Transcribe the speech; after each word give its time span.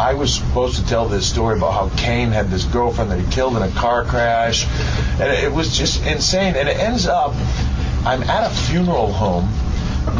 I 0.00 0.14
was 0.14 0.34
supposed 0.34 0.76
to 0.76 0.86
tell 0.86 1.06
this 1.06 1.28
story 1.28 1.58
about 1.58 1.72
how 1.72 1.94
Kane 1.94 2.30
had 2.30 2.48
this 2.48 2.64
girlfriend 2.64 3.10
that 3.10 3.20
he 3.20 3.30
killed 3.30 3.54
in 3.58 3.62
a 3.62 3.70
car 3.72 4.02
crash, 4.02 4.66
and 5.20 5.30
it 5.30 5.52
was 5.52 5.76
just 5.76 6.02
insane. 6.06 6.56
And 6.56 6.70
it 6.70 6.78
ends 6.78 7.06
up, 7.06 7.34
I'm 8.06 8.22
at 8.22 8.50
a 8.50 8.54
funeral 8.54 9.12
home 9.12 9.52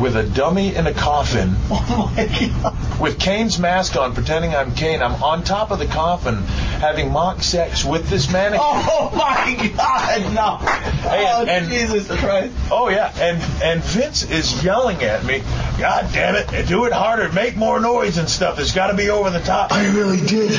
with 0.01 0.16
a 0.16 0.22
dummy 0.22 0.74
in 0.74 0.87
a 0.87 0.95
coffin 0.95 1.54
oh 1.71 2.98
with 3.00 3.19
Kane's 3.19 3.59
mask 3.59 3.96
on, 3.96 4.14
pretending 4.14 4.54
I'm 4.54 4.75
Kane. 4.75 5.03
I'm 5.03 5.22
on 5.22 5.43
top 5.43 5.71
of 5.71 5.79
the 5.79 5.86
coffin 5.86 6.36
having 6.80 7.11
mock 7.11 7.43
sex 7.43 7.85
with 7.85 8.08
this 8.08 8.30
mannequin. 8.30 8.61
Oh 8.62 9.11
my 9.14 9.72
God, 9.77 10.35
no! 10.35 10.58
oh 10.61 11.45
and- 11.48 11.71
Jesus 11.71 12.07
Christ! 12.21 12.54
Oh 12.71 12.89
yeah, 12.89 13.12
and 13.18 13.43
and 13.62 13.82
Vince 13.82 14.22
is 14.30 14.62
yelling 14.62 15.03
at 15.03 15.25
me, 15.25 15.43
God 15.79 16.11
damn 16.12 16.36
it, 16.36 16.68
do 16.68 16.85
it 16.85 16.93
harder, 16.93 17.32
make 17.32 17.57
more 17.57 17.81
noise 17.81 18.18
and 18.18 18.29
stuff. 18.29 18.58
It's 18.58 18.72
got 18.72 18.89
to 18.89 18.96
be 18.96 19.11
over 19.11 19.31
the 19.31 19.40
top. 19.40 19.72
I 19.72 19.89
really 19.89 20.21
did. 20.26 20.50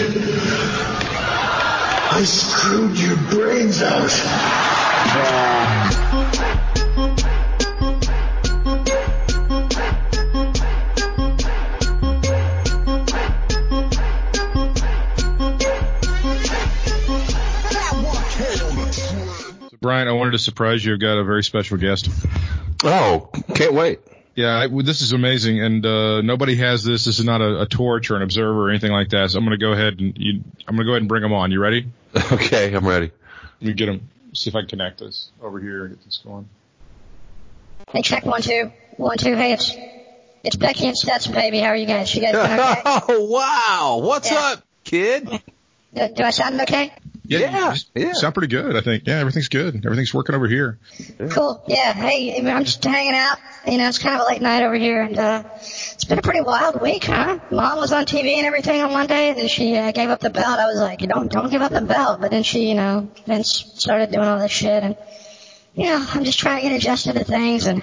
I 2.14 2.24
screwed 2.26 2.98
your 2.98 3.16
brains 3.30 3.82
out. 3.82 4.12
Bryant, 19.82 20.08
I 20.08 20.12
wanted 20.12 20.32
to 20.32 20.38
surprise 20.38 20.86
you. 20.86 20.94
I've 20.94 21.00
got 21.00 21.18
a 21.18 21.24
very 21.24 21.44
special 21.44 21.76
guest. 21.78 22.08
Oh, 22.84 23.30
can't 23.56 23.74
wait. 23.74 24.00
Yeah, 24.36 24.50
I, 24.50 24.68
well, 24.68 24.86
this 24.86 25.02
is 25.02 25.12
amazing, 25.12 25.60
and 25.60 25.84
uh, 25.84 26.22
nobody 26.22 26.56
has 26.58 26.84
this. 26.84 27.06
This 27.06 27.18
is 27.18 27.26
not 27.26 27.42
a, 27.42 27.62
a 27.62 27.66
torch 27.66 28.12
or 28.12 28.16
an 28.16 28.22
observer 28.22 28.68
or 28.68 28.70
anything 28.70 28.92
like 28.92 29.10
that. 29.10 29.32
So 29.32 29.40
I'm 29.40 29.44
going 29.46 29.58
to 29.60 29.64
go 29.66 29.72
ahead 29.72 30.00
and 30.00 30.14
you, 30.16 30.44
I'm 30.68 30.76
going 30.76 30.80
to 30.80 30.84
go 30.86 30.92
ahead 30.92 31.02
and 31.02 31.10
bring 31.10 31.24
him 31.24 31.34
on. 31.34 31.52
You 31.52 31.60
ready? 31.60 31.88
Okay, 32.32 32.72
I'm 32.74 32.88
ready. 32.88 33.10
Let 33.60 33.68
me 33.68 33.74
get 33.74 33.90
him. 33.90 34.08
See 34.34 34.50
if 34.52 34.56
I 34.56 34.60
can 34.62 34.70
connect 34.70 35.00
this 35.00 35.32
over 35.42 35.60
here 35.60 35.86
and 35.86 35.96
get 35.96 36.06
this 36.06 36.20
going. 36.24 36.48
Hey, 37.92 38.04
check 38.04 38.24
one 38.26 38.42
two 38.44 38.72
one 38.98 39.18
two. 39.18 39.36
Hey, 39.36 39.54
it's 39.54 39.76
it's 40.44 40.56
Becky 40.58 40.88
and 40.88 40.98
Stetson, 40.98 41.34
baby. 41.34 41.60
How 41.60 41.68
are 41.70 41.76
you 41.76 41.88
guys? 41.88 42.14
You 42.14 42.22
guys 42.22 42.36
okay? 42.36 42.82
Oh 42.86 43.26
wow! 43.26 44.02
What's 44.06 44.30
Yeah. 44.32 44.40
up, 44.54 44.64
kid? 44.84 45.28
do, 45.96 46.08
do 46.16 46.24
I 46.24 46.30
sound 46.32 46.60
okay? 46.62 46.94
Yeah, 47.40 47.76
you 47.96 48.08
yeah. 48.08 48.14
sound 48.14 48.34
pretty 48.34 48.54
good. 48.54 48.76
I 48.76 48.82
think. 48.82 49.08
Yeah, 49.08 49.20
everything's 49.20 49.48
good. 49.48 49.86
Everything's 49.86 50.14
working 50.14 50.36
over 50.36 50.48
here. 50.48 50.80
Cool. 51.30 51.64
Yeah. 51.68 51.94
Hey, 51.94 52.38
I'm 52.38 52.66
just 52.66 52.84
hanging 52.84 53.14
out. 53.14 53.38
You 53.66 53.78
know, 53.78 53.88
it's 53.88 54.00
kind 54.00 54.16
of 54.16 54.28
a 54.28 54.30
late 54.30 54.42
night 54.42 54.64
over 54.64 54.76
here, 54.76 55.02
and 55.04 55.18
uh, 55.18 55.44
it's 55.56 56.04
been 56.04 56.20
a 56.20 56.22
pretty 56.22 56.42
wild 56.42 56.82
week, 56.82 57.06
huh? 57.06 57.40
Mom 57.52 57.78
was 57.78 57.94
on 57.94 58.06
TV 58.06 58.36
and 58.38 58.46
everything 58.46 58.82
on 58.82 58.92
Monday, 58.92 59.30
and 59.30 59.38
then 59.38 59.48
she 59.48 59.78
uh, 59.78 59.92
gave 59.92 60.10
up 60.10 60.20
the 60.20 60.30
belt. 60.30 60.60
I 60.60 60.66
was 60.66 60.80
like, 60.80 61.00
don't 61.00 61.32
don't 61.32 61.50
give 61.50 61.62
up 61.62 61.72
the 61.72 61.82
belt. 61.82 62.20
But 62.20 62.32
then 62.32 62.44
she, 62.44 62.68
you 62.68 62.76
know, 62.76 63.10
then 63.26 63.44
started 63.44 64.12
doing 64.12 64.28
all 64.28 64.40
this 64.40 64.52
shit, 64.52 64.84
and 64.84 64.98
you 65.74 65.86
know, 65.86 66.06
I'm 66.14 66.24
just 66.26 66.40
trying 66.40 66.64
to 66.64 66.70
get 66.70 66.76
adjusted 66.76 67.14
to 67.14 67.24
things, 67.24 67.66
and 67.68 67.82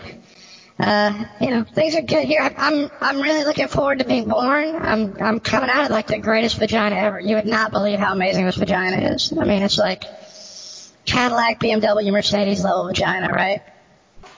uh, 0.81 1.25
you 1.41 1.51
know, 1.51 1.65
things 1.65 1.97
are 1.97 2.03
good 2.03 2.25
here. 2.25 2.41
I'm 2.57 2.91
I'm 3.01 3.21
really 3.21 3.45
looking 3.45 3.69
forward 3.69 3.99
to 3.99 4.05
being 4.05 4.29
born. 4.29 4.77
I'm 4.77 5.21
I'm 5.21 5.41
coming 5.41 5.71
out 5.71 5.87
of 5.87 5.91
like 5.91 6.07
the 6.07 6.19
greatest 6.19 6.57
vagina 6.59 6.95
ever. 6.95 7.19
You 7.19 7.37
would 7.37 7.47
not 7.47 7.73
believe 7.73 7.99
how 7.99 8.13
amazing 8.13 8.47
this 8.47 8.57
vagina 8.57 9.13
is. 9.13 9.33
I 9.37 9.45
mean, 9.45 9.63
it's 9.63 9.79
like 9.79 10.05
Cadillac, 11.05 11.59
BMW, 11.59 12.13
Mercedes 12.13 12.63
level 12.63 12.87
vagina, 12.87 13.29
right? 13.29 13.63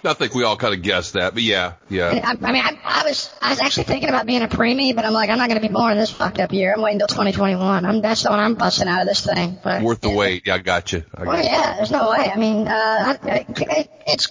I 0.02 0.14
think 0.14 0.34
we 0.34 0.44
all 0.44 0.56
kind 0.56 0.72
of 0.72 0.80
guessed 0.80 1.12
that, 1.12 1.34
but 1.34 1.42
yeah, 1.42 1.74
yeah. 1.90 2.08
I, 2.24 2.30
I 2.30 2.52
mean, 2.52 2.62
I, 2.62 2.78
I 2.84 3.04
was 3.04 3.30
I 3.42 3.50
was 3.50 3.60
actually 3.60 3.84
thinking 3.84 4.08
about 4.08 4.24
being 4.24 4.40
a 4.40 4.48
preemie, 4.48 4.96
but 4.96 5.04
I'm 5.04 5.12
like, 5.12 5.28
I'm 5.28 5.36
not 5.36 5.48
going 5.48 5.60
to 5.60 5.68
be 5.68 5.72
born 5.72 5.98
this 5.98 6.10
fucked 6.10 6.38
up 6.38 6.52
year. 6.52 6.72
I'm 6.74 6.80
waiting 6.80 7.02
until 7.02 7.08
2021. 7.08 7.84
I'm 7.84 8.00
that's 8.00 8.22
the 8.22 8.30
one 8.30 8.40
I'm 8.40 8.54
busting 8.54 8.88
out 8.88 9.02
of 9.02 9.06
this 9.06 9.26
thing. 9.26 9.58
But 9.62 9.82
Worth 9.82 10.00
the 10.00 10.08
wait. 10.08 10.46
Yeah, 10.46 10.54
I 10.54 10.58
got 10.58 10.90
you. 10.92 11.04
I 11.14 11.18
got 11.18 11.26
well, 11.26 11.36
you. 11.36 11.50
yeah, 11.50 11.76
there's 11.76 11.90
no 11.90 12.10
way. 12.10 12.30
I 12.34 12.38
mean, 12.38 12.66
uh, 12.66 12.70
I, 12.72 13.44
I, 13.58 13.88
it's 14.06 14.28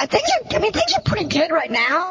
I 0.00 0.06
think 0.06 0.24
I 0.54 0.58
mean 0.58 0.72
things 0.72 0.94
are 0.94 1.02
pretty 1.02 1.26
good 1.26 1.50
right 1.50 1.70
now. 1.70 2.10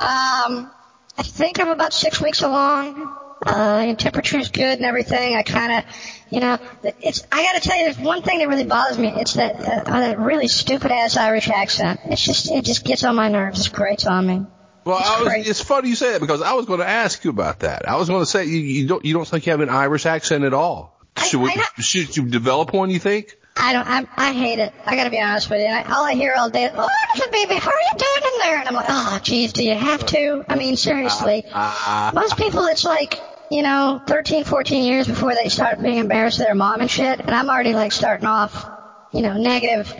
Um, 0.00 0.70
I 1.18 1.22
think 1.22 1.60
I'm 1.60 1.68
about 1.68 1.92
six 1.92 2.20
weeks 2.20 2.42
along. 2.42 3.16
Uh, 3.46 3.84
and 3.86 3.96
temperature's 3.98 4.48
good 4.50 4.78
and 4.78 4.84
everything. 4.84 5.36
I 5.36 5.42
kind 5.44 5.72
of, 5.72 5.84
you 6.28 6.40
know, 6.40 6.58
it's. 7.00 7.24
I 7.30 7.44
got 7.44 7.62
to 7.62 7.68
tell 7.68 7.78
you, 7.78 7.84
there's 7.84 7.98
one 7.98 8.20
thing 8.22 8.40
that 8.40 8.48
really 8.48 8.64
bothers 8.64 8.98
me. 8.98 9.12
It's 9.14 9.34
that 9.34 9.54
uh, 9.60 9.84
that 10.00 10.18
really 10.18 10.48
stupid 10.48 10.90
ass 10.90 11.16
Irish 11.16 11.48
accent. 11.48 12.00
It's 12.06 12.20
just 12.20 12.50
it 12.50 12.64
just 12.64 12.84
gets 12.84 13.04
on 13.04 13.14
my 13.14 13.28
nerves. 13.28 13.68
It 13.68 13.72
grates 13.72 14.06
on 14.08 14.26
me. 14.26 14.42
Well, 14.84 14.98
It's 14.98 15.08
I 15.08 15.18
was, 15.20 15.28
crazy. 15.28 15.50
it's 15.50 15.60
funny 15.60 15.88
you 15.88 15.94
say 15.94 16.12
that 16.12 16.20
because 16.20 16.42
I 16.42 16.54
was 16.54 16.66
going 16.66 16.80
to 16.80 16.88
ask 16.88 17.22
you 17.22 17.30
about 17.30 17.60
that. 17.60 17.88
I 17.88 17.94
was 17.96 18.08
going 18.08 18.22
to 18.22 18.26
say 18.26 18.44
you, 18.46 18.58
you 18.58 18.88
don't 18.88 19.04
you 19.04 19.14
don't 19.14 19.26
think 19.28 19.46
you 19.46 19.52
have 19.52 19.60
an 19.60 19.68
Irish 19.68 20.04
accent 20.06 20.42
at 20.42 20.52
all. 20.52 20.98
Should 21.24 21.40
we, 21.40 21.50
I 21.50 21.64
should 21.80 22.16
you 22.16 22.26
develop 22.26 22.72
one? 22.72 22.90
You 22.90 22.98
think? 22.98 23.37
I 23.60 23.72
don't. 23.72 23.86
I, 23.88 24.06
I 24.16 24.32
hate 24.32 24.58
it. 24.58 24.72
I 24.86 24.94
gotta 24.96 25.10
be 25.10 25.20
honest 25.20 25.50
with 25.50 25.60
you. 25.60 25.66
I, 25.66 25.82
all 25.82 26.04
I 26.04 26.14
hear 26.14 26.34
all 26.38 26.48
day, 26.50 26.70
"Oh, 26.72 26.88
listen, 27.14 27.30
baby, 27.32 27.54
how 27.54 27.70
are 27.70 27.74
you 27.92 27.98
doing 27.98 28.32
in 28.32 28.38
there?" 28.44 28.58
And 28.60 28.68
I'm 28.68 28.74
like, 28.74 28.86
"Oh, 28.88 29.18
geez, 29.22 29.52
do 29.52 29.64
you 29.64 29.74
have 29.74 30.04
to?" 30.06 30.44
I 30.48 30.54
mean, 30.56 30.76
seriously. 30.76 31.44
Uh, 31.52 31.74
uh, 31.86 32.10
Most 32.14 32.36
people, 32.36 32.64
it's 32.66 32.84
like, 32.84 33.18
you 33.50 33.62
know, 33.62 34.00
13, 34.06 34.44
14 34.44 34.84
years 34.84 35.06
before 35.08 35.34
they 35.34 35.48
start 35.48 35.82
being 35.82 35.98
embarrassed 35.98 36.38
of 36.40 36.46
their 36.46 36.54
mom 36.54 36.80
and 36.80 36.90
shit, 36.90 37.18
and 37.20 37.30
I'm 37.30 37.50
already 37.50 37.74
like 37.74 37.92
starting 37.92 38.26
off, 38.26 38.64
you 39.12 39.22
know, 39.22 39.36
negative 39.36 39.92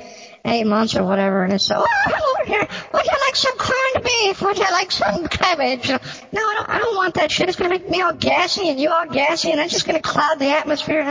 eight 0.49 0.67
months 0.67 0.97
or 0.97 1.05
whatever, 1.05 1.45
and 1.45 1.53
it's 1.53 1.65
so, 1.65 1.85
oh. 1.87 2.35
Would 2.49 3.05
you 3.05 3.13
like 3.27 3.37
some 3.37 3.57
corned 3.59 4.05
beef? 4.05 4.41
Would 4.41 4.57
you 4.59 4.65
like 4.73 4.91
some 4.91 5.29
cabbage? 5.29 5.89
No, 5.91 5.99
I 6.41 6.55
don't, 6.57 6.69
I 6.71 6.79
don't 6.79 6.97
want 6.97 7.15
that 7.15 7.31
shit. 7.31 7.49
It's 7.49 7.59
gonna 7.59 7.71
make 7.71 7.89
me 7.89 8.01
all 8.01 8.15
gassy 8.15 8.69
and 8.71 8.81
you 8.81 8.91
all 8.91 9.07
gassy, 9.07 9.51
and 9.53 9.61
it's 9.61 9.73
just 9.73 9.87
gonna 9.87 10.01
cloud 10.01 10.39
the 10.39 10.47
atmosphere. 10.47 11.05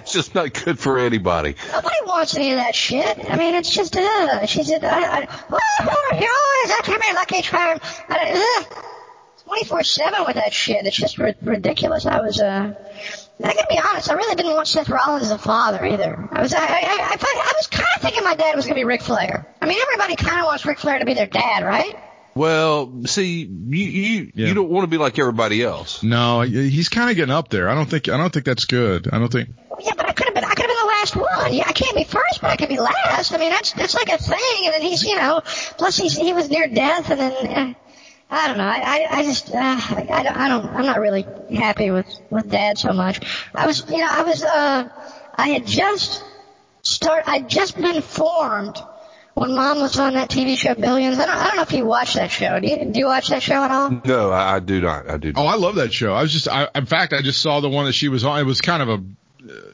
It's 0.00 0.12
just 0.12 0.34
not 0.34 0.52
good 0.64 0.78
for 0.78 0.98
anybody. 0.98 1.54
Nobody 1.72 1.96
wants 2.06 2.34
any 2.36 2.52
of 2.52 2.56
that 2.56 2.74
shit. 2.74 3.30
I 3.30 3.36
mean, 3.36 3.54
it's 3.54 3.70
just, 3.70 3.96
uh, 3.96 4.46
she 4.46 4.64
said, 4.64 4.82
I, 4.84 5.20
I, 5.20 5.28
oh, 5.50 6.10
you're 6.18 6.30
always 6.30 6.78
after 6.78 6.92
me, 6.92 7.14
Lucky 7.14 7.42
Charm. 7.42 7.78
I, 8.08 8.64
uh, 8.70 9.54
24-7 9.64 10.26
with 10.26 10.36
that 10.36 10.52
shit. 10.52 10.86
It's 10.86 10.96
just 10.96 11.18
ri- 11.18 11.34
ridiculous. 11.42 12.06
I 12.06 12.20
was, 12.20 12.40
uh, 12.40 12.74
I 13.42 13.54
gotta 13.54 13.66
be 13.70 13.78
honest, 13.78 14.10
I 14.10 14.14
really 14.14 14.34
didn't 14.34 14.54
want 14.54 14.68
Seth 14.68 14.88
Rollins 14.88 15.24
as 15.24 15.30
a 15.30 15.38
father 15.38 15.84
either. 15.84 16.28
I 16.32 16.42
was, 16.42 16.52
I, 16.54 16.58
I, 16.58 16.62
I, 16.64 17.16
I, 17.18 17.18
I 17.20 17.52
was 17.56 17.66
kind 17.68 17.86
of 17.96 18.02
thinking 18.02 18.22
my 18.24 18.34
dad 18.34 18.54
was 18.56 18.64
gonna 18.66 18.74
be 18.74 18.84
Ric 18.84 19.02
Flair. 19.02 19.46
I 19.60 19.66
mean, 19.66 19.78
everybody 19.80 20.16
kind 20.16 20.40
of 20.40 20.46
wants 20.46 20.64
Ric 20.66 20.78
Flair 20.78 20.98
to 20.98 21.04
be 21.06 21.14
their 21.14 21.26
dad, 21.26 21.64
right? 21.64 21.96
Well, 22.34 23.02
see, 23.06 23.40
you 23.42 23.84
you 23.84 24.32
Yeah. 24.34 24.46
you 24.48 24.54
don't 24.54 24.70
want 24.70 24.84
to 24.84 24.88
be 24.88 24.98
like 24.98 25.18
everybody 25.18 25.62
else. 25.64 26.02
No, 26.04 26.42
he's 26.42 26.88
kind 26.88 27.10
of 27.10 27.16
getting 27.16 27.34
up 27.34 27.48
there. 27.48 27.68
I 27.68 27.74
don't 27.74 27.90
think. 27.90 28.08
I 28.08 28.16
don't 28.16 28.32
think 28.32 28.44
that's 28.46 28.66
good. 28.66 29.08
I 29.12 29.18
don't 29.18 29.32
think. 29.32 29.48
Yeah, 29.82 29.94
but 29.96 30.08
I 30.08 30.12
could 30.12 30.26
have 30.26 30.34
been, 30.34 30.44
I 30.44 30.54
could 30.54 30.66
have 30.66 30.68
been 30.68 30.76
the 30.76 30.86
last 30.86 31.16
one. 31.16 31.52
Yeah, 31.54 31.64
I 31.66 31.72
can't 31.72 31.96
be 31.96 32.04
first, 32.04 32.40
but 32.40 32.50
I 32.50 32.56
could 32.56 32.68
be 32.68 32.78
last. 32.78 33.32
I 33.34 33.38
mean, 33.38 33.50
that's, 33.50 33.72
that's 33.72 33.94
like 33.94 34.10
a 34.10 34.18
thing. 34.18 34.64
And 34.64 34.74
then 34.74 34.82
he's, 34.82 35.02
you 35.02 35.16
know, 35.16 35.40
plus 35.76 35.96
he's, 35.96 36.16
he 36.16 36.32
was 36.32 36.48
near 36.50 36.68
death 36.68 37.10
and 37.10 37.18
then, 37.18 37.46
uh, 37.46 37.74
I 38.30 38.46
don't 38.46 38.58
know. 38.58 38.64
I, 38.64 38.78
I, 38.78 39.06
I 39.18 39.22
just, 39.24 39.50
uh, 39.52 39.58
I, 39.58 40.06
I 40.10 40.22
don't, 40.22 40.36
I 40.36 40.48
don't, 40.48 40.66
I'm 40.66 40.86
not 40.86 41.00
really 41.00 41.26
happy 41.54 41.90
with, 41.90 42.06
with 42.30 42.48
dad 42.48 42.78
so 42.78 42.92
much. 42.92 43.20
I 43.54 43.66
was, 43.66 43.88
you 43.90 43.98
know, 43.98 44.08
I 44.08 44.22
was, 44.22 44.44
uh, 44.44 44.88
I 45.34 45.48
had 45.48 45.66
just 45.66 46.22
start, 46.82 47.24
I'd 47.26 47.48
just 47.48 47.76
been 47.76 48.02
formed 48.02 48.78
when 49.34 49.54
mom 49.54 49.80
was 49.80 49.98
on 49.98 50.14
that 50.14 50.28
TV 50.28 50.56
show 50.56 50.74
Billions. 50.74 51.18
I 51.18 51.26
don't, 51.26 51.36
I 51.36 51.46
don't 51.48 51.56
know 51.56 51.62
if 51.62 51.72
you 51.72 51.84
watched 51.84 52.14
that 52.14 52.30
show. 52.30 52.60
Do 52.60 52.68
you, 52.68 52.84
do 52.84 52.98
you 52.98 53.06
watch 53.06 53.28
that 53.28 53.42
show 53.42 53.62
at 53.62 53.70
all? 53.70 53.90
No, 54.04 54.30
I, 54.30 54.56
I 54.56 54.60
do 54.60 54.80
not. 54.80 55.08
I 55.08 55.16
do. 55.16 55.32
Not. 55.32 55.42
Oh, 55.42 55.46
I 55.46 55.56
love 55.56 55.76
that 55.76 55.92
show. 55.92 56.12
I 56.12 56.22
was 56.22 56.32
just. 56.32 56.48
I, 56.48 56.68
in 56.74 56.86
fact, 56.86 57.12
I 57.12 57.22
just 57.22 57.40
saw 57.40 57.60
the 57.60 57.68
one 57.68 57.86
that 57.86 57.94
she 57.94 58.08
was 58.08 58.24
on. 58.24 58.38
It 58.38 58.44
was 58.44 58.60
kind 58.60 58.82
of 58.82 58.88
a. 58.88 59.02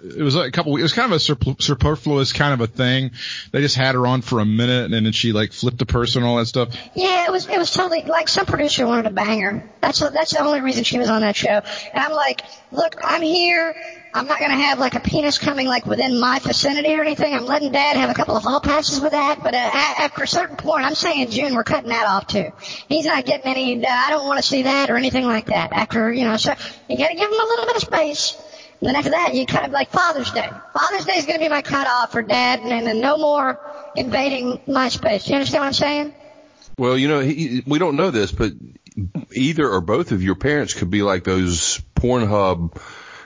It 0.05 0.23
was 0.23 0.35
a 0.35 0.51
couple. 0.51 0.77
It 0.77 0.83
was 0.83 0.93
kind 0.93 1.13
of 1.13 1.17
a 1.17 1.21
superfluous 1.21 2.33
kind 2.33 2.55
of 2.55 2.61
a 2.61 2.67
thing. 2.67 3.13
They 3.53 3.61
just 3.61 3.77
had 3.77 3.95
her 3.95 4.07
on 4.07 4.23
for 4.23 4.41
a 4.41 4.47
minute, 4.47 4.93
and 4.93 5.07
then 5.07 5.13
she 5.13 5.33
like 5.33 5.53
flipped 5.53 5.79
the 5.79 5.87
person 5.87 6.23
and 6.23 6.29
all 6.29 6.37
that 6.37 6.47
stuff. 6.47 6.75
Yeah, 6.95 7.27
it 7.27 7.33
was 7.33 7.49
it 7.49 7.59
was 7.59 7.71
totally 7.71 8.03
like 8.03 8.29
some 8.29 8.47
producer 8.47 8.87
wanted 8.87 9.05
to 9.05 9.11
bang 9.11 9.41
her. 9.41 9.69
That's 9.81 10.01
that's 10.01 10.33
the 10.33 10.41
only 10.41 10.61
reason 10.61 10.85
she 10.85 10.99
was 10.99 11.09
on 11.09 11.23
that 11.23 11.37
show. 11.37 11.49
And 11.49 11.65
I'm 11.95 12.13
like, 12.13 12.43
look, 12.73 12.97
I'm 13.03 13.23
here. 13.23 13.75
I'm 14.15 14.27
not 14.27 14.41
gonna 14.41 14.57
have 14.57 14.79
like 14.79 14.95
a 14.95 15.01
penis 15.01 15.37
coming 15.37 15.67
like 15.67 15.85
within 15.85 16.19
my 16.19 16.39
vicinity 16.39 16.95
or 16.95 17.03
anything. 17.03 17.35
I'm 17.35 17.45
letting 17.45 17.73
Dad 17.73 17.97
have 17.97 18.09
a 18.09 18.15
couple 18.15 18.35
of 18.35 18.43
hall 18.43 18.61
passes 18.61 19.01
with 19.01 19.13
that. 19.13 19.41
But 19.43 19.55
uh, 19.55 19.59
after 19.59 20.23
a 20.23 20.29
certain 20.29 20.57
point, 20.57 20.87
I'm 20.87 20.95
saying 20.95 21.31
June, 21.31 21.55
we're 21.55 21.65
cutting 21.65 21.91
that 21.91 22.07
off 22.07 22.27
too. 22.27 22.51
He's 22.89 23.05
not 23.05 23.27
getting 23.27 23.47
any. 23.51 23.87
Uh, 23.87 23.91
I 23.91 24.11
don't 24.11 24.27
want 24.27 24.39
to 24.39 24.43
see 24.43 24.63
that 24.63 24.89
or 24.89 24.97
anything 24.97 25.27
like 25.27 25.47
that. 25.47 25.73
After 25.73 26.11
you 26.11 26.25
know, 26.25 26.39
so 26.39 26.55
you 26.89 26.97
gotta 26.97 27.15
give 27.15 27.31
him 27.31 27.41
a 27.41 27.45
little 27.45 27.67
bit 27.67 27.77
of 27.77 27.83
space. 27.83 28.43
And 28.81 28.89
then 28.89 28.97
after 28.97 29.11
that, 29.11 29.35
you 29.35 29.47
kind 29.47 29.67
of 29.67 29.73
like 29.73 29.91
Father's 29.91 30.31
Day. 30.31 30.49
Father's 30.73 31.05
Day 31.05 31.15
is 31.15 31.27
going 31.27 31.39
to 31.39 31.45
be 31.45 31.49
my 31.49 31.63
cutoff 31.63 32.13
for 32.13 32.23
Dad, 32.23 32.61
and 32.61 32.87
then 32.87 33.01
no 33.01 33.17
more 33.17 33.61
invading 33.97 34.61
my 34.67 34.89
space. 34.89 35.29
You 35.29 35.37
understand 35.37 35.63
what 35.63 35.69
I'm 35.69 35.73
saying? 35.73 36.15
Well, 36.79 36.99
you 36.99 37.09
know, 37.09 37.21
he, 37.21 37.63
we 37.67 37.79
don't 37.79 37.97
know 37.97 38.11
this, 38.11 38.33
but 38.33 38.53
either 39.33 39.69
or 39.69 39.81
both 39.81 40.13
of 40.13 40.23
your 40.23 40.35
parents 40.35 40.75
could 40.75 40.91
be 40.91 41.03
like 41.03 41.25
those 41.25 41.81
Pornhub 41.95 42.79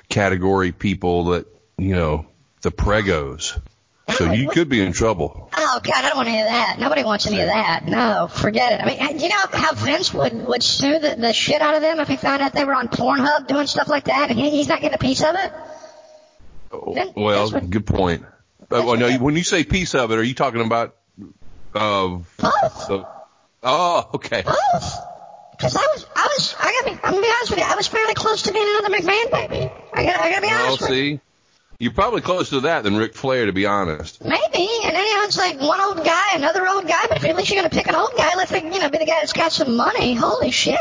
category 0.08 0.73
people 0.73 1.25
that 1.26 1.47
you 1.81 1.97
know, 1.97 2.26
the 2.61 2.70
pregos. 2.70 3.58
So 4.12 4.32
you 4.32 4.48
could 4.48 4.68
be 4.68 4.80
in 4.80 4.92
trouble. 4.92 5.50
Oh 5.56 5.80
God, 5.82 5.94
I 5.94 6.08
don't 6.08 6.16
want 6.16 6.28
any 6.28 6.40
of 6.40 6.46
that. 6.46 6.76
Nobody 6.78 7.04
wants 7.04 7.26
any 7.26 7.40
of 7.40 7.46
that. 7.46 7.86
No, 7.86 8.28
forget 8.28 8.72
it. 8.72 8.80
I 8.82 8.86
mean, 8.86 9.18
do 9.18 9.22
you 9.24 9.28
know 9.30 9.44
how 9.52 9.74
Vince 9.74 10.12
would 10.14 10.32
would 10.46 10.62
sue 10.62 10.98
the, 10.98 11.16
the 11.16 11.32
shit 11.32 11.60
out 11.62 11.74
of 11.74 11.82
them 11.82 12.00
if 12.00 12.08
he 12.08 12.16
found 12.16 12.42
out 12.42 12.52
they 12.52 12.64
were 12.64 12.74
on 12.74 12.88
Pornhub 12.88 13.46
doing 13.46 13.66
stuff 13.66 13.88
like 13.88 14.04
that, 14.04 14.30
and 14.30 14.38
he, 14.38 14.50
he's 14.50 14.68
not 14.68 14.80
getting 14.80 14.94
a 14.94 14.98
piece 14.98 15.22
of 15.22 15.34
it. 15.34 15.52
Then- 16.94 17.12
Well, 17.16 17.50
good 17.50 17.86
point. 17.86 18.24
But 18.68 18.84
well, 18.84 18.96
no, 18.96 19.10
when 19.18 19.36
you 19.36 19.42
say 19.42 19.64
piece 19.64 19.94
of 19.94 20.12
it, 20.12 20.18
are 20.18 20.22
you 20.22 20.34
talking 20.34 20.60
about? 20.60 20.94
Uh, 21.74 22.18
Both, 22.38 22.88
the, 22.88 23.06
oh, 23.62 24.10
okay. 24.14 24.42
both. 24.42 24.94
Because 25.52 25.76
I 25.76 25.80
was, 25.94 26.06
I 26.16 26.28
was, 26.36 26.54
I 26.58 26.72
gotta 26.82 26.96
be, 26.96 27.00
I'm 27.04 27.12
gonna 27.12 27.22
be 27.22 27.28
honest 27.32 27.50
with 27.50 27.58
you. 27.58 27.64
I 27.66 27.74
was 27.76 27.86
fairly 27.86 28.14
close 28.14 28.42
to 28.42 28.52
being 28.52 28.66
another 28.78 28.94
McMahon 28.96 29.30
baby. 29.30 29.72
I 29.92 30.04
gotta, 30.04 30.22
I 30.22 30.30
gotta 30.30 30.40
be 30.40 30.46
Well, 30.48 30.66
honest 30.68 30.80
with 30.82 30.90
you. 30.98 31.20
You're 31.80 31.92
probably 31.92 32.20
closer 32.20 32.50
to 32.52 32.60
that 32.60 32.84
than 32.84 32.96
Ric 32.96 33.14
Flair, 33.14 33.46
to 33.46 33.52
be 33.52 33.66
honest. 33.66 34.22
Maybe, 34.24 34.68
and 34.84 34.94
then 34.94 35.04
you 35.04 35.16
know 35.16 35.24
it's 35.24 35.36
like 35.38 35.58
one 35.60 35.80
old 35.80 36.04
guy, 36.04 36.34
another 36.34 36.68
old 36.68 36.86
guy. 36.86 37.06
But 37.08 37.24
at 37.24 37.36
least 37.36 37.50
you're 37.50 37.58
gonna 37.62 37.74
pick 37.74 37.88
an 37.88 37.96
old 37.96 38.12
guy, 38.16 38.30
let's 38.36 38.52
you 38.52 38.60
know 38.78 38.88
be 38.90 38.98
the 38.98 39.06
guy 39.06 39.18
that's 39.20 39.32
got 39.32 39.50
some 39.50 39.76
money. 39.76 40.14
Holy 40.14 40.52
shit! 40.52 40.78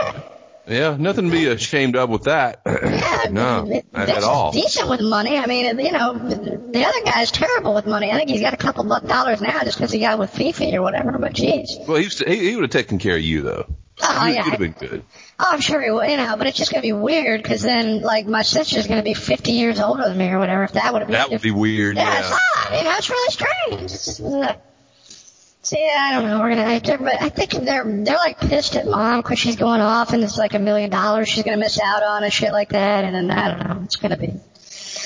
Yeah, 0.68 0.98
nothing 1.00 1.26
to 1.26 1.32
be 1.32 1.48
ashamed 1.48 1.96
of 1.96 2.10
with 2.12 2.26
that. 2.26 2.62
Yeah, 3.00 3.30
no, 3.32 3.82
at 3.94 4.24
all. 4.24 4.52
Decent 4.52 4.90
with 4.90 5.02
money. 5.02 5.38
I 5.38 5.46
mean, 5.46 5.80
you 5.80 5.92
know, 5.92 6.14
the 6.14 6.84
other 6.86 7.02
guy's 7.06 7.32
terrible 7.32 7.74
with 7.74 7.86
money. 7.86 8.12
I 8.12 8.16
think 8.18 8.30
he's 8.30 8.42
got 8.42 8.54
a 8.54 8.58
couple 8.58 8.92
of 8.92 9.08
dollars 9.08 9.42
now 9.42 9.60
just 9.64 9.78
because 9.78 9.92
he 9.92 10.00
got 10.00 10.20
with 10.20 10.30
Fifi 10.30 10.76
or 10.76 10.82
whatever. 10.82 11.18
But 11.18 11.34
jeez, 11.34 11.86
Well, 11.88 11.98
he, 11.98 12.06
he, 12.08 12.50
he 12.50 12.56
would 12.56 12.64
have 12.64 12.72
taken 12.72 12.98
care 13.00 13.16
of 13.16 13.22
you 13.22 13.42
though. 13.42 13.66
oh 14.04 14.26
He 14.26 14.34
yeah, 14.36 14.44
would 14.44 14.52
have 14.52 14.60
been 14.60 14.72
good. 14.74 15.04
Oh 15.40 15.48
I'm 15.52 15.62
sure 15.62 15.82
he 15.82 15.90
will, 15.92 16.06
You 16.06 16.18
know, 16.18 16.36
but 16.38 16.48
it's 16.48 16.58
just 16.58 16.72
gonna 16.72 16.82
be 16.82 16.94
weird 16.94 17.42
because 17.42 17.62
then 17.62 18.02
like 18.02 18.28
my 18.28 18.42
sister's 18.42 18.88
gonna 18.88 19.04
be 19.04 19.14
50 19.14 19.52
years 19.52 19.80
older 19.80 20.04
than 20.04 20.18
me 20.18 20.30
or 20.30 20.40
whatever. 20.40 20.64
If 20.64 20.74
that 20.74 20.92
would 20.94 21.00
have 21.02 21.08
been 21.08 21.14
That 21.14 21.30
would 21.32 21.42
be 21.42 21.52
weird. 21.52 21.96
Yeah, 21.98 22.20
it's 22.20 22.30
Yeah. 22.30 22.38
odd. 22.68 22.78
You 22.78 22.84
know, 22.84 22.96
it's 22.98 23.10
really 23.10 23.32
strange. 23.32 23.82
It's 23.92 24.06
just, 24.06 24.22
uh, 24.22 24.54
so 25.62 25.78
yeah, 25.78 25.96
I 25.98 26.14
don't 26.14 26.30
know. 26.30 26.40
We're 26.40 26.50
gonna. 26.50 26.64
I, 26.66 26.80
but 26.80 27.22
I 27.22 27.30
think 27.30 27.52
they're 27.52 27.84
they're 27.84 28.16
like 28.16 28.40
pissed 28.40 28.76
at 28.76 28.88
mom 28.88 29.22
because 29.22 29.40
she's 29.40 29.56
going 29.58 29.82
off 29.82 30.14
and 30.14 30.24
it's 30.24 30.38
like 30.38 30.54
a 30.54 30.60
million 30.60 30.90
dollars 30.90 31.28
she's 31.30 31.44
gonna 31.44 31.58
miss 31.58 31.80
out 31.80 32.02
on 32.04 32.24
and 32.24 32.32
shit 32.32 32.52
like 32.52 32.70
that. 32.70 33.04
And 33.04 33.14
then 33.16 33.32
I 33.32 33.48
don't 33.50 33.68
know. 33.68 33.82
It's 33.84 33.98
gonna 33.98 34.18
be. 34.18 34.34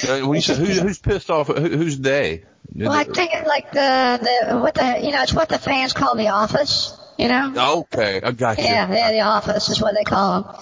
Uh, 0.07 0.27
when 0.27 0.35
you 0.35 0.41
say 0.41 0.55
who, 0.55 0.65
who's 0.65 0.99
pissed 0.99 1.29
off, 1.31 1.47
who, 1.47 1.55
who's 1.55 1.97
they? 1.97 2.43
Well, 2.75 2.91
I 2.91 3.03
think 3.03 3.33
it 3.33 3.45
like 3.47 3.71
the 3.71 4.19
the 4.49 4.57
what 4.57 4.73
the 4.75 4.99
you 5.01 5.11
know 5.11 5.21
it's 5.23 5.33
what 5.33 5.49
the 5.49 5.59
fans 5.59 5.93
call 5.93 6.15
the 6.15 6.29
office. 6.29 6.97
You 7.17 7.27
know. 7.27 7.81
Okay, 7.81 8.21
I 8.23 8.31
got 8.31 8.57
you. 8.57 8.63
Yeah, 8.63 8.91
yeah, 8.91 9.11
the 9.11 9.21
office 9.21 9.69
is 9.69 9.81
what 9.81 9.95
they 9.95 10.03
call 10.03 10.43
them. 10.43 10.55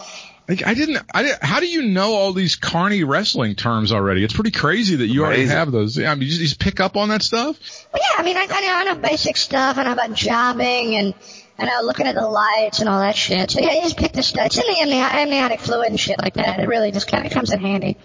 Like, 0.48 0.66
I 0.68 0.74
didn't. 0.74 1.00
I 1.14 1.24
didn't, 1.24 1.44
how 1.44 1.60
do 1.62 1.68
you 1.68 1.84
know 1.84 2.14
all 2.14 2.34
these 2.34 2.58
carny 2.58 3.04
wrestling 3.04 3.56
terms 3.56 3.92
already? 3.94 4.24
It's 4.24 4.34
pretty 4.34 4.52
crazy 4.52 4.98
that 4.98 5.08
you 5.08 5.24
already 5.24 5.46
have 5.46 5.72
those. 5.72 5.98
Yeah, 5.98 6.12
I 6.12 6.16
mean, 6.16 6.24
you 6.24 6.28
just, 6.28 6.42
you 6.42 6.48
just 6.48 6.60
pick 6.60 6.80
up 6.80 6.98
on 6.98 7.10
that 7.10 7.22
stuff. 7.22 7.58
Well, 7.94 8.02
yeah, 8.02 8.22
I 8.22 8.24
mean, 8.24 8.36
I, 8.36 8.48
I 8.50 8.62
know 8.62 8.74
I 8.74 8.84
know 8.94 8.96
basic 8.96 9.38
stuff. 9.38 9.78
I 9.78 9.84
know 9.84 9.94
about 9.94 10.14
jobbing 10.14 10.96
and 10.96 11.14
I 11.58 11.66
know 11.66 11.82
looking 11.84 12.08
at 12.08 12.16
the 12.16 12.28
lights 12.28 12.80
and 12.80 12.90
all 12.90 13.00
that 13.00 13.16
shit. 13.16 13.52
So 13.52 13.62
yeah, 13.62 13.74
you 13.76 13.82
just 13.84 13.98
pick 13.98 14.14
the 14.14 14.24
stuff. 14.24 14.48
It's 14.48 14.58
in 14.58 14.64
the 14.64 14.94
amni- 14.94 15.14
amniotic 15.14 15.60
fluid 15.60 15.90
and 15.90 16.00
shit 16.00 16.20
like 16.20 16.34
that. 16.34 16.60
It 16.60 16.68
really 16.68 16.92
just 16.92 17.08
kind 17.08 17.26
of 17.26 17.32
comes 17.32 17.52
in 17.52 17.60
handy. 17.60 17.98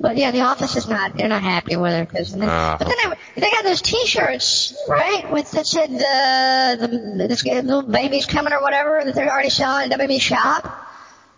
But 0.00 0.16
yeah, 0.16 0.30
the 0.30 0.40
office 0.40 0.76
is 0.76 0.88
not. 0.88 1.14
They're 1.14 1.28
not 1.28 1.42
happy 1.42 1.76
with 1.76 1.92
her 1.92 2.06
because. 2.06 2.34
Ah. 2.40 2.76
but 2.78 2.88
then 2.88 2.96
they, 3.36 3.40
they 3.42 3.50
got 3.50 3.64
those 3.64 3.82
T-shirts, 3.82 4.74
right? 4.88 5.30
With 5.30 5.50
that 5.50 5.66
said 5.66 5.90
the 5.90 7.18
the 7.18 7.28
this 7.28 7.44
little 7.44 7.82
baby's 7.82 8.24
coming 8.24 8.54
or 8.54 8.62
whatever 8.62 9.02
that 9.04 9.14
they're 9.14 9.30
already 9.30 9.50
selling 9.50 9.92
at 9.92 9.98
WB 10.00 10.18
shop. 10.18 10.88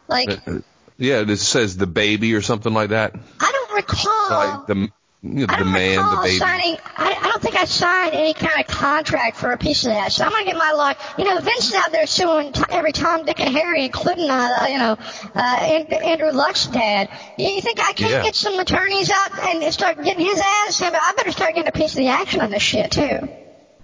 Like 0.07 0.31
Uh, 0.47 0.61
Yeah, 0.97 1.25
it 1.27 1.37
says 1.39 1.77
the 1.77 1.89
baby 1.89 2.35
or 2.35 2.41
something 2.41 2.73
like 2.73 2.91
that. 2.91 3.17
I 3.41 3.51
don't 3.51 3.75
recall. 3.75 4.31
Like 4.31 4.67
the 4.69 4.89
you 5.23 5.47
know, 5.47 5.47
I 5.49 5.59
the 5.59 5.65
don't 5.65 5.73
man, 5.73 5.97
the 5.97 6.03
recall 6.03 6.23
baby. 6.25 6.37
signing. 6.39 6.77
I, 6.97 7.17
I 7.21 7.29
don't 7.29 7.41
think 7.43 7.55
I 7.57 7.65
signed 7.65 8.15
any 8.15 8.35
kind 8.35 8.59
of 8.61 8.67
contract 8.67 9.37
for 9.37 9.53
a 9.53 9.57
piece 9.59 9.85
of 9.85 9.93
that. 9.93 10.11
So 10.13 10.25
I'm 10.25 10.31
gonna 10.33 10.45
get 10.45 10.57
my 10.57 10.73
law. 10.73 10.93
You 11.17 11.25
know, 11.25 11.39
Vince 11.41 11.69
is 11.69 11.75
out 11.75 11.93
there 11.93 12.07
suing 12.07 12.53
t- 12.53 12.63
every 12.71 12.91
Tom, 12.93 13.25
Dick, 13.25 13.39
and 13.41 13.55
Harry, 13.55 13.85
including 13.85 14.29
uh, 14.29 14.67
you 14.69 14.79
know 14.79 14.97
uh, 15.35 15.39
An- 15.61 15.93
Andrew 15.93 16.33
Luck's 16.33 16.67
dad. 16.67 17.09
You, 17.39 17.61
think 17.61 17.79
I 17.81 17.93
can't 17.93 18.11
Yeah. 18.11 18.23
get 18.25 18.35
some 18.35 18.59
attorneys 18.59 19.11
out 19.11 19.39
and 19.39 19.73
start 19.73 20.03
getting 20.03 20.27
his 20.27 20.41
ass? 20.41 20.83
I 20.83 21.13
better 21.17 21.31
start 21.33 21.55
getting 21.55 21.69
a 21.69 21.73
piece 21.73 21.93
of 21.93 21.99
the 21.99 22.09
action 22.09 22.41
on 22.41 22.51
this 22.51 22.63
shit 22.63 22.91
too. 22.91 23.29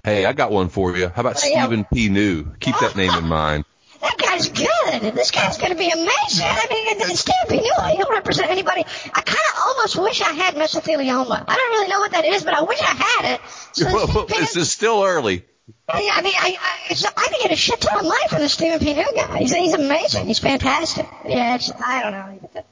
Hey, 0.04 0.24
I 0.26 0.32
got 0.32 0.50
one 0.50 0.68
for 0.68 0.96
you. 0.96 1.08
How 1.08 1.20
about 1.20 1.36
Oh, 1.42 1.46
yeah. 1.48 1.64
Stephen 1.64 1.84
P. 1.92 2.08
New? 2.08 2.46
Keep 2.60 2.78
that 2.80 2.96
name 2.96 3.12
in 3.14 3.24
mind. 3.28 3.64
That 4.00 4.16
guy's 4.16 4.48
good. 4.48 5.14
This 5.14 5.30
guy's 5.30 5.58
going 5.58 5.72
to 5.72 5.78
be 5.78 5.90
amazing. 5.90 6.46
I 6.46 6.66
mean, 6.70 7.02
and 7.02 7.18
Steve 7.18 7.34
Pinula, 7.48 7.90
he'll 7.90 8.10
represent 8.10 8.50
anybody. 8.50 8.84
I 9.12 9.20
kind 9.20 9.38
of 9.54 9.62
almost 9.66 9.96
wish 9.96 10.22
I 10.22 10.32
had 10.32 10.54
mesothelioma. 10.54 11.44
I 11.48 11.56
don't 11.56 11.70
really 11.70 11.88
know 11.88 11.98
what 11.98 12.12
that 12.12 12.24
is, 12.24 12.44
but 12.44 12.54
I 12.54 12.62
wish 12.62 12.80
I 12.80 12.94
had 12.94 13.34
it. 13.34 13.40
So 13.72 13.86
Well, 13.86 14.06
Steve 14.06 14.28
this 14.28 14.56
is 14.56 14.70
still 14.70 15.02
early. 15.02 15.44
Yeah, 15.88 16.10
I 16.14 16.22
mean, 16.22 16.34
I, 16.38 16.56
I, 16.60 16.78
it's, 16.90 17.04
I 17.04 17.10
can 17.10 17.40
get 17.42 17.50
a 17.50 17.56
shit 17.56 17.80
ton 17.80 17.98
of 17.98 18.04
money 18.04 18.28
from 18.28 18.40
the 18.40 18.48
Stephen 18.48 18.78
P. 18.78 18.94
New 18.94 19.04
guy. 19.14 19.38
He's, 19.38 19.54
he's 19.54 19.74
amazing. 19.74 20.26
He's 20.26 20.38
fantastic. 20.38 21.06
Yeah, 21.26 21.56
it's, 21.56 21.70
I 21.72 22.02
don't 22.02 22.12
know. 22.12 22.64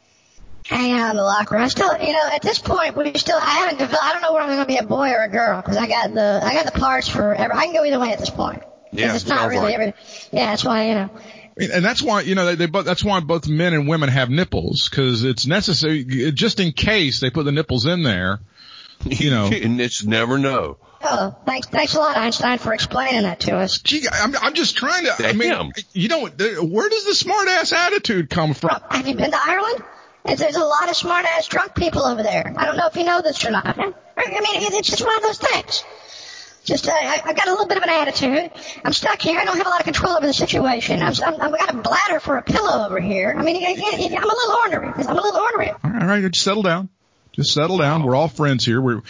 Hang 0.66 0.92
out 0.92 1.10
in 1.10 1.16
the 1.16 1.22
locker 1.22 1.54
room. 1.54 1.64
I 1.64 1.68
still, 1.68 1.96
you 1.98 2.12
know, 2.12 2.28
at 2.32 2.42
this 2.42 2.58
point, 2.58 2.96
we 2.96 3.14
still, 3.14 3.38
I 3.40 3.50
haven't 3.50 3.78
developed, 3.78 4.04
I 4.04 4.12
don't 4.12 4.22
know 4.22 4.32
whether 4.32 4.44
I'm 4.44 4.56
going 4.56 4.60
to 4.60 4.66
be 4.66 4.78
a 4.78 4.82
boy 4.82 5.10
or 5.10 5.22
a 5.22 5.28
girl 5.28 5.60
because 5.60 5.76
I 5.76 5.86
got 5.86 6.12
the, 6.12 6.40
I 6.42 6.54
got 6.54 6.66
the 6.72 6.78
parts 6.78 7.08
for, 7.08 7.34
I 7.38 7.66
can 7.66 7.72
go 7.72 7.84
either 7.84 8.00
way 8.00 8.12
at 8.12 8.18
this 8.18 8.30
point. 8.30 8.62
'Cause 8.90 9.00
Yeah, 9.00 9.14
it's 9.14 9.26
not 9.26 9.48
really 9.48 9.62
like. 9.62 9.74
every, 9.74 9.94
yeah, 10.32 10.46
that's 10.46 10.64
why, 10.64 10.88
you 10.88 10.94
know. 10.94 11.10
And 11.58 11.84
that's 11.84 12.02
why, 12.02 12.20
you 12.20 12.34
know, 12.34 12.44
they, 12.46 12.54
they 12.54 12.66
both, 12.66 12.84
that's 12.84 13.02
why 13.04 13.20
both 13.20 13.48
men 13.48 13.72
and 13.72 13.88
women 13.88 14.08
have 14.10 14.28
nipples, 14.30 14.88
cause 14.88 15.24
it's 15.24 15.46
necessary, 15.46 16.04
just 16.32 16.60
in 16.60 16.72
case 16.72 17.20
they 17.20 17.30
put 17.30 17.44
the 17.44 17.52
nipples 17.52 17.86
in 17.86 18.02
there, 18.02 18.40
you 19.04 19.30
know. 19.30 19.46
and 19.52 19.80
it's 19.80 20.04
never 20.04 20.38
know. 20.38 20.76
Oh, 21.02 21.36
thanks, 21.46 21.66
thanks 21.68 21.94
a 21.94 21.98
lot, 21.98 22.16
Einstein, 22.16 22.58
for 22.58 22.72
explaining 22.74 23.22
that 23.22 23.40
to 23.40 23.56
us. 23.56 23.78
Gee, 23.78 24.06
I'm, 24.10 24.34
I'm 24.36 24.54
just 24.54 24.76
trying 24.76 25.04
to, 25.04 25.28
I 25.28 25.32
mean, 25.32 25.72
you 25.92 26.08
know, 26.08 26.26
where 26.26 26.88
does 26.88 27.04
the 27.06 27.14
smart 27.14 27.48
ass 27.48 27.72
attitude 27.72 28.28
come 28.30 28.54
from? 28.54 28.70
Oh, 28.72 28.96
have 28.96 29.06
you 29.06 29.14
been 29.14 29.30
to 29.30 29.38
Ireland? 29.40 29.82
There's 30.24 30.40
there's 30.40 30.56
a 30.56 30.64
lot 30.64 30.88
of 30.90 30.96
smart 30.96 31.24
ass 31.24 31.46
drunk 31.46 31.74
people 31.76 32.02
over 32.02 32.22
there. 32.22 32.52
I 32.56 32.64
don't 32.66 32.76
know 32.76 32.88
if 32.88 32.96
you 32.96 33.04
know 33.04 33.22
this 33.22 33.44
or 33.44 33.52
not. 33.52 33.78
I 33.78 33.84
mean, 33.86 33.94
it's 34.16 34.88
just 34.88 35.04
one 35.04 35.16
of 35.16 35.22
those 35.22 35.38
things. 35.38 35.84
Just, 36.66 36.88
uh, 36.88 36.92
I, 36.92 37.22
I've 37.24 37.36
got 37.36 37.46
a 37.46 37.50
little 37.52 37.66
bit 37.66 37.78
of 37.78 37.84
an 37.84 37.88
attitude. 37.90 38.50
I'm 38.84 38.92
stuck 38.92 39.22
here. 39.22 39.38
I 39.40 39.44
don't 39.44 39.56
have 39.56 39.66
a 39.66 39.70
lot 39.70 39.80
of 39.80 39.84
control 39.84 40.16
over 40.16 40.26
the 40.26 40.34
situation. 40.34 41.00
I'm, 41.00 41.14
I'm, 41.24 41.40
I've 41.40 41.52
got 41.58 41.74
a 41.74 41.78
bladder 41.78 42.20
for 42.20 42.36
a 42.36 42.42
pillow 42.42 42.84
over 42.84 43.00
here. 43.00 43.34
I 43.38 43.42
mean, 43.42 43.56
you- 43.56 43.68
you- 43.68 44.16
I'm 44.16 44.24
a 44.24 44.26
little 44.26 44.56
ornery. 44.62 44.88
I'm 44.94 45.16
a 45.16 45.20
little 45.22 45.40
ornery. 45.40 45.70
All 45.70 45.78
right, 45.90 46.02
all 46.02 46.08
right, 46.08 46.30
just 46.32 46.44
settle 46.44 46.62
down. 46.62 46.88
Just 47.32 47.52
settle 47.54 47.78
down. 47.78 48.02
We're 48.02 48.16
all 48.16 48.28
friends 48.28 48.64
here. 48.64 48.80
We're 48.80 49.02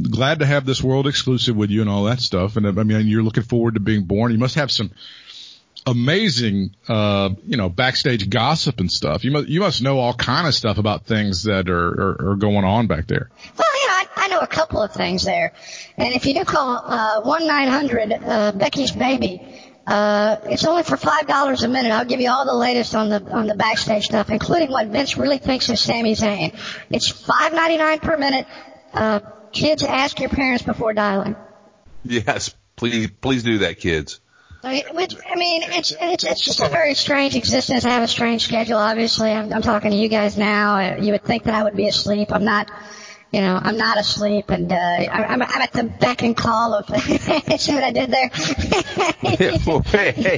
glad 0.00 0.40
to 0.40 0.46
have 0.46 0.66
this 0.66 0.82
world 0.82 1.06
exclusive 1.06 1.56
with 1.56 1.70
you 1.70 1.80
and 1.80 1.88
all 1.88 2.04
that 2.04 2.20
stuff. 2.20 2.56
And 2.56 2.66
I 2.66 2.82
mean, 2.82 3.06
you're 3.06 3.22
looking 3.22 3.44
forward 3.44 3.74
to 3.74 3.80
being 3.80 4.04
born. 4.04 4.32
You 4.32 4.38
must 4.38 4.56
have 4.56 4.70
some 4.70 4.90
amazing, 5.86 6.74
uh, 6.88 7.30
you 7.46 7.56
know, 7.56 7.68
backstage 7.68 8.28
gossip 8.28 8.80
and 8.80 8.90
stuff. 8.90 9.24
You 9.24 9.30
must, 9.30 9.48
you 9.48 9.60
must 9.60 9.80
know 9.82 9.98
all 9.98 10.12
kind 10.12 10.46
of 10.46 10.54
stuff 10.54 10.78
about 10.78 11.06
things 11.06 11.44
that 11.44 11.70
are, 11.70 11.88
are, 11.88 12.30
are 12.32 12.36
going 12.36 12.64
on 12.64 12.86
back 12.88 13.06
there. 13.06 13.30
Well, 13.56 13.68
I, 14.28 14.34
know 14.34 14.40
a 14.40 14.46
couple 14.46 14.82
of 14.82 14.92
things 14.92 15.24
there. 15.24 15.52
And 15.96 16.14
if 16.14 16.26
you 16.26 16.34
do 16.34 16.44
call 16.44 16.82
uh, 16.84 17.20
one 17.22 17.46
nine 17.46 17.68
hundred 17.68 18.12
uh, 18.12 18.52
Becky's 18.52 18.92
baby, 18.92 19.42
uh, 19.86 20.36
it's 20.44 20.64
only 20.66 20.82
for 20.82 20.96
five 20.96 21.26
dollars 21.26 21.62
a 21.62 21.68
minute. 21.68 21.92
I'll 21.92 22.04
give 22.04 22.20
you 22.20 22.30
all 22.30 22.44
the 22.44 22.54
latest 22.54 22.94
on 22.94 23.08
the 23.08 23.22
on 23.30 23.46
the 23.46 23.54
backstage 23.54 24.04
stuff, 24.04 24.30
including 24.30 24.70
what 24.70 24.88
Vince 24.88 25.16
really 25.16 25.38
thinks 25.38 25.68
of 25.68 25.78
Sami 25.78 26.14
Zayn. 26.14 26.54
It's 26.90 27.08
five 27.08 27.52
ninety 27.52 27.78
nine 27.78 27.98
per 28.00 28.16
minute. 28.16 28.46
Uh, 28.92 29.20
kids, 29.52 29.82
ask 29.82 30.18
your 30.20 30.30
parents 30.30 30.62
before 30.62 30.92
dialing. 30.92 31.36
Yes, 32.04 32.54
please, 32.76 33.10
please 33.20 33.42
do 33.42 33.58
that, 33.58 33.78
kids. 33.78 34.20
I 34.62 34.72
mean, 34.72 34.84
which, 34.92 35.14
I 35.30 35.36
mean, 35.36 35.62
it's, 35.64 35.94
it's 36.00 36.24
it's 36.24 36.44
just 36.44 36.60
a 36.60 36.68
very 36.68 36.94
strange 36.94 37.36
existence. 37.36 37.84
I 37.84 37.90
have 37.90 38.02
a 38.02 38.08
strange 38.08 38.42
schedule. 38.42 38.78
Obviously, 38.78 39.30
I'm, 39.30 39.52
I'm 39.52 39.62
talking 39.62 39.92
to 39.92 39.96
you 39.96 40.08
guys 40.08 40.36
now. 40.36 40.96
You 40.96 41.12
would 41.12 41.22
think 41.22 41.44
that 41.44 41.54
I 41.54 41.62
would 41.62 41.76
be 41.76 41.86
asleep. 41.86 42.32
I'm 42.32 42.44
not. 42.44 42.68
You 43.30 43.42
know, 43.42 43.58
I'm 43.62 43.76
not 43.76 43.98
asleep, 43.98 44.48
and 44.50 44.72
uh, 44.72 44.74
I- 44.76 45.06
I'm, 45.28 45.42
I'm 45.42 45.62
at 45.62 45.72
the 45.72 45.84
beck 45.84 46.22
and 46.22 46.34
call 46.36 46.72
of. 46.74 46.86
see 47.60 47.74
what 47.74 47.84
I 47.84 47.90
did 47.90 48.10
there? 48.10 48.28
hey, 48.32 49.58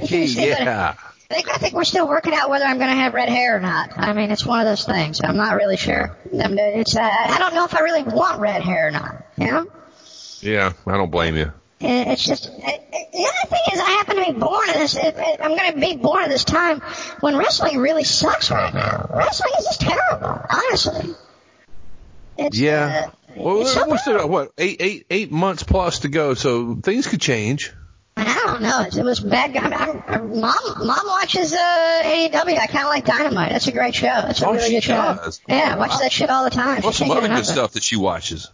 See 0.06 0.50
what 0.50 0.60
I- 0.60 0.64
yeah. 0.64 0.94
I 1.30 1.34
think, 1.34 1.48
I 1.48 1.58
think 1.58 1.74
we're 1.74 1.84
still 1.84 2.08
working 2.08 2.34
out 2.34 2.50
whether 2.50 2.64
I'm 2.64 2.78
going 2.78 2.90
to 2.90 2.96
have 2.96 3.14
red 3.14 3.28
hair 3.28 3.56
or 3.56 3.60
not. 3.60 3.96
I 3.96 4.12
mean, 4.14 4.32
it's 4.32 4.44
one 4.44 4.58
of 4.58 4.66
those 4.66 4.84
things. 4.84 5.20
I'm 5.22 5.36
not 5.36 5.54
really 5.54 5.76
sure. 5.76 6.16
I 6.32 6.48
mean, 6.48 6.58
it's 6.58 6.96
uh, 6.96 7.02
I 7.08 7.38
don't 7.38 7.54
know 7.54 7.64
if 7.64 7.72
I 7.76 7.80
really 7.82 8.02
want 8.02 8.40
red 8.40 8.62
hair 8.62 8.88
or 8.88 8.90
not. 8.90 9.24
You 9.38 9.46
know. 9.46 9.66
Yeah, 10.40 10.72
I 10.88 10.96
don't 10.96 11.10
blame 11.12 11.36
you. 11.36 11.52
It's 11.78 12.24
just 12.24 12.46
it- 12.48 12.54
it- 12.92 13.12
the 13.12 13.18
other 13.24 13.48
thing 13.48 13.60
is 13.74 13.80
I 13.80 13.90
happen 13.90 14.16
to 14.16 14.32
be 14.32 14.38
born 14.40 14.68
at 14.70 14.74
this. 14.76 14.96
It, 14.96 15.16
I'm 15.40 15.56
going 15.56 15.72
to 15.72 15.78
be 15.80 15.96
born 15.96 16.24
at 16.24 16.30
this 16.30 16.44
time 16.44 16.80
when 17.20 17.36
wrestling 17.36 17.78
really 17.78 18.04
sucks 18.04 18.50
right 18.50 18.74
now. 18.74 19.08
Wrestling 19.14 19.52
is 19.60 19.64
just 19.66 19.80
terrible, 19.82 20.40
honestly. 20.50 21.14
It's, 22.40 22.58
Yeah. 22.58 23.06
uh, 23.06 23.10
Well, 23.36 23.60
it's 23.62 23.76
we're 23.76 23.98
still 23.98 24.28
what 24.28 24.52
eight, 24.58 24.78
eight, 24.80 25.06
eight 25.10 25.30
months 25.32 25.62
plus 25.62 26.00
to 26.00 26.08
go, 26.08 26.34
so 26.34 26.74
things 26.82 27.06
could 27.06 27.20
change. 27.20 27.72
I 28.16 28.34
don't 28.44 28.62
know. 28.62 28.82
It, 28.82 28.96
it 28.98 29.04
was 29.04 29.20
bad. 29.20 29.56
I, 29.56 30.02
I, 30.06 30.18
mom, 30.18 30.54
mom 30.86 31.06
watches 31.06 31.54
uh, 31.54 32.02
AEW. 32.04 32.58
I 32.58 32.66
kind 32.66 32.84
of 32.84 32.90
like 32.90 33.04
Dynamite. 33.06 33.52
That's 33.52 33.66
a 33.68 33.72
great 33.72 33.94
show. 33.94 34.06
That's 34.06 34.42
a 34.42 34.48
Oh, 34.48 34.52
really 34.52 34.70
good 34.70 34.82
show. 34.82 34.94
does. 35.22 35.40
Yeah, 35.48 35.74
I 35.74 35.78
watch 35.78 35.98
that 36.00 36.12
shit 36.12 36.28
all 36.28 36.44
the 36.44 36.50
time. 36.50 36.82
What's 36.82 36.98
some 36.98 37.10
other 37.10 37.20
good 37.20 37.26
enough 37.30 37.42
of 37.42 37.48
it. 37.48 37.52
stuff 37.52 37.72
that 37.72 37.82
she 37.82 37.96
watches? 37.96 38.50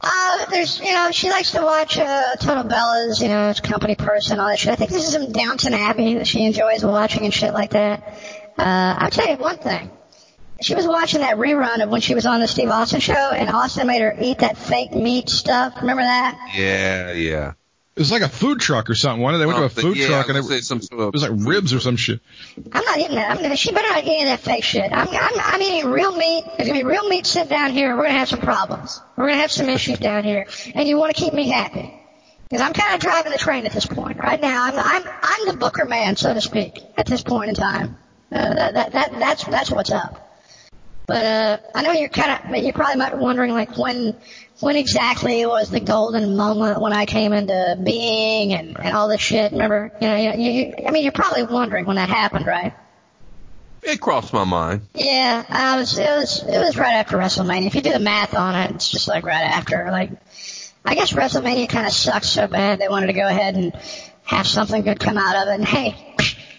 Uh, 0.00 0.46
there's, 0.50 0.80
you 0.80 0.92
know, 0.92 1.10
she 1.12 1.30
likes 1.30 1.52
to 1.52 1.62
watch 1.62 1.96
uh, 1.98 2.34
Total 2.36 2.64
Bellas, 2.64 3.20
you 3.20 3.28
know, 3.28 3.50
it's 3.50 3.60
company 3.60 3.94
person, 3.94 4.40
all 4.40 4.48
that 4.48 4.58
shit. 4.58 4.72
I 4.72 4.76
think 4.76 4.90
this 4.90 5.06
is 5.06 5.12
some 5.12 5.30
Downton 5.30 5.74
Abbey 5.74 6.14
that 6.14 6.26
she 6.26 6.44
enjoys 6.44 6.84
watching 6.84 7.24
and 7.24 7.32
shit 7.34 7.52
like 7.52 7.70
that. 7.70 8.18
Uh, 8.58 8.94
I'll 8.98 9.10
tell 9.10 9.28
you 9.28 9.36
one 9.36 9.58
thing. 9.58 9.90
She 10.62 10.74
was 10.74 10.86
watching 10.86 11.20
that 11.20 11.36
rerun 11.36 11.82
of 11.82 11.90
when 11.90 12.00
she 12.00 12.14
was 12.14 12.26
on 12.26 12.40
the 12.40 12.48
Steve 12.48 12.70
Austin 12.70 13.00
show, 13.00 13.12
and 13.14 13.50
Austin 13.50 13.86
made 13.86 14.00
her 14.02 14.16
eat 14.20 14.38
that 14.38 14.56
fake 14.56 14.92
meat 14.92 15.28
stuff. 15.28 15.74
Remember 15.80 16.02
that? 16.02 16.38
Yeah, 16.54 17.12
yeah. 17.12 17.52
It 17.94 18.00
was 18.00 18.10
like 18.10 18.22
a 18.22 18.28
food 18.28 18.58
truck 18.58 18.88
or 18.88 18.94
something. 18.94 19.20
One 19.20 19.38
they 19.38 19.44
went 19.44 19.58
to 19.58 19.64
a 19.64 19.68
food 19.68 19.98
yeah, 19.98 20.06
truck 20.06 20.28
and 20.28 20.38
I 20.38 20.40
it, 20.40 20.48
was 20.48 20.66
some 20.66 20.80
sort 20.80 20.98
of 20.98 21.08
it 21.08 21.12
was 21.12 21.28
like 21.28 21.46
ribs 21.46 21.74
or 21.74 21.80
some 21.80 21.96
shit. 21.96 22.20
I'm 22.72 22.84
not 22.84 22.96
eating 22.98 23.16
that. 23.16 23.30
I'm 23.30 23.42
gonna, 23.42 23.54
she 23.54 23.70
better 23.70 23.86
not 23.86 24.04
eat 24.04 24.06
any 24.06 24.22
of 24.22 24.28
that 24.28 24.40
fake 24.40 24.64
shit. 24.64 24.90
I'm, 24.90 25.08
I'm, 25.08 25.32
I'm 25.38 25.60
eating 25.60 25.90
real 25.90 26.16
meat. 26.16 26.44
There's 26.56 26.68
gonna 26.68 26.80
be 26.80 26.86
real 26.86 27.06
meat 27.06 27.26
sit 27.26 27.50
down 27.50 27.72
here. 27.72 27.94
We're 27.94 28.04
gonna 28.04 28.18
have 28.18 28.30
some 28.30 28.40
problems. 28.40 28.98
We're 29.14 29.26
gonna 29.26 29.42
have 29.42 29.52
some 29.52 29.68
issues 29.68 29.98
down 29.98 30.24
here. 30.24 30.46
And 30.74 30.88
you 30.88 30.96
wanna 30.96 31.12
keep 31.12 31.34
me 31.34 31.50
happy. 31.50 31.92
Because 32.48 32.62
I'm 32.62 32.72
kind 32.72 32.94
of 32.94 33.00
driving 33.00 33.32
the 33.32 33.38
train 33.38 33.66
at 33.66 33.72
this 33.72 33.84
point. 33.84 34.18
Right 34.18 34.40
now, 34.40 34.64
I'm, 34.64 34.78
I'm, 34.78 35.12
I'm 35.22 35.46
the 35.48 35.56
Booker 35.58 35.84
man, 35.84 36.16
so 36.16 36.32
to 36.32 36.40
speak, 36.40 36.78
at 36.96 37.04
this 37.04 37.22
point 37.22 37.50
in 37.50 37.54
time. 37.54 37.98
Uh, 38.30 38.54
that, 38.54 38.74
that, 38.74 38.92
that, 38.92 39.12
that's, 39.18 39.44
that's 39.44 39.70
what's 39.70 39.90
up. 39.90 40.21
But, 41.06 41.24
uh, 41.24 41.58
I 41.74 41.82
know 41.82 41.92
you're 41.92 42.08
kind 42.08 42.30
of, 42.30 42.50
but 42.50 42.62
you're 42.62 42.72
probably 42.72 42.96
might 42.96 43.12
be 43.12 43.18
wondering, 43.18 43.52
like, 43.52 43.76
when, 43.76 44.16
when 44.60 44.76
exactly 44.76 45.44
was 45.44 45.70
the 45.70 45.80
golden 45.80 46.36
moment 46.36 46.80
when 46.80 46.92
I 46.92 47.06
came 47.06 47.32
into 47.32 47.78
being 47.82 48.52
and, 48.52 48.78
and 48.78 48.96
all 48.96 49.08
this 49.08 49.20
shit. 49.20 49.52
Remember, 49.52 49.90
you 50.00 50.06
know, 50.06 50.16
you, 50.16 50.50
you, 50.50 50.74
I 50.86 50.90
mean, 50.92 51.02
you're 51.02 51.12
probably 51.12 51.42
wondering 51.42 51.84
when 51.84 51.96
that 51.96 52.08
happened, 52.08 52.46
right? 52.46 52.72
It 53.82 54.00
crossed 54.00 54.32
my 54.32 54.44
mind. 54.44 54.82
Yeah, 54.94 55.44
I 55.48 55.76
was, 55.76 55.98
it 55.98 56.08
was, 56.08 56.44
it 56.44 56.58
was 56.58 56.76
right 56.76 56.94
after 56.94 57.16
WrestleMania. 57.16 57.66
If 57.66 57.74
you 57.74 57.80
do 57.80 57.92
the 57.92 57.98
math 57.98 58.34
on 58.36 58.54
it, 58.54 58.70
it's 58.70 58.88
just 58.88 59.08
like 59.08 59.26
right 59.26 59.44
after. 59.44 59.88
Like, 59.90 60.12
I 60.84 60.94
guess 60.94 61.12
WrestleMania 61.12 61.68
kind 61.68 61.86
of 61.86 61.92
sucked 61.92 62.26
so 62.26 62.46
bad 62.46 62.78
they 62.78 62.88
wanted 62.88 63.08
to 63.08 63.12
go 63.12 63.26
ahead 63.26 63.56
and 63.56 63.72
have 64.22 64.46
something 64.46 64.82
good 64.82 65.00
come 65.00 65.18
out 65.18 65.34
of 65.34 65.48
it. 65.48 65.54
And 65.54 65.64
hey, 65.64 66.11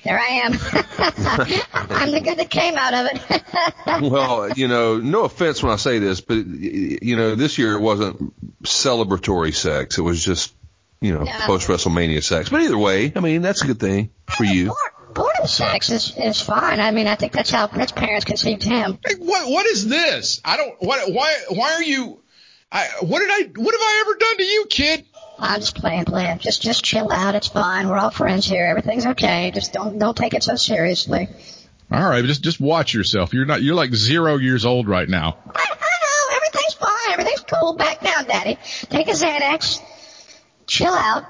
there 0.04 0.20
I 0.20 0.42
am. 0.46 0.54
I'm 1.92 2.12
the 2.12 2.22
good 2.22 2.38
that 2.38 2.50
came 2.50 2.76
out 2.76 2.94
of 2.94 3.08
it. 3.12 3.44
Well, 4.12 4.50
you 4.52 4.68
know, 4.68 4.98
no 4.98 5.24
offense 5.26 5.62
when 5.62 5.72
I 5.72 5.76
say 5.76 6.00
this, 6.00 6.20
but 6.22 6.36
you 6.46 7.16
know, 7.16 7.36
this 7.36 7.58
year 7.58 7.74
it 7.74 7.82
wasn't 7.82 8.34
celebratory 8.64 9.54
sex. 9.54 9.98
It 9.98 10.02
was 10.02 10.24
just, 10.24 10.54
you 11.02 11.14
know, 11.14 11.24
Yeah. 11.24 11.46
post 11.46 11.68
WrestleMania 11.68 12.24
sex. 12.24 12.50
But 12.50 12.62
either 12.64 12.78
way, 12.78 13.12
I 13.16 13.20
mean, 13.20 13.42
that's 13.42 13.62
a 13.62 13.68
good 13.68 13.80
thing 13.80 14.10
for 14.28 14.44
you. 14.46 14.68
Bored- 14.68 14.78
Boredom 15.14 15.48
sex 15.48 15.92
is, 15.92 16.14
is 16.18 16.42
fine. 16.42 16.80
I 16.80 16.90
mean, 16.90 17.06
I 17.06 17.14
think 17.16 17.34
that's 17.34 17.52
how 17.52 17.68
his 17.68 17.92
parents 17.92 18.26
conceived 18.26 18.64
him. 18.64 18.98
Hey, 19.06 19.14
what 19.20 19.48
what 19.48 19.66
is 19.68 19.88
this? 19.88 20.42
I 20.44 20.58
don't 20.58 20.76
what 20.82 21.12
why 21.14 21.36
why 21.50 21.74
are 21.74 21.84
you 21.84 22.20
I 22.72 22.88
what 23.02 23.20
did 23.20 23.30
I 23.30 23.52
what 23.62 23.74
have 23.76 23.82
I 23.82 24.04
ever 24.08 24.16
done 24.18 24.38
to 24.38 24.44
you, 24.44 24.66
kid? 24.70 25.06
I'm 25.44 25.60
just 25.60 25.76
playing, 25.76 26.06
playing. 26.06 26.40
Just, 26.40 26.62
just 26.62 26.84
chill 26.84 27.12
out. 27.12 27.36
It's 27.36 27.48
fine. 27.48 27.88
We're 27.90 27.98
all 27.98 28.12
friends 28.12 28.46
here. 28.46 28.66
Everything's 28.66 29.06
okay. 29.06 29.52
Just 29.54 29.74
don't, 29.74 30.00
don't 30.00 30.16
take 30.16 30.34
it 30.34 30.44
so 30.44 30.56
seriously. 30.56 31.28
All 31.92 32.10
right, 32.10 32.26
just 32.26 32.42
just 32.42 32.60
watch 32.60 32.94
yourself. 32.96 33.34
You're 33.34 33.46
not 33.46 33.62
you're 33.62 33.76
like 33.76 33.94
0 33.94 34.38
years 34.38 34.66
old 34.66 34.88
right 34.88 35.08
now. 35.08 35.38
I, 35.54 35.60
I 35.60 36.30
know 36.32 36.36
everything's 36.38 36.74
fine. 36.74 37.12
Everything's 37.12 37.42
cool. 37.42 37.74
Back 37.74 38.02
down, 38.02 38.26
Daddy. 38.26 38.58
Take 38.90 39.10
a 39.10 39.12
Xanax. 39.12 39.80
Chill 40.66 40.94
out. 40.94 41.24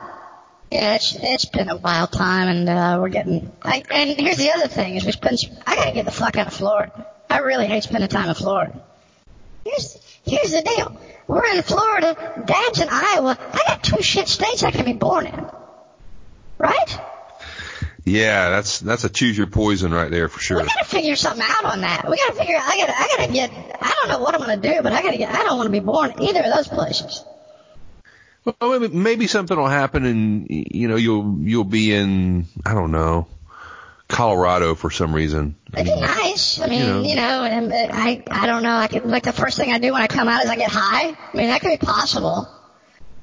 Yeah, 0.71 0.95
it's 0.95 1.17
it's 1.19 1.45
been 1.45 1.69
a 1.69 1.75
wild 1.75 2.13
time, 2.13 2.47
and 2.47 2.69
uh, 2.69 2.97
we're 3.01 3.09
getting. 3.09 3.51
I, 3.61 3.83
and 3.91 4.11
here's 4.11 4.37
the 4.37 4.51
other 4.51 4.67
thing: 4.67 4.95
is 4.95 5.05
we 5.05 5.11
spend. 5.11 5.37
I 5.67 5.75
gotta 5.75 5.91
get 5.91 6.05
the 6.05 6.11
fuck 6.11 6.37
out 6.37 6.47
of 6.47 6.53
Florida. 6.53 7.07
I 7.29 7.39
really 7.39 7.67
hate 7.67 7.83
spending 7.83 8.09
time 8.09 8.29
in 8.29 8.35
Florida. 8.35 8.81
Here's 9.65 9.97
here's 10.23 10.51
the 10.51 10.61
deal: 10.61 10.97
we're 11.27 11.45
in 11.45 11.61
Florida. 11.61 12.43
Dad's 12.45 12.79
in 12.79 12.89
Iowa. 12.89 13.37
I 13.39 13.61
got 13.67 13.83
two 13.83 14.01
shit 14.01 14.27
states 14.27 14.63
I 14.63 14.71
can 14.71 14.85
be 14.85 14.93
born 14.93 15.27
in. 15.27 15.45
Right? 16.57 16.99
Yeah, 18.05 18.49
that's 18.49 18.79
that's 18.79 19.05
a 19.05 19.09
choose 19.09 19.37
your 19.37 19.47
poison 19.47 19.93
right 19.93 20.11
there 20.11 20.27
for 20.27 20.39
sure. 20.39 20.57
We 20.57 20.67
gotta 20.67 20.85
figure 20.85 21.15
something 21.15 21.45
out 21.47 21.65
on 21.65 21.81
that. 21.81 22.09
We 22.09 22.17
gotta 22.17 22.33
figure. 22.33 22.57
I 22.57 22.77
gotta. 22.77 22.93
I 22.93 23.07
gotta 23.17 23.31
get. 23.31 23.51
I 23.81 23.93
don't 24.01 24.09
know 24.09 24.19
what 24.19 24.35
I'm 24.35 24.41
gonna 24.41 24.57
do, 24.57 24.81
but 24.81 24.91
I 24.91 25.01
gotta 25.01 25.17
get. 25.17 25.33
I 25.33 25.43
don't 25.43 25.57
want 25.57 25.67
to 25.67 25.71
be 25.71 25.79
born 25.79 26.11
in 26.11 26.23
either 26.23 26.41
of 26.41 26.53
those 26.53 26.67
places. 26.67 27.23
Well, 28.43 28.77
maybe, 28.77 28.93
maybe 28.93 29.27
something 29.27 29.55
will 29.55 29.67
happen, 29.67 30.05
and 30.05 30.47
you 30.49 30.89
know, 30.89 30.97
you'll 30.97 31.37
you'll 31.39 31.63
be 31.63 31.93
in 31.93 32.45
I 32.65 32.73
don't 32.73 32.91
know, 32.91 33.27
Colorado 34.13 34.75
for 34.75 34.91
some 34.91 35.13
reason. 35.13 35.55
It'd 35.73 35.85
be 35.85 35.99
nice. 35.99 36.59
I 36.61 36.67
mean, 36.67 36.79
You 36.81 36.87
know. 36.87 37.01
you 37.01 37.15
know, 37.15 37.43
and 37.43 37.73
I, 37.73 38.23
I 38.29 38.45
don't 38.45 38.61
know. 38.63 38.75
I 38.75 38.87
could 38.87 39.05
like 39.05 39.23
the 39.23 39.33
first 39.33 39.57
thing 39.57 39.71
I 39.73 39.79
do 39.79 39.91
when 39.91 40.01
I 40.01 40.07
come 40.07 40.27
out 40.27 40.43
is 40.43 40.49
I 40.49 40.55
get 40.55 40.69
high. 40.71 41.09
I 41.09 41.37
mean, 41.37 41.47
that 41.47 41.61
could 41.61 41.77
be 41.79 41.83
possible. 41.85 42.47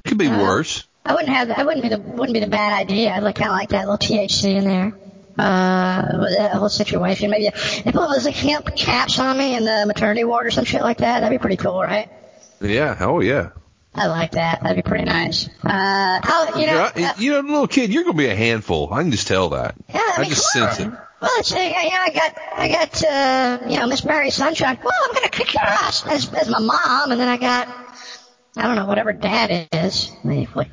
It 0.03 0.09
could 0.09 0.17
be 0.17 0.27
Uh, 0.27 0.41
worse. 0.41 0.85
I 1.05 1.13
wouldn't 1.13 1.29
have. 1.33 1.47
That 1.47 1.65
wouldn't 1.65 1.81
be 1.81 1.89
the 1.89 1.99
wouldn't 1.99 2.33
be 2.33 2.41
the 2.41 2.47
bad 2.47 2.73
idea. 2.73 3.11
I'd 3.13 3.23
like 3.23 3.35
kind 3.35 3.49
of 3.49 3.55
like 3.55 3.69
that 3.69 3.87
little 3.87 3.97
THC 3.97 4.55
in 4.57 4.65
there. 4.65 4.93
Uh, 5.39 6.01
that 6.37 6.51
whole 6.55 6.69
situation. 6.69 7.31
Maybe 7.31 7.47
if 7.47 7.87
it 7.87 7.95
was 7.95 8.25
like 8.25 8.35
hemp 8.35 8.75
caps 8.75 9.17
on 9.17 9.37
me 9.37 9.55
in 9.55 9.63
the 9.65 9.85
maternity 9.87 10.23
ward 10.25 10.45
or 10.45 10.51
some 10.51 10.65
shit 10.65 10.81
like 10.81 10.97
that, 10.97 11.21
that'd 11.21 11.29
be 11.35 11.41
pretty 11.41 11.55
cool, 11.57 11.81
right? 11.81 12.09
Yeah. 12.59 12.97
Oh 12.99 13.21
yeah. 13.21 13.49
I 13.93 14.07
like 14.07 14.31
that. 14.31 14.61
That'd 14.63 14.77
be 14.77 14.87
pretty 14.87 15.03
nice. 15.05 15.49
Uh, 15.63 16.19
how, 16.23 16.55
you 16.57 16.65
know, 16.65 16.89
Yeah, 16.95 17.11
uh, 17.11 17.13
you 17.19 17.31
know, 17.33 17.39
little 17.41 17.67
kid, 17.67 17.91
you're 17.93 18.03
gonna 18.03 18.17
be 18.17 18.27
a 18.27 18.35
handful. 18.35 18.91
I 18.93 19.01
can 19.01 19.11
just 19.11 19.27
tell 19.27 19.49
that. 19.49 19.75
Yeah, 19.89 19.99
I, 19.99 20.15
I 20.21 20.23
just 20.25 20.45
sense 20.51 20.79
on. 20.79 20.93
it. 20.93 20.99
Well, 21.21 21.31
it's, 21.37 21.53
uh, 21.53 21.57
yeah, 21.57 22.03
I 22.07 22.09
got, 22.13 22.37
I 22.57 22.67
got, 22.69 23.03
uh, 23.03 23.69
you 23.69 23.79
know, 23.79 23.87
Miss 23.87 24.03
Mary 24.05 24.31
Sunshine. 24.31 24.79
Well, 24.83 24.93
I'm 25.07 25.13
gonna 25.13 25.29
kick 25.29 25.53
your 25.53 25.63
ass 25.63 26.05
as, 26.07 26.33
as 26.33 26.49
my 26.49 26.59
mom, 26.59 27.11
and 27.11 27.19
then 27.19 27.27
I 27.27 27.37
got, 27.37 27.67
I 28.55 28.63
don't 28.63 28.75
know, 28.75 28.85
whatever 28.85 29.13
dad 29.13 29.67
is. 29.73 30.11
I 30.23 30.27
mean, 30.27 30.47
what- 30.53 30.67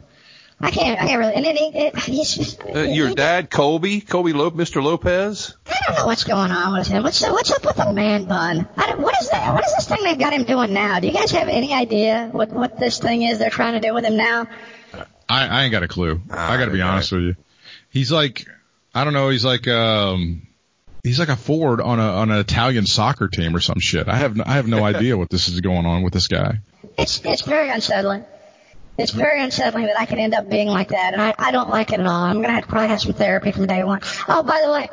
I 0.61 0.71
can't, 0.73 1.00
I 1.00 1.07
can't 1.07 1.21
really, 1.21 1.35
and 1.35 1.45
then 1.45 1.57
he, 1.57 1.67
it, 1.69 1.97
he's 2.00 2.35
just, 2.35 2.61
Uh, 2.65 2.81
your 2.81 3.15
dad, 3.15 3.49
Colby, 3.49 4.00
Colby 4.00 4.33
Lo- 4.33 4.50
Mr. 4.50 4.83
Lopez. 4.83 5.57
I 5.69 5.77
don't 5.87 5.99
know 6.00 6.07
what's 6.07 6.25
going 6.25 6.50
on 6.50 6.77
with 6.77 6.88
him. 6.88 7.05
What's, 7.05 7.23
what's 7.23 7.53
up 7.53 7.65
with 7.65 7.77
the 7.77 7.93
man 7.93 8.25
bun? 8.25 8.67
I 8.77 8.87
don't, 8.88 9.00
what 9.00 9.15
is 9.23 9.31
that? 9.31 9.55
What 9.55 9.65
is 9.65 9.73
this 9.77 9.87
thing 9.88 10.03
they've 10.03 10.19
got 10.19 10.33
him 10.33 10.43
doing 10.45 10.73
now? 10.73 10.99
Do 10.99 11.07
you 11.07 11.12
guys 11.12 11.31
have 11.31 11.47
any 11.49 11.73
idea 11.73 12.29
what, 12.33 12.50
what 12.50 12.77
this 12.79 12.99
thing 12.99 13.23
is 13.23 13.38
they're 13.38 13.50
trying 13.50 13.81
to 13.81 13.87
do 13.87 13.95
with 13.95 14.05
him 14.05 14.17
now? 14.17 14.49
I, 15.29 15.47
I 15.47 15.62
ain't 15.65 15.73
got 15.73 15.85
a 15.85 15.88
clue. 15.88 16.21
I 16.31 16.57
got 16.57 16.65
to 16.65 16.71
be 16.73 16.83
Ah, 16.83 16.93
honest 16.93 17.12
with 17.12 17.23
you. 17.23 17.37
He's 17.91 18.11
like, 18.11 18.45
I 18.95 19.05
don't 19.05 19.12
know. 19.12 19.29
He's 19.29 19.45
like, 19.45 19.69
um, 19.69 20.43
he's 21.05 21.21
like 21.21 21.29
a 21.29 21.37
forward 21.37 21.81
on 21.81 22.00
a 22.00 22.03
on 22.03 22.31
an 22.33 22.38
Italian 22.38 22.85
soccer 22.87 23.29
team 23.29 23.55
or 23.55 23.61
some 23.61 23.79
shit. 23.79 24.09
I 24.09 24.17
have 24.17 24.35
no, 24.37 24.43
I 24.47 24.55
have 24.55 24.67
no 24.67 24.83
idea 24.93 25.17
what 25.17 25.31
this 25.31 25.47
is 25.49 25.61
going 25.61 25.87
on 25.87 26.03
with 26.03 26.12
this 26.15 26.27
guy. 26.27 26.59
It's 26.97 27.25
it's 27.25 27.43
very 27.43 27.69
unsettling. 27.71 28.25
It's 28.99 29.12
very 29.12 29.40
unsettling 29.40 29.87
that 29.87 29.99
I 29.99 30.07
can 30.07 30.19
end 30.19 30.35
up 30.35 30.50
being 30.50 30.67
like 30.69 30.88
that, 30.88 31.12
and 31.12 31.23
I, 31.23 31.35
I 31.38 31.52
don't 31.52 31.71
like 31.71 31.93
it 31.93 32.00
at 32.00 32.07
all. 32.07 32.25
I'm 32.25 32.40
gonna 32.43 32.52
have 32.52 32.64
to 32.64 32.69
probably 32.69 32.88
have 32.88 33.00
some 33.00 33.12
therapy 33.12 33.52
from 33.52 33.67
day 33.67 33.85
one. 33.85 34.00
Oh, 34.28 34.43
by 34.43 34.61
the 34.64 34.73
way, 34.73 34.88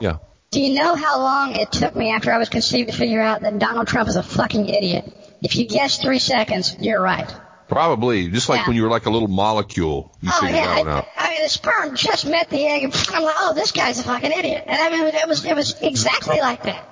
Yeah. 0.00 0.18
do 0.52 0.60
you 0.60 0.74
know 0.80 0.94
how 0.94 1.18
long 1.20 1.56
it 1.56 1.72
took 1.72 1.96
me 1.96 2.12
after 2.12 2.32
I 2.32 2.38
was 2.38 2.48
conceived 2.48 2.90
to 2.90 2.96
figure 2.96 3.20
out 3.20 3.40
that 3.42 3.58
Donald 3.58 3.88
Trump 3.88 4.08
is 4.08 4.16
a 4.16 4.22
fucking 4.22 4.68
idiot? 4.68 5.12
If 5.42 5.56
you 5.56 5.66
guess 5.66 5.98
three 6.00 6.18
seconds, 6.20 6.76
you're 6.80 7.00
right. 7.02 7.28
Probably. 7.68 8.28
Just 8.30 8.48
like 8.48 8.60
Yeah. 8.60 8.68
when 8.68 8.76
you 8.76 8.84
were 8.84 8.88
like 8.90 9.06
a 9.06 9.10
little 9.10 9.28
molecule, 9.28 10.12
you 10.22 10.30
Oh 10.32 10.40
figured 10.40 10.54
yeah, 10.56 10.66
that 10.76 10.78
one 10.86 10.88
I, 10.88 10.98
out. 10.98 11.06
I 11.18 11.30
mean 11.30 11.42
the 11.42 11.48
sperm 11.48 11.96
just 11.96 12.26
met 12.26 12.48
the 12.50 12.64
egg, 12.66 12.84
and 12.84 12.94
I'm 13.12 13.22
like, 13.24 13.34
oh, 13.38 13.54
this 13.54 13.72
guy's 13.72 13.98
a 13.98 14.04
fucking 14.04 14.32
idiot. 14.32 14.64
And 14.66 14.80
I 14.80 14.88
mean, 14.90 15.14
it 15.14 15.28
was 15.28 15.44
it 15.44 15.54
was 15.56 15.74
exactly 15.82 16.40
like 16.40 16.62
that. 16.62 16.84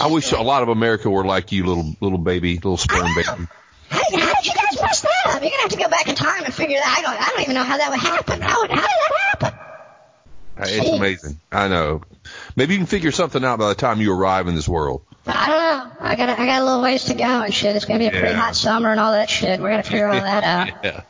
I 0.00 0.06
wish 0.06 0.32
a 0.32 0.40
lot 0.40 0.62
of 0.62 0.68
America 0.68 1.08
were 1.10 1.24
like 1.24 1.52
you, 1.52 1.64
little 1.66 1.94
little 2.00 2.18
baby, 2.18 2.54
little 2.54 2.76
sperm 2.76 3.08
baby. 3.14 3.46
How 3.90 4.02
did 4.10 4.20
you 4.46 4.52
guys 4.54 4.67
mess 4.82 5.00
that 5.02 5.10
up? 5.26 5.42
You're 5.42 5.50
gonna 5.50 5.62
have 5.62 5.70
to 5.70 5.76
go 5.78 5.88
back 5.88 6.08
in 6.08 6.14
time 6.14 6.44
and 6.44 6.52
figure 6.54 6.78
that. 6.78 6.96
I 6.98 7.02
don't. 7.02 7.20
I 7.20 7.28
don't 7.30 7.40
even 7.42 7.54
know 7.54 7.64
how 7.64 7.76
that 7.78 7.90
would 7.90 8.00
happen. 8.00 8.40
How, 8.40 8.60
would- 8.62 8.70
how 8.70 8.76
did 8.80 8.88
that 8.88 9.28
happen? 9.30 9.58
Uh, 10.58 10.64
It's 10.66 10.88
amazing. 10.90 11.40
I 11.52 11.68
know. 11.68 12.02
Maybe 12.56 12.74
you 12.74 12.78
can 12.80 12.86
figure 12.86 13.12
something 13.12 13.44
out 13.44 13.58
by 13.58 13.68
the 13.68 13.74
time 13.74 14.00
you 14.00 14.12
arrive 14.12 14.48
in 14.48 14.54
this 14.54 14.68
world. 14.68 15.02
I 15.26 15.46
don't 15.46 15.58
know. 15.58 15.96
I 16.00 16.16
got 16.16 16.28
I 16.30 16.46
got 16.46 16.62
a 16.62 16.64
little 16.64 16.82
ways 16.82 17.04
to 17.04 17.14
go 17.14 17.24
and 17.42 17.52
shit. 17.54 17.76
It's 17.76 17.84
gonna 17.84 17.98
be 18.00 18.06
a 18.06 18.10
pretty 18.10 18.34
hot 18.34 18.56
summer 18.56 18.90
and 18.90 18.98
all 18.98 19.12
that 19.12 19.30
shit. 19.30 19.60
We're 19.60 19.70
gonna 19.70 19.82
figure 19.82 20.08
all 20.08 20.20
that 20.20 20.44
out. 20.72 20.84
Yeah. 20.84 21.02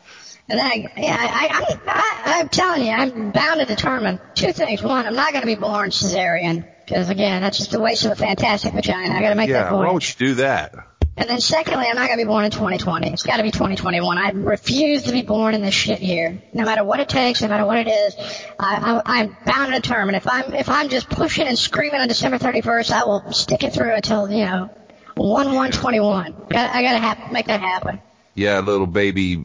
And 0.51 0.59
I, 0.59 0.75
yeah, 0.97 1.15
I, 1.21 1.27
I, 1.27 1.59
I'm, 1.59 1.81
I, 1.87 2.23
I'm 2.41 2.49
telling 2.49 2.87
you, 2.87 2.93
I'm 2.93 3.31
bound 3.33 3.61
to 3.61 3.67
determine 3.67 4.19
two 4.35 4.53
things. 4.53 4.83
One, 4.83 5.07
I'm 5.07 5.15
not 5.15 5.33
gonna 5.35 5.45
be 5.47 5.57
born 5.57 5.91
cesarean 5.91 6.67
because 6.87 7.11
again, 7.11 7.43
that's 7.43 7.59
just 7.59 7.75
a 7.75 7.79
waste 7.79 8.05
of 8.07 8.13
a 8.13 8.17
fantastic 8.17 8.73
vagina. 8.73 9.15
I 9.15 9.21
gotta 9.21 9.35
make 9.35 9.51
that 9.51 9.65
Yeah. 9.67 9.71
point. 9.71 9.87
Why 9.87 9.93
would 9.93 10.09
you 10.09 10.15
do 10.19 10.35
that? 10.37 10.75
And 11.19 11.29
then 11.29 11.41
secondly, 11.41 11.87
I'm 11.89 11.97
not 11.97 12.07
going 12.07 12.17
to 12.21 12.25
be 12.25 12.29
born 12.29 12.45
in 12.45 12.53
2020. 12.53 13.11
It's 13.11 13.25
got 13.25 13.39
to 13.39 13.43
be 13.43 13.51
2021. 13.51 14.19
I 14.19 14.31
refuse 14.31 15.03
to 15.03 15.13
be 15.13 15.23
born 15.23 15.53
in 15.53 15.63
this 15.63 15.75
shit 15.75 16.01
year. 16.01 16.41
No 16.53 16.65
matter 16.65 16.85
what 16.85 17.01
it 17.01 17.09
takes, 17.09 17.43
no 17.43 17.49
matter 17.49 17.67
what 17.67 17.77
it 17.77 17.89
is, 17.89 18.15
I, 18.57 19.03
I, 19.05 19.19
I'm 19.19 19.37
bound 19.45 19.73
to 19.73 19.81
determine. 19.81 20.15
If 20.15 20.29
I'm 20.29 20.55
if 20.55 20.69
I'm 20.69 20.89
just 20.89 21.11
pushing 21.11 21.49
and 21.49 21.59
screaming 21.59 22.01
on 22.01 22.07
December 22.07 22.39
31st, 22.39 22.93
I 22.93 23.05
will 23.05 23.33
stick 23.33 23.65
it 23.65 23.73
through 23.73 23.95
until 23.95 24.31
you 24.31 24.45
know 24.45 24.71
1 25.17 25.55
1 25.55 25.73
21. 25.73 26.35
I 26.55 26.83
got 26.83 26.93
to 26.93 26.99
have, 26.99 27.33
make 27.33 27.47
that 27.47 27.61
happen. 27.61 28.01
Yeah, 28.37 28.61
little 28.61 28.87
baby, 28.87 29.45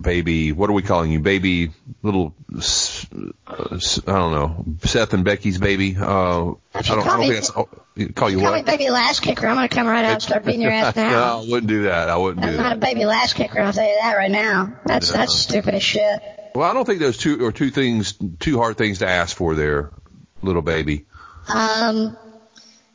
baby. 0.00 0.52
What 0.52 0.70
are 0.70 0.72
we 0.72 0.82
calling 0.82 1.10
you? 1.12 1.20
Baby, 1.20 1.70
little 2.02 2.34
uh, 2.56 2.60
I 3.46 3.78
don't 4.12 4.32
know, 4.32 4.64
Seth 4.84 5.12
and 5.14 5.24
Becky's 5.24 5.58
baby. 5.58 5.96
Uh, 5.96 6.02
I 6.02 6.02
don't, 6.02 6.56
I 6.74 6.82
don't 6.82 7.20
me- 7.20 7.28
think 7.28 7.34
that's, 7.34 7.50
oh, 7.56 7.68
call 8.14 8.30
you 8.30 8.40
Call 8.40 8.52
me 8.54 8.62
baby 8.62 8.90
last 8.90 9.22
kicker. 9.22 9.46
I'm 9.46 9.56
gonna 9.56 9.68
come 9.68 9.86
right 9.86 10.04
out 10.04 10.12
and 10.14 10.22
start 10.22 10.44
beating 10.44 10.62
your 10.62 10.70
ass 10.72 10.96
now. 10.96 11.10
no. 11.10 11.38
I 11.42 11.50
wouldn't 11.50 11.66
do 11.68 11.82
that. 11.84 12.08
I 12.08 12.16
wouldn't 12.16 12.42
do 12.42 12.48
I'm 12.50 12.56
not 12.56 12.72
a 12.72 12.76
baby 12.76 13.04
last 13.04 13.34
kicker. 13.34 13.60
I'll 13.60 13.72
tell 13.72 13.86
you 13.86 13.96
that 14.00 14.14
right 14.16 14.30
now. 14.30 14.74
That's 14.86 15.12
that's 15.12 15.36
stupid 15.36 15.74
as 15.74 15.82
shit. 15.82 16.20
Well, 16.54 16.68
I 16.68 16.74
don't 16.74 16.84
think 16.84 16.98
those 16.98 17.16
two 17.16 17.44
are 17.46 17.52
two 17.52 17.70
things, 17.70 18.14
two 18.40 18.58
hard 18.58 18.76
things 18.76 18.98
to 19.00 19.06
ask 19.08 19.36
for 19.36 19.54
there, 19.54 19.92
little 20.42 20.62
baby. 20.62 21.06
Um, 21.52 22.16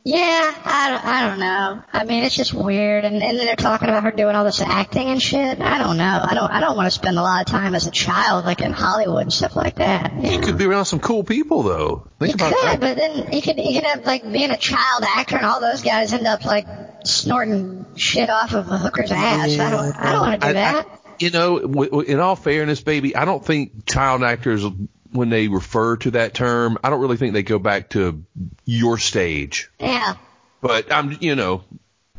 yeah, 0.07 0.53
I 0.63 0.89
don't, 0.91 1.03
I 1.05 1.27
don't 1.27 1.39
know. 1.39 1.83
I 1.91 2.05
mean, 2.05 2.23
it's 2.23 2.35
just 2.35 2.53
weird. 2.53 3.03
And, 3.05 3.15
and 3.23 3.39
then 3.39 3.45
they're 3.47 3.55
talking 3.55 3.89
about 3.89 4.03
her 4.03 4.11
doing 4.11 4.35
all 4.35 4.43
this 4.45 4.61
acting 4.61 5.07
and 5.07 5.19
shit. 5.21 5.59
I 5.59 5.79
don't 5.79 5.97
know. 5.97 6.21
I 6.23 6.35
don't, 6.35 6.51
I 6.51 6.59
don't 6.59 6.77
want 6.77 6.85
to 6.85 6.91
spend 6.91 7.17
a 7.17 7.23
lot 7.23 7.41
of 7.41 7.47
time 7.51 7.73
as 7.73 7.87
a 7.87 7.91
child, 7.91 8.45
like 8.45 8.61
in 8.61 8.71
Hollywood 8.71 9.23
and 9.23 9.33
stuff 9.33 9.55
like 9.55 9.75
that. 9.77 10.13
You 10.23 10.39
could 10.39 10.59
be 10.59 10.65
around 10.65 10.85
some 10.85 10.99
cool 10.99 11.23
people 11.23 11.63
though. 11.63 12.07
Think 12.19 12.29
You 12.39 12.47
about 12.47 12.53
could, 12.53 12.67
that. 12.67 12.79
but 12.79 12.97
then 12.97 13.33
you 13.33 13.41
could, 13.41 13.57
you 13.57 13.73
could 13.81 13.83
have 13.89 14.05
like 14.05 14.23
being 14.31 14.51
a 14.51 14.57
child 14.57 15.03
actor 15.03 15.37
and 15.37 15.45
all 15.45 15.59
those 15.59 15.81
guys 15.81 16.13
end 16.13 16.27
up 16.27 16.45
like 16.45 16.67
snorting 17.03 17.85
shit 17.95 18.29
off 18.29 18.53
of 18.53 18.69
a 18.69 18.77
hooker's 18.77 19.11
ass. 19.11 19.57
I 19.57 19.69
don't, 19.71 19.95
I 19.97 20.11
don't 20.11 20.21
want 20.21 20.41
to 20.41 20.47
do 20.47 20.49
I- 20.49 20.53
that. 20.53 20.85
I- 20.87 20.97
you 21.17 21.29
know, 21.31 21.59
w- 21.61 21.89
w- 21.89 22.11
in 22.11 22.19
all 22.19 22.35
fairness, 22.35 22.81
baby, 22.81 23.15
I 23.15 23.23
don't 23.23 23.43
think 23.43 23.85
child 23.85 24.21
actors, 24.21 24.65
when 25.11 25.29
they 25.29 25.47
refer 25.47 25.97
to 25.97 26.11
that 26.11 26.33
term, 26.33 26.77
I 26.83 26.89
don't 26.89 27.01
really 27.01 27.17
think 27.17 27.33
they 27.33 27.43
go 27.43 27.59
back 27.59 27.89
to 27.91 28.23
your 28.65 28.97
stage. 28.97 29.69
yeah. 29.79 30.15
But 30.61 30.91
I'm, 30.91 31.17
you 31.21 31.35
know, 31.35 31.63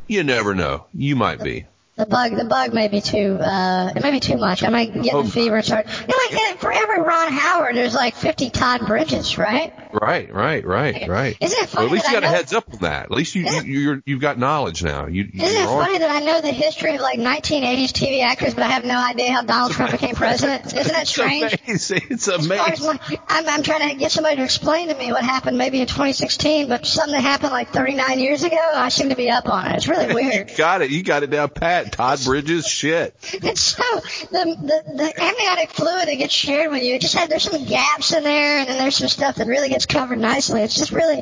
you 0.07 0.23
never 0.23 0.55
know. 0.55 0.87
You 0.95 1.17
might 1.17 1.43
be. 1.43 1.67
The 1.97 2.05
bug, 2.05 2.37
the 2.37 2.45
bug 2.45 2.75
may 2.75 2.89
be 2.89 3.01
too, 3.01 3.39
uh, 3.41 3.91
it 3.97 4.03
may 4.03 4.11
be 4.11 4.21
too 4.21 4.37
much. 4.37 4.63
I 4.63 4.69
might 4.69 4.93
get 5.03 5.15
Oh. 5.15 5.23
the 5.23 5.31
fever 5.31 5.57
and 5.57 5.65
start. 5.65 5.87
You 5.87 6.07
know, 6.09 6.39
like 6.47 6.59
for 6.59 6.71
every 6.71 7.01
Ron 7.01 7.33
Howard, 7.33 7.75
there's 7.75 7.95
like 7.95 8.15
50 8.15 8.51
Todd 8.51 8.87
Bridges, 8.87 9.39
right? 9.39 9.73
Right, 9.93 10.31
right, 10.33 10.63
right, 10.67 11.09
right. 11.09 11.37
Isn't 11.41 11.57
it 11.59 11.61
Well, 11.61 11.67
funny 11.69 11.87
at 11.87 11.93
least 11.93 12.07
you 12.09 12.13
got 12.13 12.25
a 12.25 12.29
heads 12.29 12.53
up 12.53 12.65
on 12.71 12.81
that. 12.81 13.05
At 13.05 13.11
least 13.13 13.35
you, 13.35 13.45
you 13.47 13.63
you're, 13.81 14.03
you've 14.05 14.21
got 14.21 14.39
knowledge 14.39 14.83
now. 14.85 15.07
You, 15.07 15.27
Isn't 15.33 15.63
it 15.63 15.67
on- 15.67 15.85
funny 15.87 15.97
that 15.99 16.11
I 16.11 16.21
know 16.21 16.43
the 16.43 16.53
history 16.53 16.95
of 16.97 17.01
like 17.01 17.19
1980s 17.19 17.93
TV 17.93 18.23
actors, 18.23 18.53
but 18.53 18.65
I 18.65 18.69
have 18.69 18.85
no 18.85 18.99
idea 18.99 19.33
how 19.33 19.41
Donald 19.43 19.73
Trump 19.73 19.93
became 19.93 20.15
president? 20.15 20.67
Isn't 20.77 20.93
that 20.93 21.09
strange? 21.09 21.55
It's 21.67 21.91
amazing. 21.91 22.03
It's 22.11 22.29
As 22.29 22.47
far 22.47 22.59
as 22.69 22.81
amazing. 22.85 23.01
my- 23.11 23.19
I'm, 23.29 23.49
I'm 23.49 23.63
trying 23.63 23.89
to 23.89 23.95
get 23.97 24.13
somebody 24.13 24.37
to 24.37 24.45
explain 24.45 24.89
to 24.89 24.95
me 24.99 25.13
what 25.13 25.23
happened 25.23 25.57
maybe 25.57 25.81
in 25.81 25.87
2016, 25.87 26.69
but 26.69 26.85
something 26.85 27.13
that 27.15 27.23
happened 27.23 27.53
like 27.53 27.71
39 27.73 28.19
years 28.21 28.43
ago, 28.43 28.59
I 28.75 28.91
seem 28.91 29.09
to 29.09 29.17
be 29.17 29.31
up 29.31 29.49
on 29.49 29.67
it. 29.71 29.77
It's 29.77 29.89
really 29.89 30.13
weird. 30.15 30.53
Got 30.59 30.83
it. 30.83 30.91
You 30.91 31.03
got 31.03 31.23
it 31.23 31.31
down 31.31 31.49
pat. 31.49 31.86
Todd 31.93 32.19
Bridges, 32.25 32.67
shit. 32.67 33.15
And 33.43 33.57
so 33.59 33.83
the, 33.83 34.29
the 34.31 34.93
the 34.97 35.23
amniotic 35.23 35.71
fluid 35.71 36.09
that 36.09 36.15
gets 36.17 36.33
shared 36.35 36.71
with 36.71 36.83
you, 36.83 36.95
it 36.95 37.01
just 37.01 37.15
had 37.15 37.31
there's 37.31 37.45
some 37.51 37.65
gaps 37.65 38.13
in 38.13 38.23
there, 38.25 38.59
and 38.61 38.69
then 38.69 38.79
there's 38.79 38.97
some 38.97 39.09
stuff 39.09 39.37
that 39.37 39.47
really 39.47 39.69
gets 39.69 39.87
covered 39.87 40.19
nicely. 40.19 40.63
It's 40.63 40.75
just 40.75 40.93
really 40.93 41.21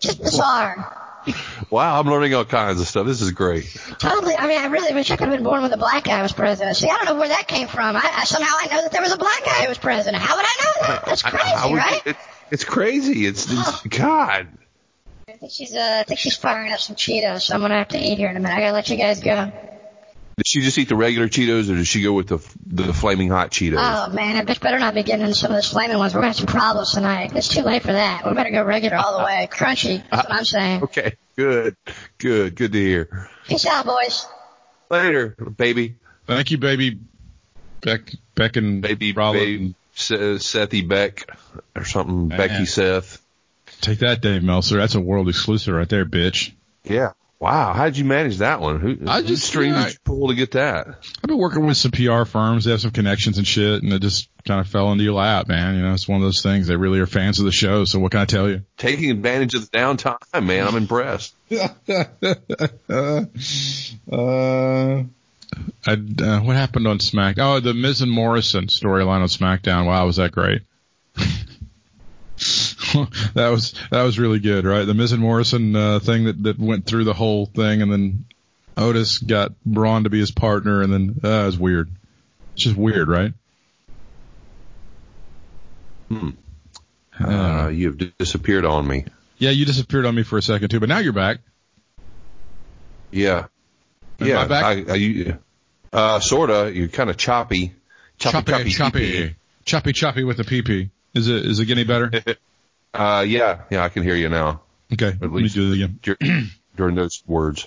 just 0.00 0.20
bizarre. 0.22 1.04
Wow, 1.68 2.00
I'm 2.00 2.06
learning 2.08 2.34
all 2.34 2.44
kinds 2.46 2.80
of 2.80 2.86
stuff. 2.86 3.06
This 3.06 3.20
is 3.20 3.32
great. 3.32 3.66
Totally. 3.98 4.34
I 4.34 4.46
mean, 4.46 4.58
I 4.58 4.66
really 4.66 4.94
wish 4.94 5.10
I 5.10 5.16
could 5.16 5.28
have 5.28 5.36
been 5.36 5.44
born 5.44 5.60
when 5.60 5.70
the 5.70 5.76
black 5.76 6.04
guy 6.04 6.22
was 6.22 6.32
president. 6.32 6.76
See, 6.76 6.88
I 6.88 6.96
don't 6.96 7.04
know 7.04 7.16
where 7.16 7.28
that 7.28 7.46
came 7.46 7.68
from. 7.68 7.96
I, 7.96 8.00
I 8.18 8.24
somehow 8.24 8.54
I 8.58 8.66
know 8.70 8.82
that 8.82 8.92
there 8.92 9.02
was 9.02 9.12
a 9.12 9.18
black 9.18 9.44
guy 9.44 9.62
who 9.64 9.68
was 9.68 9.76
president. 9.78 10.22
How 10.22 10.36
would 10.36 10.46
I 10.46 10.64
know 10.64 10.86
that? 10.88 11.04
That's 11.06 11.24
I- 11.24 11.30
crazy, 11.30 11.52
I 11.54 11.66
would- 11.70 11.76
right? 11.76 12.06
it- 12.06 12.16
it's 12.50 12.64
crazy. 12.64 13.26
It's, 13.26 13.46
it's 13.50 13.82
God. 13.88 14.48
I 15.38 15.40
think 15.42 15.52
she's 15.52 15.72
uh, 15.72 15.98
I 16.00 16.02
think 16.02 16.18
she's 16.18 16.36
firing 16.36 16.72
up 16.72 16.80
some 16.80 16.96
Cheetos, 16.96 17.42
so 17.42 17.54
I'm 17.54 17.60
gonna 17.60 17.78
have 17.78 17.88
to 17.88 17.98
eat 17.98 18.18
here 18.18 18.28
in 18.28 18.36
a 18.36 18.40
minute. 18.40 18.56
I 18.56 18.60
gotta 18.60 18.72
let 18.72 18.90
you 18.90 18.96
guys 18.96 19.20
go. 19.20 19.52
Did 20.36 20.46
she 20.48 20.62
just 20.62 20.76
eat 20.78 20.88
the 20.88 20.96
regular 20.96 21.28
Cheetos, 21.28 21.70
or 21.70 21.76
did 21.76 21.86
she 21.86 22.02
go 22.02 22.12
with 22.12 22.26
the 22.26 22.38
the 22.66 22.92
flaming 22.92 23.28
hot 23.28 23.52
Cheetos? 23.52 23.76
Oh 23.78 24.12
man, 24.12 24.36
I 24.36 24.44
just 24.44 24.60
better 24.60 24.80
not 24.80 24.94
be 24.94 25.04
getting 25.04 25.24
into 25.24 25.36
some 25.36 25.52
of 25.52 25.56
those 25.56 25.70
flaming 25.70 25.96
ones. 25.96 26.12
We're 26.12 26.22
gonna 26.22 26.28
have 26.30 26.36
some 26.36 26.46
problems 26.46 26.92
tonight. 26.92 27.36
It's 27.36 27.46
too 27.46 27.62
late 27.62 27.82
for 27.82 27.92
that. 27.92 28.26
We 28.26 28.34
better 28.34 28.50
go 28.50 28.64
regular 28.64 28.96
all 28.96 29.16
the 29.16 29.24
way. 29.24 29.48
Crunchy. 29.48 30.02
That's 30.10 30.28
what 30.28 30.38
I'm 30.38 30.44
saying. 30.44 30.82
okay, 30.82 31.12
good, 31.36 31.76
good, 32.18 32.56
good 32.56 32.72
to 32.72 32.78
hear. 32.78 33.30
Peace 33.46 33.64
out, 33.64 33.86
boys. 33.86 34.26
Later, 34.90 35.36
baby, 35.56 35.98
Thank 36.28 36.50
you, 36.50 36.58
baby. 36.58 36.98
Beck, 37.80 38.12
Beck 38.34 38.56
and 38.56 38.82
baby, 38.82 39.14
Rollin. 39.14 39.38
baby, 39.38 39.74
Sethy 39.96 40.86
Beck 40.86 41.26
or 41.74 41.86
something. 41.86 42.28
Man. 42.28 42.36
Becky 42.36 42.66
Seth. 42.66 43.22
Take 43.80 44.00
that, 44.00 44.20
Dave 44.20 44.42
Meltzer. 44.42 44.76
That's 44.76 44.94
a 44.94 45.00
world 45.00 45.28
exclusive 45.28 45.74
right 45.74 45.88
there, 45.88 46.04
bitch. 46.04 46.52
Yeah. 46.84 47.12
Wow, 47.40 47.72
how 47.72 47.84
did 47.84 47.96
you 47.96 48.04
manage 48.04 48.38
that 48.38 48.60
one? 48.60 48.80
Who, 48.80 48.98
I 49.06 49.22
just- 49.22 49.44
strings 49.46 49.76
yeah, 49.76 49.84
did 49.84 49.92
you 49.92 49.98
pull 50.04 50.28
to 50.28 50.34
get 50.34 50.52
that? 50.52 50.88
I've 50.88 51.28
been 51.28 51.38
working 51.38 51.64
with 51.66 51.76
some 51.76 51.92
PR 51.92 52.24
firms. 52.24 52.64
They 52.64 52.72
have 52.72 52.80
some 52.80 52.90
connections 52.90 53.38
and 53.38 53.46
shit, 53.46 53.80
and 53.84 53.92
it 53.92 54.02
just 54.02 54.28
kind 54.44 54.58
of 54.60 54.66
fell 54.66 54.90
into 54.90 55.04
your 55.04 55.12
lap, 55.14 55.46
man. 55.46 55.76
You 55.76 55.82
know, 55.82 55.94
it's 55.94 56.08
one 56.08 56.20
of 56.20 56.26
those 56.26 56.42
things. 56.42 56.66
They 56.66 56.74
really 56.74 56.98
are 56.98 57.06
fans 57.06 57.38
of 57.38 57.44
the 57.44 57.52
show. 57.52 57.84
So 57.84 58.00
what 58.00 58.10
can 58.10 58.20
I 58.20 58.24
tell 58.24 58.48
you? 58.48 58.62
Taking 58.76 59.12
advantage 59.12 59.54
of 59.54 59.70
the 59.70 59.78
downtime, 59.78 60.44
man. 60.44 60.66
I'm 60.66 60.76
impressed. 60.76 61.32
uh, 64.10 65.04
I, 65.86 65.92
uh, 65.92 66.40
what 66.40 66.56
happened 66.56 66.88
on 66.88 66.98
Smack? 66.98 67.36
Oh, 67.38 67.60
the 67.60 67.72
Miz 67.72 68.02
and 68.02 68.10
Morrison 68.10 68.66
storyline 68.66 69.20
on 69.20 69.28
SmackDown. 69.28 69.86
Wow, 69.86 70.06
was 70.06 70.16
that 70.16 70.32
great? 70.32 70.62
that 73.34 73.48
was 73.50 73.74
that 73.90 74.02
was 74.02 74.18
really 74.18 74.38
good, 74.40 74.64
right? 74.64 74.84
The 74.84 74.94
Miz 74.94 75.12
and 75.12 75.20
Morrison 75.20 75.74
uh, 75.74 75.98
thing 75.98 76.24
that 76.24 76.42
that 76.44 76.58
went 76.58 76.86
through 76.86 77.04
the 77.04 77.14
whole 77.14 77.46
thing, 77.46 77.82
and 77.82 77.92
then 77.92 78.24
Otis 78.76 79.18
got 79.18 79.52
Braun 79.64 80.04
to 80.04 80.10
be 80.10 80.18
his 80.20 80.30
partner, 80.30 80.82
and 80.82 80.92
then 80.92 81.20
uh, 81.24 81.42
it 81.42 81.46
was 81.46 81.58
weird. 81.58 81.90
It's 82.54 82.64
just 82.64 82.76
weird, 82.76 83.08
right? 83.08 83.32
Hmm. 86.08 86.30
Uh, 87.20 87.28
Uh, 87.28 87.68
you've 87.68 87.98
disappeared 88.18 88.64
on 88.64 88.86
me. 88.86 89.04
yeah, 89.38 89.50
you 89.50 89.64
disappeared 89.64 90.06
on 90.06 90.14
me 90.14 90.22
for 90.22 90.38
a 90.38 90.42
second 90.42 90.68
too, 90.68 90.80
but 90.80 90.88
now 90.88 90.98
you're 90.98 91.12
back. 91.12 91.38
Yeah. 93.10 93.46
Am 94.20 94.26
yeah. 94.26 94.40
I 94.40 94.46
back? 94.46 94.64
I, 94.64 94.92
I, 94.92 94.94
you, 94.96 95.38
uh, 95.92 96.20
sorta. 96.20 96.70
You're 96.74 96.88
kind 96.88 97.10
of 97.10 97.16
choppy. 97.16 97.74
Choppy, 98.18 98.50
choppy, 98.50 98.70
choppy, 98.70 98.70
choppy. 98.72 99.36
choppy, 99.64 99.92
choppy 99.92 100.24
with 100.24 100.38
the 100.38 100.42
PP. 100.44 100.90
Is 101.14 101.28
it 101.28 101.46
is 101.46 101.60
it 101.60 101.66
getting 101.66 101.86
better? 101.86 102.10
Uh, 102.94 103.24
yeah. 103.26 103.60
Yeah, 103.70 103.84
I 103.84 103.88
can 103.88 104.02
hear 104.02 104.14
you 104.16 104.28
now. 104.28 104.62
Okay, 104.92 105.14
let 105.20 105.30
me 105.30 105.42
least- 105.42 105.54
do 105.54 105.70
it 105.72 105.74
again. 105.74 105.98
Dur- 106.02 106.42
During 106.76 106.94
those 106.94 107.22
words. 107.26 107.66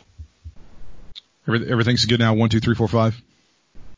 Every- 1.47 1.69
Everything's 1.69 2.05
good 2.05 2.19
now. 2.19 2.33
One, 2.33 2.49
two, 2.49 2.59
three, 2.59 2.75
four, 2.75 2.87
five. 2.87 3.19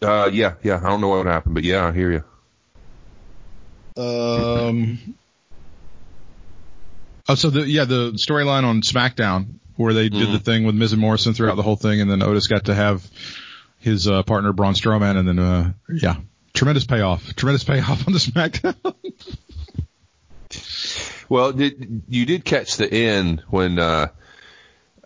Uh, 0.02 0.30
yeah, 0.34 0.56
yeah. 0.64 0.78
I 0.84 0.90
don't 0.90 1.00
know 1.02 1.08
what 1.10 1.26
happened, 1.26 1.56
but 1.56 1.64
yeah, 1.64 1.88
I 1.88 1.92
hear 1.94 2.12
you. 2.12 2.24
Um. 4.02 5.16
Oh, 7.30 7.36
so 7.36 7.50
the 7.50 7.62
yeah 7.62 7.86
the 7.86 8.12
storyline 8.14 8.64
on 8.66 8.82
SmackDown 8.82 9.60
where 9.78 9.94
they 9.94 10.10
did 10.10 10.32
the 10.32 10.40
thing 10.40 10.66
with 10.66 10.76
Miz 10.76 10.92
and 10.94 11.00
Morrison 11.02 11.34
throughout 11.34 11.56
the 11.56 11.62
whole 11.64 11.76
thing, 11.78 12.02
and 12.02 12.10
then 12.12 12.22
Otis 12.22 12.48
got 12.48 12.66
to 12.66 12.74
have 12.76 13.06
his 13.80 14.08
uh, 14.08 14.24
partner 14.24 14.52
Braun 14.52 14.74
Strowman, 14.74 15.16
and 15.18 15.28
then 15.28 15.40
uh 15.40 15.72
yeah, 15.90 16.16
tremendous 16.54 16.86
payoff, 16.86 17.34
tremendous 17.36 17.64
payoff 17.64 18.06
on 18.08 18.14
the 18.14 18.20
SmackDown. 18.20 18.76
Well, 21.34 21.52
did 21.52 22.04
you 22.10 22.28
did 22.28 22.46
catch 22.46 22.78
the 22.78 22.94
end 22.94 23.44
when 23.50 23.80
uh, 23.80 24.10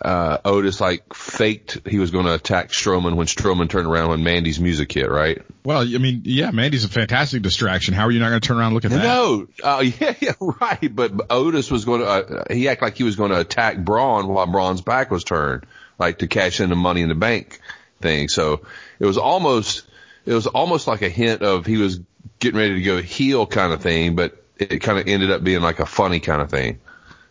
uh, 0.01 0.39
Otis 0.43 0.81
like 0.81 1.13
faked 1.13 1.87
he 1.87 1.99
was 1.99 2.11
going 2.11 2.25
to 2.25 2.33
attack 2.33 2.71
Strowman 2.71 3.15
when 3.15 3.27
Strowman 3.27 3.69
turned 3.69 3.87
around 3.87 4.09
when 4.09 4.23
Mandy's 4.25 4.59
music 4.59 4.91
hit, 4.91 5.09
right? 5.09 5.41
well, 5.63 5.83
I 5.83 5.97
mean, 5.99 6.23
yeah, 6.25 6.51
Mandy's 6.51 6.83
a 6.83 6.89
fantastic 6.89 7.43
distraction. 7.43 7.93
How 7.93 8.07
are 8.07 8.11
you 8.11 8.19
not 8.19 8.27
going 8.27 8.41
to 8.41 8.45
turn 8.45 8.57
around 8.57 8.67
and 8.67 8.75
look 8.75 8.83
at 8.83 8.91
that? 8.91 9.03
No, 9.03 9.47
uh, 9.63 9.79
yeah, 9.99 10.15
yeah, 10.19 10.33
right. 10.39 10.93
But 10.93 11.13
Otis 11.29 11.71
was 11.71 11.85
going 11.85 12.01
to, 12.01 12.07
uh, 12.07 12.43
he 12.49 12.67
acted 12.67 12.83
like 12.83 12.97
he 12.97 13.03
was 13.03 13.15
going 13.15 13.31
to 13.31 13.39
attack 13.39 13.77
Braun 13.77 14.27
while 14.27 14.47
Braun's 14.47 14.81
back 14.81 15.09
was 15.11 15.23
turned, 15.23 15.65
like 15.97 16.19
to 16.19 16.27
cash 16.27 16.59
in 16.59 16.69
the 16.69 16.75
Money 16.75 17.03
in 17.03 17.07
the 17.07 17.15
Bank 17.15 17.61
thing. 18.01 18.27
So 18.27 18.65
it 18.99 19.05
was 19.05 19.17
almost, 19.17 19.83
it 20.25 20.33
was 20.33 20.45
almost 20.45 20.87
like 20.87 21.03
a 21.03 21.09
hint 21.09 21.41
of 21.41 21.65
he 21.65 21.77
was 21.77 22.01
getting 22.39 22.59
ready 22.59 22.73
to 22.73 22.81
go 22.81 23.01
heel 23.01 23.47
kind 23.47 23.71
of 23.71 23.81
thing, 23.81 24.17
but 24.17 24.43
it 24.59 24.79
kind 24.81 24.99
of 24.99 25.07
ended 25.07 25.31
up 25.31 25.43
being 25.43 25.61
like 25.61 25.79
a 25.79 25.85
funny 25.85 26.19
kind 26.19 26.41
of 26.41 26.49
thing. 26.49 26.79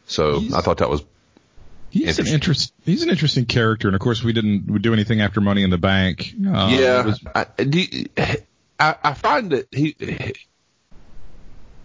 So 0.07 0.37
I 0.55 0.61
thought 0.61 0.79
that 0.79 0.91
was 0.91 1.03
He's 1.91 2.19
an 2.19 2.27
Interesting. 2.27 2.35
interest. 2.35 2.75
He's 2.85 3.03
an 3.05 3.11
interesting 3.11 3.45
character, 3.47 3.89
and 3.89 3.95
of 3.95 4.01
course, 4.01 4.23
we 4.23 4.33
didn't 4.33 4.83
do 4.83 4.93
anything 4.93 5.21
after 5.23 5.41
Money 5.41 5.63
in 5.63 5.71
the 5.71 5.79
Bank. 5.79 6.35
Uh, 6.47 6.69
yeah, 6.71 7.03
was- 7.07 7.21
I, 7.35 7.45
do 7.63 7.81
you- 7.81 8.07
I, 8.79 8.95
I 9.03 9.15
find 9.15 9.51
that 9.53 9.69
he. 9.73 9.97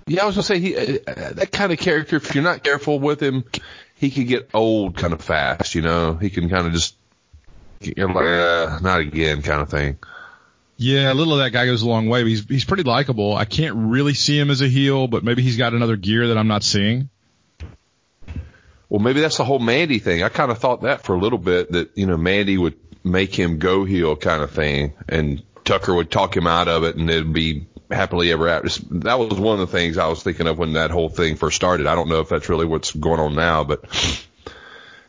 Yeah, 0.08 0.23
I 0.23 0.25
was 0.25 0.36
gonna 0.36 0.43
say 0.43 0.60
he 0.60 0.75
uh, 0.75 0.97
that 1.36 1.49
kind 1.51 1.71
of 1.71 1.80
character. 1.80 2.17
If 2.17 2.34
you're 2.36 2.43
not 2.43 2.63
careful 2.63 2.99
with 2.99 3.21
him, 3.21 3.45
he 3.95 4.10
could 4.12 4.27
get 4.27 4.49
old 4.54 4.97
kind 4.97 5.13
of 5.13 5.21
fast. 5.21 5.75
You 5.75 5.82
know, 5.84 6.15
he 6.15 6.30
can 6.30 6.49
kind 6.49 6.67
of 6.67 6.73
just 6.73 6.95
you're 7.80 8.12
like 8.12 8.25
uh, 8.25 8.80
not 8.82 8.99
again 8.99 9.41
kind 9.43 9.62
of 9.62 9.69
thing. 9.69 9.97
Yeah, 10.82 11.13
a 11.13 11.13
little 11.13 11.34
of 11.34 11.39
that 11.41 11.52
guy 11.52 11.67
goes 11.67 11.84
a 11.84 11.88
long 11.88 12.10
way. 12.10 12.24
But 12.24 12.30
he's 12.30 12.44
he's 12.46 12.65
pretty 12.65 12.82
likable. 12.82 13.38
I 13.38 13.46
can't 13.46 13.76
really 13.76 14.15
see 14.15 14.39
him 14.39 14.50
as 14.50 14.62
a 14.62 14.67
heel, 14.67 15.08
but 15.08 15.24
maybe 15.24 15.44
he's 15.44 15.56
got 15.56 15.74
another 15.74 15.96
gear 15.96 16.30
that 16.30 16.39
I'm 16.39 16.48
not 16.48 16.63
seeing. 16.63 17.10
Well, 18.89 19.00
maybe 19.00 19.22
that's 19.22 19.38
the 19.38 19.46
whole 19.46 19.60
Mandy 19.60 20.00
thing. 20.00 20.24
I 20.24 20.30
kind 20.30 20.50
of 20.50 20.58
thought 20.58 20.82
that 20.82 21.04
for 21.04 21.13
a 21.13 21.20
little 21.20 21.38
bit 21.38 21.72
that 21.74 21.91
you 21.96 22.08
know 22.08 22.17
Mandy 22.17 22.58
would 22.58 22.80
make 23.04 23.36
him 23.36 23.60
go 23.60 23.86
heel 23.86 24.15
kind 24.15 24.41
of 24.41 24.50
thing, 24.50 24.94
and 25.08 25.44
Tucker 25.65 25.94
would 25.94 26.10
talk 26.10 26.36
him 26.36 26.48
out 26.48 26.67
of 26.67 26.84
it, 26.84 26.96
and 26.96 27.08
it'd 27.12 27.32
be 27.32 27.67
happily 27.91 28.32
ever 28.32 28.48
after. 28.48 28.84
That 29.02 29.20
was 29.20 29.39
one 29.39 29.60
of 29.60 29.70
the 29.70 29.78
things 29.78 30.00
I 30.00 30.08
was 30.08 30.24
thinking 30.24 30.48
of 30.48 30.58
when 30.58 30.74
that 30.74 30.89
whole 30.89 31.10
thing 31.10 31.36
first 31.36 31.58
started. 31.58 31.86
I 31.86 31.94
don't 31.94 32.10
know 32.10 32.22
if 32.22 32.30
that's 32.30 32.50
really 32.50 32.65
what's 32.65 32.91
going 32.91 33.20
on 33.20 33.36
now, 33.36 33.63
but 33.63 33.86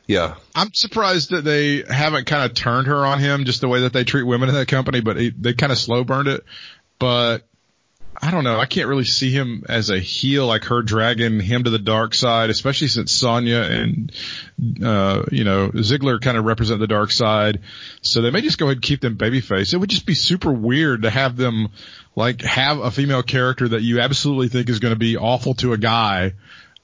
yeah. 0.06 0.34
I'm 0.54 0.72
surprised 0.72 1.30
that 1.30 1.44
they 1.44 1.82
haven't 1.82 2.26
kind 2.26 2.44
of 2.44 2.54
turned 2.54 2.86
her 2.86 3.06
on 3.06 3.18
him 3.18 3.44
just 3.44 3.60
the 3.60 3.68
way 3.68 3.82
that 3.82 3.92
they 3.92 4.04
treat 4.04 4.24
women 4.24 4.48
in 4.48 4.54
that 4.54 4.68
company, 4.68 5.00
but 5.00 5.16
he, 5.16 5.30
they 5.30 5.54
kind 5.54 5.72
of 5.72 5.78
slow 5.78 6.04
burned 6.04 6.28
it. 6.28 6.44
But 6.98 7.46
I 8.24 8.30
don't 8.30 8.44
know. 8.44 8.60
I 8.60 8.66
can't 8.66 8.88
really 8.88 9.04
see 9.04 9.32
him 9.32 9.64
as 9.68 9.90
a 9.90 9.98
heel, 9.98 10.46
like 10.46 10.64
her 10.64 10.82
dragging 10.82 11.40
him 11.40 11.64
to 11.64 11.70
the 11.70 11.78
dark 11.78 12.14
side, 12.14 12.50
especially 12.50 12.86
since 12.86 13.10
Sonya 13.10 13.62
and, 13.62 14.12
uh, 14.84 15.24
you 15.32 15.42
know, 15.42 15.70
Ziggler 15.70 16.20
kind 16.20 16.36
of 16.36 16.44
represent 16.44 16.78
the 16.78 16.86
dark 16.86 17.10
side. 17.10 17.60
So 18.02 18.22
they 18.22 18.30
may 18.30 18.40
just 18.40 18.58
go 18.58 18.66
ahead 18.66 18.76
and 18.76 18.82
keep 18.82 19.00
them 19.00 19.16
babyface. 19.16 19.74
It 19.74 19.78
would 19.78 19.90
just 19.90 20.06
be 20.06 20.14
super 20.14 20.52
weird 20.52 21.02
to 21.02 21.10
have 21.10 21.36
them 21.36 21.70
like 22.14 22.42
have 22.42 22.78
a 22.78 22.92
female 22.92 23.24
character 23.24 23.68
that 23.68 23.82
you 23.82 23.98
absolutely 24.00 24.48
think 24.48 24.68
is 24.68 24.78
going 24.78 24.94
to 24.94 24.98
be 24.98 25.16
awful 25.16 25.54
to 25.54 25.72
a 25.72 25.78
guy. 25.78 26.34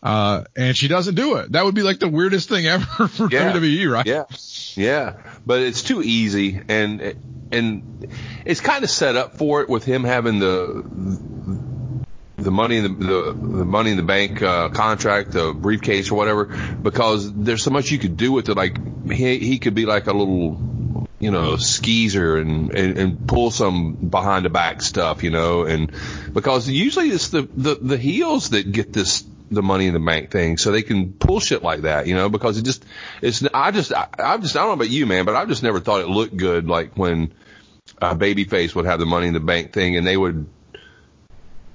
Uh, 0.02 0.44
and 0.56 0.76
she 0.76 0.86
doesn't 0.88 1.16
do 1.16 1.36
it. 1.36 1.52
That 1.52 1.64
would 1.64 1.74
be 1.74 1.82
like 1.82 1.98
the 1.98 2.08
weirdest 2.08 2.48
thing 2.48 2.66
ever 2.66 2.84
for 3.08 3.28
Yeah. 3.30 3.52
WWE, 3.52 3.90
right? 3.90 4.06
Yeah, 4.06 4.24
yeah, 4.74 5.14
but 5.44 5.60
it's 5.60 5.82
too 5.82 6.02
easy, 6.02 6.60
and 6.68 7.14
and 7.50 8.06
it's 8.44 8.60
kind 8.60 8.84
of 8.84 8.90
set 8.90 9.16
up 9.16 9.38
for 9.38 9.62
it 9.62 9.68
with 9.68 9.84
him 9.84 10.04
having 10.04 10.38
the 10.38 10.84
the 12.36 12.50
money 12.52 12.76
in 12.76 12.82
the 12.84 12.88
the, 12.90 13.22
the 13.32 13.64
money 13.64 13.90
in 13.90 13.96
the 13.96 14.04
bank 14.04 14.40
uh, 14.40 14.68
contract, 14.68 15.32
the 15.32 15.52
briefcase 15.52 16.10
or 16.12 16.14
whatever, 16.14 16.44
because 16.80 17.32
there's 17.34 17.64
so 17.64 17.70
much 17.70 17.90
you 17.90 17.98
could 17.98 18.16
do 18.16 18.30
with 18.30 18.48
it. 18.48 18.56
Like 18.56 18.78
he 19.10 19.38
he 19.38 19.58
could 19.58 19.74
be 19.74 19.86
like 19.86 20.06
a 20.06 20.12
little 20.12 21.08
you 21.18 21.32
know 21.32 21.56
skeezer 21.56 22.36
and, 22.36 22.70
and 22.72 22.98
and 22.98 23.26
pull 23.26 23.50
some 23.50 23.94
behind 23.94 24.44
the 24.44 24.50
back 24.50 24.82
stuff, 24.82 25.24
you 25.24 25.30
know, 25.30 25.64
and 25.64 25.90
because 26.32 26.68
usually 26.68 27.08
it's 27.08 27.30
the 27.30 27.48
the 27.56 27.74
the 27.74 27.98
heels 27.98 28.50
that 28.50 28.70
get 28.70 28.92
this 28.92 29.24
the 29.50 29.62
money 29.62 29.86
in 29.86 29.94
the 29.94 30.00
bank 30.00 30.30
thing 30.30 30.56
so 30.58 30.70
they 30.72 30.82
can 30.82 31.12
pull 31.12 31.40
shit 31.40 31.62
like 31.62 31.82
that, 31.82 32.06
you 32.06 32.14
know, 32.14 32.28
because 32.28 32.58
it 32.58 32.62
just, 32.64 32.84
it's, 33.22 33.42
I 33.54 33.70
just, 33.70 33.92
I, 33.92 34.08
I 34.18 34.36
just, 34.38 34.56
I 34.56 34.60
don't 34.60 34.68
know 34.68 34.72
about 34.74 34.90
you, 34.90 35.06
man, 35.06 35.24
but 35.24 35.34
I've 35.36 35.48
just 35.48 35.62
never 35.62 35.80
thought 35.80 36.00
it 36.00 36.08
looked 36.08 36.36
good 36.36 36.68
like 36.68 36.96
when 36.96 37.32
uh, 38.00 38.14
Babyface 38.14 38.74
would 38.74 38.84
have 38.86 39.00
the 39.00 39.06
money 39.06 39.26
in 39.28 39.34
the 39.34 39.40
bank 39.40 39.72
thing 39.72 39.96
and 39.96 40.06
they 40.06 40.16
would 40.16 40.46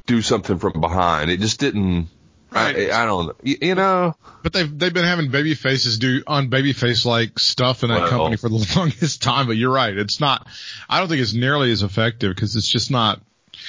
do 0.06 0.22
something 0.22 0.58
from 0.60 0.80
behind. 0.82 1.32
It 1.32 1.40
just 1.40 1.60
didn't, 1.60 2.10
Right. 2.52 2.92
I, 2.92 3.02
I 3.02 3.06
don't, 3.08 3.36
you, 3.42 3.58
you 3.62 3.74
know, 3.74 4.16
But 4.44 4.54
they've 4.54 4.78
they've 4.78 4.94
been 4.94 5.06
having 5.06 5.32
baby 5.32 5.56
faces 5.56 5.98
do 5.98 6.22
on 6.28 6.50
baby 6.50 6.72
face 6.74 7.04
like 7.04 7.40
stuff 7.40 7.82
in 7.82 7.90
that 7.90 8.02
Well. 8.02 8.10
company 8.12 8.38
for 8.38 8.48
the 8.48 8.74
longest 8.76 9.24
time. 9.24 9.48
But 9.48 9.58
you're 9.58 9.74
right, 9.74 9.98
it's 9.98 10.20
not. 10.20 10.46
I 10.88 11.00
don't 11.00 11.08
think 11.10 11.22
it's 11.24 11.34
nearly 11.34 11.72
as 11.72 11.82
effective 11.82 12.30
because 12.36 12.56
it's 12.56 12.70
just 12.70 12.92
not. 12.92 13.22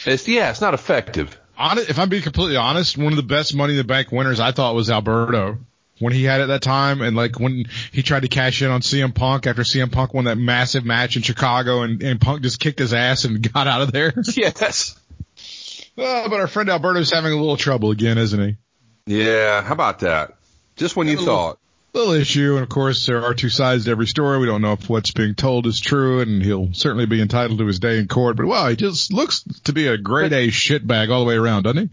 it's, 0.04 0.28
yeah, 0.28 0.50
it's 0.50 0.60
not 0.60 0.74
effective. 0.74 1.40
Honest, 1.56 1.90
if 1.90 1.98
I'm 1.98 2.08
being 2.08 2.22
completely 2.22 2.56
honest, 2.56 2.98
one 2.98 3.12
of 3.12 3.16
the 3.16 3.22
best 3.22 3.54
Money 3.54 3.74
in 3.74 3.76
the 3.78 3.84
Bank 3.84 4.10
winners 4.10 4.40
I 4.40 4.52
thought 4.52 4.74
was 4.74 4.90
Alberto 4.90 5.58
when 5.98 6.12
he 6.12 6.24
had 6.24 6.40
it 6.40 6.46
that 6.46 6.62
time, 6.62 7.02
and 7.02 7.16
like 7.16 7.38
when 7.38 7.66
he 7.92 8.02
tried 8.02 8.22
to 8.22 8.28
cash 8.28 8.62
in 8.62 8.70
on 8.70 8.80
CM 8.80 9.14
Punk 9.14 9.46
after 9.46 9.62
CM 9.62 9.92
Punk 9.92 10.12
won 10.12 10.24
that 10.24 10.36
massive 10.36 10.84
match 10.84 11.16
in 11.16 11.22
Chicago, 11.22 11.82
and, 11.82 12.02
and 12.02 12.20
Punk 12.20 12.42
just 12.42 12.58
kicked 12.58 12.78
his 12.78 12.92
ass 12.92 13.24
and 13.24 13.52
got 13.52 13.66
out 13.66 13.82
of 13.82 13.92
there. 13.92 14.12
Yes. 14.34 14.98
oh, 15.96 16.28
but 16.28 16.40
our 16.40 16.48
friend 16.48 16.68
Alberto's 16.68 17.12
having 17.12 17.32
a 17.32 17.36
little 17.36 17.56
trouble 17.56 17.92
again, 17.92 18.18
isn't 18.18 18.40
he? 18.40 18.56
Yeah. 19.06 19.62
How 19.62 19.72
about 19.72 20.00
that? 20.00 20.34
Just 20.76 20.96
when 20.96 21.06
you 21.06 21.24
thought. 21.24 21.58
Little 21.94 22.14
issue, 22.14 22.54
and 22.54 22.62
of 22.62 22.68
course 22.68 23.06
there 23.06 23.24
are 23.24 23.34
two 23.34 23.48
sides 23.48 23.84
to 23.84 23.90
every 23.90 24.06
story. 24.06 24.38
We 24.38 24.46
don't 24.46 24.62
know 24.62 24.72
if 24.72 24.88
what's 24.88 25.12
being 25.12 25.34
told 25.34 25.66
is 25.66 25.80
true, 25.80 26.20
and 26.20 26.42
he'll 26.42 26.72
certainly 26.74 27.06
be 27.06 27.22
entitled 27.22 27.58
to 27.60 27.66
his 27.66 27.78
day 27.78 27.98
in 27.98 28.08
court. 28.08 28.36
But 28.36 28.46
wow, 28.46 28.68
he 28.68 28.76
just 28.76 29.12
looks 29.12 29.44
to 29.64 29.72
be 29.72 29.86
a 29.86 29.96
grade 29.96 30.32
A 30.32 30.48
shitbag 30.48 31.10
all 31.10 31.20
the 31.20 31.28
way 31.28 31.36
around, 31.36 31.62
doesn't 31.62 31.90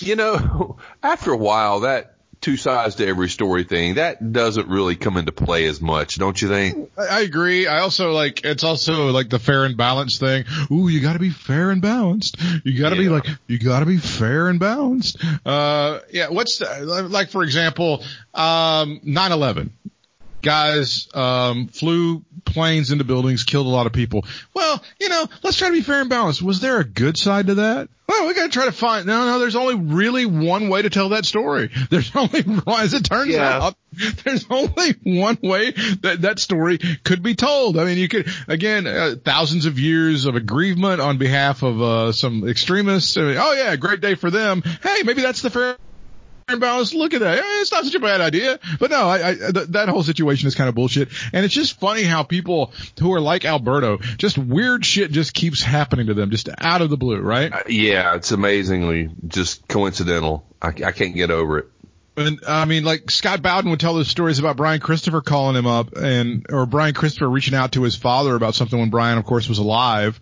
he? 0.00 0.06
You 0.08 0.16
know, 0.16 0.78
after 1.02 1.32
a 1.32 1.36
while, 1.36 1.80
that 1.80 2.11
two 2.42 2.56
sides 2.56 2.96
to 2.96 3.06
every 3.06 3.28
story 3.28 3.64
thing, 3.64 3.94
that 3.94 4.32
doesn't 4.32 4.68
really 4.68 4.96
come 4.96 5.16
into 5.16 5.32
play 5.32 5.64
as 5.66 5.80
much, 5.80 6.16
don't 6.16 6.40
you 6.42 6.48
think? 6.48 6.90
I, 6.98 7.20
agree. 7.20 7.66
I 7.66 7.78
also 7.80 8.12
like 8.12 8.44
it's 8.44 8.64
also 8.64 9.10
like 9.10 9.30
the 9.30 9.38
fair 9.38 9.64
and 9.64 9.76
balanced 9.76 10.20
thing. 10.20 10.44
Ooh, 10.70 10.88
you 10.88 11.00
got 11.00 11.14
to 11.14 11.18
be 11.18 11.30
fair 11.30 11.70
and 11.70 11.80
balanced. 11.80 12.36
You 12.64 12.78
got 12.78 12.90
to 12.90 12.96
be 12.96 13.08
like 13.08 13.26
you 13.46 13.58
got 13.58 13.80
to 13.80 13.86
be 13.86 13.96
fair 13.96 14.48
and 14.48 14.60
balanced. 14.60 15.16
Uh, 15.46 16.00
yeah. 16.10 16.28
What's 16.28 16.58
the, 16.58 17.08
like 17.08 17.30
for 17.30 17.42
example, 17.42 18.04
um, 18.34 19.00
9/11. 19.06 19.70
Guys 20.42 21.08
um, 21.14 21.68
flew 21.68 22.22
planes 22.44 22.90
into 22.90 23.04
buildings, 23.04 23.44
killed 23.44 23.66
a 23.66 23.70
lot 23.70 23.86
of 23.86 23.92
people. 23.92 24.24
Well, 24.54 24.82
you 25.00 25.08
know, 25.08 25.26
let's 25.42 25.56
try 25.56 25.68
to 25.68 25.74
be 25.74 25.80
fair 25.80 26.00
and 26.00 26.10
balanced. 26.10 26.42
Was 26.42 26.60
there 26.60 26.78
a 26.80 26.84
good 26.84 27.16
side 27.16 27.46
to 27.46 27.54
that? 27.56 27.88
Well, 28.08 28.26
we 28.26 28.34
got 28.34 28.44
to 28.44 28.48
try 28.50 28.66
to 28.66 28.72
find. 28.72 29.06
No, 29.06 29.24
no. 29.24 29.38
There's 29.38 29.56
only 29.56 29.76
really 29.76 30.26
one 30.26 30.68
way 30.68 30.82
to 30.82 30.90
tell 30.90 31.10
that 31.10 31.24
story. 31.24 31.70
There's 31.90 32.14
only, 32.14 32.44
as 32.66 32.92
it 32.92 33.04
turns 33.04 33.30
Yeah. 33.32 33.58
out, 33.66 33.76
there's 34.24 34.46
only 34.48 34.94
one 35.02 35.36
way 35.42 35.70
that 36.00 36.22
that 36.22 36.38
story 36.38 36.78
could 37.04 37.22
be 37.22 37.34
told. 37.34 37.76
I 37.78 37.84
mean, 37.84 37.98
you 37.98 38.08
could 38.08 38.26
again 38.48 38.86
uh, 38.86 39.16
thousands 39.22 39.66
of 39.66 39.78
years 39.78 40.24
of 40.24 40.34
aggrievement 40.34 41.00
on 41.02 41.18
behalf 41.18 41.62
of 41.62 41.80
uh, 41.82 42.12
some 42.12 42.48
extremists. 42.48 43.18
I 43.18 43.20
mean, 43.22 43.36
oh 43.38 43.52
yeah, 43.52 43.76
great 43.76 44.00
day 44.00 44.14
for 44.14 44.30
them. 44.30 44.62
Hey, 44.82 45.02
maybe 45.04 45.20
that's 45.20 45.42
the 45.42 45.50
fair 45.50 45.76
and 46.52 46.60
balanced 46.60 46.94
look 46.94 47.14
at 47.14 47.20
that. 47.20 47.38
Eh, 47.38 47.60
It's 47.60 47.72
not 47.72 47.84
such 47.84 47.94
a 47.94 48.00
bad 48.00 48.20
idea. 48.20 48.58
But 48.78 48.90
no, 48.90 49.08
I, 49.08 49.30
I 49.30 49.34
th- 49.34 49.68
that 49.68 49.88
whole 49.88 50.02
situation 50.02 50.46
is 50.48 50.54
kind 50.54 50.68
of 50.68 50.74
bullshit. 50.74 51.08
And 51.32 51.44
it's 51.44 51.54
just 51.54 51.78
funny 51.80 52.02
how 52.04 52.22
people 52.22 52.72
who 53.00 53.12
are 53.14 53.20
like 53.20 53.44
Alberto, 53.44 53.98
just 54.18 54.38
weird 54.38 54.84
shit 54.86 55.10
just 55.10 55.34
keeps 55.34 55.62
happening 55.62 56.06
to 56.06 56.14
them, 56.14 56.30
just 56.30 56.48
out 56.58 56.82
of 56.82 56.90
the 56.90 56.96
blue, 56.96 57.18
right? 57.20 57.52
Uh, 57.52 57.62
Yeah, 57.68 58.14
it's 58.16 58.30
amazingly 58.32 59.10
just 59.26 59.66
coincidental. 59.68 60.46
I, 60.60 60.68
I 60.68 60.92
can't 60.92 61.14
get 61.14 61.30
over 61.30 61.58
it. 61.58 61.66
And 62.14 62.40
I 62.46 62.66
mean, 62.66 62.84
like 62.84 63.10
Scott 63.10 63.40
Bowden 63.40 63.70
would 63.70 63.80
tell 63.80 63.94
those 63.94 64.08
stories 64.08 64.38
about 64.38 64.58
Brian 64.58 64.80
Christopher 64.80 65.22
calling 65.22 65.56
him 65.56 65.66
up 65.66 65.96
and, 65.96 66.44
or 66.50 66.66
Brian 66.66 66.92
Christopher 66.92 67.28
reaching 67.28 67.54
out 67.54 67.72
to 67.72 67.82
his 67.82 67.96
father 67.96 68.34
about 68.34 68.54
something 68.54 68.78
when 68.78 68.90
Brian, 68.90 69.16
of 69.16 69.24
course, 69.24 69.48
was 69.48 69.58
alive. 69.58 70.20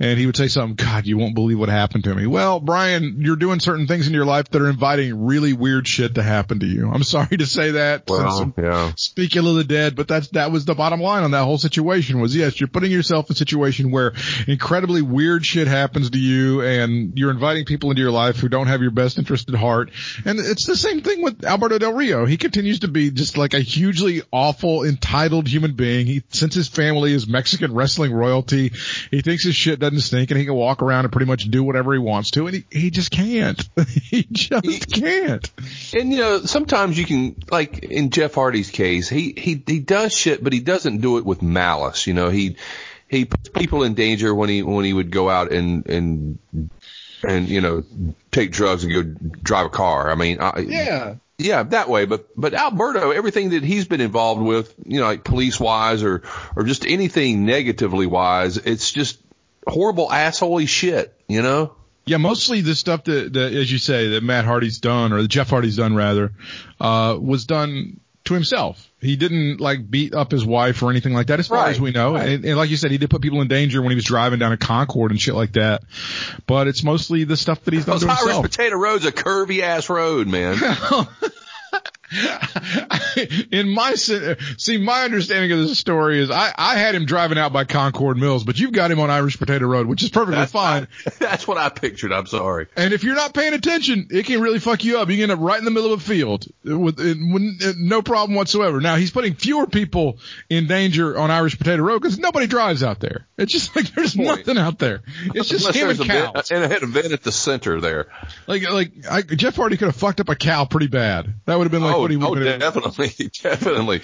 And 0.00 0.18
he 0.18 0.24
would 0.24 0.36
say 0.36 0.48
something, 0.48 0.76
God, 0.76 1.06
you 1.06 1.18
won't 1.18 1.34
believe 1.34 1.58
what 1.58 1.68
happened 1.68 2.04
to 2.04 2.14
me. 2.14 2.26
Well, 2.26 2.60
Brian, 2.60 3.16
you're 3.20 3.36
doing 3.36 3.60
certain 3.60 3.86
things 3.86 4.06
in 4.06 4.14
your 4.14 4.24
life 4.24 4.48
that 4.50 4.62
are 4.62 4.68
inviting 4.68 5.26
really 5.26 5.52
weird 5.52 5.86
shit 5.86 6.14
to 6.14 6.22
happen 6.22 6.60
to 6.60 6.66
you. 6.66 6.90
I'm 6.90 7.02
sorry 7.02 7.36
to 7.36 7.46
say 7.46 7.72
that. 7.72 8.04
Well, 8.08 8.54
yeah. 8.56 8.92
speaking 8.96 9.46
of 9.46 9.56
the 9.56 9.64
dead, 9.64 9.94
but 9.94 10.08
that's, 10.08 10.28
that 10.28 10.50
was 10.50 10.64
the 10.64 10.74
bottom 10.74 11.00
line 11.00 11.22
on 11.22 11.32
that 11.32 11.44
whole 11.44 11.58
situation 11.58 12.20
was 12.20 12.34
yes, 12.34 12.60
you're 12.60 12.68
putting 12.68 12.90
yourself 12.90 13.28
in 13.28 13.34
a 13.34 13.36
situation 13.36 13.90
where 13.90 14.14
incredibly 14.46 15.02
weird 15.02 15.44
shit 15.44 15.68
happens 15.68 16.10
to 16.10 16.18
you 16.18 16.62
and 16.62 17.18
you're 17.18 17.30
inviting 17.30 17.66
people 17.66 17.90
into 17.90 18.00
your 18.00 18.10
life 18.10 18.36
who 18.36 18.48
don't 18.48 18.68
have 18.68 18.80
your 18.80 18.90
best 18.90 19.18
interest 19.18 19.50
at 19.50 19.54
heart. 19.54 19.90
And 20.24 20.38
it's 20.38 20.64
the 20.64 20.76
same 20.76 21.02
thing 21.02 21.25
with 21.26 21.44
Alberto 21.44 21.76
Del 21.78 21.92
Rio. 21.92 22.24
He 22.24 22.36
continues 22.36 22.80
to 22.80 22.88
be 22.88 23.10
just 23.10 23.36
like 23.36 23.52
a 23.52 23.58
hugely 23.58 24.22
awful, 24.32 24.84
entitled 24.84 25.48
human 25.48 25.72
being. 25.72 26.06
He, 26.06 26.22
since 26.30 26.54
his 26.54 26.68
family 26.68 27.12
is 27.12 27.26
Mexican 27.26 27.74
wrestling 27.74 28.12
royalty, 28.12 28.72
he 29.10 29.22
thinks 29.22 29.42
his 29.42 29.56
shit 29.56 29.80
doesn't 29.80 30.00
stink 30.00 30.30
and 30.30 30.38
he 30.38 30.46
can 30.46 30.54
walk 30.54 30.82
around 30.82 31.04
and 31.04 31.12
pretty 31.12 31.26
much 31.26 31.50
do 31.50 31.64
whatever 31.64 31.92
he 31.92 31.98
wants 31.98 32.30
to 32.32 32.46
and 32.46 32.56
he, 32.56 32.64
he 32.70 32.90
just 32.90 33.10
can't. 33.10 33.60
he 33.88 34.26
just 34.30 34.92
can't. 34.92 35.50
And 35.94 36.12
you 36.12 36.18
know, 36.18 36.40
sometimes 36.42 36.96
you 36.96 37.04
can, 37.04 37.36
like 37.50 37.80
in 37.80 38.10
Jeff 38.10 38.34
Hardy's 38.34 38.70
case, 38.70 39.08
he 39.08 39.34
he 39.36 39.60
he 39.66 39.80
does 39.80 40.16
shit, 40.16 40.42
but 40.44 40.52
he 40.52 40.60
doesn't 40.60 41.00
do 41.00 41.18
it 41.18 41.24
with 41.24 41.42
malice. 41.42 42.06
You 42.06 42.14
know, 42.14 42.28
he 42.28 42.56
he 43.08 43.24
puts 43.24 43.48
people 43.48 43.82
in 43.82 43.94
danger 43.94 44.32
when 44.32 44.48
he 44.48 44.62
when 44.62 44.84
he 44.84 44.92
would 44.92 45.10
go 45.10 45.28
out 45.28 45.50
and 45.50 45.86
and 45.88 46.38
and 47.22 47.48
you 47.48 47.60
know 47.60 47.84
take 48.30 48.50
drugs 48.52 48.84
and 48.84 48.92
go 48.92 49.02
drive 49.42 49.66
a 49.66 49.70
car. 49.70 50.10
I 50.10 50.14
mean, 50.14 50.38
I, 50.40 50.60
Yeah. 50.60 51.14
yeah, 51.38 51.62
that 51.64 51.88
way. 51.88 52.04
But 52.06 52.28
but 52.36 52.54
Alberto, 52.54 53.10
everything 53.10 53.50
that 53.50 53.62
he's 53.62 53.86
been 53.86 54.00
involved 54.00 54.42
with, 54.42 54.74
you 54.84 55.00
know, 55.00 55.06
like 55.06 55.24
police 55.24 55.58
wise 55.60 56.02
or 56.02 56.22
or 56.54 56.64
just 56.64 56.86
anything 56.86 57.44
negatively 57.46 58.06
wise, 58.06 58.56
it's 58.56 58.92
just 58.92 59.18
horrible 59.66 60.08
assholey 60.08 60.68
shit. 60.68 61.14
You 61.28 61.42
know. 61.42 61.74
Yeah, 62.08 62.18
mostly 62.18 62.60
the 62.60 62.76
stuff 62.76 63.02
that, 63.04 63.32
that, 63.32 63.52
as 63.52 63.72
you 63.72 63.78
say, 63.78 64.10
that 64.10 64.22
Matt 64.22 64.44
Hardy's 64.44 64.78
done, 64.78 65.12
or 65.12 65.22
that 65.22 65.28
Jeff 65.28 65.50
Hardy's 65.50 65.76
done 65.76 65.96
rather, 65.96 66.30
uh, 66.80 67.18
was 67.20 67.46
done 67.46 67.98
to 68.26 68.34
himself. 68.34 68.85
He 69.00 69.16
didn't 69.16 69.60
like 69.60 69.88
beat 69.90 70.14
up 70.14 70.30
his 70.30 70.44
wife 70.44 70.82
or 70.82 70.90
anything 70.90 71.12
like 71.12 71.26
that, 71.26 71.38
as 71.38 71.48
far 71.48 71.58
Right, 71.58 71.70
as 71.70 71.80
we 71.80 71.90
know. 71.90 72.14
right. 72.14 72.28
And, 72.30 72.44
and 72.46 72.56
like 72.56 72.70
you 72.70 72.76
said, 72.78 72.90
he 72.90 72.98
did 72.98 73.10
put 73.10 73.20
people 73.20 73.42
in 73.42 73.48
danger 73.48 73.82
when 73.82 73.90
he 73.90 73.94
was 73.94 74.04
driving 74.04 74.38
down 74.38 74.52
a 74.52 74.56
Concord 74.56 75.10
and 75.10 75.20
shit 75.20 75.34
like 75.34 75.52
that. 75.52 75.82
But 76.46 76.66
it's 76.66 76.82
mostly 76.82 77.24
the 77.24 77.36
stuff 77.36 77.62
that 77.64 77.74
he's 77.74 77.84
done 77.84 78.00
to 78.00 78.06
Irish 78.06 78.20
himself. 78.20 78.42
Potato 78.44 78.76
Road's 78.76 79.04
a 79.04 79.12
curvy 79.12 79.60
ass 79.60 79.90
road, 79.90 80.26
man. 80.28 80.56
in 83.50 83.68
my 83.68 83.94
see 83.94 84.78
my 84.78 85.02
understanding 85.02 85.50
of 85.52 85.58
this 85.58 85.78
story 85.78 86.20
is 86.20 86.30
I 86.30 86.52
I 86.56 86.76
had 86.76 86.94
him 86.94 87.04
driving 87.04 87.38
out 87.38 87.52
by 87.52 87.64
Concord 87.64 88.16
Mills, 88.16 88.44
but 88.44 88.58
you've 88.58 88.72
got 88.72 88.90
him 88.90 89.00
on 89.00 89.10
Irish 89.10 89.38
Potato 89.38 89.66
Road, 89.66 89.86
which 89.86 90.02
is 90.02 90.10
perfectly 90.10 90.36
That's 90.36 90.52
fine. 90.52 90.88
That's 91.18 91.48
what 91.48 91.58
I 91.58 91.68
pictured. 91.68 92.12
I'm 92.12 92.26
sorry. 92.26 92.68
And 92.76 92.92
if 92.92 93.02
you're 93.02 93.16
not 93.16 93.34
paying 93.34 93.54
attention, 93.54 94.08
it 94.10 94.26
can 94.26 94.40
really 94.40 94.60
fuck 94.60 94.84
you 94.84 94.98
up. 94.98 95.08
You 95.08 95.16
can 95.16 95.30
end 95.30 95.32
up 95.32 95.40
right 95.40 95.58
in 95.58 95.64
the 95.64 95.70
middle 95.70 95.92
of 95.92 96.00
a 96.00 96.04
field 96.04 96.46
with, 96.64 96.98
with 96.98 97.62
uh, 97.64 97.72
no 97.76 98.02
problem 98.02 98.36
whatsoever. 98.36 98.80
Now 98.80 98.96
he's 98.96 99.10
putting 99.10 99.34
fewer 99.34 99.66
people 99.66 100.18
in 100.48 100.66
danger 100.66 101.18
on 101.18 101.30
Irish 101.30 101.58
Potato 101.58 101.82
Road 101.82 102.00
because 102.00 102.18
nobody 102.18 102.46
drives 102.46 102.82
out 102.82 103.00
there. 103.00 103.26
It's 103.36 103.52
just 103.52 103.74
like 103.76 103.92
there's 103.94 104.14
Point. 104.14 104.46
nothing 104.46 104.58
out 104.58 104.78
there. 104.78 105.02
It's 105.34 105.48
just 105.48 105.74
him 105.74 105.90
and 105.90 105.98
there's 105.98 106.00
a 106.00 106.04
vent, 106.04 106.34
cows. 106.34 106.50
and 106.50 106.64
it 106.64 106.70
had 106.70 106.82
a 106.82 106.86
vent 106.86 107.12
at 107.12 107.22
the 107.22 107.32
center 107.32 107.80
there. 107.80 108.06
Like 108.46 108.68
like 108.70 108.92
I, 109.10 109.22
Jeff 109.22 109.56
Hardy 109.56 109.76
could 109.76 109.86
have 109.86 109.96
fucked 109.96 110.20
up 110.20 110.28
a 110.28 110.36
cow 110.36 110.64
pretty 110.64 110.88
bad. 110.88 111.34
That 111.46 111.58
would 111.58 111.64
have 111.64 111.72
been 111.72 111.82
like 111.82 111.95
oh, 111.95 111.95
he 112.06 112.16
oh, 112.20 112.34
definitely, 112.34 113.30
definitely. 113.42 114.02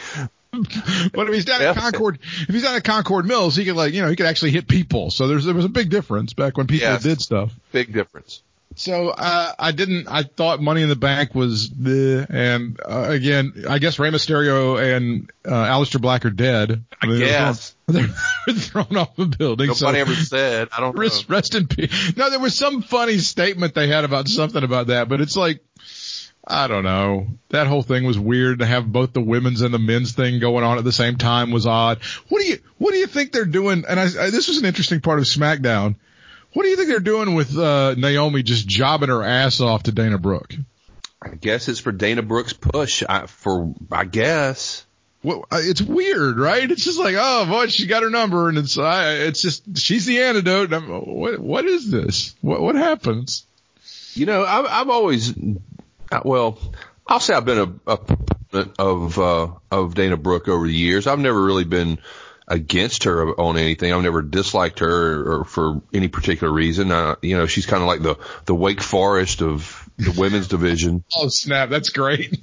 But 0.52 1.28
if 1.28 1.34
he's 1.34 1.44
down 1.46 1.62
at 1.62 1.76
Concord, 1.76 2.18
if 2.22 2.48
he's 2.48 2.62
down 2.62 2.74
at 2.76 2.84
Concord 2.84 3.24
Mills, 3.26 3.56
he 3.56 3.64
could 3.64 3.74
like, 3.76 3.94
you 3.94 4.02
know, 4.02 4.08
he 4.08 4.16
could 4.16 4.26
actually 4.26 4.50
hit 4.50 4.68
people. 4.68 5.10
So 5.10 5.26
there's, 5.26 5.44
there 5.44 5.54
was 5.54 5.64
a 5.64 5.70
big 5.70 5.88
difference 5.88 6.34
back 6.34 6.58
when 6.58 6.66
people 6.66 6.88
Yes. 6.88 7.02
did 7.02 7.20
stuff. 7.22 7.52
Big 7.72 7.92
difference. 7.92 8.42
So, 8.74 9.08
uh, 9.08 9.52
I 9.58 9.72
didn't, 9.72 10.08
I 10.08 10.22
thought 10.22 10.62
Money 10.62 10.82
in 10.82 10.88
the 10.88 10.96
Bank 10.96 11.34
was 11.34 11.68
the, 11.68 12.26
and, 12.28 12.78
uh, 12.82 13.06
again, 13.08 13.64
I 13.68 13.78
guess 13.78 13.98
Rey 13.98 14.10
Mysterio 14.10 14.80
and, 14.96 15.30
uh, 15.46 15.50
Aleister 15.50 16.00
Black 16.00 16.24
are 16.24 16.30
dead. 16.30 16.82
I 17.00 17.06
mean, 17.06 17.18
guess. 17.20 17.74
They're 17.86 18.08
thrown, 18.54 18.96
off 18.96 19.14
the 19.16 19.26
building. 19.26 19.66
Nobody 19.66 19.74
so, 19.74 19.88
ever 20.00 20.14
said. 20.14 20.68
I 20.72 20.80
don't 20.80 20.96
know. 20.96 21.00
Rest, 21.02 21.28
rest 21.28 21.54
in 21.54 21.66
peace. 21.66 22.16
No, 22.16 22.30
there 22.30 22.40
was 22.40 22.56
some 22.56 22.80
funny 22.80 23.18
statement 23.18 23.74
they 23.74 23.88
had 23.88 24.04
about 24.04 24.28
something 24.28 24.62
about 24.64 24.86
that, 24.86 25.08
but 25.08 25.20
it's 25.20 25.36
like, 25.36 25.62
I 26.44 26.66
don't 26.66 26.82
know. 26.82 27.28
That 27.50 27.68
whole 27.68 27.82
thing 27.82 28.04
was 28.04 28.18
weird 28.18 28.58
to 28.58 28.66
have 28.66 28.90
both 28.90 29.12
the 29.12 29.20
women's 29.20 29.60
and 29.60 29.72
the 29.72 29.78
men's 29.78 30.12
thing 30.12 30.40
going 30.40 30.64
on 30.64 30.76
at 30.76 30.84
the 30.84 30.90
same 30.92 31.16
time 31.16 31.52
was 31.52 31.66
odd. 31.66 32.02
What 32.28 32.40
do 32.40 32.48
you, 32.48 32.58
what 32.78 32.92
do 32.92 32.98
you 32.98 33.06
think 33.06 33.30
they're 33.30 33.44
doing? 33.44 33.84
And 33.88 34.00
I, 34.00 34.04
I 34.04 34.30
this 34.30 34.48
was 34.48 34.58
an 34.58 34.64
interesting 34.64 35.00
part 35.00 35.20
of 35.20 35.24
SmackDown. 35.24 35.94
What 36.52 36.64
do 36.64 36.68
you 36.68 36.76
think 36.76 36.88
they're 36.88 36.98
doing 36.98 37.34
with, 37.34 37.56
uh, 37.56 37.94
Naomi 37.96 38.42
just 38.42 38.66
jobbing 38.66 39.08
her 39.08 39.22
ass 39.22 39.60
off 39.60 39.84
to 39.84 39.92
Dana 39.92 40.18
Brooke? 40.18 40.52
I 41.22 41.28
guess 41.28 41.68
it's 41.68 41.78
for 41.78 41.92
Dana 41.92 42.22
Brooke's 42.22 42.52
push. 42.52 43.04
I, 43.08 43.26
for 43.26 43.72
I 43.92 44.04
guess. 44.04 44.84
What, 45.22 45.46
uh, 45.52 45.60
it's 45.62 45.80
weird, 45.80 46.40
right? 46.40 46.68
It's 46.68 46.82
just 46.82 46.98
like, 46.98 47.14
oh 47.16 47.46
boy, 47.46 47.68
she 47.68 47.86
got 47.86 48.02
her 48.02 48.10
number 48.10 48.48
and 48.48 48.58
it's, 48.58 48.76
I, 48.76 49.12
it's 49.12 49.40
just, 49.40 49.78
she's 49.78 50.06
the 50.06 50.22
antidote. 50.22 50.72
And 50.72 50.74
I'm, 50.74 50.88
what, 50.88 51.38
what 51.38 51.64
is 51.66 51.88
this? 51.88 52.34
What, 52.40 52.60
what 52.60 52.74
happens? 52.74 53.46
You 54.14 54.26
know, 54.26 54.44
I've, 54.44 54.66
I've 54.66 54.90
always, 54.90 55.32
well, 56.24 56.58
I'll 57.06 57.20
say 57.20 57.34
I've 57.34 57.44
been 57.44 57.58
a, 57.58 57.92
a 57.92 57.96
proponent 57.96 58.74
of 58.78 59.18
uh, 59.18 59.48
of 59.70 59.94
Dana 59.94 60.16
Brooke 60.16 60.48
over 60.48 60.66
the 60.66 60.72
years. 60.72 61.06
I've 61.06 61.18
never 61.18 61.42
really 61.42 61.64
been 61.64 61.98
against 62.48 63.04
her 63.04 63.38
on 63.40 63.56
anything. 63.56 63.92
I've 63.92 64.02
never 64.02 64.22
disliked 64.22 64.80
her 64.80 65.40
or 65.40 65.44
for 65.44 65.82
any 65.92 66.08
particular 66.08 66.52
reason. 66.52 66.90
Uh, 66.90 67.16
you 67.22 67.36
know, 67.36 67.46
she's 67.46 67.66
kind 67.66 67.82
of 67.82 67.86
like 67.88 68.02
the 68.02 68.18
the 68.46 68.54
Wake 68.54 68.80
Forest 68.80 69.42
of 69.42 69.88
the 69.98 70.12
women's 70.18 70.48
division. 70.48 71.04
Oh 71.16 71.28
snap, 71.28 71.68
that's 71.68 71.90
great. 71.90 72.40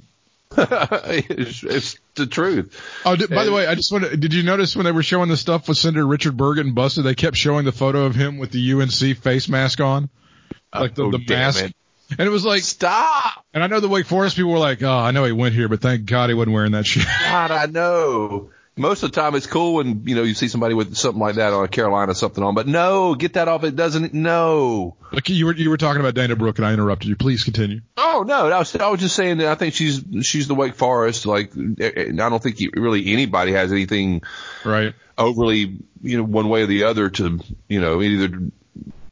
it's, 0.56 1.62
it's 1.62 1.98
the 2.16 2.26
truth. 2.26 2.80
Oh, 3.04 3.14
did, 3.14 3.30
by 3.30 3.44
the 3.44 3.52
way, 3.52 3.66
I 3.68 3.76
just 3.76 3.92
want 3.92 4.04
to, 4.04 4.16
did 4.16 4.34
you 4.34 4.42
notice 4.42 4.74
when 4.74 4.84
they 4.84 4.90
were 4.90 5.02
showing 5.02 5.28
the 5.28 5.36
stuff 5.36 5.68
with 5.68 5.78
Senator 5.78 6.04
Richard 6.04 6.36
getting 6.36 6.74
busted, 6.74 7.04
they 7.04 7.14
kept 7.14 7.36
showing 7.36 7.64
the 7.64 7.72
photo 7.72 8.04
of 8.04 8.16
him 8.16 8.38
with 8.38 8.50
the 8.50 8.72
UNC 8.72 9.18
face 9.18 9.48
mask 9.48 9.80
on? 9.80 10.10
Like 10.74 10.96
the, 10.96 11.04
Oh, 11.04 11.10
the 11.12 11.24
mask. 11.28 11.62
it. 11.64 11.76
And 12.18 12.26
it 12.26 12.30
was 12.30 12.44
like, 12.44 12.62
Stop! 12.62 13.44
and 13.54 13.62
I 13.62 13.66
know 13.66 13.80
the 13.80 13.88
Wake 13.88 14.06
Forest 14.06 14.36
people 14.36 14.50
were 14.52 14.58
like, 14.58 14.82
oh, 14.82 14.90
I 14.90 15.10
know 15.12 15.24
he 15.24 15.32
went 15.32 15.54
here, 15.54 15.68
but 15.68 15.80
thank 15.80 16.06
God 16.06 16.28
he 16.30 16.34
wasn't 16.34 16.54
wearing 16.54 16.72
that 16.72 16.86
shit. 16.86 17.04
God, 17.22 17.50
I 17.50 17.66
know. 17.66 18.50
Most 18.76 19.02
of 19.02 19.12
the 19.12 19.20
time 19.20 19.34
it's 19.34 19.46
cool 19.46 19.74
when, 19.74 20.04
you 20.06 20.14
know, 20.14 20.22
you 20.22 20.32
see 20.32 20.48
somebody 20.48 20.74
with 20.74 20.94
something 20.96 21.20
like 21.20 21.34
that 21.34 21.52
on 21.52 21.64
a 21.64 21.68
Carolina 21.68 22.14
something 22.14 22.42
on, 22.42 22.54
but 22.54 22.66
no, 22.66 23.14
get 23.14 23.34
that 23.34 23.46
off. 23.46 23.62
It 23.62 23.76
doesn't, 23.76 24.14
no. 24.14 24.96
Like 25.12 25.28
you 25.28 25.44
were, 25.46 25.54
you 25.54 25.68
were 25.68 25.76
talking 25.76 26.00
about 26.00 26.14
Dana 26.14 26.34
Brooke 26.34 26.58
and 26.58 26.66
I 26.66 26.72
interrupted 26.72 27.08
you. 27.08 27.16
Please 27.16 27.44
continue. 27.44 27.80
Oh 27.98 28.24
no, 28.26 28.46
I 28.50 28.58
was, 28.58 28.74
I 28.76 28.88
was 28.88 29.00
just 29.00 29.14
saying 29.16 29.38
that 29.38 29.48
I 29.48 29.54
think 29.56 29.74
she's, 29.74 30.02
she's 30.22 30.48
the 30.48 30.54
Wake 30.54 30.76
Forest. 30.76 31.26
Like, 31.26 31.52
eh, 31.56 31.90
eh, 31.94 32.04
I 32.12 32.28
don't 32.30 32.42
think 32.42 32.58
really 32.74 33.12
anybody 33.12 33.52
has 33.52 33.70
anything 33.70 34.22
Right. 34.64 34.94
overly, 35.18 35.76
you 36.00 36.16
know, 36.16 36.24
one 36.24 36.48
way 36.48 36.62
or 36.62 36.66
the 36.66 36.84
other 36.84 37.10
to, 37.10 37.40
you 37.68 37.80
know, 37.80 38.00
either, 38.00 38.38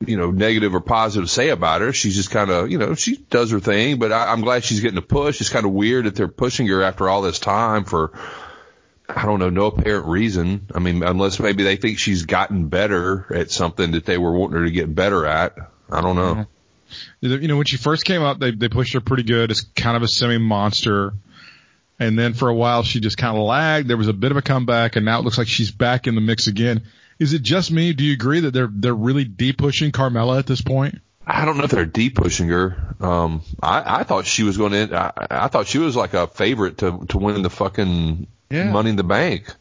you 0.06 0.16
know, 0.16 0.30
negative 0.30 0.74
or 0.74 0.80
positive 0.80 1.28
to 1.28 1.32
say 1.32 1.48
about 1.48 1.80
her. 1.80 1.92
She's 1.92 2.14
just 2.14 2.30
kind 2.30 2.50
of, 2.50 2.70
you 2.70 2.78
know, 2.78 2.94
she 2.94 3.16
does 3.16 3.50
her 3.50 3.60
thing, 3.60 3.98
but 3.98 4.12
I, 4.12 4.32
I'm 4.32 4.42
glad 4.42 4.64
she's 4.64 4.80
getting 4.80 4.98
a 4.98 5.02
push. 5.02 5.40
It's 5.40 5.50
kind 5.50 5.66
of 5.66 5.72
weird 5.72 6.04
that 6.04 6.14
they're 6.14 6.28
pushing 6.28 6.66
her 6.68 6.82
after 6.82 7.08
all 7.08 7.22
this 7.22 7.38
time 7.38 7.84
for, 7.84 8.12
I 9.08 9.24
don't 9.24 9.40
know, 9.40 9.50
no 9.50 9.66
apparent 9.66 10.06
reason. 10.06 10.66
I 10.74 10.78
mean, 10.78 11.02
unless 11.02 11.40
maybe 11.40 11.64
they 11.64 11.76
think 11.76 11.98
she's 11.98 12.26
gotten 12.26 12.68
better 12.68 13.26
at 13.34 13.50
something 13.50 13.92
that 13.92 14.04
they 14.04 14.18
were 14.18 14.32
wanting 14.32 14.58
her 14.58 14.64
to 14.66 14.70
get 14.70 14.94
better 14.94 15.26
at. 15.26 15.56
I 15.90 16.00
don't 16.00 16.16
know. 16.16 16.34
Mm-hmm. 16.34 17.42
You 17.42 17.48
know, 17.48 17.56
when 17.56 17.66
she 17.66 17.76
first 17.76 18.04
came 18.04 18.22
up, 18.22 18.38
they, 18.38 18.52
they 18.52 18.68
pushed 18.68 18.94
her 18.94 19.00
pretty 19.00 19.24
good. 19.24 19.50
It's 19.50 19.62
kind 19.62 19.96
of 19.96 20.02
a 20.02 20.08
semi 20.08 20.38
monster. 20.38 21.12
And 21.98 22.16
then 22.16 22.34
for 22.34 22.48
a 22.48 22.54
while, 22.54 22.84
she 22.84 23.00
just 23.00 23.18
kind 23.18 23.36
of 23.36 23.42
lagged. 23.42 23.88
There 23.88 23.96
was 23.96 24.08
a 24.08 24.12
bit 24.12 24.30
of 24.30 24.36
a 24.36 24.42
comeback 24.42 24.94
and 24.94 25.04
now 25.04 25.18
it 25.18 25.24
looks 25.24 25.36
like 25.36 25.48
she's 25.48 25.72
back 25.72 26.06
in 26.06 26.14
the 26.14 26.20
mix 26.20 26.46
again. 26.46 26.84
Is 27.18 27.32
it 27.32 27.42
just 27.42 27.70
me? 27.70 27.92
Do 27.92 28.04
you 28.04 28.12
agree 28.12 28.40
that 28.40 28.52
they're, 28.52 28.70
they're 28.70 28.94
really 28.94 29.24
deep 29.24 29.58
pushing 29.58 29.90
Carmella 29.92 30.38
at 30.38 30.46
this 30.46 30.60
point? 30.60 31.00
I 31.26 31.44
don't 31.44 31.58
know 31.58 31.64
if 31.64 31.70
they're 31.70 31.84
deep 31.84 32.14
pushing 32.14 32.48
her. 32.48 32.94
Um, 33.00 33.42
I, 33.62 34.00
I 34.00 34.02
thought 34.04 34.24
she 34.24 34.44
was 34.44 34.56
going 34.56 34.72
to. 34.72 34.96
I, 34.96 35.44
I 35.44 35.48
thought 35.48 35.66
she 35.66 35.78
was 35.78 35.94
like 35.94 36.14
a 36.14 36.26
favorite 36.26 36.78
to 36.78 37.04
to 37.10 37.18
win 37.18 37.42
the 37.42 37.50
fucking 37.50 38.26
Yeah. 38.48 38.70
Money 38.70 38.90
in 38.90 38.96
the 38.96 39.04
Bank. 39.04 39.52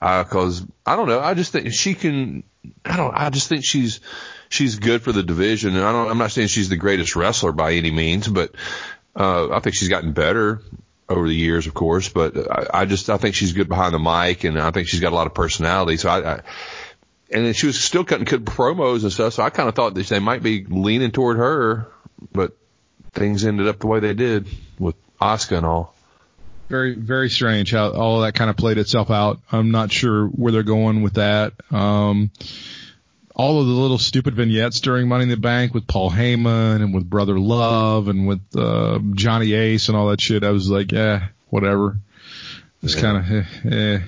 Because 0.00 0.64
I 0.86 0.96
don't 0.96 1.08
know. 1.08 1.20
I 1.20 1.34
just 1.34 1.52
think 1.52 1.72
she 1.72 1.94
can. 1.94 2.42
I 2.84 2.96
don't. 2.96 3.14
I 3.14 3.30
just 3.30 3.48
think 3.48 3.64
she's 3.64 4.00
she's 4.48 4.78
good 4.80 5.02
for 5.02 5.12
the 5.12 5.22
division. 5.22 5.76
And 5.76 5.84
I 5.84 5.92
don't. 5.92 6.10
I'm 6.10 6.18
not 6.18 6.32
saying 6.32 6.48
she's 6.48 6.68
the 6.68 6.76
greatest 6.76 7.14
wrestler 7.14 7.52
by 7.52 7.74
any 7.74 7.90
means, 7.92 8.26
but 8.26 8.54
uh, 9.14 9.50
I 9.50 9.60
think 9.60 9.76
she's 9.76 9.88
gotten 9.88 10.12
better 10.12 10.62
over 11.08 11.26
the 11.26 11.34
years, 11.34 11.66
of 11.66 11.74
course. 11.74 12.08
But 12.08 12.36
I, 12.50 12.82
I 12.82 12.84
just 12.84 13.10
I 13.10 13.16
think 13.16 13.34
she's 13.34 13.52
good 13.52 13.68
behind 13.68 13.94
the 13.94 13.98
mic, 13.98 14.44
and 14.44 14.58
I 14.58 14.70
think 14.70 14.88
she's 14.88 15.00
got 15.00 15.12
a 15.12 15.16
lot 15.16 15.26
of 15.26 15.34
personality. 15.34 15.96
So 15.96 16.08
I. 16.08 16.34
I 16.34 16.42
and 17.30 17.44
then 17.44 17.52
she 17.52 17.66
was 17.66 17.78
still 17.78 18.04
cutting 18.04 18.24
good 18.24 18.46
promos 18.46 19.02
and 19.02 19.12
stuff, 19.12 19.34
so 19.34 19.42
I 19.42 19.50
kind 19.50 19.68
of 19.68 19.74
thought 19.74 19.92
that 19.92 20.06
they 20.06 20.18
might 20.18 20.42
be 20.42 20.64
leaning 20.64 21.10
toward 21.10 21.36
her, 21.36 21.86
but 22.32 22.56
things 23.12 23.44
ended 23.44 23.68
up 23.68 23.80
the 23.80 23.86
way 23.86 24.00
they 24.00 24.14
did 24.14 24.48
with 24.78 24.94
Oscar 25.20 25.56
and 25.56 25.66
all. 25.66 25.94
Very, 26.68 26.94
very 26.94 27.30
strange 27.30 27.72
how 27.72 27.90
all 27.90 28.20
that 28.20 28.34
kind 28.34 28.50
of 28.50 28.56
played 28.56 28.78
itself 28.78 29.10
out. 29.10 29.40
I'm 29.50 29.70
not 29.70 29.90
sure 29.90 30.26
where 30.26 30.52
they're 30.52 30.62
going 30.62 31.02
with 31.02 31.14
that. 31.14 31.54
Um, 31.70 32.30
all 33.38 33.60
of 33.60 33.66
the 33.68 33.72
little 33.72 33.98
stupid 33.98 34.34
vignettes 34.34 34.80
during 34.80 35.08
Money 35.08 35.22
in 35.22 35.28
the 35.30 35.36
Bank 35.36 35.72
with 35.72 35.86
Paul 35.86 36.10
Heyman 36.10 36.82
and 36.82 36.92
with 36.92 37.08
Brother 37.08 37.38
Love 37.38 38.08
and 38.08 38.26
with, 38.26 38.40
uh, 38.56 38.98
Johnny 39.14 39.52
Ace 39.54 39.88
and 39.88 39.96
all 39.96 40.08
that 40.08 40.20
shit. 40.20 40.42
I 40.44 40.50
was 40.50 40.68
like, 40.68 40.90
yeah, 40.92 41.28
whatever. 41.48 41.96
It's 42.82 42.96
Yeah. 42.96 43.00
kind 43.00 43.16
of, 43.16 43.32
eh, 43.32 43.76
eh. 43.76 44.00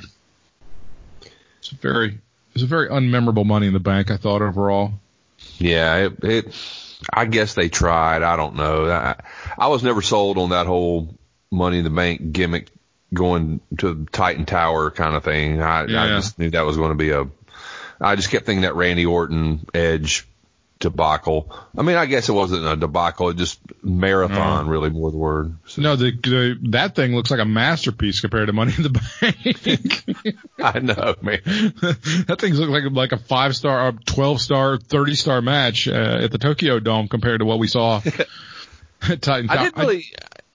It's 1.61 1.73
a 1.73 1.77
very, 1.77 2.19
it's 2.55 2.65
a 2.65 2.67
very 2.67 2.89
unmemorable 2.89 3.47
Money 3.47 3.69
in 3.69 3.73
the 3.73 3.79
Bank, 3.81 4.11
I 4.11 4.17
thought 4.17 4.43
overall. 4.43 4.95
Yeah, 5.59 6.07
it, 6.07 6.25
it 6.25 6.55
I 7.13 7.25
guess 7.27 7.55
they 7.55 7.69
tried. 7.69 8.23
I 8.23 8.37
don't 8.37 8.57
know. 8.57 8.91
I, 8.91 9.15
I 9.57 9.69
was 9.69 9.83
never 9.85 10.03
sold 10.03 10.39
on 10.39 10.51
that 10.51 10.67
whole 10.67 11.15
Money 11.53 11.79
in 11.79 11.85
the 11.85 11.91
Bank 11.91 12.33
gimmick 12.33 12.69
going 13.15 13.61
to 13.79 14.07
Titan 14.13 14.45
Tower 14.45 14.91
kind 14.91 15.15
of 15.17 15.25
thing. 15.25 15.61
I, 15.63 15.83
I 15.85 16.09
just 16.09 16.39
knew 16.39 16.51
that 16.51 16.67
was 16.67 16.77
going 16.77 16.91
to 16.91 16.97
be 16.97 17.11
a. 17.11 17.27
I 18.01 18.17
just 18.17 18.31
kept 18.31 18.47
thinking 18.47 18.63
that 18.63 18.75
Randy 18.75 19.07
Orton 19.07 19.67
Edge 19.75 20.27
debacle. 20.81 21.55
I 21.77 21.83
mean, 21.83 21.97
I 21.97 22.07
guess 22.07 22.29
it 22.29 22.33
wasn't 22.33 22.67
a 22.67 22.75
debacle. 22.75 23.29
It 23.29 23.37
just 23.37 23.61
marathon, 23.83 24.67
really 24.69 24.89
more 24.89 25.11
the 25.11 25.19
word. 25.19 25.55
So, 25.67 25.83
No, 25.83 25.95
the, 25.95 26.11
the 26.11 26.59
that 26.71 26.97
thing 26.97 27.15
looks 27.15 27.31
like 27.31 27.39
a 27.39 27.45
masterpiece 27.45 28.21
compared 28.21 28.49
to 28.49 28.53
Money 28.53 28.73
in 28.77 28.83
the 28.83 29.01
Bank. 29.21 30.37
I 30.59 30.79
know, 30.81 31.15
man. 31.21 31.41
that 32.27 32.37
thing 32.41 32.55
look 32.55 32.71
like 32.71 32.85
like 32.91 33.13
a 33.13 33.19
five 33.19 33.55
star, 33.55 33.89
or 33.89 33.93
twelve 33.93 34.41
star, 34.41 34.79
thirty 34.79 35.15
star 35.15 35.43
match 35.43 35.87
uh, 35.87 36.21
at 36.23 36.33
the 36.33 36.39
Tokyo 36.39 36.81
Dome 36.81 37.09
compared 37.09 37.41
to 37.41 37.45
what 37.45 37.59
we 37.59 37.69
saw 37.69 38.01
at 39.09 39.23
Titan. 39.23 39.51
I 39.51 39.65
didn't 39.65 39.77
really, 39.77 40.07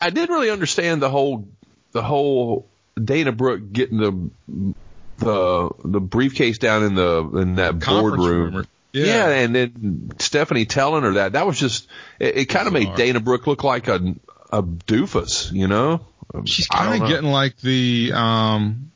I, 0.01 0.09
didn't 0.09 0.33
really 0.33 0.49
understand 0.49 1.01
the 1.01 1.09
whole, 1.09 1.47
the 1.91 2.01
whole 2.01 2.67
Dana 3.01 3.31
Brooke 3.31 3.71
getting 3.71 3.97
the, 3.97 4.73
the, 5.17 5.69
the 5.83 6.01
briefcase 6.01 6.57
down 6.57 6.83
in 6.83 6.95
the, 6.95 7.29
in 7.41 7.55
that 7.55 7.81
Conference 7.81 8.17
boardroom. 8.17 8.55
room. 8.55 8.67
Yeah. 8.93 9.05
Yeah. 9.05 9.29
and 9.29 9.55
then 9.55 10.11
Stephanie 10.19 10.65
telling 10.65 11.03
her 11.03 11.13
that, 11.13 11.33
that 11.33 11.45
was 11.45 11.59
just, 11.59 11.87
it, 12.19 12.37
it 12.37 12.45
kind 12.45 12.67
of 12.67 12.73
made 12.73 12.95
Dana 12.95 13.19
Brooke 13.19 13.47
look 13.47 13.63
like 13.63 13.87
a, 13.87 14.15
a 14.51 14.63
doofus, 14.63 15.51
you 15.51 15.67
know? 15.67 16.01
She's 16.45 16.67
kind 16.67 17.01
of 17.01 17.07
getting 17.07 17.29
like 17.29 17.57
the 17.57 18.11
um, 18.13 18.91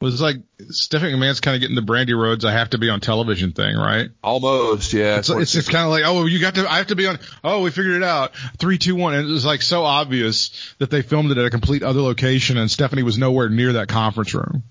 was 0.00 0.20
like 0.20 0.36
Stephanie 0.70 1.12
McMahon's 1.12 1.40
kind 1.40 1.54
of 1.54 1.60
getting 1.60 1.76
the 1.76 1.82
Brandi 1.82 2.16
Rhodes 2.16 2.44
I 2.44 2.52
have 2.52 2.70
to 2.70 2.78
be 2.78 2.90
on 2.90 3.00
television 3.00 3.52
thing, 3.52 3.76
right? 3.76 4.10
Almost, 4.22 4.92
yeah. 4.92 5.18
It's 5.18 5.30
it's, 5.30 5.54
it's 5.54 5.68
kind 5.68 5.84
of 5.84 5.90
like, 5.90 6.02
oh, 6.04 6.26
you 6.26 6.40
got 6.40 6.56
to, 6.56 6.70
I 6.70 6.78
have 6.78 6.88
to 6.88 6.96
be 6.96 7.06
on. 7.06 7.18
Oh, 7.42 7.62
we 7.62 7.70
figured 7.70 7.96
it 7.96 8.02
out. 8.02 8.34
Three, 8.58 8.78
two, 8.78 8.96
one, 8.96 9.14
and 9.14 9.28
it 9.28 9.32
was 9.32 9.44
like 9.44 9.62
so 9.62 9.84
obvious 9.84 10.74
that 10.78 10.90
they 10.90 11.02
filmed 11.02 11.30
it 11.30 11.38
at 11.38 11.44
a 11.44 11.50
complete 11.50 11.82
other 11.82 12.00
location, 12.00 12.58
and 12.58 12.70
Stephanie 12.70 13.02
was 13.02 13.18
nowhere 13.18 13.48
near 13.48 13.74
that 13.74 13.88
conference 13.88 14.34
room. 14.34 14.62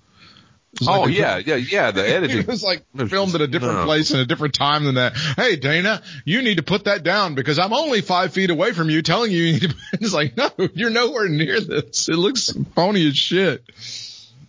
Oh 0.81 1.01
like 1.01 1.13
yeah, 1.15 1.37
yeah, 1.37 1.55
yeah. 1.55 1.91
The 1.91 2.01
editing. 2.15 2.39
it 2.39 2.47
was 2.47 2.63
like 2.63 2.83
filmed 3.07 3.35
at 3.35 3.41
a 3.41 3.47
different 3.47 3.75
No. 3.79 3.85
place 3.85 4.09
and 4.11 4.21
a 4.21 4.25
different 4.25 4.55
time 4.55 4.85
than 4.85 4.95
that. 4.95 5.13
Hey, 5.15 5.55
Dana, 5.55 6.01
you 6.25 6.41
need 6.41 6.57
to 6.57 6.63
put 6.63 6.85
that 6.85 7.03
down 7.03 7.35
because 7.35 7.59
I'm 7.59 7.73
only 7.73 8.01
five 8.01 8.33
feet 8.33 8.49
away 8.49 8.71
from 8.73 8.89
you 8.89 9.01
telling 9.03 9.31
you 9.31 9.43
you 9.43 9.53
need 9.53 9.69
to, 9.69 9.75
it's 9.93 10.13
like, 10.13 10.35
no, 10.35 10.49
you're 10.73 10.89
nowhere 10.89 11.29
near 11.29 11.59
this. 11.61 12.09
It 12.09 12.15
looks 12.15 12.51
phony 12.75 13.07
as 13.07 13.15
shit. 13.15 13.63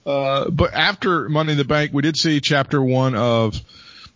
Uh, 0.06 0.50
but 0.50 0.74
after 0.74 1.28
Money 1.28 1.52
in 1.52 1.58
the 1.58 1.64
Bank, 1.64 1.92
we 1.92 2.02
did 2.02 2.16
see 2.16 2.40
chapter 2.40 2.82
one 2.82 3.14
of 3.14 3.60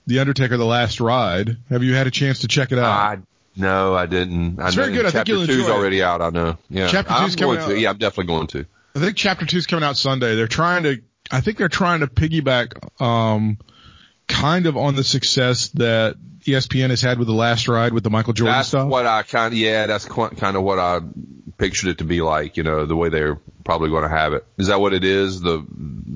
The 0.06 0.18
Undertaker, 0.20 0.56
The 0.56 0.64
Last 0.66 1.00
Ride. 1.00 1.56
Have 1.70 1.82
you 1.82 1.94
had 1.94 2.06
a 2.06 2.10
chance 2.10 2.40
to 2.40 2.48
check 2.48 2.72
it 2.72 2.78
out? 2.78 2.90
I 2.90 3.18
no, 3.56 3.94
I 3.94 4.06
didn't. 4.06 4.60
I 4.60 4.68
It's 4.68 4.76
know 4.76 4.84
very 4.84 4.94
good. 4.94 5.06
I 5.06 5.10
think 5.10 5.26
Chapter 5.26 5.32
you'll 5.32 5.46
two's 5.46 5.58
enjoy 5.60 5.70
it. 5.72 5.76
already 5.76 6.02
out. 6.02 6.22
I 6.22 6.30
know. 6.30 6.56
Yeah, 6.70 6.86
Chapter 6.88 7.12
I'm 7.12 7.24
two's 7.24 7.36
coming 7.36 7.56
going 7.56 7.68
to. 7.68 7.74
out. 7.74 7.80
Yeah, 7.80 7.90
I'm 7.90 7.98
definitely 7.98 8.32
going 8.32 8.46
to. 8.48 8.66
I 8.94 8.98
think 9.00 9.16
chapter 9.16 9.46
two's 9.46 9.66
coming 9.66 9.82
out 9.84 9.96
Sunday. 9.96 10.36
They're 10.36 10.46
trying 10.46 10.84
to, 10.84 11.02
I 11.30 11.40
think 11.40 11.58
they're 11.58 11.68
trying 11.68 12.00
to 12.00 12.06
piggyback, 12.06 13.00
um, 13.02 13.58
kind 14.26 14.66
of 14.66 14.76
on 14.76 14.94
the 14.94 15.04
success 15.04 15.68
that 15.70 16.16
ESPN 16.44 16.90
has 16.90 17.00
had 17.00 17.18
with 17.18 17.28
the 17.28 17.34
last 17.34 17.68
ride 17.68 17.92
with 17.92 18.04
the 18.04 18.10
Michael 18.10 18.32
Jordan 18.32 18.54
That's 18.56 18.68
stuff. 18.68 18.88
what 18.88 19.06
I 19.06 19.22
kind 19.22 19.52
of. 19.52 19.58
Yeah, 19.58 19.86
that's 19.86 20.04
qu- 20.04 20.30
kind 20.30 20.56
of 20.56 20.62
what 20.62 20.78
I 20.78 21.00
pictured 21.56 21.90
it 21.90 21.98
to 21.98 22.04
be 22.04 22.20
like. 22.20 22.56
You 22.56 22.62
know, 22.62 22.86
the 22.86 22.96
way 22.96 23.08
they're 23.08 23.40
probably 23.64 23.90
going 23.90 24.04
to 24.04 24.08
have 24.08 24.32
it. 24.32 24.46
Is 24.56 24.68
that 24.68 24.80
what 24.80 24.94
it 24.94 25.04
is? 25.04 25.40
The 25.40 25.66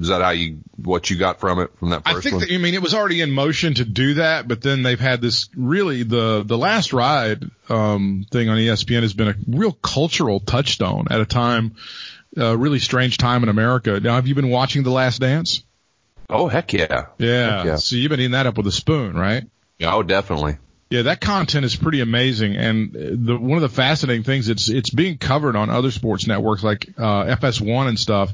is 0.01 0.09
that 0.09 0.22
how 0.22 0.31
you 0.31 0.61
what 0.77 1.11
you 1.11 1.16
got 1.16 1.38
from 1.38 1.61
it 1.61 1.70
from 1.79 1.90
that 1.90 2.03
I 2.05 2.20
think 2.20 2.37
one? 2.37 2.40
that, 2.40 2.53
I 2.53 2.59
mean, 2.59 2.75
it 2.75 2.83
was 2.83 2.94
already 2.94 3.20
in 3.20 3.31
motion 3.31 3.75
to 3.75 3.85
do 3.85 4.14
that, 4.14 4.48
but 4.48 4.62
then 4.62 4.83
they've 4.83 4.98
had 4.98 5.20
this 5.20 5.48
really, 5.55 6.03
the, 6.03 6.42
the 6.44 6.59
last 6.59 6.92
ride, 6.92 7.44
um, 7.68 8.27
thing 8.31 8.48
on 8.48 8.57
ESPN 8.57 9.03
has 9.03 9.12
been 9.12 9.29
a 9.29 9.35
real 9.46 9.72
cultural 9.72 10.40
touchstone 10.40 11.07
at 11.11 11.20
a 11.20 11.27
time, 11.27 11.77
a 12.37 12.57
really 12.57 12.79
strange 12.79 13.18
time 13.18 13.42
in 13.42 13.49
America. 13.49 14.01
Now, 14.01 14.14
have 14.14 14.27
you 14.27 14.35
been 14.35 14.49
watching 14.49 14.83
The 14.83 14.90
Last 14.90 15.21
Dance? 15.21 15.64
oh 16.31 16.49
heck 16.49 16.73
yeah. 16.73 17.07
Yeah. 17.18 17.57
Heck 17.57 17.66
yeah. 17.66 17.77
So 17.77 17.97
you've 17.97 18.11
been 18.11 18.21
eating 18.21 18.33
that 18.33 18.47
up 18.47 18.57
with 18.57 18.66
a 18.66 18.73
spoon, 18.73 19.16
right? 19.16 19.45
Yeah, 19.79 19.95
oh 19.95 20.03
definitely. 20.03 20.59
Yeah, 20.90 21.03
that 21.03 21.23
content 21.23 21.64
is 21.64 21.75
pretty 21.75 22.01
amazing, 22.01 22.55
and 22.55 22.92
the 22.92 23.38
one 23.38 23.57
of 23.57 23.62
the 23.62 23.71
fascinating 23.71 24.25
things 24.25 24.51
it's 24.51 24.68
it's 24.68 24.90
being 24.90 25.16
covered 25.16 25.57
on 25.57 25.71
other 25.71 25.90
sports 25.90 26.27
networks 26.27 26.62
like 26.62 26.87
uh, 26.99 27.25
FS1 27.25 27.88
and 27.88 27.99
stuff, 27.99 28.33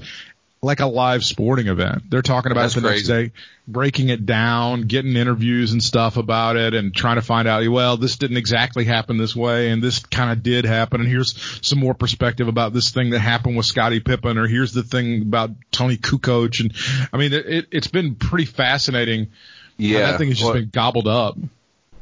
like 0.60 0.80
a 0.80 0.86
live 0.86 1.24
sporting 1.24 1.68
event. 1.68 2.02
They're 2.10 2.22
talking 2.22 2.50
about 2.50 2.62
That's 2.62 2.76
it 2.76 2.80
the 2.80 2.90
next 2.90 3.06
day, 3.06 3.32
breaking 3.68 4.08
it 4.08 4.26
down, 4.26 4.82
getting 4.82 5.14
interviews 5.16 5.72
and 5.72 5.82
stuff 5.82 6.16
about 6.16 6.56
it, 6.56 6.74
and 6.74 6.94
trying 6.94 7.16
to 7.16 7.22
find 7.22 7.46
out. 7.46 7.66
Well, 7.68 7.96
this 7.96 8.16
didn't 8.16 8.38
exactly 8.38 8.84
happen 8.84 9.18
this 9.18 9.36
way, 9.36 9.70
and 9.70 9.82
this 9.82 10.00
kind 10.00 10.32
of 10.32 10.42
did 10.42 10.64
happen, 10.64 11.00
and 11.00 11.08
here's 11.08 11.38
some 11.66 11.78
more 11.78 11.94
perspective 11.94 12.48
about 12.48 12.72
this 12.72 12.90
thing 12.90 13.10
that 13.10 13.20
happened 13.20 13.56
with 13.56 13.66
Scottie 13.66 14.00
Pippen, 14.00 14.36
or 14.36 14.46
here's 14.48 14.72
the 14.72 14.82
thing 14.82 15.22
about 15.22 15.50
Toni 15.70 15.96
Kukoc, 15.96 16.60
and 16.60 16.72
I 17.12 17.16
mean, 17.18 17.32
it, 17.32 17.46
it, 17.46 17.66
it's 17.70 17.88
been 17.88 18.16
pretty 18.16 18.46
fascinating. 18.46 19.28
Yeah. 19.76 20.10
that 20.10 20.18
thing 20.18 20.28
has 20.28 20.38
just 20.38 20.44
Well- 20.46 20.54
been 20.60 20.70
gobbled 20.72 21.06
up. 21.06 21.36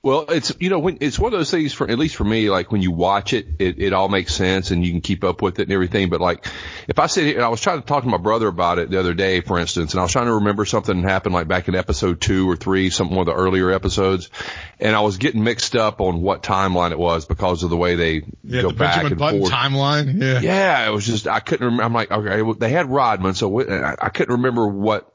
Well, 0.06 0.26
it's 0.28 0.52
you 0.60 0.70
know 0.70 0.78
when 0.78 0.98
it's 1.00 1.18
one 1.18 1.32
of 1.32 1.38
those 1.40 1.50
things 1.50 1.72
for 1.72 1.90
at 1.90 1.98
least 1.98 2.14
for 2.14 2.22
me 2.22 2.48
like 2.48 2.70
when 2.70 2.80
you 2.80 2.92
watch 2.92 3.32
it, 3.32 3.46
it 3.58 3.80
it 3.80 3.92
all 3.92 4.08
makes 4.08 4.32
sense 4.32 4.70
and 4.70 4.84
you 4.86 4.92
can 4.92 5.00
keep 5.00 5.24
up 5.24 5.42
with 5.42 5.58
it 5.58 5.64
and 5.64 5.72
everything. 5.72 6.10
But 6.10 6.20
like 6.20 6.46
if 6.86 7.00
I 7.00 7.08
sit 7.08 7.24
here 7.26 7.34
and 7.34 7.44
I 7.44 7.48
was 7.48 7.60
trying 7.60 7.80
to 7.80 7.84
talk 7.86 8.04
to 8.04 8.08
my 8.08 8.16
brother 8.16 8.46
about 8.46 8.78
it 8.78 8.88
the 8.88 9.00
other 9.00 9.14
day, 9.14 9.40
for 9.40 9.58
instance, 9.58 9.94
and 9.94 9.98
I 10.00 10.04
was 10.04 10.12
trying 10.12 10.26
to 10.26 10.34
remember 10.34 10.64
something 10.64 11.02
that 11.02 11.08
happened 11.08 11.34
like 11.34 11.48
back 11.48 11.66
in 11.66 11.74
episode 11.74 12.20
two 12.20 12.48
or 12.48 12.54
three, 12.54 12.90
some 12.90 13.10
one 13.10 13.18
of 13.20 13.26
the 13.26 13.34
earlier 13.34 13.72
episodes, 13.72 14.30
and 14.78 14.94
I 14.94 15.00
was 15.00 15.16
getting 15.16 15.42
mixed 15.42 15.74
up 15.74 16.00
on 16.00 16.22
what 16.22 16.44
timeline 16.44 16.92
it 16.92 16.98
was 17.00 17.26
because 17.26 17.64
of 17.64 17.70
the 17.70 17.76
way 17.76 17.96
they 17.96 18.22
Yeah, 18.44 18.62
go 18.62 18.68
the 18.68 18.74
back 18.74 19.02
Benjamin 19.02 19.12
and 19.12 19.18
Button 19.18 19.40
forth. 19.40 19.52
timeline. 19.52 20.22
Yeah. 20.22 20.40
Yeah, 20.40 20.88
it 20.88 20.92
was 20.92 21.04
just 21.04 21.26
I 21.26 21.40
couldn't 21.40 21.64
remember. 21.64 21.82
I'm 21.82 21.92
like, 21.92 22.12
okay, 22.12 22.42
well, 22.42 22.54
they 22.54 22.68
had 22.70 22.88
Rodman, 22.88 23.34
so 23.34 23.60
I, 23.60 23.96
I 24.00 24.08
couldn't 24.10 24.36
remember 24.36 24.68
what 24.68 25.12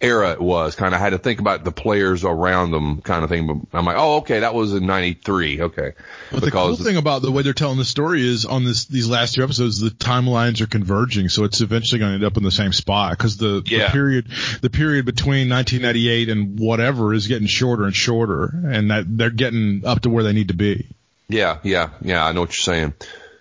era 0.00 0.32
it 0.32 0.40
was. 0.40 0.74
Kind 0.74 0.94
of 0.94 1.00
had 1.00 1.10
to 1.10 1.18
think 1.18 1.40
about 1.40 1.64
the 1.64 1.72
players 1.72 2.24
around 2.24 2.70
them, 2.70 3.00
kind 3.00 3.24
of 3.24 3.30
thing. 3.30 3.46
But 3.46 3.78
I'm 3.78 3.84
like, 3.84 3.96
oh, 3.98 4.16
okay, 4.18 4.40
that 4.40 4.54
was 4.54 4.74
in 4.74 4.86
'93. 4.86 5.62
Okay, 5.62 5.92
But 6.30 6.42
the 6.42 6.50
cool 6.50 6.76
thing 6.76 6.96
about 6.96 7.22
the 7.22 7.30
way 7.32 7.42
they're 7.42 7.52
telling 7.52 7.78
the 7.78 7.84
story 7.84 8.26
is 8.26 8.44
on 8.44 8.64
this 8.64 8.84
these 8.86 9.08
last 9.08 9.34
two 9.34 9.42
episodes, 9.42 9.80
the 9.80 9.90
timelines 9.90 10.60
are 10.60 10.66
converging, 10.66 11.28
so 11.28 11.44
it's 11.44 11.60
eventually 11.60 11.98
going 11.98 12.10
to 12.10 12.14
end 12.16 12.24
up 12.24 12.36
in 12.36 12.42
the 12.42 12.50
same 12.50 12.72
spot 12.72 13.12
because 13.12 13.36
the, 13.36 13.62
Yeah. 13.66 13.86
the 13.86 13.92
period 13.92 14.26
the 14.60 14.70
period 14.70 15.04
between 15.06 15.48
1998 15.48 16.28
and 16.28 16.58
whatever 16.58 17.14
is 17.14 17.26
getting 17.26 17.46
shorter 17.48 17.84
and 17.84 17.94
shorter, 17.94 18.44
and 18.66 18.90
that 18.90 19.04
they're 19.08 19.30
getting 19.30 19.82
up 19.86 20.02
to 20.02 20.10
where 20.10 20.24
they 20.24 20.32
need 20.32 20.48
to 20.48 20.54
be. 20.54 20.88
yeah, 21.28 21.58
yeah, 21.62 21.90
yeah. 22.02 22.24
I 22.24 22.32
know 22.32 22.40
what 22.42 22.50
you're 22.50 22.74
saying. 22.74 22.94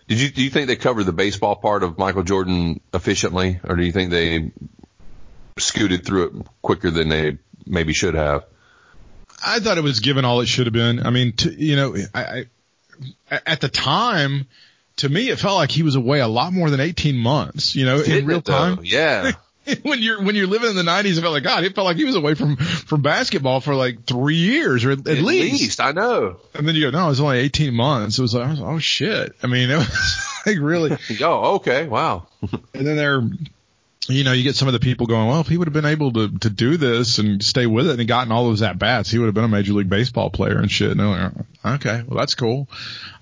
Did 0.08 0.22
you 0.22 0.30
do 0.30 0.44
you 0.44 0.50
think 0.52 0.68
they 0.68 0.76
covered 0.76 1.04
the 1.06 1.12
baseball 1.14 1.56
part 1.56 1.82
of 1.84 1.98
Michael 1.98 2.24
Jordan 2.24 2.80
efficiently, 2.94 3.60
or 3.64 3.76
do 3.76 3.84
you 3.84 3.92
think 3.92 4.12
they 4.12 4.52
scooted 5.58 6.06
through 6.06 6.24
it 6.26 6.48
quicker 6.62 6.92
than 6.92 7.10
they 7.10 7.38
maybe 7.66 7.94
should 7.94 8.14
have? 8.16 8.46
I 9.46 9.60
thought 9.60 9.78
it 9.78 9.84
was 9.84 10.00
given 10.00 10.26
all 10.26 10.42
it 10.42 10.48
should 10.48 10.66
have 10.68 10.74
been. 10.74 11.06
I 11.06 11.10
mean, 11.10 11.34
to, 11.38 11.52
you 11.54 11.76
know, 11.76 11.96
I, 12.14 12.46
I 13.32 13.40
at 13.46 13.62
the 13.62 13.70
time. 13.70 14.48
To 15.00 15.10
me, 15.10 15.28
it 15.30 15.38
felt 15.40 15.58
like 15.58 15.72
he 15.72 15.84
was 15.84 15.96
away 15.96 16.22
a 16.22 16.28
lot 16.28 16.54
more 16.54 16.70
than 16.70 16.80
18 16.80 17.18
months, 17.18 17.76
you 17.76 17.84
know, 17.84 17.98
in 17.98 18.04
Didn't 18.06 18.28
real 18.28 18.38
it, 18.38 18.46
though? 18.46 18.76
time. 18.76 18.80
Yeah. 18.84 19.34
when 19.82 20.02
you're 20.02 20.24
when 20.24 20.36
you're 20.36 20.48
living 20.48 20.70
in 20.70 20.76
the 20.78 20.84
'90s, 20.84 21.18
it 21.18 21.22
felt 21.22 21.34
like 21.34 21.44
God. 21.44 21.66
It 21.66 21.76
felt 21.76 21.84
like 21.84 21.98
he 21.98 22.06
was 22.06 22.16
away 22.16 22.34
from 22.34 22.56
from 22.56 23.02
basketball 23.02 23.60
for 23.60 23.76
like 23.76 24.06
three 24.06 24.38
years 24.38 24.86
or 24.86 24.92
at, 24.92 25.00
At 25.00 25.18
least. 25.18 25.60
least 25.62 25.82
I 25.82 25.92
know. 25.92 26.38
And 26.54 26.66
then 26.66 26.76
you 26.76 26.90
go, 26.90 26.98
no, 26.98 27.08
it 27.08 27.10
was 27.10 27.20
only 27.20 27.40
18 27.40 27.74
months. 27.74 28.18
It 28.20 28.22
was 28.22 28.34
like, 28.36 28.58
oh 28.58 28.80
shit. 28.80 29.36
I 29.44 29.48
mean, 29.48 29.70
it 29.72 29.76
was 29.80 30.18
like 30.46 30.60
really. 30.62 30.96
Oh, 31.22 31.56
okay, 31.56 31.88
wow. 31.90 32.28
And 32.74 32.88
then 32.88 32.96
there, 32.96 33.22
you 34.08 34.24
know, 34.24 34.34
you 34.34 34.44
get 34.44 34.56
some 34.56 34.68
of 34.68 34.74
the 34.74 34.80
people 34.80 35.08
going, 35.08 35.28
well, 35.28 35.42
if 35.42 35.48
he 35.48 35.58
would 35.58 35.68
have 35.68 35.74
been 35.74 35.86
able 35.86 36.14
to 36.14 36.38
to 36.40 36.50
do 36.50 36.78
this 36.78 37.18
and 37.18 37.44
stay 37.44 37.66
with 37.66 37.90
it 37.90 38.00
and 38.00 38.08
gotten 38.08 38.32
all 38.32 38.46
those 38.46 38.62
at 38.62 38.78
bats, 38.78 39.10
he 39.10 39.18
would 39.18 39.26
have 39.26 39.34
been 39.34 39.44
a 39.44 39.50
major 39.50 39.74
league 39.74 39.90
baseball 39.90 40.30
player 40.30 40.58
and 40.58 40.72
shit. 40.72 40.92
And 40.92 41.00
they're 41.00 41.08
like, 41.08 41.32
okay, 41.76 42.04
well 42.08 42.20
that's 42.20 42.36
cool. 42.36 42.68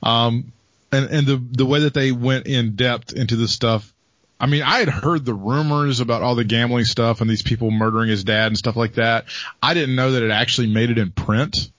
Um, 0.01 0.51
and 0.91 1.09
and 1.09 1.27
the 1.27 1.37
the 1.37 1.65
way 1.65 1.81
that 1.81 1.93
they 1.93 2.11
went 2.11 2.47
in 2.47 2.75
depth 2.75 3.13
into 3.13 3.35
this 3.35 3.51
stuff. 3.51 3.91
I 4.39 4.45
mean, 4.45 4.61
I 4.61 4.79
had 4.79 4.89
heard 4.89 5.23
the 5.23 5.33
rumors 5.33 6.01
about 6.01 6.21
all 6.21 6.35
the 6.35 6.43
gambling 6.43 6.83
stuff 6.83 7.21
and 7.21 7.29
these 7.29 7.43
people 7.43 7.71
murdering 7.71 8.09
his 8.09 8.25
dad 8.25 8.47
and 8.47 8.57
stuff 8.57 8.75
like 8.75 8.95
that. 8.95 9.25
I 9.61 9.73
didn't 9.73 9.95
know 9.95 10.11
that 10.11 10.23
it 10.23 10.31
actually 10.31 10.67
made 10.67 10.89
it 10.89 10.97
in 10.97 11.11
print. 11.11 11.71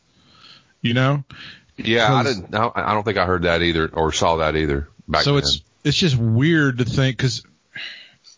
You 0.80 0.94
know, 0.94 1.24
Yeah, 1.76 2.12
I 2.12 2.22
didn't. 2.22 2.54
I 2.54 2.94
don't 2.94 3.04
think 3.04 3.18
I 3.18 3.26
heard 3.26 3.42
that 3.42 3.60
either 3.60 3.88
or 3.88 4.12
saw 4.12 4.36
that 4.36 4.56
either. 4.56 4.88
Back 5.06 5.24
then. 5.24 5.24
so 5.24 5.34
then. 5.34 5.42
it's 5.42 5.60
it's 5.84 5.96
just 5.98 6.16
weird 6.16 6.78
to 6.78 6.84
think 6.86 7.18
because 7.18 7.44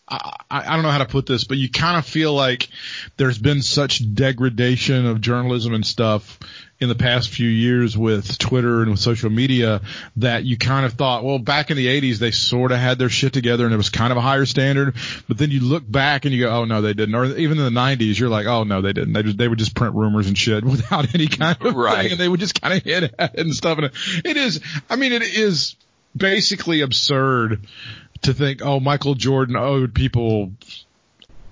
I, 0.09 0.37
I 0.49 0.73
don't 0.75 0.83
know 0.83 0.91
how 0.91 0.99
to 0.99 1.05
put 1.05 1.25
this, 1.25 1.43
but 1.43 1.57
you 1.57 1.69
kind 1.69 1.97
of 1.97 2.05
feel 2.05 2.33
like 2.33 2.69
there's 3.17 3.37
been 3.37 3.61
such 3.61 4.13
degradation 4.13 5.05
of 5.05 5.19
journalism 5.19 5.73
and 5.73 5.85
stuff 5.85 6.39
in 6.79 6.87
the 6.89 6.95
past 6.95 7.29
few 7.29 7.49
years 7.49 7.97
with 7.97 8.37
Twitter 8.37 8.81
and 8.83 8.91
with 8.91 8.99
social 8.99 9.29
media 9.31 9.81
that 10.17 10.43
you 10.45 10.57
kind 10.57 10.85
of 10.85 10.93
thought, 10.93 11.23
well, 11.23 11.39
back 11.39 11.71
in 11.71 11.77
the 11.77 11.87
80s 11.87 12.19
they 12.19 12.31
sort 12.31 12.71
of 12.71 12.77
had 12.77 12.99
their 12.99 13.09
shit 13.09 13.33
together 13.33 13.65
and 13.65 13.73
it 13.73 13.77
was 13.77 13.89
kind 13.89 14.11
of 14.11 14.17
a 14.17 14.21
higher 14.21 14.45
standard, 14.45 14.95
but 15.27 15.37
then 15.37 15.49
you 15.51 15.59
look 15.59 15.89
back 15.89 16.23
and 16.25 16.33
you 16.33 16.43
go, 16.45 16.51
oh 16.51 16.65
no, 16.65 16.81
they 16.81 16.93
didn't, 16.93 17.15
or 17.15 17.25
even 17.25 17.57
in 17.57 17.63
the 17.73 17.79
90s 17.79 18.17
you're 18.19 18.29
like, 18.29 18.45
oh 18.45 18.63
no, 18.63 18.81
they 18.81 18.93
didn't. 18.93 19.13
They 19.13 19.23
just 19.23 19.37
they 19.37 19.47
would 19.47 19.59
just 19.59 19.75
print 19.75 19.95
rumors 19.95 20.27
and 20.27 20.37
shit 20.37 20.63
without 20.65 21.13
any 21.15 21.27
kind 21.27 21.57
of 21.61 21.75
Right. 21.75 22.03
thing, 22.03 22.11
and 22.13 22.19
they 22.21 22.29
would 22.29 22.39
just 22.39 22.61
kind 22.61 22.75
of 22.77 22.83
hit 22.83 23.13
at 23.17 23.33
it 23.33 23.39
and 23.39 23.53
stuff. 23.53 23.77
And 23.79 23.91
it 24.23 24.37
is, 24.37 24.61
I 24.89 24.95
mean, 24.95 25.11
it 25.13 25.23
is 25.23 25.75
basically 26.15 26.81
absurd 26.81 27.67
to 28.23 28.33
think, 28.33 28.61
oh, 28.63 28.79
Michael 28.79 29.15
Jordan 29.15 29.55
owed 29.55 29.93
people, 29.93 30.51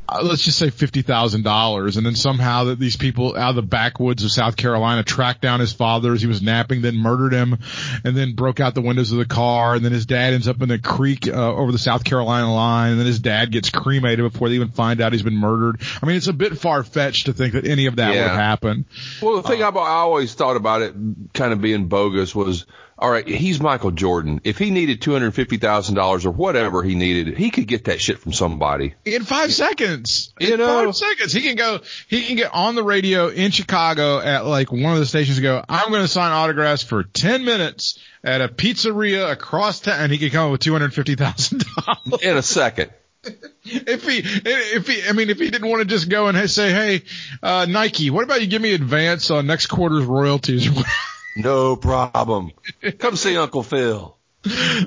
uh, 0.08 0.22
let's 0.24 0.44
just 0.44 0.60
say 0.60 0.70
fifty 0.70 1.02
thousand 1.02 1.44
dollars, 1.44 1.98
and 1.98 2.06
then 2.06 2.14
somehow 2.16 2.66
that 2.66 2.78
these 2.78 2.96
people 2.96 3.36
out 3.36 3.50
of 3.50 3.56
the 3.56 3.64
backwoods 3.64 4.24
of 4.24 4.32
South 4.32 4.56
Carolina 4.56 5.02
tracked 5.04 5.42
down 5.42 5.60
his 5.60 5.74
father 5.74 6.14
as 6.14 6.22
he 6.22 6.28
was 6.28 6.44
napping, 6.44 6.82
then 6.84 6.96
murdered 6.96 7.34
him, 7.34 7.58
and 8.04 8.16
then 8.16 8.36
broke 8.36 8.60
out 8.60 8.76
the 8.76 8.82
windows 8.84 9.12
of 9.12 9.18
the 9.18 9.26
car, 9.26 9.74
and 9.74 9.84
then 9.84 9.92
his 9.92 10.06
dad 10.06 10.34
ends 10.36 10.48
up 10.48 10.62
in 10.62 10.70
a 10.70 10.78
creek 10.78 11.28
uh, 11.28 11.56
over 11.56 11.72
the 11.72 11.80
South 11.80 12.04
Carolina 12.04 12.54
line, 12.54 12.92
and 12.92 13.00
then 13.00 13.08
his 13.08 13.18
dad 13.20 13.52
gets 13.52 13.72
cremated 13.72 14.32
before 14.32 14.50
they 14.50 14.56
even 14.56 14.70
find 14.70 15.02
out 15.02 15.12
he's 15.12 15.24
been 15.24 15.38
murdered. 15.38 15.82
I 16.02 16.06
mean, 16.06 16.18
it's 16.18 16.28
a 16.28 16.34
bit 16.34 16.56
far 16.60 16.84
fetched 16.84 17.26
to 17.26 17.34
think 17.34 17.54
that 17.54 17.66
any 17.66 17.88
of 17.88 17.96
that 17.96 18.10
would 18.10 18.16
Yeah. 18.18 18.28
have 18.28 18.38
happened. 18.38 18.86
Well, 19.24 19.42
the 19.42 19.48
thing 19.48 19.64
I, 19.64 19.70
I 19.70 19.90
always 19.90 20.36
thought 20.36 20.56
about 20.56 20.84
it 20.84 20.94
kind 21.34 21.52
of 21.52 21.62
being 21.62 21.88
bogus 21.88 22.36
was, 22.36 22.68
all 22.98 23.12
right, 23.12 23.28
he's 23.28 23.60
Michael 23.60 23.92
Jordan. 23.92 24.40
If 24.46 24.58
he 24.58 24.72
needed 24.72 25.02
two 25.02 25.12
hundred 25.12 25.32
fifty 25.32 25.58
thousand 25.58 25.96
dollars 25.96 26.26
or 26.26 26.32
whatever 26.32 26.82
he 26.82 26.96
needed, 26.96 27.38
he 27.38 27.52
could 27.52 27.68
get 27.68 27.86
that 27.86 28.00
shit 28.00 28.20
from 28.20 28.32
somebody. 28.32 28.96
in 29.04 29.24
five 29.24 29.54
seconds. 29.54 30.34
You 30.40 30.54
in 30.54 30.60
know- 30.60 30.86
five 30.86 30.96
seconds. 30.96 31.34
He 31.34 31.42
can 31.42 31.56
go, 31.58 31.80
he 32.08 32.24
can 32.24 32.38
get 32.38 32.54
on 32.54 32.76
the 32.76 32.84
radio 32.84 33.28
in 33.28 33.52
Chicago 33.52 34.20
at 34.20 34.46
like 34.46 34.72
one 34.72 34.94
of 34.94 35.00
the 35.00 35.06
stations 35.06 35.38
and 35.38 35.44
go, 35.44 35.64
I'm 35.68 35.90
going 35.90 36.04
to 36.04 36.08
sign 36.08 36.32
autographs 36.32 36.84
for 36.84 37.04
10 37.04 37.44
minutes 37.44 38.00
at 38.24 38.40
a 38.42 38.48
pizzeria 38.48 39.30
across 39.30 39.82
town 39.82 40.00
and 40.00 40.12
he 40.12 40.18
could 40.18 40.32
come 40.32 40.46
up 40.46 40.52
with 40.54 40.62
$250,000. 40.62 42.22
In 42.24 42.38
a 42.38 42.42
second. 42.42 42.92
if 43.64 44.08
he, 44.08 44.20
if 44.24 44.88
he, 44.88 45.08
I 45.08 45.12
mean, 45.12 45.30
if 45.30 45.40
he 45.40 45.50
didn't 45.50 45.68
want 45.70 45.82
to 45.82 45.86
just 45.86 46.10
go 46.10 46.28
and 46.28 46.50
say, 46.50 46.72
hey, 46.72 47.02
uh, 47.42 47.66
Nike, 47.68 48.10
what 48.10 48.24
about 48.24 48.40
you 48.42 48.48
give 48.48 48.62
me 48.62 48.74
advance 48.74 49.32
on 49.32 49.48
next 49.48 49.68
quarter's 49.68 50.06
royalties? 50.06 50.70
No 51.36 51.76
problem. 51.76 52.52
Come 53.00 53.16
see 53.16 53.38
Uncle 53.38 53.64
Phil. 53.64 54.16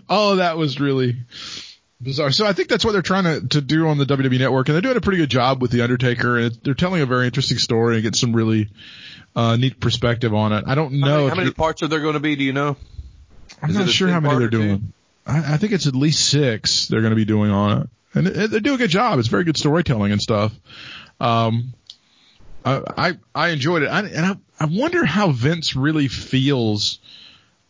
oh, 0.09 0.37
that 0.37 0.57
was 0.57 0.81
really 0.81 1.17
bizarre. 2.01 2.31
So 2.31 2.47
I 2.47 2.53
think 2.53 2.69
that's 2.69 2.85
what 2.85 2.93
they're 2.93 3.03
trying 3.03 3.25
to, 3.25 3.49
to 3.49 3.61
do 3.61 3.89
on 3.89 3.99
the 3.99 4.07
WWE 4.07 4.39
network 4.39 4.69
and 4.69 4.75
they're 4.75 4.83
doing 4.83 4.97
a 4.97 5.01
pretty 5.01 5.19
good 5.19 5.31
job 5.31 5.61
with 5.61 5.71
the 5.71 5.83
Undertaker 5.83 6.39
and 6.39 6.55
they're 6.63 6.75
telling 6.75 7.03
a 7.03 7.07
very 7.07 7.27
interesting 7.27 7.59
story 7.59 7.97
and 7.97 8.03
get 8.03 8.17
some 8.17 8.35
really, 8.35 8.71
uh, 9.35 9.57
neat 9.57 9.79
perspective 9.81 10.35
on 10.35 10.53
it. 10.53 10.65
I 10.67 10.75
don't 10.75 10.95
know. 10.95 11.07
How 11.07 11.17
many, 11.17 11.29
how 11.29 11.35
many 11.37 11.51
parts 11.53 11.83
are 11.83 11.89
there 11.89 12.01
going 12.01 12.15
to 12.15 12.21
be? 12.21 12.37
Do 12.37 12.45
you 12.45 12.53
know? 12.53 12.77
I'm 13.63 13.71
Is 13.71 13.77
not 13.77 13.89
sure 13.89 14.09
how 14.09 14.21
many 14.21 14.39
they're 14.39 14.49
doing. 14.49 14.93
I, 15.27 15.55
I 15.55 15.57
think 15.59 15.73
it's 15.73 15.87
at 15.87 15.95
least 15.95 16.29
six 16.29 16.89
they're 16.89 17.01
going 17.01 17.13
to 17.13 17.17
be 17.17 17.25
doing 17.25 17.51
on 17.51 17.83
it, 17.83 17.89
and 18.15 18.27
they 18.27 18.61
do 18.61 18.75
a 18.75 18.79
good 18.79 18.91
job. 18.91 19.19
It's 19.19 19.29
very 19.29 19.45
good 19.45 19.57
storytelling 19.57 20.13
and 20.13 20.21
stuff. 20.21 20.53
Um, 21.21 21.75
I 22.65 22.83
I, 22.97 23.13
I 23.35 23.49
enjoyed 23.49 23.83
it, 23.83 23.89
I, 23.89 24.01
and 24.01 24.27
I 24.27 24.37
I 24.61 24.67
wonder 24.67 25.05
how 25.05 25.31
Vince 25.31 25.77
really 25.77 26.09
feels 26.09 26.99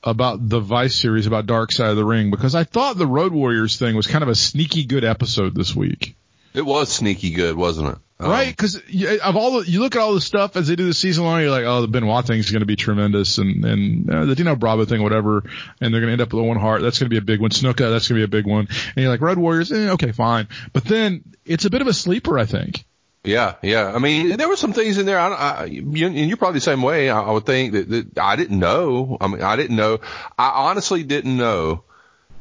about 0.02 0.48
the 0.48 0.60
Vice 0.60 0.94
series 0.94 1.26
about 1.26 1.46
Dark 1.46 1.72
Side 1.72 1.90
of 1.90 1.96
the 1.96 2.04
Ring 2.04 2.30
because 2.30 2.54
I 2.54 2.64
thought 2.64 2.96
the 2.96 3.06
Road 3.06 3.32
Warriors 3.32 3.78
thing 3.78 3.96
was 3.96 4.06
kind 4.06 4.22
of 4.22 4.28
a 4.28 4.34
sneaky 4.34 4.84
good 4.84 5.04
episode 5.04 5.54
this 5.54 5.74
week. 5.74 6.16
It 6.54 6.62
was 6.62 6.88
sneaky 6.90 7.30
good, 7.30 7.56
wasn't 7.56 7.90
it? 7.90 7.98
Um, 8.20 8.30
Right, 8.30 8.48
because 8.48 8.76
of 9.22 9.36
all 9.36 9.60
the, 9.60 9.70
you 9.70 9.80
look 9.80 9.94
at 9.94 10.02
all 10.02 10.14
the 10.14 10.20
stuff 10.20 10.56
as 10.56 10.66
they 10.66 10.74
do 10.74 10.86
the 10.86 10.94
season 10.94 11.24
long, 11.24 11.40
you're 11.40 11.50
like, 11.50 11.66
oh, 11.66 11.82
the 11.82 11.88
Benoit 11.88 12.26
thing 12.26 12.38
is 12.38 12.50
going 12.50 12.60
to 12.60 12.66
be 12.66 12.74
tremendous, 12.74 13.38
and 13.38 13.64
and 13.64 14.10
uh, 14.10 14.24
the 14.24 14.34
Dino 14.34 14.56
Bravo 14.56 14.84
thing, 14.86 15.02
whatever, 15.02 15.44
and 15.80 15.94
they're 15.94 16.00
going 16.00 16.08
to 16.08 16.12
end 16.12 16.20
up 16.20 16.32
with 16.32 16.44
Owen 16.44 16.58
Hart. 16.58 16.82
That's 16.82 16.98
going 16.98 17.06
to 17.06 17.14
be 17.14 17.18
a 17.18 17.22
big 17.22 17.40
one. 17.40 17.50
Snuka, 17.50 17.90
that's 17.90 18.08
going 18.08 18.20
to 18.20 18.26
be 18.26 18.36
a 18.36 18.42
big 18.42 18.46
one. 18.46 18.66
And 18.68 18.96
you're 18.96 19.10
like, 19.10 19.20
Road 19.20 19.38
Warriors, 19.38 19.70
eh, 19.70 19.90
okay, 19.90 20.10
fine. 20.10 20.48
But 20.72 20.84
then 20.84 21.22
it's 21.44 21.64
a 21.64 21.70
bit 21.70 21.80
of 21.80 21.86
a 21.86 21.92
sleeper, 21.92 22.38
I 22.38 22.46
think. 22.46 22.84
Yeah, 23.28 23.56
yeah. 23.62 23.92
I 23.94 23.98
mean, 23.98 24.36
there 24.36 24.48
were 24.48 24.56
some 24.56 24.72
things 24.72 24.96
in 24.98 25.04
there. 25.06 25.18
I, 25.18 25.28
I 25.28 25.64
you, 25.66 26.06
and 26.06 26.16
you're 26.16 26.36
probably 26.36 26.58
the 26.58 26.64
same 26.64 26.82
way. 26.82 27.10
I, 27.10 27.20
I 27.20 27.30
would 27.32 27.44
think 27.44 27.74
that, 27.74 27.88
that 27.90 28.18
I 28.18 28.36
didn't 28.36 28.58
know. 28.58 29.18
I 29.20 29.28
mean, 29.28 29.42
I 29.42 29.56
didn't 29.56 29.76
know. 29.76 30.00
I 30.38 30.68
honestly 30.68 31.02
didn't 31.02 31.36
know 31.36 31.84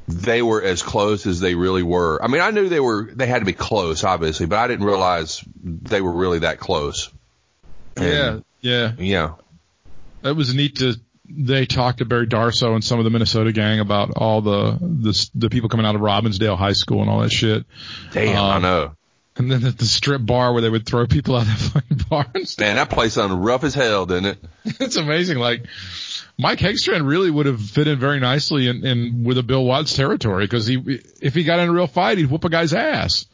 they 0.07 0.41
were 0.41 0.61
as 0.63 0.83
close 0.83 1.25
as 1.25 1.41
they 1.41 1.53
really 1.55 1.83
were. 1.83 2.23
I 2.23 2.27
mean, 2.27 2.41
I 2.41 2.51
knew 2.51 2.69
they 2.69 2.79
were. 2.79 3.09
They 3.13 3.27
had 3.27 3.39
to 3.39 3.45
be 3.45 3.53
close, 3.53 4.03
obviously, 4.05 4.45
but 4.45 4.57
I 4.59 4.67
didn't 4.67 4.85
realize 4.85 5.43
they 5.61 5.99
were 6.01 6.13
really 6.13 6.39
that 6.39 6.59
close. 6.59 7.11
And, 7.97 8.43
yeah. 8.61 8.93
Yeah. 8.97 9.33
It 10.23 10.35
was 10.35 10.53
neat 10.53 10.77
to. 10.77 10.95
They 11.29 11.65
talked 11.65 11.97
to 11.97 12.05
Barry 12.05 12.25
Darsow 12.25 12.73
and 12.73 12.81
some 12.83 12.99
of 12.99 13.03
the 13.03 13.09
Minnesota 13.09 13.51
gang 13.51 13.81
about 13.81 14.11
all 14.15 14.41
the 14.41 14.77
the 14.79 15.29
the 15.35 15.49
people 15.49 15.67
coming 15.67 15.85
out 15.85 15.95
of 15.95 16.01
Robbinsdale 16.01 16.57
High 16.57 16.71
School 16.71 17.01
and 17.01 17.09
all 17.09 17.19
that 17.19 17.31
shit. 17.33 17.65
Damn, 18.13 18.37
I 18.37 18.55
Um, 18.55 18.61
know. 18.61 18.96
And 19.37 19.51
then 19.51 19.65
at 19.65 19.77
the 19.77 19.85
strip 19.85 20.25
bar 20.25 20.51
where 20.53 20.61
they 20.61 20.69
would 20.69 20.85
throw 20.85 21.05
people 21.05 21.35
out 21.35 21.43
of 21.47 21.47
the 21.47 21.69
fucking 21.81 21.97
bar. 22.09 22.25
Man, 22.59 22.75
that 22.77 22.89
place 22.89 23.13
sounded 23.13 23.35
rough 23.35 23.63
as 23.63 23.73
hell, 23.75 24.05
didn't 24.05 24.25
it? 24.25 24.37
it's 24.79 24.95
amazing. 24.95 25.37
Like 25.37 25.65
Mike 26.39 26.59
Hegstrand 26.59 27.07
really 27.07 27.29
would 27.29 27.45
have 27.45 27.61
fit 27.61 27.87
in 27.87 27.99
very 27.99 28.19
nicely 28.19 28.67
in, 28.67 28.85
in 28.85 29.23
with 29.23 29.37
a 29.37 29.43
Bill 29.43 29.63
Watts 29.63 29.95
territory 29.95 30.45
because 30.45 30.65
he, 30.65 31.01
if 31.21 31.35
he 31.35 31.43
got 31.43 31.59
in 31.59 31.69
a 31.69 31.71
real 31.71 31.87
fight, 31.87 32.17
he'd 32.17 32.31
whoop 32.31 32.45
a 32.45 32.49
guy's 32.49 32.73
ass. 32.73 33.27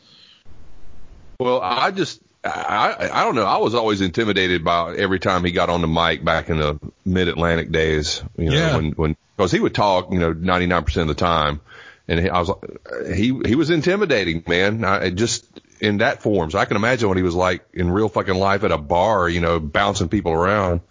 Well, 1.40 1.62
I 1.62 1.92
just, 1.92 2.22
I, 2.44 3.10
I 3.12 3.24
don't 3.24 3.36
know. 3.36 3.46
I 3.46 3.58
was 3.58 3.74
always 3.74 4.02
intimidated 4.02 4.64
by 4.64 4.96
every 4.96 5.20
time 5.20 5.44
he 5.44 5.52
got 5.52 5.70
on 5.70 5.82
the 5.82 5.88
mic 5.88 6.24
back 6.24 6.50
in 6.50 6.58
the 6.58 6.80
mid 7.06 7.28
Atlantic 7.28 7.72
days, 7.72 8.22
you 8.38 8.50
know, 8.50 8.56
Yeah. 8.58 8.76
when, 8.76 8.92
when, 8.92 9.18
cause 9.38 9.52
he 9.52 9.60
would 9.60 9.74
talk, 9.74 10.12
you 10.12 10.20
know, 10.20 10.34
99% 10.34 10.98
of 11.02 11.08
the 11.08 11.14
time. 11.16 11.62
And 12.08 12.20
he, 12.20 12.30
I 12.30 12.42
was, 12.42 12.52
he, 13.16 13.40
he 13.46 13.56
was 13.56 13.70
intimidating, 13.70 14.44
man. 14.46 14.84
I, 14.84 15.10
just 15.10 15.46
in 15.84 15.98
that 15.98 16.24
form. 16.24 16.50
So 16.50 16.58
I 16.58 16.66
can 16.66 16.78
imagine 16.78 17.08
what 17.10 17.18
he 17.18 17.24
was 17.24 17.36
like 17.36 17.66
in 17.74 17.92
real 17.92 18.10
fucking 18.10 18.36
life 18.36 18.64
at 18.64 18.72
a 18.72 18.78
bar, 18.78 19.28
you 19.30 19.42
know, 19.42 19.60
bouncing 19.60 20.08
people 20.10 20.32
around. 20.32 20.82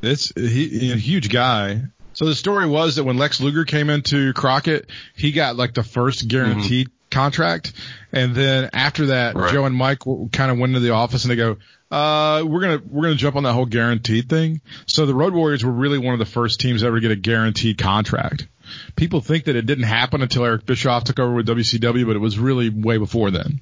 It's 0.00 0.32
he, 0.34 0.68
he- 0.68 0.92
a 0.92 0.96
huge 0.96 1.28
guy. 1.28 1.82
So 2.12 2.24
the 2.24 2.34
story 2.34 2.66
was 2.66 2.96
that 2.96 3.04
when 3.04 3.16
Lex 3.16 3.40
Luger 3.40 3.64
came 3.64 3.90
into 3.90 4.32
Crockett, 4.32 4.88
he 5.16 5.32
got 5.32 5.56
like 5.56 5.74
the 5.74 5.82
first 5.84 6.26
guaranteed 6.28 6.88
contract, 7.10 7.72
and 8.12 8.34
then 8.34 8.70
after 8.72 9.06
that, 9.06 9.34
Right. 9.36 9.52
Joe 9.52 9.64
and 9.64 9.74
Mike 9.74 10.00
kind 10.32 10.50
of 10.50 10.58
went 10.58 10.70
into 10.74 10.80
the 10.80 10.90
office 10.94 11.24
and 11.24 11.30
they 11.30 11.36
go, 11.36 11.56
"Uh, 11.90 12.42
we're 12.44 12.60
gonna 12.60 12.80
we're 12.88 13.04
gonna 13.04 13.14
jump 13.14 13.36
on 13.36 13.44
that 13.44 13.52
whole 13.52 13.66
guaranteed 13.66 14.28
thing." 14.28 14.60
So 14.86 15.06
the 15.06 15.14
Road 15.14 15.32
Warriors 15.32 15.64
were 15.64 15.72
really 15.72 15.98
one 15.98 16.12
of 16.12 16.18
the 16.18 16.26
first 16.26 16.58
teams 16.60 16.82
ever 16.82 16.96
to 16.96 17.00
get 17.00 17.10
a 17.12 17.16
guaranteed 17.16 17.78
contract. 17.78 18.48
People 18.96 19.20
think 19.20 19.44
that 19.44 19.54
it 19.56 19.66
didn't 19.66 19.84
happen 19.84 20.20
until 20.20 20.44
Eric 20.44 20.66
Bischoff 20.66 21.04
took 21.04 21.18
over 21.20 21.32
with 21.34 21.46
WCW, 21.46 22.04
but 22.06 22.16
it 22.16 22.20
was 22.20 22.36
really 22.38 22.68
way 22.68 22.98
before 22.98 23.30
then. 23.30 23.60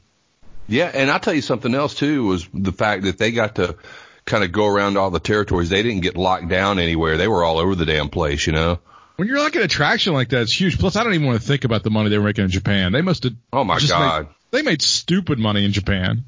Yeah, 0.68 0.90
and 0.92 1.10
I'll 1.10 1.20
tell 1.20 1.34
you 1.34 1.42
something 1.42 1.74
else 1.74 1.94
too 1.94 2.24
was 2.24 2.46
the 2.52 2.72
fact 2.72 3.04
that 3.04 3.18
they 3.18 3.30
got 3.30 3.56
to 3.56 3.76
kind 4.24 4.42
of 4.42 4.50
go 4.52 4.66
around 4.66 4.96
all 4.96 5.10
the 5.10 5.20
territories. 5.20 5.68
They 5.68 5.82
didn't 5.82 6.00
get 6.00 6.16
locked 6.16 6.48
down 6.48 6.78
anywhere. 6.78 7.16
They 7.16 7.28
were 7.28 7.44
all 7.44 7.58
over 7.58 7.74
the 7.74 7.86
damn 7.86 8.08
place, 8.08 8.46
you 8.46 8.52
know. 8.52 8.80
When 9.16 9.28
you're 9.28 9.38
like 9.38 9.54
an 9.56 9.62
attraction 9.62 10.12
like 10.12 10.28
that, 10.30 10.42
it's 10.42 10.60
huge. 10.60 10.78
Plus, 10.78 10.96
I 10.96 11.04
don't 11.04 11.14
even 11.14 11.26
want 11.26 11.40
to 11.40 11.46
think 11.46 11.64
about 11.64 11.82
the 11.84 11.90
money 11.90 12.10
they 12.10 12.18
were 12.18 12.24
making 12.24 12.44
in 12.44 12.50
Japan. 12.50 12.92
They 12.92 13.00
must 13.02 13.22
have. 13.24 13.32
Oh 13.52 13.64
my 13.64 13.78
God. 13.80 14.26
made- 14.26 14.32
they 14.50 14.62
made 14.62 14.82
stupid 14.82 15.38
money 15.38 15.64
in 15.64 15.72
Japan. 15.72 16.24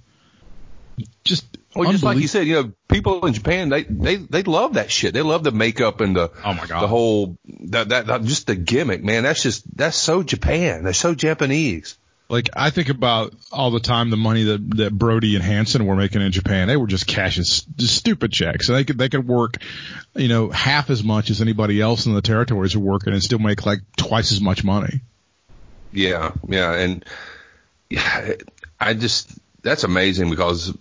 Just 1.24 1.44
Well, 1.76 1.90
just 1.92 2.02
like 2.02 2.18
you 2.18 2.26
said, 2.28 2.46
you 2.46 2.54
know, 2.54 2.72
people 2.88 3.24
in 3.26 3.34
Japan 3.34 3.68
they 3.68 3.84
they 3.84 4.16
they 4.16 4.42
love 4.42 4.74
that 4.74 4.90
shit. 4.90 5.14
They 5.14 5.22
love 5.22 5.44
the 5.44 5.52
makeup 5.52 6.00
and 6.00 6.16
the 6.16 6.32
Oh 6.44 6.54
my 6.54 6.66
God. 6.66 6.82
the 6.82 6.88
whole 6.88 7.36
that, 7.44 7.90
that 7.90 8.06
that 8.06 8.22
just 8.24 8.46
the 8.48 8.56
gimmick, 8.56 9.04
man. 9.04 9.22
That's 9.22 9.42
just 9.42 9.64
that's 9.76 9.96
so 9.96 10.22
Japan. 10.22 10.82
They're 10.84 10.92
so 10.92 11.14
Japanese. 11.14 11.96
Like 12.30 12.50
I 12.54 12.68
think 12.70 12.90
about 12.90 13.34
all 13.50 13.70
the 13.70 13.80
time 13.80 14.10
the 14.10 14.18
money 14.18 14.44
that 14.44 14.76
that 14.76 14.92
Brody 14.92 15.34
and 15.34 15.42
Hansen 15.42 15.86
were 15.86 15.96
making 15.96 16.20
in 16.20 16.30
Japan. 16.30 16.68
They 16.68 16.76
were 16.76 16.86
just 16.86 17.06
cashing 17.06 17.40
s- 17.42 17.62
just 17.76 17.96
stupid 17.96 18.32
checks, 18.32 18.68
and 18.68 18.76
they 18.76 18.84
could 18.84 18.98
they 18.98 19.08
could 19.08 19.26
work, 19.26 19.54
you 20.14 20.28
know, 20.28 20.50
half 20.50 20.90
as 20.90 21.02
much 21.02 21.30
as 21.30 21.40
anybody 21.40 21.80
else 21.80 22.04
in 22.04 22.12
the 22.12 22.20
territories 22.20 22.74
are 22.74 22.80
working, 22.80 23.14
and 23.14 23.22
still 23.22 23.38
make 23.38 23.64
like 23.64 23.80
twice 23.96 24.30
as 24.32 24.42
much 24.42 24.62
money. 24.62 25.00
Yeah, 25.90 26.32
yeah, 26.46 26.74
and 26.74 27.02
yeah, 27.88 28.32
I 28.78 28.92
just 28.94 29.30
that's 29.62 29.84
amazing 29.84 30.28
because. 30.30 30.76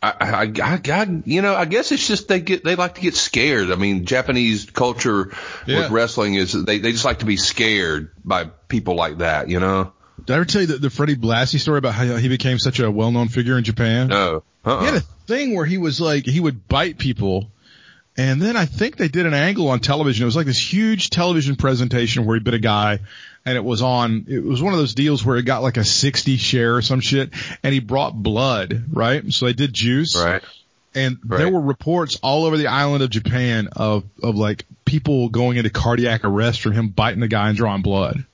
I, 0.00 0.14
I, 0.20 0.52
I, 0.62 0.80
I, 0.92 1.22
you 1.24 1.42
know, 1.42 1.56
I 1.56 1.64
guess 1.64 1.90
it's 1.90 2.06
just 2.06 2.28
they 2.28 2.38
get, 2.38 2.62
they 2.62 2.76
like 2.76 2.94
to 2.94 3.00
get 3.00 3.16
scared. 3.16 3.72
I 3.72 3.74
mean, 3.74 4.04
Japanese 4.04 4.70
culture 4.70 5.32
Yeah. 5.66 5.78
with 5.80 5.90
wrestling 5.90 6.36
is 6.36 6.52
they, 6.52 6.78
they 6.78 6.92
just 6.92 7.04
like 7.04 7.18
to 7.18 7.24
be 7.24 7.36
scared 7.36 8.12
by 8.24 8.44
people 8.44 8.94
like 8.94 9.18
that, 9.18 9.48
you 9.48 9.58
know? 9.58 9.92
Did 10.26 10.32
I 10.32 10.36
ever 10.36 10.44
tell 10.44 10.60
you 10.60 10.66
the, 10.66 10.76
the 10.78 10.90
Freddie 10.90 11.16
Blassie 11.16 11.58
story 11.60 11.78
about 11.78 11.94
how 11.94 12.16
he 12.16 12.28
became 12.28 12.58
such 12.58 12.80
a 12.80 12.90
well 12.90 13.10
known 13.10 13.28
figure 13.28 13.56
in 13.56 13.64
Japan? 13.64 14.08
No. 14.08 14.42
Uh-uh. 14.64 14.80
He 14.80 14.86
had 14.86 14.94
a 14.96 15.00
thing 15.00 15.54
where 15.54 15.64
he 15.64 15.78
was 15.78 16.00
like 16.00 16.26
he 16.26 16.40
would 16.40 16.68
bite 16.68 16.98
people, 16.98 17.50
and 18.16 18.42
then 18.42 18.56
I 18.56 18.66
think 18.66 18.96
they 18.96 19.08
did 19.08 19.26
an 19.26 19.34
angle 19.34 19.68
on 19.68 19.80
television. 19.80 20.24
It 20.24 20.26
was 20.26 20.36
like 20.36 20.46
this 20.46 20.60
huge 20.72 21.10
television 21.10 21.56
presentation 21.56 22.24
where 22.26 22.36
he 22.36 22.40
bit 22.40 22.54
a 22.54 22.58
guy, 22.58 22.98
and 23.46 23.56
it 23.56 23.64
was 23.64 23.80
on. 23.80 24.26
It 24.28 24.44
was 24.44 24.60
one 24.60 24.72
of 24.74 24.78
those 24.78 24.94
deals 24.94 25.24
where 25.24 25.36
it 25.36 25.44
got 25.44 25.62
like 25.62 25.76
a 25.76 25.84
sixty 25.84 26.36
share 26.36 26.76
or 26.76 26.82
some 26.82 27.00
shit, 27.00 27.30
and 27.62 27.72
he 27.72 27.80
brought 27.80 28.12
blood, 28.14 28.84
right? 28.92 29.32
So 29.32 29.46
they 29.46 29.52
did 29.54 29.72
juice, 29.72 30.16
Right. 30.16 30.42
and 30.94 31.18
Right. 31.24 31.38
there 31.38 31.48
were 31.50 31.60
reports 31.60 32.18
all 32.22 32.44
over 32.44 32.56
the 32.58 32.66
island 32.66 33.02
of 33.02 33.10
Japan 33.10 33.68
of 33.76 34.04
of 34.22 34.34
like 34.36 34.64
people 34.84 35.28
going 35.28 35.56
into 35.56 35.70
cardiac 35.70 36.24
arrest 36.24 36.60
from 36.60 36.72
him 36.72 36.88
biting 36.88 37.20
the 37.20 37.28
guy 37.28 37.48
and 37.48 37.56
drawing 37.56 37.82
blood. 37.82 38.24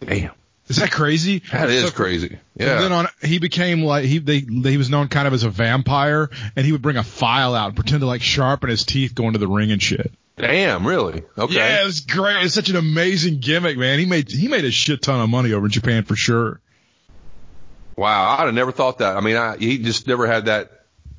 Damn. 0.00 0.30
Is 0.68 0.76
that 0.76 0.90
crazy? 0.90 1.42
That 1.52 1.70
is 1.70 1.84
So- 1.84 1.90
crazy. 1.92 2.38
and 2.58 2.68
then 2.82 2.92
on, 2.92 3.08
he 3.22 3.38
became 3.38 3.82
like 3.84 4.04
he 4.04 4.18
they, 4.18 4.40
they 4.40 4.72
he 4.72 4.76
was 4.76 4.90
known 4.90 5.08
kind 5.08 5.28
of 5.28 5.34
as 5.34 5.44
a 5.44 5.50
vampire, 5.50 6.28
and 6.56 6.66
he 6.66 6.72
would 6.72 6.82
bring 6.82 6.96
a 6.96 7.04
file 7.04 7.54
out 7.54 7.66
and 7.68 7.76
pretend 7.76 8.00
to 8.00 8.06
like 8.06 8.22
sharpen 8.22 8.68
his 8.70 8.84
teeth 8.84 9.14
going 9.14 9.34
to 9.34 9.38
the 9.38 9.46
ring 9.48 9.70
and 9.70 9.80
shit. 9.82 10.10
Damn, 10.38 10.86
really? 10.86 11.22
Okay. 11.38 11.54
Yeah, 11.54 11.82
it 11.82 11.86
was 11.86 12.00
great. 12.00 12.44
It's 12.44 12.52
such 12.54 12.68
an 12.68 12.76
amazing 12.76 13.38
gimmick, 13.40 13.78
man. 13.78 13.98
He 13.98 14.06
made 14.06 14.30
he 14.30 14.48
made 14.48 14.64
a 14.64 14.70
shit 14.70 15.00
ton 15.02 15.20
of 15.20 15.30
money 15.30 15.52
over 15.52 15.66
in 15.66 15.72
Japan 15.72 16.02
for 16.04 16.16
sure. 16.16 16.60
Wow. 17.96 18.36
I'd 18.38 18.44
have 18.46 18.54
never 18.54 18.72
thought 18.72 18.98
that. 18.98 19.16
I 19.16 19.20
mean, 19.20 19.36
I, 19.36 19.56
he 19.56 19.78
just 19.78 20.06
never 20.06 20.26
had 20.26 20.46
that, 20.46 20.70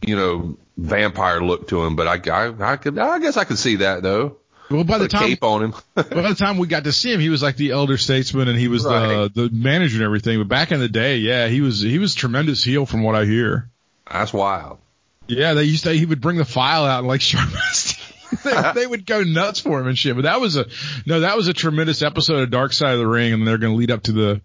you 0.05 0.15
know, 0.15 0.57
vampire 0.77 1.41
look 1.41 1.69
to 1.69 1.83
him, 1.83 1.95
but 1.95 2.07
I, 2.07 2.31
I, 2.31 2.73
I 2.73 2.75
could, 2.77 2.99
I 2.99 3.17
guess 3.19 3.37
I 3.37 3.45
could 3.45 3.57
see 3.57 3.77
that 3.77 4.03
though. 4.03 4.37
Well, 4.69 4.83
by 4.83 4.97
the 4.97 5.07
time 5.07 5.37
on 5.41 5.63
him. 5.63 5.73
by 5.95 6.03
the 6.03 6.35
time 6.35 6.57
we 6.57 6.67
got 6.67 6.83
to 6.85 6.91
see 6.91 7.11
him, 7.13 7.19
he 7.19 7.29
was 7.29 7.41
like 7.41 7.55
the 7.55 7.71
elder 7.71 7.97
statesman 7.97 8.47
and 8.47 8.57
he 8.59 8.67
was 8.67 8.83
Right. 8.83 9.31
the 9.33 9.47
the 9.47 9.55
manager 9.55 9.95
and 9.97 10.03
everything. 10.03 10.39
But 10.39 10.47
back 10.49 10.71
in 10.71 10.79
the 10.79 10.89
day, 10.89 11.17
yeah, 11.17 11.47
he 11.47 11.61
was 11.61 11.79
he 11.79 11.99
was 11.99 12.13
tremendous 12.15 12.63
heel 12.63 12.85
from 12.85 13.03
what 13.03 13.15
I 13.15 13.25
hear. 13.25 13.69
That's 14.11 14.33
wild. 14.33 14.79
Yeah, 15.27 15.53
they 15.53 15.63
used 15.63 15.83
to. 15.83 15.93
He 15.93 16.05
would 16.05 16.21
bring 16.21 16.37
the 16.37 16.45
file 16.45 16.85
out 16.85 16.99
and 16.99 17.07
like 17.07 17.21
they, 18.43 18.71
they 18.75 18.87
would 18.87 19.05
go 19.05 19.23
nuts 19.23 19.59
for 19.59 19.79
him 19.79 19.87
and 19.87 19.97
shit. 19.97 20.15
But 20.15 20.23
that 20.23 20.41
was 20.41 20.55
a 20.55 20.65
no, 21.05 21.21
that 21.21 21.35
was 21.37 21.47
a 21.47 21.53
tremendous 21.53 22.01
episode 22.01 22.39
of 22.43 22.49
Dark 22.49 22.73
Side 22.73 22.93
of 22.93 22.99
the 22.99 23.07
Ring, 23.07 23.33
and 23.33 23.47
they're 23.47 23.57
going 23.57 23.73
to 23.73 23.77
lead 23.77 23.91
up 23.91 24.03
to 24.03 24.11
the 24.11 24.41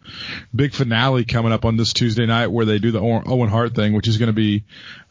big 0.55 0.73
finale 0.75 1.25
coming 1.25 1.53
up 1.53 1.65
on 1.65 1.77
this 1.77 1.93
Tuesday 1.93 2.27
night 2.27 2.49
where 2.49 2.65
they 2.65 2.79
do 2.79 2.91
the 2.91 3.01
Owen 3.01 3.49
Hart 3.49 3.75
thing, 3.75 3.93
which 3.93 4.09
is 4.09 4.19
going 4.19 4.29
to 4.29 4.33
be, 4.33 4.65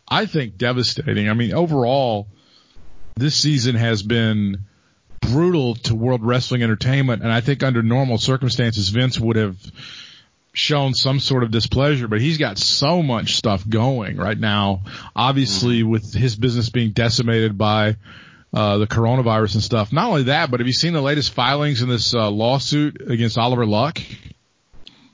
I 0.07 0.26
think, 0.26 0.57
devastating. 0.57 1.30
I 1.30 1.34
mean, 1.34 1.53
overall, 1.53 2.28
this 3.16 3.36
season 3.36 3.76
has 3.76 4.03
been 4.03 4.66
brutal 5.22 5.76
to 5.76 5.95
World 5.95 6.24
Wrestling 6.24 6.63
Entertainment, 6.63 7.22
and 7.22 7.32
I 7.32 7.41
think 7.41 7.63
under 7.63 7.82
normal 7.82 8.17
circumstances, 8.17 8.89
Vince 8.89 9.19
would 9.19 9.36
have 9.38 9.57
shown 10.53 10.93
some 10.93 11.19
sort 11.19 11.43
of 11.43 11.51
displeasure, 11.51 12.07
but 12.07 12.19
he's 12.19 12.38
got 12.38 12.57
so 12.57 13.01
much 13.01 13.36
stuff 13.38 13.67
going 13.67 14.17
right 14.17 14.38
now. 14.38 14.82
Obviously, 15.15 15.84
with 15.84 16.13
his 16.13 16.36
business 16.36 16.69
being 16.69 16.91
decimated 16.91 17.57
by 17.57 17.95
uh, 18.53 18.78
the 18.78 18.88
coronavirus 18.88 19.55
and 19.55 19.63
stuff. 19.63 19.93
Not 19.93 20.09
only 20.09 20.24
that, 20.24 20.51
but 20.51 20.59
have 20.59 20.67
you 20.67 20.74
seen 20.74 20.93
the 20.93 21.01
latest 21.01 21.32
filings 21.32 21.82
in 21.82 21.88
this 21.88 22.13
uh, 22.13 22.30
lawsuit 22.30 23.01
against 23.09 23.38
Oliver 23.38 23.65
Luck? 23.65 24.01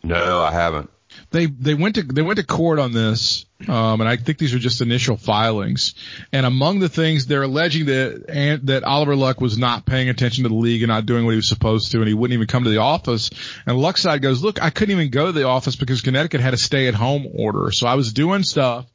No, 0.03 0.41
I 0.41 0.51
haven't. 0.51 0.89
They 1.29 1.47
they 1.47 1.73
went 1.73 1.95
to 1.95 2.03
they 2.03 2.21
went 2.21 2.37
to 2.37 2.45
court 2.45 2.79
on 2.79 2.93
this, 2.93 3.45
um, 3.67 3.99
and 3.99 4.07
I 4.07 4.15
think 4.15 4.37
these 4.37 4.53
are 4.53 4.59
just 4.59 4.79
initial 4.79 5.17
filings. 5.17 5.93
And 6.31 6.45
among 6.45 6.79
the 6.79 6.87
things 6.87 7.25
they're 7.25 7.43
alleging 7.43 7.87
that 7.87 8.25
and, 8.29 8.67
that 8.67 8.85
Oliver 8.85 9.15
Luck 9.15 9.41
was 9.41 9.57
not 9.57 9.85
paying 9.85 10.07
attention 10.07 10.43
to 10.43 10.49
the 10.49 10.55
league 10.55 10.83
and 10.83 10.89
not 10.89 11.05
doing 11.05 11.25
what 11.25 11.31
he 11.31 11.37
was 11.37 11.49
supposed 11.49 11.91
to, 11.91 11.99
and 11.99 12.07
he 12.07 12.13
wouldn't 12.13 12.33
even 12.33 12.47
come 12.47 12.63
to 12.63 12.69
the 12.69 12.77
office. 12.77 13.29
And 13.65 13.77
Luck's 13.77 14.03
side 14.03 14.21
goes, 14.21 14.41
"Look, 14.41 14.63
I 14.63 14.69
couldn't 14.69 14.93
even 14.93 15.09
go 15.09 15.25
to 15.25 15.31
the 15.33 15.43
office 15.43 15.75
because 15.75 16.01
Connecticut 16.01 16.39
had 16.39 16.53
a 16.53 16.57
stay-at-home 16.57 17.27
order, 17.33 17.71
so 17.71 17.87
I 17.87 17.95
was 17.95 18.13
doing 18.13 18.43
stuff." 18.43 18.85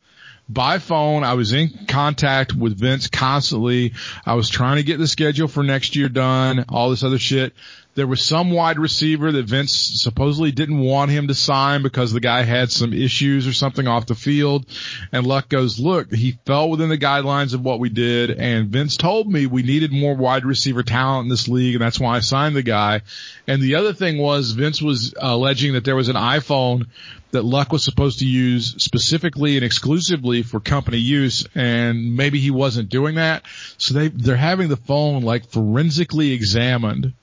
by 0.49 0.79
phone. 0.79 1.25
I 1.25 1.35
was 1.35 1.53
in 1.53 1.87
contact 1.87 2.53
with 2.55 2.79
Vince 2.79 3.09
constantly. 3.09 3.95
I 4.27 4.35
was 4.35 4.49
trying 4.49 4.77
to 4.77 4.83
get 4.83 4.99
the 4.99 5.07
schedule 5.07 5.49
for 5.49 5.63
next 5.63 5.97
year 5.97 6.09
done, 6.09 6.65
all 6.69 6.91
this 6.91 7.05
other 7.05 7.19
shit. 7.19 7.55
There 7.95 8.07
was 8.07 8.25
some 8.25 8.51
wide 8.51 8.79
receiver 8.79 9.33
that 9.33 9.45
Vince 9.45 9.75
supposedly 10.03 10.51
didn't 10.51 10.79
want 10.79 11.11
him 11.11 11.29
to 11.29 11.35
sign 11.35 11.83
because 11.83 12.11
the 12.11 12.21
guy 12.21 12.43
had 12.43 12.71
some 12.71 12.95
issues 12.95 13.47
or 13.47 13.53
something 13.53 13.87
off 13.87 14.07
the 14.07 14.15
field. 14.15 14.65
And 15.13 15.27
Luck 15.27 15.51
goes, 15.51 15.79
look, 15.79 16.11
he 16.11 16.39
fell 16.47 16.71
within 16.71 16.89
the 16.89 16.97
guidelines 16.97 17.53
of 17.53 17.63
what 17.63 17.81
we 17.81 17.91
did. 17.91 18.31
And 18.31 18.71
Vince 18.71 18.97
told 18.97 19.31
me 19.31 19.45
we 19.45 19.63
needed 19.63 19.93
more 19.93 20.15
wide 20.15 20.47
receiver 20.47 20.83
talent 20.83 21.25
in 21.25 21.29
this 21.29 21.49
league. 21.49 21.75
And 21.75 21.83
that's 21.83 22.01
why 22.01 22.17
I 22.17 22.21
signed 22.21 22.57
the 22.57 22.63
guy. 22.63 23.03
And 23.47 23.61
the 23.61 23.75
other 23.75 23.93
thing 23.93 24.17
was 24.17 24.53
Vince 24.53 24.81
was 24.81 25.15
alleging 25.21 25.75
that 25.75 25.85
there 25.85 25.97
was 25.97 26.09
an 26.09 26.17
iPhone 26.17 26.87
that 27.33 27.45
Luck 27.45 27.73
was 27.73 27.85
supposed 27.85 28.21
to 28.21 28.27
use 28.27 28.75
specifically 28.83 29.57
and 29.57 29.65
exclusively 29.65 30.43
for 30.43 30.61
company 30.61 30.99
use, 30.99 31.47
and 31.55 32.15
maybe 32.15 32.39
he 32.39 32.51
wasn't 32.51 32.91
doing 32.91 33.15
that. 33.17 33.43
So 33.79 33.95
they 33.95 34.09
they're 34.09 34.37
having 34.37 34.69
the 34.69 34.77
phone 34.77 35.23
like 35.23 35.49
forensically 35.49 36.33
examined 36.33 37.15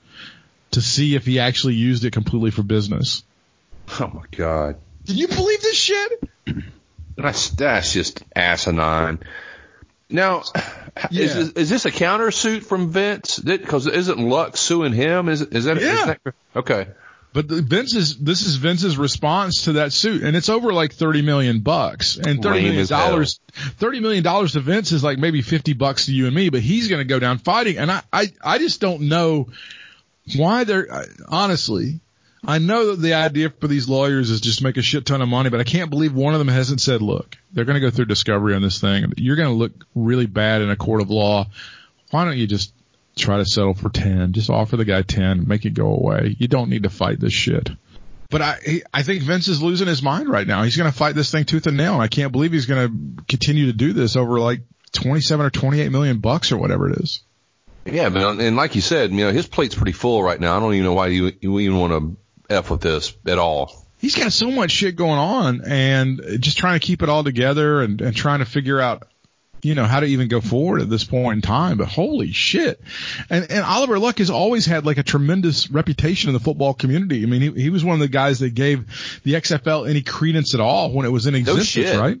to 0.72 0.80
see 0.82 1.14
if 1.14 1.26
he 1.26 1.38
actually 1.40 1.74
used 1.74 2.04
it 2.04 2.12
completely 2.12 2.50
for 2.50 2.62
business. 2.62 3.22
Oh 3.98 4.10
my 4.14 4.22
god! 4.36 4.76
Can 5.06 5.16
you 5.16 5.28
believe 5.28 5.60
this 5.62 5.76
shit? 5.76 6.22
That's 7.16 7.50
that's 7.50 7.92
just 7.92 8.22
asinine. 8.34 9.20
Now, 10.08 10.42
Yeah. 11.10 11.22
is, 11.24 11.34
this, 11.34 11.48
is 11.50 11.68
this 11.70 11.84
a 11.84 11.90
countersuit 11.90 12.62
from 12.64 12.90
Vince? 12.90 13.38
Because 13.38 13.86
isn't 13.86 14.18
Luck 14.18 14.56
suing 14.56 14.92
him? 14.92 15.28
Is 15.28 15.42
is 15.42 15.64
that? 15.66 15.76
is 15.78 15.82
Yeah. 15.84 16.14
that- 16.24 16.34
okay. 16.56 16.86
But 17.32 17.46
the, 17.46 17.62
Vince 17.62 17.94
is 17.94 18.16
this 18.16 18.42
is 18.42 18.56
Vince's 18.56 18.96
response 18.98 19.64
to 19.64 19.74
that 19.74 19.92
suit, 19.92 20.22
and 20.24 20.34
it's 20.36 20.48
over 20.48 20.72
like 20.72 20.92
thirty 20.94 21.22
million 21.22 21.60
bucks, 21.60 22.16
and 22.16 22.42
thirty 22.42 22.62
million 22.62 22.86
dollars. 22.86 23.38
Thirty 23.52 24.00
million 24.00 24.24
dollars 24.24 24.52
to 24.52 24.60
Vince 24.60 24.90
is 24.90 25.04
like 25.04 25.18
maybe 25.18 25.40
fifty 25.42 25.72
bucks 25.74 26.06
to 26.06 26.12
you 26.12 26.26
and 26.26 26.34
me, 26.34 26.48
but 26.48 26.60
he's 26.60 26.88
going 26.88 26.98
to 27.00 27.04
go 27.04 27.20
down 27.20 27.38
fighting, 27.38 27.78
and 27.78 27.88
I, 27.92 28.02
I 28.12 28.32
I 28.42 28.58
just 28.58 28.80
don't 28.80 29.02
know 29.02 29.48
why 30.36 30.64
they're 30.64 31.06
honestly. 31.28 32.00
I 32.42 32.56
know 32.56 32.92
that 32.92 33.02
the 33.02 33.12
idea 33.12 33.50
for 33.50 33.68
these 33.68 33.86
lawyers 33.86 34.30
is 34.30 34.40
just 34.40 34.62
make 34.62 34.78
a 34.78 34.82
shit 34.82 35.04
ton 35.04 35.20
of 35.20 35.28
money, 35.28 35.50
but 35.50 35.60
I 35.60 35.64
can't 35.64 35.90
believe 35.90 36.14
one 36.14 36.32
of 36.32 36.38
them 36.38 36.48
hasn't 36.48 36.80
said, 36.80 37.02
"Look, 37.02 37.36
they're 37.52 37.66
going 37.66 37.74
to 37.74 37.80
go 37.80 37.90
through 37.90 38.06
discovery 38.06 38.54
on 38.54 38.62
this 38.62 38.80
thing. 38.80 39.12
You're 39.18 39.36
going 39.36 39.50
to 39.50 39.54
look 39.54 39.72
really 39.94 40.26
bad 40.26 40.62
in 40.62 40.70
a 40.70 40.76
court 40.76 41.02
of 41.02 41.10
law. 41.10 41.48
Why 42.10 42.24
don't 42.24 42.38
you 42.38 42.46
just 42.46 42.72
try 43.16 43.38
to 43.38 43.44
settle 43.44 43.74
for 43.74 43.88
10. 43.88 44.32
Just 44.32 44.50
offer 44.50 44.76
the 44.76 44.84
guy 44.84 45.02
10, 45.02 45.46
make 45.46 45.64
it 45.64 45.74
go 45.74 45.94
away. 45.94 46.36
You 46.38 46.48
don't 46.48 46.70
need 46.70 46.84
to 46.84 46.90
fight 46.90 47.20
this 47.20 47.32
shit. 47.32 47.70
But 48.30 48.42
I, 48.42 48.82
I 48.94 49.02
think 49.02 49.22
Vince 49.22 49.48
is 49.48 49.62
losing 49.62 49.88
his 49.88 50.02
mind 50.02 50.28
right 50.28 50.46
now. 50.46 50.62
He's 50.62 50.76
going 50.76 50.90
to 50.90 50.96
fight 50.96 51.14
this 51.14 51.32
thing 51.32 51.44
tooth 51.44 51.66
and 51.66 51.76
nail, 51.76 51.94
and 51.94 52.02
I 52.02 52.08
can't 52.08 52.32
believe 52.32 52.52
he's 52.52 52.66
going 52.66 52.88
to 52.88 53.24
continue 53.24 53.66
to 53.66 53.72
do 53.72 53.92
this 53.92 54.16
over 54.16 54.38
like 54.38 54.60
27 54.92 55.44
or 55.44 55.50
28 55.50 55.90
million 55.90 56.18
bucks 56.18 56.52
or 56.52 56.58
whatever 56.58 56.88
it 56.88 57.00
is. 57.00 57.22
Yeah, 57.84 58.08
but 58.10 58.22
uh, 58.22 58.36
and 58.38 58.56
like 58.56 58.74
you 58.74 58.80
said, 58.80 59.10
you 59.10 59.24
know 59.24 59.32
his 59.32 59.46
plate's 59.46 59.74
pretty 59.74 59.92
full 59.92 60.22
right 60.22 60.38
now. 60.38 60.56
I 60.56 60.60
don't 60.60 60.74
even 60.74 60.84
know 60.84 60.94
why 60.94 61.08
you 61.08 61.32
you 61.40 61.58
even 61.60 61.78
want 61.78 61.92
to 61.92 62.54
f 62.54 62.70
with 62.70 62.80
this 62.80 63.14
at 63.26 63.38
all. 63.38 63.86
He's 63.98 64.16
got 64.16 64.32
so 64.32 64.50
much 64.50 64.70
shit 64.70 64.96
going 64.96 65.18
on, 65.18 65.62
and 65.66 66.20
just 66.40 66.58
trying 66.58 66.78
to 66.78 66.86
keep 66.86 67.02
it 67.02 67.08
all 67.08 67.22
together 67.22 67.82
and, 67.82 68.00
and 68.00 68.16
trying 68.16 68.38
to 68.38 68.46
figure 68.46 68.80
out 68.80 69.06
you 69.62 69.74
know, 69.74 69.84
how 69.84 70.00
to 70.00 70.06
even 70.06 70.28
go 70.28 70.40
forward 70.40 70.80
at 70.80 70.88
this 70.88 71.04
point 71.04 71.36
in 71.36 71.42
time, 71.42 71.76
but 71.78 71.86
holy 71.88 72.32
shit. 72.32 72.80
And, 73.28 73.50
and 73.50 73.64
Oliver 73.64 73.98
Luck 73.98 74.18
has 74.18 74.30
always 74.30 74.64
had 74.66 74.86
like 74.86 74.98
a 74.98 75.02
tremendous 75.02 75.70
reputation 75.70 76.28
in 76.30 76.34
the 76.34 76.40
football 76.40 76.72
community. 76.74 77.22
I 77.22 77.26
mean, 77.26 77.42
he, 77.42 77.62
he 77.64 77.70
was 77.70 77.84
one 77.84 77.94
of 77.94 78.00
the 78.00 78.08
guys 78.08 78.38
that 78.38 78.54
gave 78.54 78.86
the 79.22 79.34
XFL 79.34 79.88
any 79.88 80.02
credence 80.02 80.54
at 80.54 80.60
all 80.60 80.92
when 80.92 81.04
it 81.04 81.10
was 81.10 81.26
in 81.26 81.34
No 81.34 81.38
existence, 81.38 81.68
shit. 81.88 81.98
right? 81.98 82.18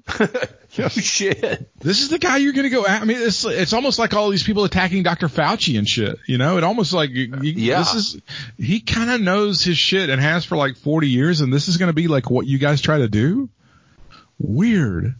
no 0.78 0.88
shit. 0.88 1.70
This 1.80 2.02
is 2.02 2.10
the 2.10 2.18
guy 2.18 2.36
you're 2.36 2.52
going 2.52 2.68
to 2.68 2.74
go 2.76 2.84
at. 2.86 3.00
I 3.00 3.04
mean, 3.06 3.16
it's, 3.20 3.44
it's 3.44 3.72
almost 3.72 3.98
like 3.98 4.12
all 4.14 4.28
these 4.30 4.42
people 4.42 4.64
attacking 4.64 5.02
Dr. 5.02 5.28
Fauci 5.28 5.78
and 5.78 5.88
shit, 5.88 6.18
you 6.26 6.36
know, 6.38 6.58
it 6.58 6.64
almost 6.64 6.92
like, 6.92 7.10
you- 7.10 7.34
Yeah. 7.42 7.78
this 7.78 7.94
is, 7.94 8.20
he 8.58 8.80
kind 8.80 9.10
of 9.10 9.20
knows 9.20 9.64
his 9.64 9.78
shit 9.78 10.10
and 10.10 10.20
has 10.20 10.44
for 10.44 10.56
like 10.56 10.76
40 10.76 11.08
years. 11.08 11.40
And 11.40 11.52
this 11.52 11.68
is 11.68 11.78
going 11.78 11.88
to 11.88 11.94
be 11.94 12.06
like 12.06 12.30
what 12.30 12.46
you 12.46 12.58
guys 12.58 12.80
try 12.82 12.98
to 12.98 13.08
do. 13.08 13.48
Weird. 14.38 15.14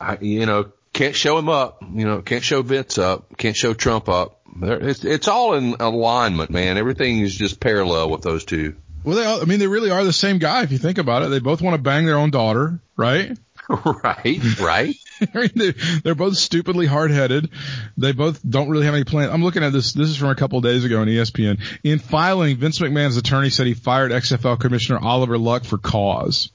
I, 0.00 0.18
you 0.20 0.44
know, 0.46 0.72
can't 0.96 1.14
show 1.14 1.36
him 1.38 1.50
up. 1.50 1.82
You 1.82 2.06
know, 2.06 2.22
can't 2.22 2.42
show 2.42 2.62
Vince 2.62 2.96
up. 2.96 3.36
Can't 3.36 3.54
show 3.54 3.74
Trump 3.74 4.08
up. 4.08 4.40
It's 4.62 5.04
it's 5.04 5.28
all 5.28 5.54
in 5.54 5.76
alignment, 5.78 6.50
man. 6.50 6.78
Everything 6.78 7.20
is 7.20 7.34
just 7.34 7.60
parallel 7.60 8.08
with 8.08 8.22
those 8.22 8.46
two. 8.46 8.76
Well, 9.04 9.16
they, 9.16 9.24
all, 9.24 9.42
I 9.42 9.44
mean, 9.44 9.58
they 9.58 9.66
really 9.66 9.90
are 9.90 10.02
the 10.02 10.12
same 10.12 10.38
guy 10.38 10.62
if 10.62 10.72
you 10.72 10.78
think 10.78 10.96
about 10.96 11.22
it. 11.22 11.28
They 11.28 11.38
both 11.38 11.60
want 11.60 11.76
to 11.76 11.82
bang 11.82 12.06
their 12.06 12.16
own 12.16 12.30
daughter, 12.30 12.80
right? 12.96 13.36
right, 13.68 14.58
right. 14.58 14.96
I 15.34 15.38
mean, 15.38 15.50
they're, 15.54 15.74
they're 16.02 16.14
both 16.14 16.36
stupidly 16.36 16.86
hard-headed. 16.86 17.50
They 17.98 18.12
both 18.12 18.40
don't 18.48 18.68
really 18.70 18.86
have 18.86 18.94
any 18.94 19.04
plan. 19.04 19.30
I'm 19.30 19.44
looking 19.44 19.62
at 19.62 19.72
this. 19.72 19.92
This 19.92 20.08
is 20.08 20.16
from 20.16 20.30
a 20.30 20.34
couple 20.34 20.58
of 20.58 20.64
days 20.64 20.84
ago 20.84 21.00
on 21.00 21.08
ESPN. 21.08 21.60
In 21.84 21.98
filing, 21.98 22.56
Vince 22.56 22.78
McMahon's 22.78 23.16
attorney 23.16 23.50
said 23.50 23.66
he 23.66 23.74
fired 23.74 24.12
XFL 24.12 24.58
Commissioner 24.58 24.98
Oliver 25.00 25.36
Luck 25.36 25.64
for 25.64 25.78
cause, 25.78 26.50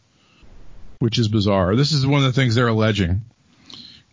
which 0.99 1.19
is 1.19 1.27
bizarre. 1.27 1.75
This 1.75 1.91
is 1.91 2.07
one 2.07 2.19
of 2.19 2.25
the 2.25 2.33
things 2.33 2.55
they're 2.55 2.67
alleging. 2.67 3.21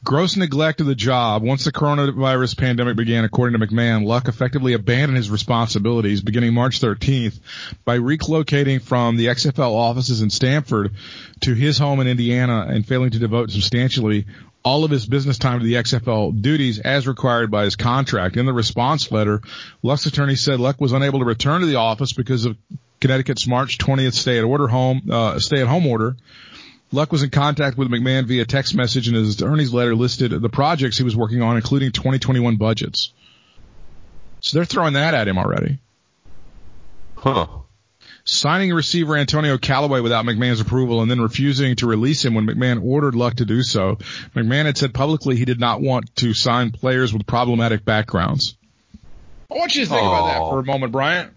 Gross 0.04 0.36
neglect 0.36 0.80
of 0.80 0.86
the 0.86 0.94
job. 0.94 1.42
Once 1.42 1.64
the 1.64 1.72
coronavirus 1.72 2.56
pandemic 2.56 2.96
began, 2.96 3.24
according 3.24 3.58
to 3.58 3.66
McMahon, 3.66 4.06
Luck 4.06 4.28
effectively 4.28 4.72
abandoned 4.72 5.16
his 5.16 5.30
responsibilities 5.30 6.22
beginning 6.22 6.54
March 6.54 6.80
13th 6.80 7.40
by 7.84 7.98
relocating 7.98 8.80
from 8.80 9.16
the 9.16 9.26
XFL 9.26 9.72
offices 9.72 10.22
in 10.22 10.30
Stamford 10.30 10.94
to 11.40 11.54
his 11.54 11.78
home 11.78 12.00
in 12.00 12.06
Indiana 12.06 12.66
and 12.68 12.86
failing 12.86 13.10
to 13.10 13.18
devote 13.18 13.50
substantially 13.50 14.26
all 14.64 14.84
of 14.84 14.90
his 14.90 15.06
business 15.06 15.38
time 15.38 15.58
to 15.60 15.64
the 15.64 15.74
XFL 15.74 16.40
duties 16.40 16.78
as 16.78 17.08
required 17.08 17.50
by 17.50 17.64
his 17.64 17.74
contract. 17.74 18.36
In 18.36 18.46
the 18.46 18.52
response 18.52 19.10
letter, 19.10 19.40
Luck's 19.82 20.06
attorney 20.06 20.36
said 20.36 20.60
Luck 20.60 20.80
was 20.80 20.92
unable 20.92 21.18
to 21.20 21.24
return 21.24 21.60
to 21.60 21.66
the 21.66 21.76
office 21.76 22.12
because 22.12 22.44
of 22.44 22.56
Connecticut's 23.00 23.46
March 23.46 23.78
20th 23.78 24.14
stay 24.14 24.38
at 24.38 24.44
order 24.44 24.68
home, 24.68 25.02
uh, 25.10 25.38
stay 25.38 25.60
at 25.60 25.68
home 25.68 25.86
order. 25.86 26.16
Luck 26.90 27.12
was 27.12 27.22
in 27.22 27.30
contact 27.30 27.76
with 27.76 27.90
McMahon 27.90 28.24
via 28.24 28.46
text 28.46 28.74
message 28.74 29.08
and 29.08 29.16
his 29.16 29.34
attorney's 29.34 29.72
letter 29.72 29.94
listed 29.94 30.30
the 30.30 30.48
projects 30.48 30.96
he 30.96 31.04
was 31.04 31.16
working 31.16 31.42
on, 31.42 31.56
including 31.56 31.92
2021 31.92 32.56
budgets. 32.56 33.12
So 34.40 34.56
they're 34.56 34.64
throwing 34.64 34.94
that 34.94 35.14
at 35.14 35.28
him 35.28 35.38
already. 35.38 35.78
Huh. 37.16 37.46
Signing 38.24 38.72
receiver 38.72 39.16
Antonio 39.16 39.58
Callaway 39.58 40.00
without 40.00 40.24
McMahon's 40.24 40.60
approval 40.60 41.02
and 41.02 41.10
then 41.10 41.20
refusing 41.20 41.76
to 41.76 41.86
release 41.86 42.24
him 42.24 42.34
when 42.34 42.46
McMahon 42.46 42.84
ordered 42.84 43.14
Luck 43.14 43.36
to 43.36 43.44
do 43.44 43.62
so. 43.62 43.96
McMahon 44.34 44.66
had 44.66 44.78
said 44.78 44.94
publicly 44.94 45.36
he 45.36 45.44
did 45.44 45.60
not 45.60 45.80
want 45.80 46.14
to 46.16 46.34
sign 46.34 46.70
players 46.70 47.12
with 47.12 47.26
problematic 47.26 47.84
backgrounds. 47.84 48.56
I 49.50 49.54
want 49.54 49.74
you 49.74 49.84
to 49.84 49.90
think 49.90 50.02
about 50.02 50.26
that 50.26 50.38
for 50.38 50.60
a 50.60 50.64
moment, 50.64 50.92
Bryant. 50.92 51.32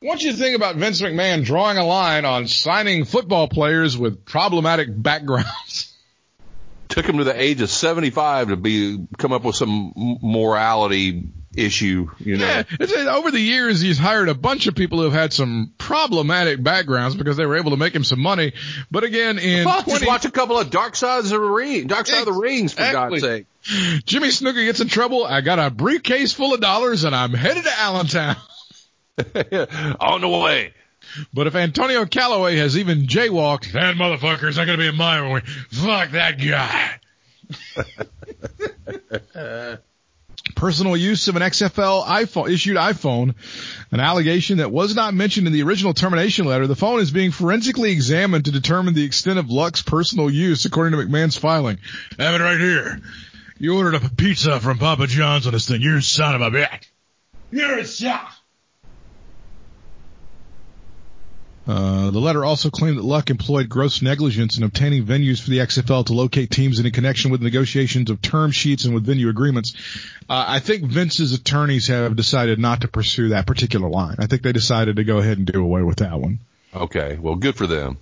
I 0.00 0.06
want 0.06 0.22
you 0.22 0.32
think 0.32 0.54
about 0.54 0.76
Vince 0.76 1.00
McMahon 1.02 1.44
drawing 1.44 1.76
a 1.76 1.84
line 1.84 2.24
on 2.24 2.46
signing 2.46 3.04
football 3.04 3.48
players 3.48 3.98
with 3.98 4.24
problematic 4.24 4.88
backgrounds. 4.90 5.92
Took 6.88 7.06
him 7.06 7.18
to 7.18 7.24
the 7.24 7.38
age 7.38 7.60
of 7.60 7.68
seventy 7.68 8.10
five 8.10 8.48
to 8.48 8.56
be 8.56 9.06
come 9.18 9.32
up 9.32 9.44
with 9.44 9.56
some 9.56 9.92
morality 10.22 11.28
issue. 11.54 12.10
You 12.18 12.38
know. 12.38 12.46
Yeah, 12.46 12.62
it's, 12.80 12.92
over 12.94 13.30
the 13.30 13.40
years, 13.40 13.80
he's 13.80 13.98
hired 13.98 14.28
a 14.28 14.34
bunch 14.34 14.68
of 14.68 14.74
people 14.74 14.98
who 14.98 15.04
have 15.04 15.12
had 15.12 15.32
some 15.32 15.72
problematic 15.76 16.62
backgrounds 16.62 17.14
because 17.14 17.36
they 17.36 17.44
were 17.44 17.56
able 17.56 17.72
to 17.72 17.76
make 17.76 17.94
him 17.94 18.04
some 18.04 18.20
money. 18.20 18.52
But 18.90 19.04
again, 19.04 19.38
in 19.38 19.66
Well, 19.66 19.82
20 19.82 19.98
just 19.98 20.06
watch 20.06 20.24
a 20.24 20.30
couple 20.30 20.58
of 20.58 20.70
Dark 20.70 20.96
Sides 20.96 21.30
of 21.30 21.40
the 21.40 21.46
Ring, 21.46 21.88
Dark 21.88 22.06
Side 22.06 22.20
of 22.20 22.34
the 22.34 22.40
Rings, 22.40 22.72
for 22.72 22.90
God's 22.90 23.20
sake. 23.20 23.46
Jimmy 24.04 24.28
Snuka 24.28 24.64
gets 24.64 24.80
in 24.80 24.88
trouble, 24.88 25.24
I 25.24 25.40
got 25.42 25.58
a 25.58 25.70
briefcase 25.70 26.32
full 26.32 26.54
of 26.54 26.60
dollars 26.60 27.04
and 27.04 27.14
I'm 27.14 27.34
headed 27.34 27.64
to 27.64 27.80
Allentown. 27.80 28.36
On 30.00 30.20
the 30.20 30.28
way. 30.28 30.72
But 31.32 31.46
if 31.46 31.54
Antonio 31.54 32.04
Callaway 32.04 32.56
has 32.56 32.76
even 32.76 33.06
jaywalked, 33.06 33.72
that 33.72 33.96
motherfucker's 33.96 34.56
not 34.56 34.66
going 34.66 34.78
to 34.78 34.82
be 34.82 34.88
in 34.88 34.96
my 34.96 35.32
way. 35.32 35.40
Fuck 35.70 36.10
that 36.10 36.38
guy. 36.38 37.00
personal 40.58 40.96
use 40.96 41.28
of 41.28 41.36
an 41.36 41.42
XFL 41.42 42.04
iPhone 42.04 42.50
issued 42.50 42.76
iPhone, 42.76 43.34
an 43.92 44.00
allegation 44.00 44.58
that 44.58 44.72
was 44.72 44.94
not 44.94 45.14
mentioned 45.14 45.46
in 45.46 45.52
the 45.52 45.62
original 45.62 45.94
termination 45.94 46.46
letter. 46.46 46.66
The 46.66 46.76
phone 46.76 47.00
is 47.00 47.10
being 47.10 47.30
forensically 47.30 47.92
examined 47.92 48.46
to 48.46 48.50
determine 48.50 48.94
the 48.94 49.04
extent 49.04 49.38
of 49.38 49.50
Luck's 49.50 49.82
personal 49.82 50.28
use, 50.28 50.64
according 50.64 50.98
to 50.98 51.04
McMahon's 51.04 51.36
filing. 51.36 51.78
I 52.18 52.24
have 52.24 52.40
it 52.40 52.44
right 52.44 52.58
here. 52.58 53.00
You 53.58 53.76
ordered 53.76 53.94
a 53.94 54.10
pizza 54.10 54.60
from 54.60 54.78
Papa 54.78 55.06
John's 55.06 55.46
on 55.46 55.52
this 55.52 55.68
thing. 55.68 55.80
You're 55.80 55.98
a 55.98 56.02
son 56.02 56.34
of 56.34 56.42
a 56.42 56.50
bitch. 56.50 56.86
You're 57.50 57.78
a 57.78 57.86
shot. 57.86 58.32
Uh, 61.68 62.10
the 62.10 62.18
letter 62.18 62.46
also 62.46 62.70
claimed 62.70 62.96
that 62.96 63.04
Luck 63.04 63.28
employed 63.28 63.68
gross 63.68 64.00
negligence 64.00 64.56
in 64.56 64.64
obtaining 64.64 65.04
venues 65.04 65.38
for 65.38 65.50
the 65.50 65.58
XFL 65.58 66.06
to 66.06 66.14
locate 66.14 66.50
teams 66.50 66.80
in 66.80 66.90
connection 66.90 67.30
with 67.30 67.42
negotiations 67.42 68.08
of 68.08 68.22
term 68.22 68.50
sheets 68.50 68.86
and 68.86 68.94
with 68.94 69.04
venue 69.04 69.28
agreements. 69.28 69.74
Uh, 70.30 70.44
I 70.48 70.60
think 70.60 70.84
Vince's 70.84 71.34
attorneys 71.34 71.88
have 71.88 72.16
decided 72.16 72.58
not 72.58 72.80
to 72.80 72.88
pursue 72.88 73.28
that 73.28 73.46
particular 73.46 73.90
line. 73.90 74.16
I 74.18 74.26
think 74.26 74.40
they 74.40 74.52
decided 74.52 74.96
to 74.96 75.04
go 75.04 75.18
ahead 75.18 75.36
and 75.36 75.46
do 75.46 75.62
away 75.62 75.82
with 75.82 75.98
that 75.98 76.18
one. 76.18 76.38
Okay. 76.74 77.18
Well, 77.20 77.34
good 77.34 77.56
for 77.56 77.66
them. 77.66 77.98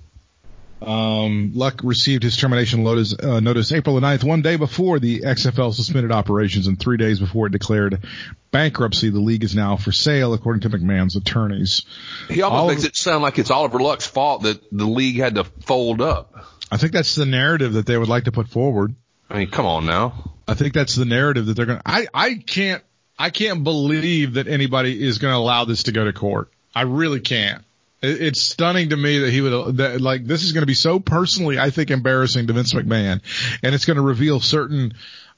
Um, 0.83 1.53
Luck 1.55 1.81
received 1.83 2.23
his 2.23 2.37
termination 2.37 2.85
notice, 2.85 3.15
uh, 3.19 3.41
notice 3.41 3.73
April 3.73 3.95
the 3.95 4.03
9th, 4.03 4.25
one 4.25 4.43
day 4.43 4.57
before 4.57 4.99
the 4.99 5.21
XFL 5.21 5.73
suspended 5.73 6.13
operations 6.13 6.67
and 6.67 6.79
three 6.79 6.99
days 6.99 7.19
before 7.19 7.47
it 7.47 7.53
declared 7.53 8.07
bankruptcy. 8.51 9.09
The 9.09 9.21
league 9.21 9.43
is 9.43 9.55
now 9.55 9.77
for 9.77 9.91
sale, 9.91 10.35
according 10.35 10.61
to 10.63 10.71
McMahon's 10.71 11.17
attorneys. 11.17 11.83
He 12.29 12.43
almost 12.43 12.61
All 12.61 12.69
makes 12.69 12.85
it 12.85 12.97
sound 12.97 13.23
like 13.23 13.39
it's 13.39 13.51
Oliver 13.51 13.81
Luck's 13.81 14.07
fault 14.07 14.43
that 14.43 14.63
the 14.71 14.87
league 14.87 15.17
had 15.17 15.37
to 15.37 15.45
fold 15.45 16.03
up. 16.03 16.35
I 16.71 16.77
think 16.77 16.93
that's 16.93 17.15
the 17.15 17.27
narrative 17.27 17.75
that 17.75 17.87
they 17.87 17.97
would 17.97 18.09
like 18.09 18.25
to 18.25 18.33
put 18.33 18.49
forward. 18.49 18.95
I 19.31 19.39
mean, 19.39 19.51
come 19.51 19.67
on 19.67 19.87
now. 19.87 20.33
I 20.47 20.55
think 20.55 20.75
that's 20.75 20.95
the 20.95 21.05
narrative 21.05 21.47
that 21.47 21.55
they're 21.55 21.67
going 21.67 21.79
to, 21.79 21.89
I, 21.89 22.07
I 22.13 22.35
can't, 22.35 22.83
I 23.19 23.31
can't 23.31 23.65
believe 23.65 24.35
that 24.35 24.47
anybody 24.47 25.03
is 25.03 25.19
going 25.19 25.33
to 25.33 25.39
allow 25.39 25.65
this 25.65 25.85
to 25.85 25.93
go 25.93 26.05
to 26.05 26.13
court. 26.13 26.51
I 26.75 26.83
really 26.83 27.21
can't. 27.21 27.65
It, 28.03 28.23
it's 28.23 28.41
stunning 28.41 28.91
to 28.91 28.97
me 28.97 29.21
that 29.21 29.31
he 29.31 29.41
would, 29.41 29.77
that, 29.79 30.01
like, 30.01 30.25
this 30.25 30.43
is 30.43 30.53
going 30.53 30.63
to 30.63 30.67
be 30.67 30.75
so 30.75 31.01
personally, 31.01 31.59
I 31.59 31.71
think, 31.71 31.91
embarrassing 31.91 32.47
to 32.47 32.53
Vince 32.53 32.75
McMahon. 32.75 33.21
And 33.63 33.75
it's 33.75 33.85
going 33.85 33.97
to 33.97 34.03
reveal 34.03 34.41
certain, 34.41 34.95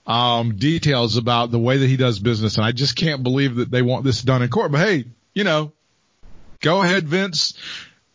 um, 0.06 0.56
details 0.56 1.16
about 1.16 1.50
the 1.50 1.58
way 1.58 1.76
that 1.76 1.86
he 1.86 1.96
does 1.96 2.18
business. 2.18 2.56
And 2.56 2.64
I 2.64 2.72
just 2.72 2.96
can't 2.96 3.22
believe 3.22 3.56
that 3.56 3.70
they 3.70 3.82
want 3.82 4.04
this 4.04 4.22
done 4.22 4.42
in 4.42 4.48
court. 4.48 4.72
But 4.72 4.80
hey, 4.80 5.04
you 5.34 5.44
know, 5.44 5.72
go 6.60 6.82
ahead, 6.82 7.06
Vince. 7.06 7.54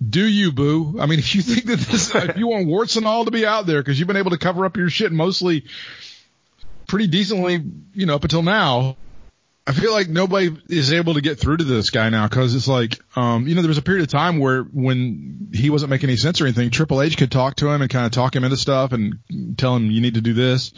Do 0.06 0.26
you, 0.26 0.52
boo? 0.52 0.98
I 1.00 1.06
mean, 1.06 1.20
if 1.20 1.36
you 1.36 1.41
think 1.41 1.66
that 1.68 1.80
this, 1.80 2.14
if 2.14 2.38
you 2.38 2.48
want 2.48 2.68
warts 2.68 2.96
and 2.96 3.06
all 3.06 3.26
to 3.26 3.32
be 3.32 3.46
out 3.46 3.66
there 3.66 3.82
because 3.82 4.00
you've 4.00 4.08
been 4.08 4.18
able 4.18 4.32
to 4.32 4.38
cover 4.38 4.66
up 4.66 4.76
your 4.76 4.89
shit 4.89 5.12
mostly 5.12 5.66
pretty 6.88 7.08
decently, 7.08 7.64
you 7.94 8.06
know, 8.06 8.16
up 8.16 8.24
until 8.24 8.44
now. 8.44 8.98
I 9.66 9.72
feel 9.72 9.93
like 9.93 10.09
nobody 10.09 10.53
is 10.68 10.91
able 10.91 11.14
to 11.14 11.22
get 11.22 11.39
through 11.39 11.57
to 11.57 11.64
this 11.64 11.89
guy 11.89 12.09
now 12.09 12.28
because 12.28 12.53
it's 12.53 12.68
like, 12.68 12.99
um, 13.16 13.47
you 13.47 13.55
know, 13.55 13.61
there 13.61 13.70
was 13.70 13.78
a 13.78 13.82
period 13.82 14.01
of 14.01 14.09
time 14.09 14.39
where 14.39 14.64
when 14.64 15.47
he 15.53 15.70
wasn't 15.70 15.89
making 15.89 16.09
any 16.09 16.18
sense 16.18 16.41
or 16.41 16.45
anything, 16.45 16.70
Triple 16.70 17.01
H 17.01 17.16
could 17.16 17.32
talk 17.32 17.55
to 17.57 17.70
him 17.70 17.82
and 17.82 17.89
kind 17.89 18.05
of 18.05 18.11
talk 18.11 18.36
him 18.36 18.43
into 18.43 18.57
stuff 18.57 18.91
and 18.91 19.20
tell 19.57 19.74
him 19.78 19.89
you 19.89 20.01
need 20.01 20.16
to 20.16 20.22
do 20.22 20.34
this. 20.34 20.74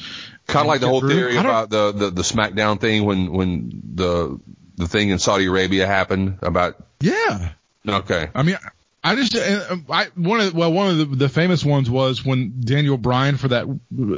Kind 0.45 0.65
of 0.65 0.67
like 0.67 0.81
the 0.81 0.87
whole 0.87 0.99
through. 0.99 1.09
theory 1.09 1.37
about 1.37 1.71
the, 1.71 1.93
the, 1.93 2.09
the 2.11 2.21
SmackDown 2.21 2.79
thing 2.79 3.05
when, 3.05 3.33
when 3.33 3.81
the, 3.95 4.39
the 4.75 4.87
thing 4.87 5.09
in 5.09 5.17
Saudi 5.17 5.47
Arabia 5.47 5.87
happened 5.87 6.37
about, 6.43 6.75
Yeah. 6.99 7.53
okay. 7.87 8.29
I 8.35 8.43
mean, 8.43 8.57
I 9.03 9.15
just, 9.15 9.35
uh, 9.35 9.77
I, 9.89 10.05
one 10.13 10.41
of, 10.41 10.53
the, 10.53 10.59
well, 10.59 10.71
one 10.71 10.89
of 10.91 10.97
the, 10.97 11.05
the 11.15 11.29
famous 11.29 11.65
ones 11.65 11.89
was 11.89 12.23
when 12.23 12.61
Daniel 12.61 12.97
Bryan 12.97 13.37
for 13.37 13.47
that 13.47 13.65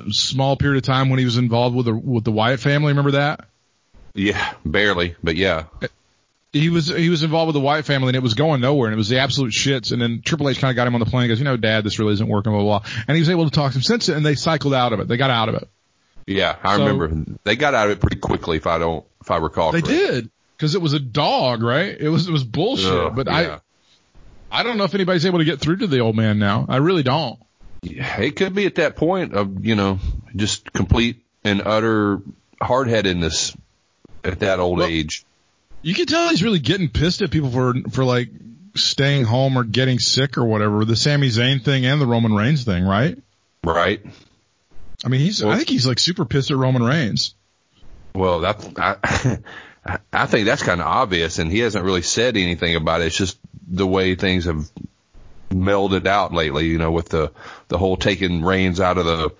small 0.09 0.57
period 0.57 0.77
of 0.77 0.83
time 0.83 1.09
when 1.09 1.19
he 1.19 1.25
was 1.25 1.37
involved 1.37 1.73
with 1.73 1.85
the, 1.85 1.95
with 1.95 2.25
the 2.25 2.33
Wyatt 2.33 2.59
family. 2.59 2.89
Remember 2.89 3.11
that? 3.11 3.45
Yeah, 4.17 4.53
barely, 4.65 5.15
but 5.23 5.35
yeah. 5.35 5.65
he 6.51 6.69
was 6.69 6.87
he 6.87 7.09
was 7.09 7.21
involved 7.23 7.47
with 7.47 7.53
the 7.53 7.59
Wyatt 7.59 7.85
family 7.85 8.07
and 8.09 8.15
it 8.15 8.23
was 8.23 8.33
going 8.33 8.61
nowhere 8.61 8.87
and 8.87 8.93
it 8.93 8.97
was 8.97 9.09
the 9.09 9.19
absolute 9.19 9.53
shits 9.53 9.91
and 9.91 10.01
then 10.01 10.21
Triple 10.25 10.49
H 10.49 10.59
kind 10.59 10.71
of 10.71 10.75
got 10.75 10.87
him 10.87 10.95
on 10.95 10.99
the 10.99 11.05
plane 11.05 11.23
and 11.25 11.29
goes 11.29 11.39
you 11.39 11.45
know 11.45 11.55
Dad 11.55 11.83
this 11.83 11.99
really 11.99 12.13
isn't 12.13 12.27
working 12.27 12.51
blah 12.51 12.61
blah 12.63 12.79
blah. 12.79 12.89
And 13.07 13.15
he 13.15 13.21
was 13.21 13.29
able 13.29 13.45
to 13.45 13.51
talk 13.51 13.73
to 13.73 13.77
him 13.77 13.83
since 13.83 14.09
and 14.09 14.25
they 14.25 14.33
cycled 14.35 14.73
out 14.73 14.91
of 14.91 14.99
it. 14.99 15.07
They 15.07 15.17
got 15.17 15.29
out 15.29 15.49
of 15.49 15.55
it. 15.55 15.69
Yeah, 16.25 16.55
I 16.63 16.77
So- 16.77 16.85
remember. 16.87 17.35
They 17.43 17.55
got 17.55 17.73
out 17.75 17.85
of 17.85 17.91
it 17.91 17.99
pretty 18.01 18.17
quickly 18.17 18.57
if 18.57 18.65
I 18.65 18.79
don't, 18.79 19.05
if 19.21 19.29
I 19.29 19.37
recall 19.37 19.71
they 19.71 19.81
correctly. 19.81 20.07
did 20.07 20.29
because 20.57 20.73
it 20.73 20.81
was 20.81 20.93
a 20.93 20.99
dog 20.99 21.61
right? 21.61 21.95
It 21.99 22.09
was 22.09 22.27
it 22.27 22.31
was 22.31 22.43
bullshit 22.43 22.91
Ugh, 22.91 23.15
but 23.15 23.27
yeah. 23.27 23.59
I 24.51 24.59
I 24.59 24.63
don't 24.63 24.77
know 24.77 24.85
if 24.85 24.95
anybody's 24.95 25.25
able 25.27 25.39
to 25.39 25.45
get 25.45 25.59
through 25.59 25.77
to 25.77 25.87
the 25.87 25.99
old 25.99 26.15
man 26.15 26.39
now. 26.39 26.65
I 26.67 26.77
really 26.77 27.03
don't. 27.03 27.37
Yeah, 27.83 28.19
It 28.21 28.35
could 28.37 28.55
be 28.55 28.65
at 28.65 28.75
that 28.75 28.95
point 28.95 29.33
of, 29.33 29.63
you 29.63 29.75
know, 29.75 29.99
just 30.35 30.73
complete 30.73 31.21
and 31.43 31.61
utter 31.61 32.21
hard-headedness 32.59 33.55
at 34.27 34.39
that 34.39 34.59
old 34.59 34.79
Well- 34.79 34.87
age. 34.87 35.23
you 35.81 35.93
can 35.93 36.05
tell 36.05 36.29
he's 36.29 36.43
really 36.43 36.59
getting 36.59 36.89
pissed 36.89 37.21
at 37.21 37.31
people 37.31 37.49
for 37.51 37.73
for 37.91 38.03
like 38.03 38.29
staying 38.75 39.23
home 39.25 39.57
or 39.57 39.63
getting 39.63 39.97
sick 39.99 40.37
or 40.37 40.45
whatever 40.45 40.85
the 40.85 40.95
Sami 40.95 41.29
Zayn 41.29 41.63
thing 41.63 41.85
and 41.85 41.99
the 42.01 42.05
Roman 42.05 42.33
Reigns 42.33 42.63
thing 42.63 42.83
right 42.83 43.17
Right. 43.63 44.01
I 45.03 45.07
mean 45.09 45.21
he's 45.21 45.43
Well- 45.43 45.53
I 45.53 45.57
think 45.57 45.69
he's 45.69 45.87
like 45.87 45.99
super 45.99 46.25
pissed 46.25 46.51
at 46.51 46.57
Roman 46.57 46.83
Reigns 46.83 47.33
Well, 48.13 48.41
that 48.41 48.63
I, 48.77 49.37
I 50.13 50.25
think 50.25 50.45
that's 50.47 50.63
kind 50.63 50.81
of 50.81 50.87
obvious, 50.87 51.39
and 51.39 51.49
he 51.51 51.59
hasn't 51.59 51.85
really 51.85 52.01
said 52.01 52.35
anything 52.35 52.75
about 52.75 52.99
it. 53.01 53.05
It's 53.05 53.17
just 53.17 53.37
the 53.69 53.87
way 53.87 54.15
things 54.15 54.43
have 54.45 54.69
melded 55.49 56.05
out 56.07 56.33
lately. 56.33 56.65
You 56.67 56.77
know, 56.77 56.91
with 56.91 57.07
the 57.09 57.31
the 57.69 57.77
whole 57.77 57.95
taking 57.95 58.43
Reigns 58.43 58.79
out 58.81 58.97
of 58.97 59.05
the 59.05 59.33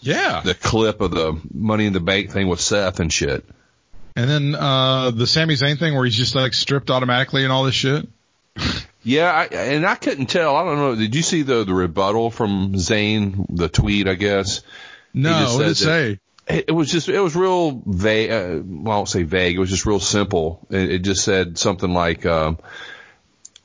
yeah 0.00 0.40
the 0.44 0.54
clip 0.54 1.00
of 1.00 1.12
the 1.12 1.38
Money 1.54 1.86
in 1.86 1.92
the 1.92 2.00
Bank 2.00 2.30
thing 2.32 2.48
with 2.48 2.60
Seth 2.60 2.98
and 3.00 3.12
shit. 3.12 3.44
And 4.16 4.28
then 4.28 4.54
uh 4.54 5.10
the 5.10 5.26
Sami 5.26 5.54
Zayn 5.54 5.78
thing 5.78 5.94
where 5.94 6.04
he's 6.04 6.16
just 6.16 6.34
like 6.34 6.54
stripped 6.54 6.90
automatically 6.90 7.44
and 7.44 7.52
all 7.52 7.64
this 7.64 7.74
shit. 7.74 8.08
Yeah, 9.04 9.32
I, 9.32 9.44
and 9.46 9.84
I 9.84 9.96
couldn't 9.96 10.26
tell. 10.26 10.54
I 10.54 10.64
don't 10.64 10.76
know. 10.76 10.94
Did 10.94 11.14
you 11.14 11.22
see 11.22 11.42
the 11.42 11.64
the 11.64 11.74
rebuttal 11.74 12.30
from 12.30 12.74
Zayn, 12.74 13.46
the 13.48 13.68
tweet? 13.68 14.06
I 14.06 14.14
guess 14.14 14.60
No, 15.12 15.54
what 15.54 15.62
did 15.62 15.68
it 15.68 15.74
say? 15.76 16.18
it, 16.48 16.70
was 16.70 16.90
just 16.90 17.08
it 17.08 17.18
was 17.20 17.34
real 17.34 17.82
vague. 17.86 18.30
Uh, 18.30 18.62
well, 18.64 18.94
I 18.94 18.96
won't 18.98 19.08
say 19.08 19.22
vague. 19.22 19.56
It 19.56 19.58
was 19.58 19.70
just 19.70 19.86
real 19.86 20.00
simple. 20.00 20.64
It, 20.70 20.90
it 20.90 20.98
just 21.00 21.24
said 21.24 21.58
something 21.58 21.92
like, 21.92 22.26
um, 22.26 22.58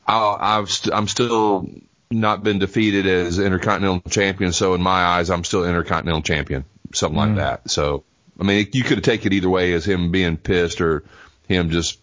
I, 0.08 0.58
I've 0.58 0.70
st- 0.70 0.96
I'm 0.96 1.08
still 1.08 1.70
not 2.10 2.44
been 2.44 2.60
defeated 2.60 3.06
as 3.06 3.38
intercontinental 3.38 4.10
champion, 4.10 4.54
so 4.54 4.74
in 4.74 4.82
my 4.82 5.04
eyes, 5.04 5.30
I'm 5.30 5.44
still 5.44 5.66
intercontinental 5.66 6.22
champion. 6.22 6.66
Something 6.94 7.18
like 7.18 7.36
that. 7.36 7.70
So, 7.70 8.04
I 8.40 8.44
mean, 8.44 8.68
you 8.74 8.84
could 8.84 9.04
take 9.04 9.26
it 9.26 9.34
either 9.34 9.50
way 9.50 9.74
as 9.74 9.86
him 9.86 10.12
being 10.12 10.38
pissed 10.38 10.82
or 10.82 11.04
him 11.48 11.70
just 11.70 12.00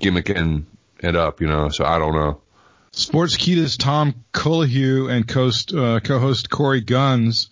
gimmicking 0.00 0.64
it 0.98 1.16
up, 1.16 1.40
you 1.40 1.46
know. 1.46 1.68
So 1.68 1.84
I 1.84 1.98
don't 1.98 2.14
know. 2.14 2.40
Sportskeeda's 2.92 3.76
Tom 3.76 4.24
Colohue 4.32 5.10
and 5.10 5.26
coast, 5.26 5.72
uh, 5.72 6.00
co-host 6.00 6.50
Korey 6.50 6.84
Gunz 6.84 7.48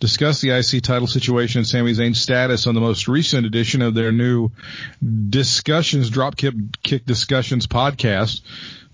discuss 0.00 0.40
the 0.40 0.50
IC 0.50 0.82
title 0.82 1.06
situation 1.06 1.60
and 1.60 1.66
Sami 1.66 1.92
Zayn's 1.92 2.20
status 2.20 2.66
on 2.66 2.74
the 2.74 2.80
most 2.80 3.06
recent 3.06 3.46
edition 3.46 3.82
of 3.82 3.94
their 3.94 4.10
new 4.10 4.50
Discussions 5.00 6.10
Dropkick 6.10 6.82
Kick 6.82 7.06
Discussions 7.06 7.68
podcast. 7.68 8.40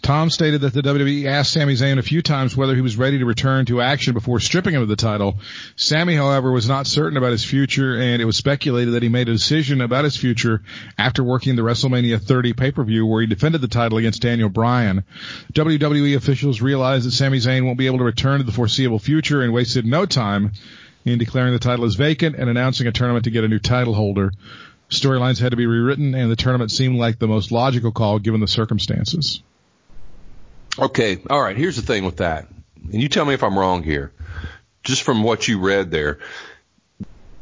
Tom 0.02 0.30
stated 0.30 0.62
that 0.62 0.72
the 0.72 0.82
WWE 0.82 1.26
asked 1.26 1.52
Sami 1.52 1.74
Zayn 1.74 1.98
a 1.98 2.02
few 2.02 2.22
times 2.22 2.56
whether 2.56 2.74
he 2.74 2.80
was 2.80 2.96
ready 2.96 3.18
to 3.18 3.26
return 3.26 3.66
to 3.66 3.80
action 3.80 4.14
before 4.14 4.40
stripping 4.40 4.74
him 4.74 4.82
of 4.82 4.88
the 4.88 4.96
title. 4.96 5.38
Sami, 5.76 6.14
however, 6.14 6.50
was 6.50 6.68
not 6.68 6.86
certain 6.86 7.16
about 7.16 7.32
his 7.32 7.44
future, 7.44 8.00
and 8.00 8.22
it 8.22 8.24
was 8.24 8.36
speculated 8.36 8.92
that 8.92 9.02
he 9.02 9.08
made 9.08 9.28
a 9.28 9.32
decision 9.32 9.80
about 9.80 10.04
his 10.04 10.16
future 10.16 10.62
after 10.96 11.22
working 11.22 11.56
the 11.56 11.62
WrestleMania 11.62 12.22
30 12.22 12.52
pay-per-view 12.52 13.04
where 13.04 13.20
he 13.20 13.26
defended 13.26 13.60
the 13.60 13.68
title 13.68 13.98
against 13.98 14.22
Daniel 14.22 14.48
Bryan. 14.48 15.04
WWE 15.52 16.16
officials 16.16 16.62
realized 16.62 17.06
that 17.06 17.12
Sami 17.12 17.38
Zayn 17.38 17.64
won't 17.64 17.78
be 17.78 17.86
able 17.86 17.98
to 17.98 18.04
return 18.04 18.38
to 18.38 18.44
the 18.44 18.52
foreseeable 18.52 18.98
future 18.98 19.42
and 19.42 19.52
wasted 19.52 19.84
no 19.84 20.06
time 20.06 20.52
in 21.04 21.18
declaring 21.18 21.52
the 21.52 21.58
title 21.58 21.84
as 21.84 21.96
vacant 21.96 22.36
and 22.36 22.48
announcing 22.48 22.86
a 22.86 22.92
tournament 22.92 23.24
to 23.24 23.30
get 23.30 23.44
a 23.44 23.48
new 23.48 23.58
title 23.58 23.94
holder. 23.94 24.32
Storylines 24.90 25.40
had 25.40 25.50
to 25.50 25.56
be 25.56 25.66
rewritten, 25.66 26.14
and 26.14 26.30
the 26.30 26.36
tournament 26.36 26.70
seemed 26.70 26.96
like 26.96 27.18
the 27.18 27.28
most 27.28 27.52
logical 27.52 27.92
call 27.92 28.18
given 28.18 28.40
the 28.40 28.48
circumstances. 28.48 29.42
Okay, 30.78 31.18
all 31.28 31.40
right. 31.42 31.56
Here's 31.56 31.76
the 31.76 31.82
thing 31.82 32.04
with 32.04 32.18
that, 32.18 32.48
and 32.92 33.00
you 33.02 33.08
tell 33.08 33.24
me 33.24 33.34
if 33.34 33.42
I'm 33.42 33.58
wrong 33.58 33.82
here. 33.82 34.12
Just 34.84 35.02
from 35.02 35.22
what 35.22 35.48
you 35.48 35.58
read 35.60 35.90
there, 35.90 36.18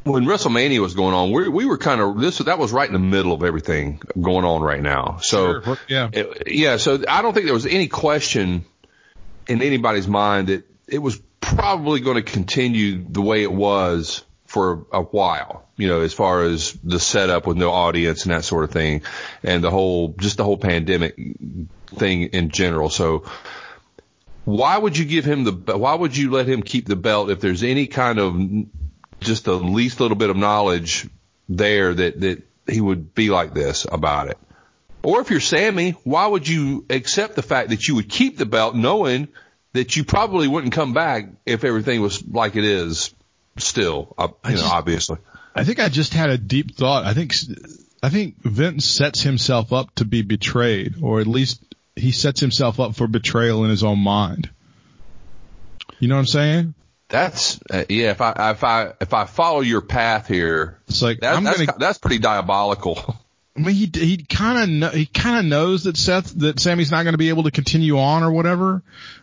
when 0.05 0.25
WrestleMania 0.25 0.81
was 0.81 0.95
going 0.95 1.15
on, 1.15 1.31
we, 1.33 1.49
we 1.49 1.65
were 1.67 1.79
kind 1.79 2.01
of 2.01 2.19
this. 2.19 2.39
That 2.39 2.59
was 2.59 2.73
right 2.73 2.87
in 2.89 2.93
the 2.93 2.99
middle 2.99 3.33
of 3.33 3.43
everything 3.43 4.01
going 4.21 4.45
on 4.45 4.63
right 4.63 4.81
now. 4.81 5.19
So 5.21 5.61
Sure, 5.61 5.79
yeah. 5.89 6.09
it- 6.13 6.45
yeah. 6.47 6.77
So 6.79 7.03
I 7.09 7.23
don't 7.23 7.35
think 7.35 7.45
there 7.47 7.55
was 7.55 7.67
any 7.67 7.89
question 7.89 8.65
in 9.47 9.63
anybody's 9.63 10.09
mind 10.09 10.49
that 10.49 10.65
it 10.89 10.99
was 10.99 11.21
probably 11.41 12.01
going 12.01 12.17
to 12.17 12.23
continue 12.23 13.05
the 13.09 13.23
way 13.23 13.43
it 13.43 13.53
was 13.53 14.25
for 14.57 14.87
a 14.91 15.03
while. 15.03 15.69
You 15.77 15.87
know, 15.87 16.01
as 16.01 16.15
far 16.15 16.45
as 16.45 16.73
the 16.83 16.99
setup 16.99 17.47
with 17.47 17.59
no 17.59 17.71
audience 17.71 18.25
and 18.25 18.33
that 18.33 18.43
sort 18.43 18.65
of 18.65 18.71
thing, 18.71 19.03
and 19.43 19.63
the 19.63 19.71
whole 19.71 20.15
just 20.19 20.39
the 20.39 20.45
whole 20.45 20.57
pandemic 20.57 21.15
thing 21.89 22.23
in 22.23 22.49
general. 22.49 22.89
So 22.89 23.25
why 24.47 24.79
would 24.79 24.97
you 24.97 25.05
give 25.05 25.27
him 25.27 25.45
the 25.45 25.53
why 25.77 25.95
would 25.95 26.17
you 26.17 26.31
let 26.31 26.49
him 26.49 26.63
keep 26.63 26.87
the 26.87 26.97
belt 26.97 27.29
if 27.29 27.41
there's 27.41 27.63
any 27.63 27.87
kind 27.87 28.19
of 28.19 28.41
just 29.21 29.45
the 29.45 29.59
least 29.59 30.01
little 30.01 30.17
bit 30.17 30.31
of 30.31 30.39
knowledge 30.39 31.07
there 31.51 31.93
that 31.93 32.19
that 32.21 32.43
he 32.67 32.81
would 32.81 33.15
be 33.15 33.29
like 33.29 33.53
this 33.53 33.87
about 33.93 34.29
it. 34.29 34.39
Or 35.03 35.21
if 35.21 35.31
you're 35.31 35.41
Sami, 35.41 35.91
why 36.05 36.27
would 36.27 36.49
you 36.49 36.87
accept 36.89 37.37
the 37.37 37.43
fact 37.43 37.69
that 37.69 37.87
you 37.87 37.97
would 37.97 38.09
keep 38.09 38.39
the 38.39 38.47
belt 38.47 38.75
knowing 38.75 39.29
that 39.75 39.97
you 39.97 40.05
probably 40.05 40.49
wouldn't 40.49 40.73
come 40.73 40.95
back 40.95 41.29
if 41.45 41.63
everything 41.63 42.01
was 42.01 42.27
like 42.27 42.57
it 42.57 42.65
is 42.65 43.13
still, 43.59 44.15
you 44.19 44.25
know, 44.27 44.51
just- 44.51 44.65
obviously. 44.73 45.19
I 45.55 45.65
think 45.65 45.81
I 45.81 45.89
just 45.89 46.13
had 46.13 46.29
a 46.29 46.37
deep 46.37 46.77
thought. 46.77 47.07
I 47.07 47.15
think 47.15 47.35
I 48.03 48.11
think 48.11 48.37
Vince 48.43 48.85
sets 48.85 49.23
himself 49.23 49.73
up 49.73 49.95
to 49.95 50.05
be 50.05 50.21
betrayed, 50.21 50.97
or 51.01 51.21
at 51.21 51.27
least 51.27 51.63
he 51.95 52.13
sets 52.13 52.41
himself 52.41 52.79
up 52.79 52.95
for 52.95 53.07
betrayal 53.07 53.65
in 53.65 53.71
his 53.71 53.83
own 53.83 53.99
mind. 53.99 54.51
You 55.99 56.09
know 56.09 56.17
what 56.17 56.21
I'm 56.21 56.27
saying? 56.27 56.75
That's, 57.09 57.59
uh, 57.71 57.85
yeah, 57.89 58.11
if 58.11 58.21
I, 58.21 58.51
if 58.51 58.65
I, 58.65 58.93
if 59.01 59.15
I 59.15 59.25
follow 59.25 59.61
your 59.61 59.81
path 59.81 60.27
here, 60.27 60.79
It's 60.89 61.01
like 61.01 61.21
that, 61.21 61.37
I'm 61.37 61.45
that's, 61.45 61.65
gonna. 61.65 61.79
that's 61.79 61.99
pretty 61.99 62.19
diabolical. 62.19 63.17
I 63.57 63.61
mean, 63.61 63.75
he 63.75 63.91
he 63.95 64.17
kind 64.19 64.85
of 64.85 64.93
he 64.93 65.07
kind 65.07 65.39
of 65.39 65.45
knows 65.47 65.85
that 65.85 65.97
Seth 65.97 66.35
that 66.41 66.61
Sami's 66.61 66.91
not 66.91 67.05
going 67.05 67.15
to 67.15 67.19
be 67.19 67.31
able 67.31 67.45
to 67.45 67.51
continue 67.51 67.99
on 67.99 68.23
or 68.23 68.31
whatever, 68.31 68.83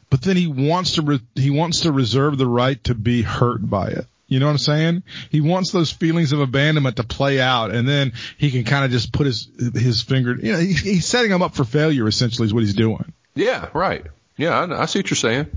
but 0.09 0.23
then 0.23 0.35
he 0.35 0.47
wants 0.47 0.93
to 0.93 1.03
re, 1.03 1.19
he 1.35 1.51
wants 1.51 1.81
to 1.81 1.91
reserve 1.91 2.39
the 2.39 2.47
right 2.47 2.83
to 2.85 2.95
be 2.95 3.21
hurt 3.21 3.69
by 3.69 3.89
it. 3.89 4.07
You 4.33 4.39
know 4.39 4.47
what 4.47 4.53
I'm 4.53 4.57
saying? 4.57 5.03
He 5.29 5.41
wants 5.41 5.71
those 5.71 5.91
feelings 5.91 6.31
of 6.31 6.39
abandonment 6.41 6.97
to 6.97 7.03
play 7.03 7.39
out, 7.39 7.71
and 7.71 7.87
then 7.87 8.13
he 8.37 8.49
can 8.51 8.63
kind 8.63 8.83
of 8.83 8.91
just 8.91 9.13
put 9.13 9.25
his 9.27 9.47
his 9.75 10.01
finger. 10.01 10.35
You 10.35 10.53
know, 10.53 10.59
he, 10.59 10.73
he's 10.73 11.05
setting 11.05 11.31
him 11.31 11.41
up 11.41 11.55
for 11.55 11.63
failure. 11.63 12.07
Essentially, 12.07 12.45
is 12.47 12.53
what 12.53 12.63
he's 12.63 12.73
doing. 12.73 13.13
yeah, 13.35 13.69
right. 13.73 14.05
Yeah, 14.37 14.59
I, 14.59 14.81
I 14.81 14.85
see 14.87 14.99
what 14.99 15.09
you're 15.11 15.15
saying. 15.17 15.47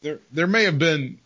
There 0.00 0.20
there 0.30 0.46
may 0.46 0.64
have 0.64 0.78
been. 0.78 1.18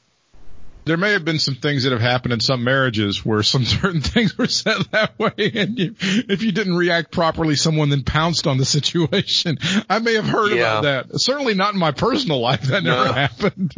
There 0.87 0.97
may 0.97 1.15
have 1.15 1.25
been 1.25 1.41
some 1.41 1.57
things 1.57 1.83
that 1.83 1.91
have 1.91 2.01
happened 2.01 2.33
in 2.33 2.39
some 2.39 2.63
marriages 2.63 3.27
where 3.27 3.43
some 3.43 3.65
certain 3.65 4.01
things 4.01 4.39
were 4.39 4.47
said 4.47 4.77
that 4.93 5.19
way, 5.19 5.33
and 5.53 5.77
you, 5.77 5.97
if 6.01 6.43
you 6.45 6.53
didn't 6.53 6.77
react 6.77 7.11
properly, 7.11 7.57
someone 7.57 7.89
then 7.91 8.05
pounced 8.05 8.47
on 8.47 8.57
the 8.57 8.65
situation. 8.65 9.59
I 9.91 9.99
may 9.99 10.15
have 10.15 10.27
heard 10.27 10.53
Yeah. 10.53 10.79
about 10.79 10.83
that. 11.11 11.21
Certainly 11.21 11.55
not 11.55 11.75
in 11.75 11.81
my 11.81 11.91
personal 11.91 12.41
life. 12.41 12.63
That 12.63 12.85
never 12.85 13.05
No. 13.07 13.13
happened. 13.13 13.75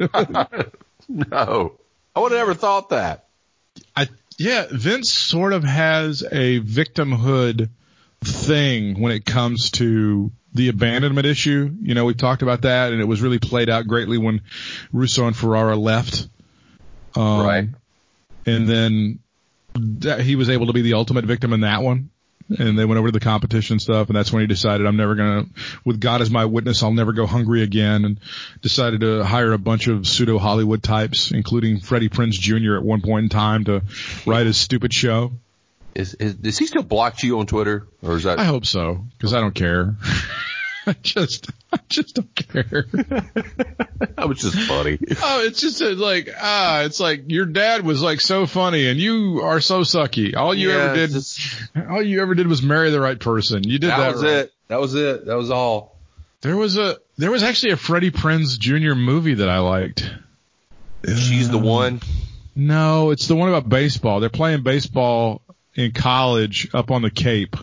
No, 1.09 1.73
I 2.19 2.21
would 2.21 2.33
have 2.33 2.41
never 2.41 2.55
thought 2.55 2.89
that. 2.89 3.27
I 3.95 4.09
yeah, 4.39 4.66
Vince 4.69 5.12
sort 5.12 5.53
of 5.53 5.62
has 5.62 6.25
a 6.25 6.59
victimhood 6.59 7.71
thing 8.25 9.01
when 9.01 9.12
it 9.12 9.25
comes 9.25 9.71
to 9.73 10.33
the 10.53 10.69
abandonment 10.69 11.29
issue. 11.29 11.73
You 11.81 11.95
know, 11.95 12.07
we've 12.07 12.16
talked 12.16 12.43
about 12.43 12.62
that, 12.62 12.91
and 12.91 13.01
it 13.01 13.05
was 13.05 13.23
really 13.23 13.39
played 13.39 13.71
out 13.71 13.87
greatly 13.87 14.19
when 14.19 14.41
Russo 14.93 15.29
and 15.29 15.37
Ferrara 15.37 15.77
left. 15.77 16.27
Um, 17.14 17.47
Right. 17.47 17.69
And 18.47 18.69
then 18.69 19.21
that, 19.75 20.19
he 20.21 20.35
was 20.35 20.51
able 20.51 20.66
to 20.66 20.73
be 20.73 20.83
the 20.83 20.95
ultimate 20.95 21.25
victim 21.25 21.53
in 21.53 21.61
that 21.61 21.85
one. 21.85 22.11
And 22.57 22.78
they 22.78 22.84
went 22.84 22.99
over 22.99 23.09
to 23.09 23.12
the 23.12 23.20
competition 23.20 23.78
stuff, 23.78 24.09
and 24.09 24.16
that's 24.16 24.32
when 24.32 24.40
he 24.40 24.46
decided, 24.46 24.86
I'm 24.86 24.96
never 24.96 25.14
gonna, 25.14 25.46
with 25.84 26.01
God 26.01 26.22
as 26.22 26.30
my 26.30 26.46
witness, 26.46 26.82
I'll 26.82 26.92
never 26.92 27.12
go 27.12 27.26
hungry 27.26 27.62
again, 27.62 28.07
and 28.07 28.20
decided 28.62 29.01
to 29.01 29.22
hire 29.22 29.53
a 29.53 29.59
bunch 29.59 29.86
of 29.86 30.07
pseudo 30.07 30.38
Hollywood 30.38 30.82
types, 30.82 31.30
including 31.30 31.80
Freddie 31.80 32.09
Prinze 32.09 32.38
Jr. 32.38 32.76
at 32.76 32.82
one 32.82 33.03
point 33.03 33.24
in 33.24 33.28
time 33.28 33.64
to 33.64 33.82
write 34.24 34.46
his 34.46 34.57
stupid 34.57 34.94
show. 34.94 35.32
Is, 35.94 36.14
is, 36.14 36.34
does 36.36 36.57
he 36.57 36.66
still 36.66 36.82
block 36.82 37.22
you 37.22 37.38
on 37.40 37.46
Twitter 37.46 37.86
or 38.03 38.16
is 38.16 38.22
that? 38.22 38.38
I 38.38 38.44
hope 38.44 38.64
so, 38.64 39.05
because 39.16 39.34
I 39.34 39.40
don't 39.40 39.55
care. 39.55 39.96
I 40.86 40.94
just, 41.03 41.51
I 41.73 41.79
just 41.89 42.14
don't 42.14 42.35
care. 42.35 42.87
that 42.93 44.25
was 44.29 44.39
just 44.41 44.59
funny. 44.69 44.99
Oh, 45.23 45.45
it's 45.45 45.61
just 45.61 45.81
a, 45.83 45.91
like 45.91 46.29
ah, 46.41 46.83
it's 46.83 46.99
like 47.01 47.25
your 47.31 47.45
dad 47.47 47.85
was 47.85 48.03
like 48.03 48.21
so 48.21 48.47
funny, 48.47 48.89
and 48.89 48.99
you 48.99 49.41
are 49.43 49.61
so 49.61 49.81
sucky. 49.81 50.35
All 50.37 50.55
you 50.55 50.71
Yeah, 50.71 50.77
ever 50.85 50.95
did, 50.95 51.11
just- 51.11 51.41
all 51.91 52.03
you 52.03 52.23
ever 52.23 52.35
did 52.35 52.47
was 52.47 52.62
marry 52.62 52.91
the 52.91 53.01
right 53.01 53.19
person. 53.19 53.64
You 53.64 53.79
did 53.79 53.91
that. 53.91 53.99
that 53.99 54.12
was 54.14 54.23
right. 54.23 54.33
it. 54.33 54.53
That 54.69 54.81
was 54.81 54.95
it. 54.95 55.27
That 55.27 55.37
was 55.37 55.51
all. 55.51 55.97
There 56.41 56.57
was 56.57 56.77
a, 56.77 56.97
there 57.16 57.31
was 57.31 57.43
actually 57.43 57.73
a 57.73 57.77
Freddie 57.77 58.12
Prinze 58.12 58.59
Jr. 58.59 58.95
movie 58.95 59.35
that 59.35 59.49
I 59.49 59.59
liked. 59.59 60.09
She's 61.07 61.49
the 61.51 61.59
one. 61.59 62.01
No, 62.57 63.11
it's 63.11 63.29
the 63.29 63.37
one 63.37 63.49
about 63.49 63.69
baseball. 63.69 64.21
They're 64.21 64.31
playing 64.31 64.62
baseball 64.62 65.43
in 65.75 65.93
college 65.93 66.69
up 66.75 66.91
on 66.91 67.03
the 67.03 67.11
Cape 67.11 67.57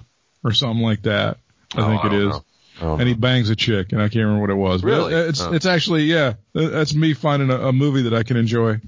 or 0.43 0.51
something 0.53 0.81
like 0.83 1.01
that. 1.03 1.37
I 1.75 1.81
Oh, 1.81 1.87
think 1.87 2.03
I 2.03 2.07
it 2.07 2.09
don't 2.11 2.21
is. 2.21 2.29
know. 2.35 2.44
Don't 2.79 2.99
And 2.99 3.07
he 3.07 3.13
bangs 3.15 3.49
a 3.49 3.55
chick, 3.55 3.91
and 3.93 4.01
I 4.01 4.05
can't 4.09 4.25
remember 4.25 4.41
what 4.41 4.49
it 4.49 4.55
was. 4.55 4.81
But 4.81 4.87
Really? 4.87 5.13
it- 5.13 5.29
It's 5.29 5.41
Oh. 5.41 5.53
it's 5.53 5.65
actually 5.65 6.03
yeah. 6.03 6.33
That's 6.53 6.93
me 6.93 7.13
finding 7.13 7.49
a, 7.49 7.67
a 7.69 7.73
movie 7.73 8.03
that 8.03 8.13
I 8.13 8.23
can 8.23 8.37
enjoy. 8.37 8.79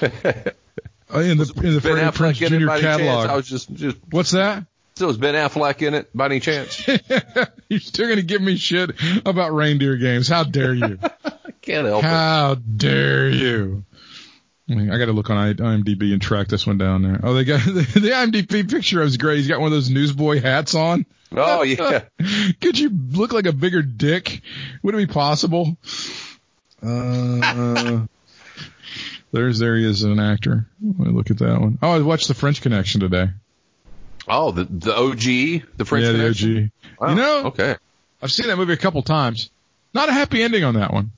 Uh, 1.14 1.20
in 1.20 1.38
the 1.38 1.44
in 1.62 1.72
the 1.74 1.80
Ben 1.80 1.80
Freddie 1.80 2.00
Affleck 2.00 2.12
Prinze 2.34 2.46
in 2.48 2.54
it 2.54 2.58
Jr. 2.58 2.70
any 2.70 2.80
chance? 2.82 2.96
catalog. 2.98 3.26
I 3.30 3.36
was 3.36 3.46
just, 3.48 3.72
just, 3.72 3.96
What's 4.10 4.32
that? 4.32 4.64
so 4.96 5.06
was 5.06 5.16
Ben 5.16 5.34
Affleck 5.34 5.80
in 5.86 5.94
it 5.94 6.10
by 6.12 6.26
any 6.26 6.40
chance? 6.40 6.84
You're 7.68 7.78
still 7.78 8.08
gonna 8.08 8.22
give 8.22 8.42
me 8.42 8.56
shit 8.56 8.90
about 9.24 9.54
reindeer 9.54 9.96
games? 9.98 10.26
How 10.26 10.42
dare 10.42 10.74
you? 10.74 10.98
Can't 11.62 11.86
help 11.86 12.02
it. 12.02 12.08
How 12.08 12.56
dare 12.56 13.28
you? 13.28 13.84
I, 14.68 14.74
mean, 14.74 14.90
I 14.90 14.98
got 14.98 15.06
to 15.06 15.12
look 15.12 15.30
on 15.30 15.54
IMDb 15.54 16.12
and 16.12 16.20
track 16.20 16.48
this 16.48 16.66
one 16.66 16.76
down 16.76 17.02
there. 17.02 17.20
Oh, 17.22 17.34
they 17.34 17.44
got 17.44 17.60
the, 17.64 17.72
the 17.72 18.10
IMDb 18.10 18.68
picture 18.68 18.98
was 18.98 19.16
great. 19.16 19.36
He's 19.36 19.46
got 19.46 19.60
one 19.60 19.68
of 19.68 19.72
those 19.72 19.90
newsboy 19.90 20.40
hats 20.42 20.74
on. 20.74 21.06
Oh 21.36 21.62
yeah. 21.62 22.04
Could 22.60 22.78
you 22.78 22.90
look 23.10 23.32
like 23.32 23.46
a 23.46 23.52
bigger 23.52 23.82
dick? 23.82 24.42
Would 24.82 24.94
it 24.94 24.98
be 24.98 25.06
possible? 25.06 25.76
Uh, 26.82 28.06
there's 29.32 29.58
there 29.58 29.76
he 29.76 29.84
is 29.84 30.02
an 30.02 30.20
actor. 30.20 30.66
Let 30.80 31.08
me 31.08 31.12
look 31.12 31.30
at 31.30 31.38
that 31.38 31.60
one. 31.60 31.78
Oh, 31.82 31.90
I 31.92 31.98
watched 32.00 32.28
The 32.28 32.34
French 32.34 32.62
Connection 32.62 33.00
today. 33.00 33.30
Oh, 34.28 34.52
the 34.52 34.64
the 34.64 34.94
OG, 34.96 35.66
the 35.76 35.84
French 35.84 36.04
yeah, 36.04 36.12
the 36.12 36.18
Connection? 36.18 36.72
OG. 36.92 37.00
Wow, 37.00 37.08
You 37.08 37.14
know, 37.16 37.44
Okay. 37.46 37.76
I've 38.22 38.32
seen 38.32 38.46
that 38.46 38.56
movie 38.56 38.72
a 38.72 38.78
couple 38.78 39.02
times. 39.02 39.50
Not 39.94 40.08
a 40.08 40.12
happy 40.12 40.42
ending 40.42 40.64
on 40.64 40.74
that 40.74 40.92
one. 40.92 41.10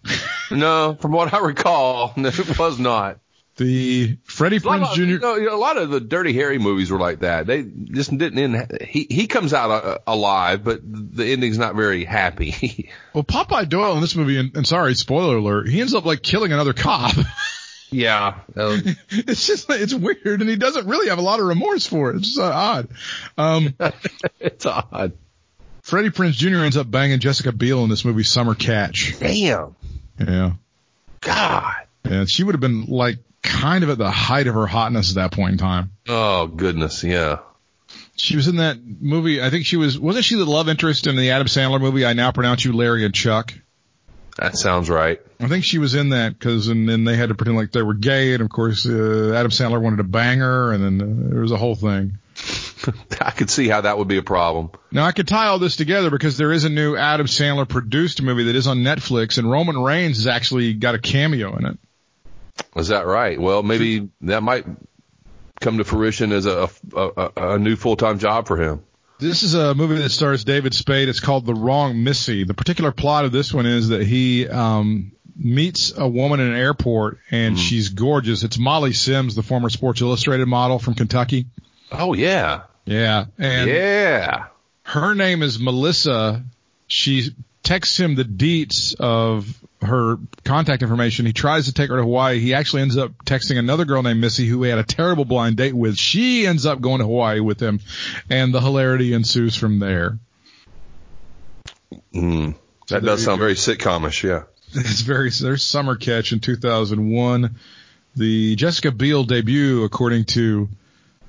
No, 0.51 0.97
from 1.01 1.13
what 1.13 1.33
I 1.35 1.39
recall, 1.41 2.13
it 2.17 2.59
was 2.59 2.79
not. 2.79 3.19
The 3.59 4.19
Freddie 4.23 4.61
Prinze 4.61 4.95
Jr. 4.95 5.03
you 5.03 5.19
know, 5.19 5.55
a 5.55 5.59
lot 5.59 5.79
of 5.79 5.91
the 5.91 5.99
Dirty 5.99 6.33
Harry 6.35 6.59
movies 6.59 6.93
were 6.93 6.99
like 6.99 7.21
that. 7.21 7.45
They 7.49 7.65
just 7.65 8.17
didn't 8.17 8.39
end. 8.39 8.79
He 8.81 9.09
he 9.11 9.27
comes 9.27 9.53
out 9.53 9.71
uh, 9.71 9.99
alive, 10.07 10.63
but 10.63 10.81
the 10.85 11.25
ending's 11.33 11.59
not 11.59 11.75
very 11.75 12.05
happy. 12.05 12.91
Well, 13.15 13.25
Popeye 13.25 13.69
Doyle 13.69 13.97
in 13.97 14.01
this 14.01 14.15
movie, 14.15 14.39
and, 14.39 14.57
and 14.57 14.65
sorry, 14.65 14.95
spoiler 14.95 15.39
alert, 15.39 15.69
he 15.69 15.81
ends 15.81 15.93
up 15.93 16.05
like 16.05 16.23
killing 16.23 16.53
another 16.53 16.73
cop. 16.73 17.17
yeah. 17.91 18.39
Um, 18.55 18.83
it's 19.09 19.45
just, 19.45 19.69
it's 19.71 19.93
weird, 19.93 20.41
and 20.41 20.49
he 20.49 20.55
doesn't 20.55 20.87
really 20.87 21.09
have 21.09 21.19
a 21.19 21.23
lot 21.23 21.41
of 21.41 21.47
remorse 21.47 21.85
for 21.85 22.11
it. 22.11 22.17
It's 22.17 22.29
just 22.29 22.39
uh, 22.39 22.45
odd. 22.45 22.89
Um, 23.37 23.75
it's 24.39 24.67
odd. 24.67 25.15
Freddie 25.83 26.11
Prinze 26.11 26.35
Jr. 26.35 26.59
ends 26.59 26.77
up 26.77 26.89
banging 26.89 27.19
Jessica 27.19 27.51
Biel 27.51 27.83
in 27.83 27.91
this 27.91 28.05
movie, 28.05 28.23
Summer 28.23 28.55
Catch. 28.55 29.19
Damn. 29.19 29.75
Yeah. 30.21 30.53
God. 31.21 31.75
And 32.05 32.31
she 32.31 32.45
would 32.45 32.55
have 32.55 32.61
been 32.61 32.85
like 32.85 33.19
kind 33.49 33.83
of 33.85 33.91
at 33.91 33.99
the 33.99 34.11
height 34.11 34.47
of 34.47 34.55
her 34.55 34.67
hotness 34.67 35.11
at 35.11 35.17
that 35.17 35.33
point 35.33 35.53
in 35.53 35.59
time. 35.59 35.93
Oh 36.07 36.47
goodness. 36.47 37.03
Yeah. 37.03 37.39
She 38.17 38.37
was 38.37 38.49
in 38.49 38.57
that 38.57 38.79
movie. 38.83 39.43
I 39.43 39.51
think 39.51 39.65
she 39.65 39.77
was, 39.77 39.99
wasn't 39.99 40.25
she 40.25 40.35
the 40.35 40.45
love 40.45 40.69
interest 40.69 41.07
in 41.07 41.17
the 41.17 41.31
Adam 41.31 41.47
Sandler 41.47 41.81
movie? 41.81 42.05
I 42.05 42.13
now 42.13 42.33
pronounce 42.33 42.65
you 42.65 42.73
Larry 42.73 43.05
and 43.05 43.15
Chuck. 43.15 43.55
That 44.37 44.57
sounds 44.57 44.89
right. 44.91 45.21
I 45.41 45.49
think 45.49 45.65
she 45.65 45.79
was 45.79 45.95
in 45.95 46.11
that 46.11 46.39
because, 46.39 46.69
and 46.69 46.89
then 46.89 47.05
they 47.05 47.17
had 47.17 47.31
to 47.31 47.35
pretend 47.35 47.57
like 47.57 47.73
they 47.73 47.83
were 47.83 47.95
gay, 47.95 48.35
and 48.35 48.43
of 48.43 48.49
course, 48.49 48.87
uh, 48.87 49.33
Adam 49.35 49.51
Sandler 49.51 49.81
wanted 49.81 49.97
to 49.97 50.05
bang 50.05 50.39
her, 50.39 50.73
and 50.73 50.85
then 50.85 51.01
uh, 51.01 51.31
there 51.33 51.41
was 51.41 51.51
a 51.51 51.57
whole 51.57 51.75
thing. 51.75 52.19
I 53.21 53.33
could 53.33 53.51
see 53.51 53.69
how 53.69 53.81
that 53.81 53.99
would 53.99 54.07
be 54.07 54.17
a 54.17 54.23
problem. 54.23 54.71
Now 54.93 55.05
I 55.05 55.13
could 55.13 55.27
tie 55.27 55.49
all 55.49 55.59
this 55.59 55.75
together 55.75 56.11
because 56.11 56.37
there 56.37 56.53
is 56.53 56.63
a 56.63 56.69
new 56.69 56.95
Adam 56.97 57.27
Sandler 57.27 57.69
produced 57.69 58.23
movie 58.23 58.45
that 58.45 58.55
is 58.55 58.69
on 58.69 58.79
Netflix, 58.79 59.39
and 59.39 59.51
Roman 59.51 59.77
Reigns 59.77 60.19
has 60.19 60.29
actually 60.29 60.75
got 60.75 60.95
a 60.95 61.01
cameo 61.01 61.57
in 61.57 61.67
it. 61.67 61.79
Is 62.77 62.89
that 62.89 63.07
right? 63.07 63.41
Well, 63.41 63.63
maybe 63.63 64.09
that 64.23 64.43
might 64.43 64.67
come 65.61 65.79
to 65.79 65.85
fruition 65.85 66.33
as 66.33 66.47
a 66.47 66.69
a, 66.95 67.31
a, 67.37 67.59
new 67.59 67.77
full 67.77 67.97
time 67.97 68.19
job 68.19 68.47
for 68.47 68.57
him. 68.57 68.85
This 69.19 69.43
is 69.43 69.55
a 69.55 69.75
movie 69.75 69.97
that 69.97 70.11
stars 70.11 70.45
David 70.45 70.75
Spade. 70.75 71.09
It's 71.09 71.21
called 71.21 71.45
The 71.45 71.55
Wrong 71.55 72.05
Missy. 72.05 72.45
The 72.45 72.55
particular 72.55 72.93
plot 72.93 73.25
of 73.25 73.33
this 73.33 73.53
one 73.53 73.67
is 73.67 73.89
that 73.89 74.07
he 74.07 74.47
um, 74.47 75.11
meets 75.37 75.97
a 75.97 76.07
woman 76.07 76.39
in 76.39 76.49
an 76.53 76.57
airport, 76.57 77.19
and 77.31 77.59
she's 77.59 77.89
gorgeous. 77.89 78.45
It's 78.45 78.59
Molly 78.59 78.93
Sims, 78.93 79.35
the 79.35 79.43
former 79.43 79.71
Sports 79.71 80.01
Illustrated 80.01 80.47
model 80.47 80.79
from 80.79 80.95
Kentucky. 80.95 81.47
Oh 81.91 82.15
yeah. 82.15 82.63
Yeah, 82.89 83.27
and 83.39 83.69
yeah. 83.69 84.47
her 84.83 85.15
name 85.15 85.43
is 85.43 85.59
Melissa. 85.59 86.43
She 86.87 87.35
texts 87.69 88.01
him 88.01 88.15
the 88.15 88.25
deets 88.25 88.99
of 88.99 89.47
her 89.83 90.17
contact 90.43 90.83
information. 90.83 91.27
He 91.27 91.35
tries 91.35 91.67
to 91.67 91.75
take 91.75 91.91
her 91.91 91.97
to 91.97 92.03
Hawaii. 92.03 92.41
He 92.41 92.55
actually 92.55 92.81
ends 92.81 92.97
up 92.97 93.13
texting 93.27 93.59
another 93.59 93.85
girl 93.85 94.03
named 94.03 94.23
Missy 94.23 94.47
who 94.47 94.63
he 94.63 94.71
had 94.71 94.79
a 94.79 94.85
terrible 94.85 95.27
blind 95.27 95.59
date 95.59 95.75
with. 95.75 95.99
She 95.99 96.47
ends 96.47 96.65
up 96.65 96.81
going 96.81 97.01
to 97.01 97.05
Hawaii 97.05 97.41
with 97.41 97.61
him 97.61 97.81
and 98.31 98.55
the 98.55 98.63
hilarity 98.63 99.13
ensues 99.13 99.55
from 99.55 99.81
there. 99.81 100.19
Mm. 102.15 102.55
That 102.89 102.89
there 102.89 103.01
does 103.01 103.25
sound 103.25 103.39
go. 103.39 103.45
very 103.45 103.55
sitcomish. 103.55 104.23
Yeah. 104.23 104.45
It's 104.75 105.01
very, 105.01 105.31
there's 105.31 105.63
Summer 105.63 105.97
Catch 105.97 106.33
in 106.33 106.41
2001. 106.41 107.57
The 108.17 108.57
Jessica 108.57 108.93
Biel 108.93 109.25
debut, 109.25 109.85
according 109.85 110.25
to, 110.27 110.69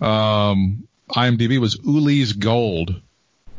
um, 0.02 0.88
IMDb 1.10 1.58
was 1.58 1.78
Ulee's 1.78 2.34
Gold. 2.34 3.02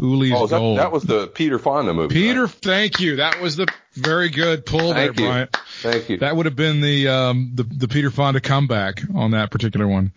Ulee's 0.01 0.33
Oh, 0.35 0.47
that, 0.47 0.59
Gold. 0.59 0.79
that 0.79 0.93
was 0.93 1.03
the 1.05 1.27
Peter 1.29 1.59
Fonda 1.59 1.93
movie. 1.95 2.15
Peter, 2.15 2.43
right? 2.45 2.51
thank 2.51 3.01
you. 3.01 3.17
That 3.17 3.41
was 3.41 3.57
the 3.57 3.67
very 3.95 4.29
good 4.31 4.65
pull 4.67 4.93
Thank 4.95 5.17
there, 5.17 5.25
you. 5.25 5.31
Bryant. 5.31 5.57
Thank 5.83 6.09
you. 6.09 6.17
That 6.19 6.37
would 6.37 6.47
have 6.47 6.57
been 6.57 6.81
the 6.81 7.09
um 7.09 7.53
the 7.55 7.65
the 7.65 7.89
Peter 7.89 8.11
Fonda 8.11 8.41
comeback 8.41 9.03
on 9.15 9.33
that 9.33 9.51
particular 9.51 9.87
one. 9.87 10.13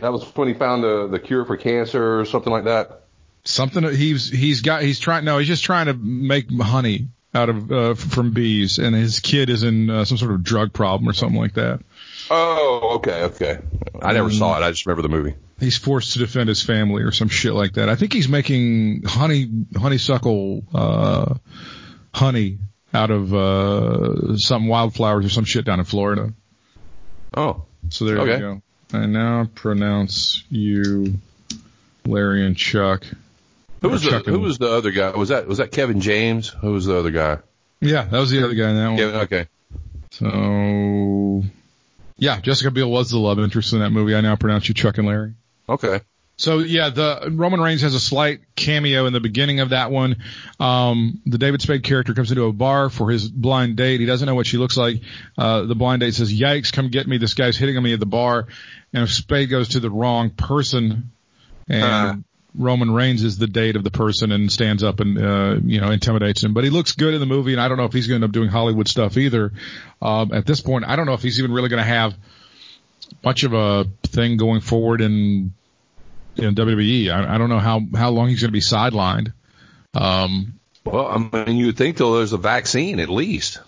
That 0.00 0.12
was 0.12 0.24
when 0.36 0.48
he 0.48 0.54
found 0.54 0.82
the 0.82 1.08
the 1.08 1.18
cure 1.18 1.44
for 1.44 1.56
cancer 1.56 2.20
or 2.20 2.24
something 2.24 2.52
like 2.52 2.64
that. 2.64 3.02
Something 3.44 3.84
that 3.84 3.94
he's 3.94 4.28
he's 4.28 4.60
got 4.62 4.82
he's 4.82 4.98
trying 4.98 5.24
no 5.24 5.38
he's 5.38 5.48
just 5.48 5.64
trying 5.64 5.86
to 5.86 5.94
make 5.94 6.50
honey 6.60 7.08
out 7.34 7.48
of 7.48 7.70
uh, 7.70 7.94
from 7.94 8.32
bees 8.32 8.78
and 8.78 8.94
his 8.94 9.20
kid 9.20 9.50
is 9.50 9.62
in 9.62 9.88
uh, 9.90 10.04
some 10.04 10.16
sort 10.18 10.32
of 10.32 10.42
drug 10.42 10.72
problem 10.72 11.08
or 11.08 11.12
something 11.12 11.38
like 11.38 11.54
that. 11.54 11.80
Oh, 12.30 12.92
okay, 12.96 13.22
okay. 13.24 13.58
I 14.02 14.12
never 14.12 14.30
saw 14.30 14.58
it. 14.58 14.62
I 14.64 14.70
just 14.70 14.86
remember 14.86 15.02
the 15.02 15.08
movie. 15.08 15.34
He's 15.60 15.76
forced 15.76 16.12
to 16.12 16.20
defend 16.20 16.48
his 16.48 16.62
family 16.62 17.02
or 17.02 17.10
some 17.10 17.28
shit 17.28 17.52
like 17.52 17.72
that. 17.74 17.88
I 17.88 17.96
think 17.96 18.12
he's 18.12 18.28
making 18.28 19.02
honey 19.04 19.48
honeysuckle 19.76 20.62
uh 20.72 21.34
honey 22.14 22.58
out 22.94 23.10
of 23.10 23.34
uh 23.34 24.36
some 24.36 24.68
wildflowers 24.68 25.24
or 25.26 25.28
some 25.30 25.44
shit 25.44 25.64
down 25.64 25.78
in 25.80 25.84
Florida. 25.84 26.32
Oh, 27.36 27.64
So 27.90 28.04
there 28.04 28.18
Okay. 28.20 28.32
you 28.34 28.38
go. 28.38 28.62
I 28.92 29.06
now 29.06 29.48
pronounce 29.54 30.44
you 30.48 31.18
Larry 32.06 32.46
and 32.46 32.56
Chuck. 32.56 33.04
who 33.82 33.88
was 33.90 34.02
the 34.02 34.10
Chuck 34.10 34.26
and- 34.26 34.36
who 34.36 34.40
was 34.42 34.58
the 34.58 34.70
other 34.70 34.90
guy? 34.92 35.10
Was 35.10 35.28
that 35.30 35.46
was 35.48 35.58
that 35.58 35.72
Kevin 35.72 36.00
James? 36.00 36.48
Who 36.48 36.72
was 36.72 36.86
the 36.86 36.96
other 36.96 37.10
guy? 37.10 37.38
Yeah, 37.80 38.04
that 38.04 38.18
was 38.18 38.30
the 38.30 38.42
other 38.44 38.54
guy 38.54 38.70
in 38.70 38.76
that 38.76 38.88
one. 38.88 38.96
Kevin, 38.96 39.20
okay. 39.22 39.46
So, 40.10 41.44
yeah, 42.16 42.40
Jessica 42.40 42.70
Biel 42.70 42.90
was 42.90 43.10
the 43.10 43.18
love 43.18 43.38
interest 43.38 43.72
in 43.72 43.80
that 43.80 43.90
movie. 43.90 44.14
I 44.16 44.20
now 44.20 44.36
pronounce 44.36 44.68
you 44.68 44.74
Chuck 44.74 44.98
and 44.98 45.06
Larry. 45.06 45.34
Okay. 45.68 46.00
So 46.36 46.60
yeah, 46.60 46.90
the 46.90 47.32
Roman 47.32 47.60
Reigns 47.60 47.82
has 47.82 47.94
a 47.96 48.00
slight 48.00 48.40
cameo 48.54 49.06
in 49.06 49.12
the 49.12 49.18
beginning 49.18 49.58
of 49.58 49.70
that 49.70 49.90
one. 49.90 50.22
Um, 50.60 51.20
the 51.26 51.36
David 51.36 51.60
Spade 51.60 51.82
character 51.82 52.14
comes 52.14 52.30
into 52.30 52.44
a 52.44 52.52
bar 52.52 52.90
for 52.90 53.10
his 53.10 53.28
blind 53.28 53.76
date. 53.76 53.98
He 53.98 54.06
doesn't 54.06 54.24
know 54.24 54.36
what 54.36 54.46
she 54.46 54.56
looks 54.56 54.76
like. 54.76 55.02
Uh, 55.36 55.62
the 55.62 55.74
blind 55.74 56.00
date 56.00 56.14
says, 56.14 56.32
"Yikes! 56.32 56.72
Come 56.72 56.90
get 56.90 57.08
me! 57.08 57.18
This 57.18 57.34
guy's 57.34 57.56
hitting 57.56 57.76
on 57.76 57.82
me 57.82 57.92
at 57.92 57.98
the 57.98 58.06
bar." 58.06 58.46
And 58.92 59.08
Spade 59.08 59.50
goes 59.50 59.70
to 59.70 59.80
the 59.80 59.90
wrong 59.90 60.30
person, 60.30 61.10
and 61.68 61.82
Uh. 61.84 62.14
Roman 62.54 62.92
Reigns 62.92 63.22
is 63.24 63.38
the 63.38 63.46
date 63.46 63.76
of 63.76 63.84
the 63.84 63.90
person 63.90 64.32
and 64.32 64.50
stands 64.50 64.82
up 64.82 65.00
and 65.00 65.18
uh, 65.18 65.56
you 65.64 65.80
know 65.80 65.90
intimidates 65.90 66.42
him. 66.44 66.54
But 66.54 66.62
he 66.62 66.70
looks 66.70 66.92
good 66.92 67.14
in 67.14 67.20
the 67.20 67.26
movie, 67.26 67.52
and 67.52 67.60
I 67.60 67.66
don't 67.66 67.78
know 67.78 67.84
if 67.84 67.92
he's 67.92 68.06
going 68.06 68.20
to 68.20 68.24
end 68.24 68.30
up 68.30 68.32
doing 68.32 68.48
Hollywood 68.48 68.86
stuff 68.86 69.16
either. 69.16 69.52
Um, 70.00 70.32
at 70.32 70.46
this 70.46 70.60
point, 70.60 70.84
I 70.86 70.94
don't 70.94 71.06
know 71.06 71.14
if 71.14 71.22
he's 71.22 71.40
even 71.40 71.50
really 71.52 71.68
going 71.68 71.82
to 71.82 71.88
have 71.88 72.14
much 73.24 73.42
of 73.42 73.52
a 73.54 73.86
thing 74.04 74.36
going 74.36 74.60
forward 74.60 75.00
in 75.00 75.52
in 76.38 76.54
WWE. 76.54 77.10
I, 77.10 77.34
I 77.34 77.38
don't 77.38 77.48
know 77.48 77.58
how 77.58 77.80
how 77.94 78.10
long 78.10 78.28
he's 78.28 78.40
going 78.40 78.48
to 78.48 78.52
be 78.52 78.60
sidelined. 78.60 79.32
Um, 79.94 80.54
Well, 80.84 81.06
I 81.34 81.44
mean, 81.46 81.56
you 81.56 81.66
would 81.66 81.76
think 81.76 81.96
though 81.96 82.16
there's 82.16 82.32
a 82.32 82.38
vaccine 82.38 83.00
at 83.00 83.08
least. 83.08 83.60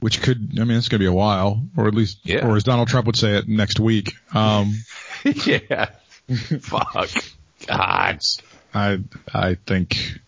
which 0.00 0.22
could, 0.22 0.56
I 0.60 0.64
mean, 0.64 0.78
it's 0.78 0.88
going 0.88 1.00
to 1.00 1.02
be 1.04 1.06
a 1.06 1.12
while, 1.12 1.60
or 1.76 1.88
at 1.88 1.94
least, 1.94 2.18
Yeah. 2.22 2.46
or 2.46 2.56
as 2.56 2.62
Donald 2.64 2.88
Trump 2.88 3.06
would 3.06 3.16
say 3.16 3.36
it, 3.36 3.48
next 3.48 3.80
week. 3.80 4.12
Um, 4.32 4.74
yeah. 5.24 5.90
Fuck. 6.60 7.10
God. 7.66 8.20
I 8.74 8.98
I 9.34 9.54
think 9.66 10.18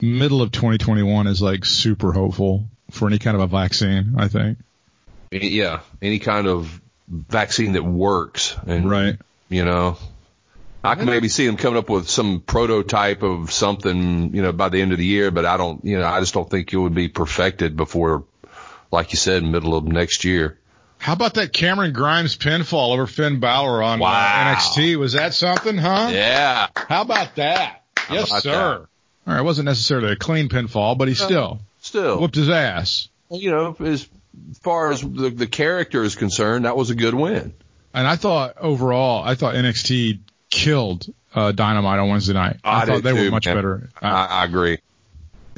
middle 0.00 0.42
of 0.42 0.52
2021 0.52 1.26
is 1.26 1.42
like 1.42 1.64
super 1.64 2.12
hopeful 2.12 2.64
for 2.90 3.08
any 3.08 3.18
kind 3.18 3.34
of 3.36 3.42
a 3.42 3.46
vaccine. 3.46 4.14
I 4.18 4.28
think. 4.28 4.58
Yeah. 5.32 5.80
Any 6.00 6.18
kind 6.20 6.46
of 6.46 6.80
vaccine 7.08 7.72
that 7.72 7.84
works, 7.84 8.54
and 8.66 8.88
Right. 8.88 9.16
you 9.48 9.64
know, 9.64 9.96
I 10.84 10.94
can 10.94 11.06
maybe 11.06 11.28
see 11.28 11.46
them 11.46 11.56
coming 11.56 11.78
up 11.78 11.90
with 11.90 12.08
some 12.08 12.40
prototype 12.40 13.22
of 13.22 13.52
something, 13.52 14.34
you 14.34 14.42
know, 14.42 14.52
by 14.52 14.68
the 14.68 14.80
end 14.80 14.92
of 14.92 14.98
the 14.98 15.04
year. 15.04 15.30
But 15.30 15.44
I 15.44 15.56
don't, 15.56 15.84
you 15.84 15.98
know, 15.98 16.06
I 16.06 16.20
just 16.20 16.34
don't 16.34 16.48
think 16.48 16.72
it 16.72 16.76
would 16.78 16.94
be 16.94 17.08
perfected 17.08 17.76
before, 17.76 18.24
like 18.92 19.12
you 19.12 19.16
said, 19.18 19.42
middle 19.42 19.74
of 19.74 19.84
next 19.84 20.24
year. 20.24 20.58
How 20.98 21.12
about 21.12 21.34
that 21.34 21.52
Cameron 21.52 21.92
Grimes 21.92 22.36
pinfall 22.36 22.92
over 22.92 23.06
Finn 23.06 23.38
Balor 23.40 23.82
on 23.82 24.02
uh, 24.02 24.06
NXT? 24.06 24.96
Was 24.96 25.12
that 25.12 25.34
something, 25.34 25.76
huh? 25.78 26.10
Yeah. 26.12 26.68
How 26.74 27.02
about 27.02 27.36
that? 27.36 27.82
yes, 28.10 28.30
about 28.30 28.42
sir. 28.42 28.50
that? 28.50 28.64
All 29.30 29.34
right, 29.34 29.40
it 29.40 29.44
wasn't 29.44 29.66
necessarily 29.66 30.12
a 30.12 30.16
clean 30.16 30.48
pinfall, 30.48 30.96
but 30.96 31.06
he 31.08 31.14
still 31.14 31.60
Still, 31.80 32.20
whooped 32.20 32.34
his 32.34 32.48
ass. 32.48 33.08
you 33.30 33.50
know, 33.50 33.76
as 33.80 34.08
far 34.62 34.90
as 34.90 35.00
the, 35.02 35.30
the 35.30 35.46
character 35.46 36.02
is 36.02 36.14
concerned, 36.16 36.64
that 36.64 36.76
was 36.76 36.90
a 36.90 36.94
good 36.94 37.14
win. 37.14 37.54
And 37.94 38.06
I 38.06 38.16
thought 38.16 38.56
overall, 38.58 39.22
I 39.24 39.34
thought 39.34 39.54
NXT 39.54 40.18
killed 40.50 41.06
uh, 41.34 41.52
Dynamite 41.52 41.98
on 41.98 42.08
Wednesday 42.08 42.32
night. 42.34 42.56
I, 42.64 42.82
I 42.82 42.84
thought 42.86 43.02
they 43.02 43.12
were 43.12 43.30
much 43.30 43.46
man. 43.46 43.56
better. 43.56 43.90
Uh, 44.00 44.06
I, 44.06 44.24
I 44.26 44.44
agree. 44.44 44.78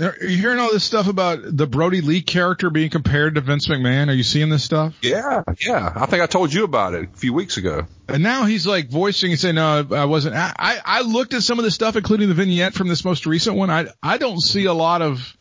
are 0.00 0.16
you 0.20 0.36
hearing 0.36 0.58
all 0.58 0.70
this 0.72 0.84
stuff 0.84 1.06
about 1.08 1.40
the 1.42 1.66
Brodie 1.66 2.00
Lee 2.00 2.22
character 2.22 2.70
being 2.70 2.90
compared 2.90 3.36
to 3.36 3.40
Vince 3.40 3.68
McMahon? 3.68 4.08
Are 4.08 4.14
you 4.14 4.22
seeing 4.22 4.48
this 4.48 4.64
stuff? 4.64 4.94
Yeah, 5.02 5.42
yeah. 5.64 5.92
I 5.94 6.06
think 6.06 6.22
I 6.22 6.26
told 6.26 6.52
you 6.52 6.64
about 6.64 6.94
it 6.94 7.08
a 7.14 7.16
few 7.16 7.32
weeks 7.32 7.56
ago. 7.56 7.86
And 8.08 8.22
now 8.22 8.44
he's 8.44 8.66
like 8.66 8.90
voicing 8.90 9.30
and 9.30 9.38
saying, 9.38 9.54
"No, 9.54 9.86
I 9.92 10.06
wasn't." 10.06 10.34
I, 10.34 10.52
I 10.58 10.80
I 10.84 11.00
looked 11.02 11.34
at 11.34 11.42
some 11.42 11.58
of 11.58 11.64
the 11.64 11.70
stuff, 11.70 11.94
including 11.94 12.28
the 12.28 12.34
vignette 12.34 12.74
from 12.74 12.88
this 12.88 13.04
most 13.04 13.26
recent 13.26 13.56
one. 13.56 13.70
I 13.70 13.86
I 14.02 14.18
don't 14.18 14.40
see 14.40 14.64
a 14.64 14.74
lot 14.74 15.00
of, 15.02 15.36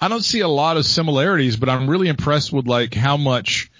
I 0.00 0.06
don't 0.06 0.24
see 0.24 0.40
a 0.40 0.48
lot 0.48 0.76
of 0.76 0.86
similarities, 0.86 1.56
but 1.56 1.68
I'm 1.68 1.90
really 1.90 2.08
impressed 2.08 2.52
with 2.52 2.68
like 2.68 2.94
how 2.94 3.16
much 3.16 3.71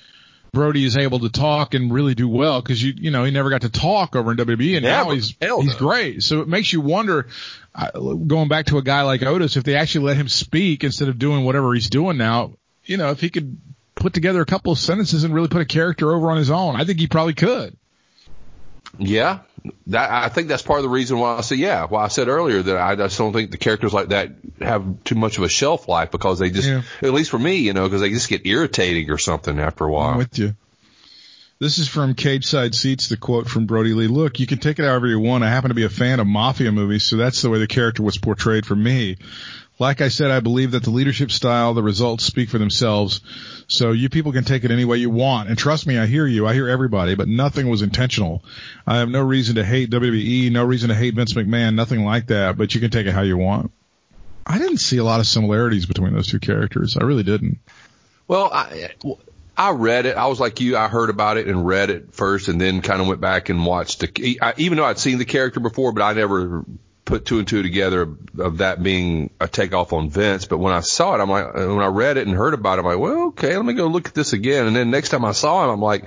Brodie 0.53 0.85
is 0.85 0.99
able 0.99 1.21
to 1.21 1.31
talk 1.31 1.73
and 1.73 1.91
really 1.91 2.15
do 2.15 2.29
well 2.29 2.61
because 2.61 2.83
you 2.83 2.93
you 2.95 3.11
know 3.11 3.25
he 3.25 3.31
never 3.31 3.49
got 3.49 3.63
to 3.63 3.71
talk 3.71 4.15
over 4.15 4.33
in 4.33 4.37
WWE 4.37 4.77
and 4.77 4.85
Yeah, 4.85 5.03
now 5.03 5.11
he's 5.11 5.35
he's 5.41 5.75
great. 5.77 6.23
So 6.23 6.41
it 6.43 6.49
makes 6.49 6.71
you 6.73 6.83
wonder, 6.83 7.29
uh, 7.75 7.91
going 7.93 8.49
back 8.49 8.67
to 8.67 8.77
a 8.77 8.83
guy 8.83 9.03
like 9.03 9.23
Otis, 9.23 9.57
if 9.57 9.65
they 9.65 9.77
actually 9.77 10.07
let 10.07 10.19
him 10.19 10.29
speak 10.29 10.85
instead 10.85 11.09
of 11.09 11.19
doing 11.19 11.45
whatever 11.45 11.73
he's 11.73 11.89
doing 11.89 12.19
now, 12.19 12.53
you 12.85 12.99
know, 12.99 13.11
if 13.11 13.21
he 13.21 13.31
could 13.31 13.59
put 13.95 14.13
together 14.13 14.43
a 14.43 14.47
couple 14.47 14.73
of 14.73 14.79
sentences 14.79 15.25
and 15.25 15.33
really 15.33 15.49
put 15.49 15.63
a 15.63 15.67
character 15.67 16.13
over 16.13 16.31
on 16.31 16.37
his 16.37 16.51
own, 16.51 16.77
I 16.77 16.85
think 16.85 17.01
he 17.01 17.07
probably 17.07 17.35
could. 17.35 17.75
Yeah, 18.99 19.39
that 19.89 20.11
I 20.11 20.29
think 20.29 20.49
that's 20.49 20.63
part 20.63 20.79
of 20.79 20.83
the 20.83 20.89
reason 20.89 21.19
why 21.19 21.37
I 21.37 21.41
said 21.43 21.59
yeah. 21.59 21.87
Why 21.87 22.05
I 22.05 22.09
said 22.09 22.29
earlier 22.29 22.63
that 22.63 22.77
I 22.77 22.97
just 22.97 23.17
don't 23.19 23.33
think 23.33 23.51
the 23.51 23.59
characters 23.59 23.93
like 23.93 24.09
that 24.09 24.31
have 24.61 25.05
too 25.05 25.15
much 25.15 25.39
of 25.39 25.45
a 25.45 25.49
shelf 25.49 25.89
life 25.89 26.11
because 26.11 26.39
they 26.39 26.51
just, 26.51 26.69
Yeah. 26.69 26.83
at 27.03 27.13
least 27.13 27.31
for 27.31 27.39
me, 27.39 27.57
you 27.57 27.73
know, 27.73 27.85
because 27.85 28.01
they 28.01 28.11
just 28.11 28.29
get 28.29 28.45
irritating 28.47 29.11
or 29.11 29.19
something 29.19 29.59
after 29.59 29.85
a 29.85 29.87
I'm 29.89 29.93
while. 29.93 30.19
with 30.19 30.39
you. 30.39 30.55
This 31.61 31.79
is 31.79 31.87
from 31.87 32.15
Cageside 32.15 32.75
Seats, 32.75 33.09
the 33.09 33.17
quote 33.17 33.49
from 33.49 33.67
Brodie 33.67 33.95
Lee. 33.95 34.09
Look, 34.09 34.41
you 34.41 34.49
can 34.49 34.59
take 34.59 34.81
it 34.81 34.85
however 34.85 35.07
you 35.07 35.21
want. 35.21 35.45
I 35.45 35.49
happen 35.49 35.69
to 35.69 35.77
be 35.77 35.85
a 35.85 35.89
fan 35.89 36.19
of 36.19 36.27
mafia 36.27 36.73
movies, 36.73 37.05
so 37.05 37.17
that's 37.17 37.41
the 37.41 37.51
way 37.51 37.61
the 37.61 37.69
character 37.69 38.03
was 38.03 38.19
portrayed 38.19 38.67
for 38.67 38.75
me. 38.75 39.17
Like 39.79 40.01
I 40.01 40.09
said, 40.09 40.31
I 40.31 40.41
believe 40.41 40.73
that 40.73 40.85
the 40.85 40.91
leadership 40.91 41.31
style, 41.31 41.75
the 41.75 41.83
results 41.83 42.25
speak 42.25 42.51
for 42.51 42.59
themselves. 42.59 43.21
So 43.69 43.93
you 43.93 44.09
people 44.09 44.33
can 44.33 44.45
take 44.45 44.65
it 44.65 44.71
any 44.71 44.85
way 44.85 44.99
you 44.99 45.11
want. 45.11 45.49
And 45.49 45.59
trust 45.59 45.87
me, 45.87 45.99
I 45.99 46.07
hear 46.07 46.27
you. 46.27 46.47
I 46.47 46.55
hear 46.55 46.69
everybody, 46.69 47.15
but 47.15 47.27
nothing 47.27 47.69
was 47.69 47.83
intentional. 47.83 48.45
I 48.87 48.99
have 48.99 49.09
no 49.09 49.23
reason 49.23 49.57
to 49.57 49.65
hate 49.65 49.91
WWE, 49.91 50.53
no 50.53 50.65
reason 50.65 50.91
to 50.91 50.95
hate 50.95 51.15
Vince 51.15 51.33
McMahon, 51.33 51.75
nothing 51.75 52.05
like 52.05 52.27
that, 52.29 52.57
but 52.57 52.75
you 52.75 52.81
can 52.81 52.91
take 52.91 53.07
it 53.07 53.13
how 53.13 53.23
you 53.23 53.37
want. 53.37 53.73
I 54.47 54.59
didn't 54.59 54.79
see 54.79 54.99
a 54.99 55.05
lot 55.05 55.21
of 55.21 55.27
similarities 55.27 55.87
between 55.87 56.13
those 56.13 56.29
two 56.29 56.41
characters. 56.41 56.97
I 56.97 57.05
really 57.05 57.23
didn't. 57.23 57.59
Well, 58.29 58.51
I, 58.53 58.91
I 59.57 59.71
read 59.71 60.07
it. 60.07 60.17
I 60.17 60.27
was 60.27 60.41
like 60.41 60.61
you. 60.61 60.77
I 60.77 60.89
heard 60.89 61.11
about 61.11 61.37
it 61.37 61.47
and 61.47 61.67
read 61.67 61.91
it 61.91 62.15
first, 62.15 62.49
and 62.49 62.61
then 62.61 62.83
kind 62.83 63.01
of 63.01 63.07
went 63.07 63.21
back 63.21 63.49
and 63.49 63.65
watched 63.65 64.01
the. 64.01 64.39
I, 64.41 64.55
even 64.57 64.79
though 64.79 64.85
I'd 64.85 64.99
seen 64.99 65.19
the 65.19 65.25
character 65.25 65.61
before, 65.61 65.93
but 65.93 66.03
I 66.03 66.13
never 66.15 66.65
put 67.05 67.25
two 67.25 67.39
and 67.39 67.49
two 67.49 67.63
together 67.63 68.09
of 68.39 68.59
that 68.59 68.83
being 68.83 69.31
a 69.41 69.49
takeoff 69.49 69.93
on 69.93 70.09
Vince. 70.09 70.47
But 70.47 70.59
when 70.59 70.73
I 70.73 70.81
saw 70.81 71.15
it, 71.15 71.21
I'm 71.21 71.31
like, 71.31 71.55
when 71.55 71.81
I 71.81 71.87
read 71.87 72.17
it 72.17 72.27
and 72.27 72.37
heard 72.37 72.55
about 72.55 72.79
it, 72.79 72.81
I'm 72.81 72.87
like, 72.87 72.99
well, 72.99 73.29
okay, 73.29 73.57
let 73.57 73.65
me 73.65 73.75
go 73.75 73.87
look 73.87 74.09
at 74.09 74.15
this 74.15 74.33
again. 74.33 74.67
And 74.67 74.77
then 74.77 74.91
next 74.91 75.09
time 75.09 75.25
I 75.25 75.33
saw 75.33 75.65
him, 75.65 75.71
I'm 75.71 75.81
like, 75.81 76.05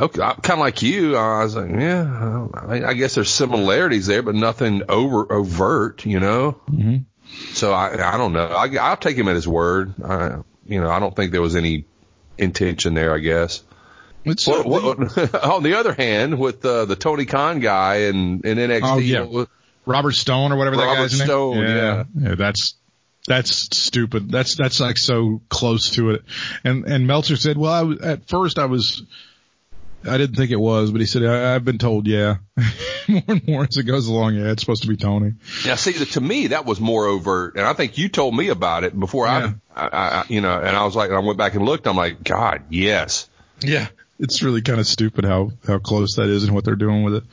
okay, 0.00 0.22
I'm 0.22 0.36
kind 0.36 0.58
of 0.58 0.60
like 0.60 0.82
you. 0.82 1.16
I 1.16 1.44
was 1.44 1.56
like, 1.56 1.70
yeah, 1.70 2.48
I, 2.54 2.84
I 2.88 2.94
guess 2.94 3.14
there's 3.14 3.30
similarities 3.30 4.06
there, 4.06 4.22
but 4.22 4.34
nothing 4.34 4.82
over 4.88 5.30
overt, 5.30 6.06
you 6.06 6.20
know. 6.20 6.60
Mm-hmm. 6.70 6.96
So 7.54 7.72
I, 7.72 8.14
I 8.14 8.18
don't 8.18 8.32
know. 8.32 8.46
I, 8.46 8.74
I'll 8.76 8.96
take 8.96 9.16
him 9.16 9.28
at 9.28 9.34
his 9.34 9.48
word. 9.48 9.94
I, 10.02 10.38
you 10.66 10.80
know, 10.80 10.90
I 10.90 11.00
don't 11.00 11.14
think 11.14 11.32
there 11.32 11.42
was 11.42 11.56
any 11.56 11.84
intention 12.38 12.94
there. 12.94 13.14
I 13.14 13.18
guess. 13.18 13.62
It's 14.24 14.46
What, 14.46 14.66
what, 14.66 15.34
on 15.44 15.64
the 15.64 15.74
other 15.74 15.92
hand, 15.92 16.38
with 16.38 16.64
uh, 16.64 16.84
the 16.84 16.94
Tony 16.94 17.24
Khan 17.24 17.58
guy 17.58 18.02
and, 18.02 18.44
and 18.44 18.58
NXT, 18.58 18.80
Oh, 18.84 18.98
yeah. 18.98 19.44
Robert 19.86 20.12
Stone 20.12 20.52
or 20.52 20.56
whatever 20.56 20.76
that 20.76 20.84
Robert 20.84 21.02
guy's 21.02 21.18
name. 21.18 21.26
Stone, 21.26 21.58
yeah. 21.58 22.04
yeah, 22.18 22.34
that's 22.34 22.74
that's 23.26 23.76
stupid. 23.76 24.30
That's 24.30 24.56
that's 24.56 24.80
like 24.80 24.98
so 24.98 25.40
close 25.48 25.90
to 25.90 26.10
it. 26.10 26.22
And 26.64 26.84
and 26.84 27.06
Meltzer 27.06 27.36
said, 27.36 27.56
well, 27.56 27.72
I 27.72 27.82
was, 27.82 28.00
at 28.00 28.28
first 28.28 28.58
I 28.58 28.66
was, 28.66 29.02
I 30.04 30.18
didn't 30.18 30.36
think 30.36 30.50
it 30.50 30.56
was, 30.56 30.90
but 30.90 31.00
he 31.00 31.06
said 31.06 31.24
I, 31.24 31.54
I've 31.54 31.64
been 31.64 31.78
told, 31.78 32.06
yeah, 32.06 32.36
more 33.08 33.22
and 33.28 33.46
more 33.46 33.62
as 33.64 33.76
it 33.76 33.84
goes 33.84 34.08
along. 34.08 34.34
Yeah, 34.34 34.50
it's 34.50 34.62
supposed 34.62 34.82
to 34.82 34.88
be 34.88 34.96
Tony. 34.96 35.34
now 35.64 35.76
see, 35.76 35.92
to 35.92 36.20
me 36.20 36.48
that 36.48 36.64
was 36.64 36.80
more 36.80 37.06
overt, 37.06 37.56
and 37.56 37.64
I 37.64 37.74
think 37.74 37.96
you 37.96 38.08
told 38.08 38.36
me 38.36 38.48
about 38.48 38.84
it 38.84 38.98
before 38.98 39.26
Yeah. 39.26 39.52
I, 39.76 39.86
I, 39.86 39.88
I, 39.88 40.24
you 40.28 40.40
know, 40.40 40.58
and 40.58 40.76
I 40.76 40.84
was 40.84 40.96
like, 40.96 41.10
I 41.10 41.18
went 41.20 41.38
back 41.38 41.54
and 41.54 41.64
looked. 41.64 41.86
I'm 41.86 41.96
like, 41.96 42.22
God, 42.24 42.62
yes. 42.70 43.28
Yeah. 43.60 43.88
It's 44.18 44.42
really 44.42 44.62
kind 44.62 44.78
of 44.78 44.86
stupid 44.86 45.24
how, 45.24 45.50
how 45.66 45.78
close 45.78 46.16
that 46.16 46.28
is 46.28 46.44
and 46.44 46.54
what 46.54 46.64
they're 46.64 46.76
doing 46.76 47.02
with 47.02 47.14
it. 47.14 47.24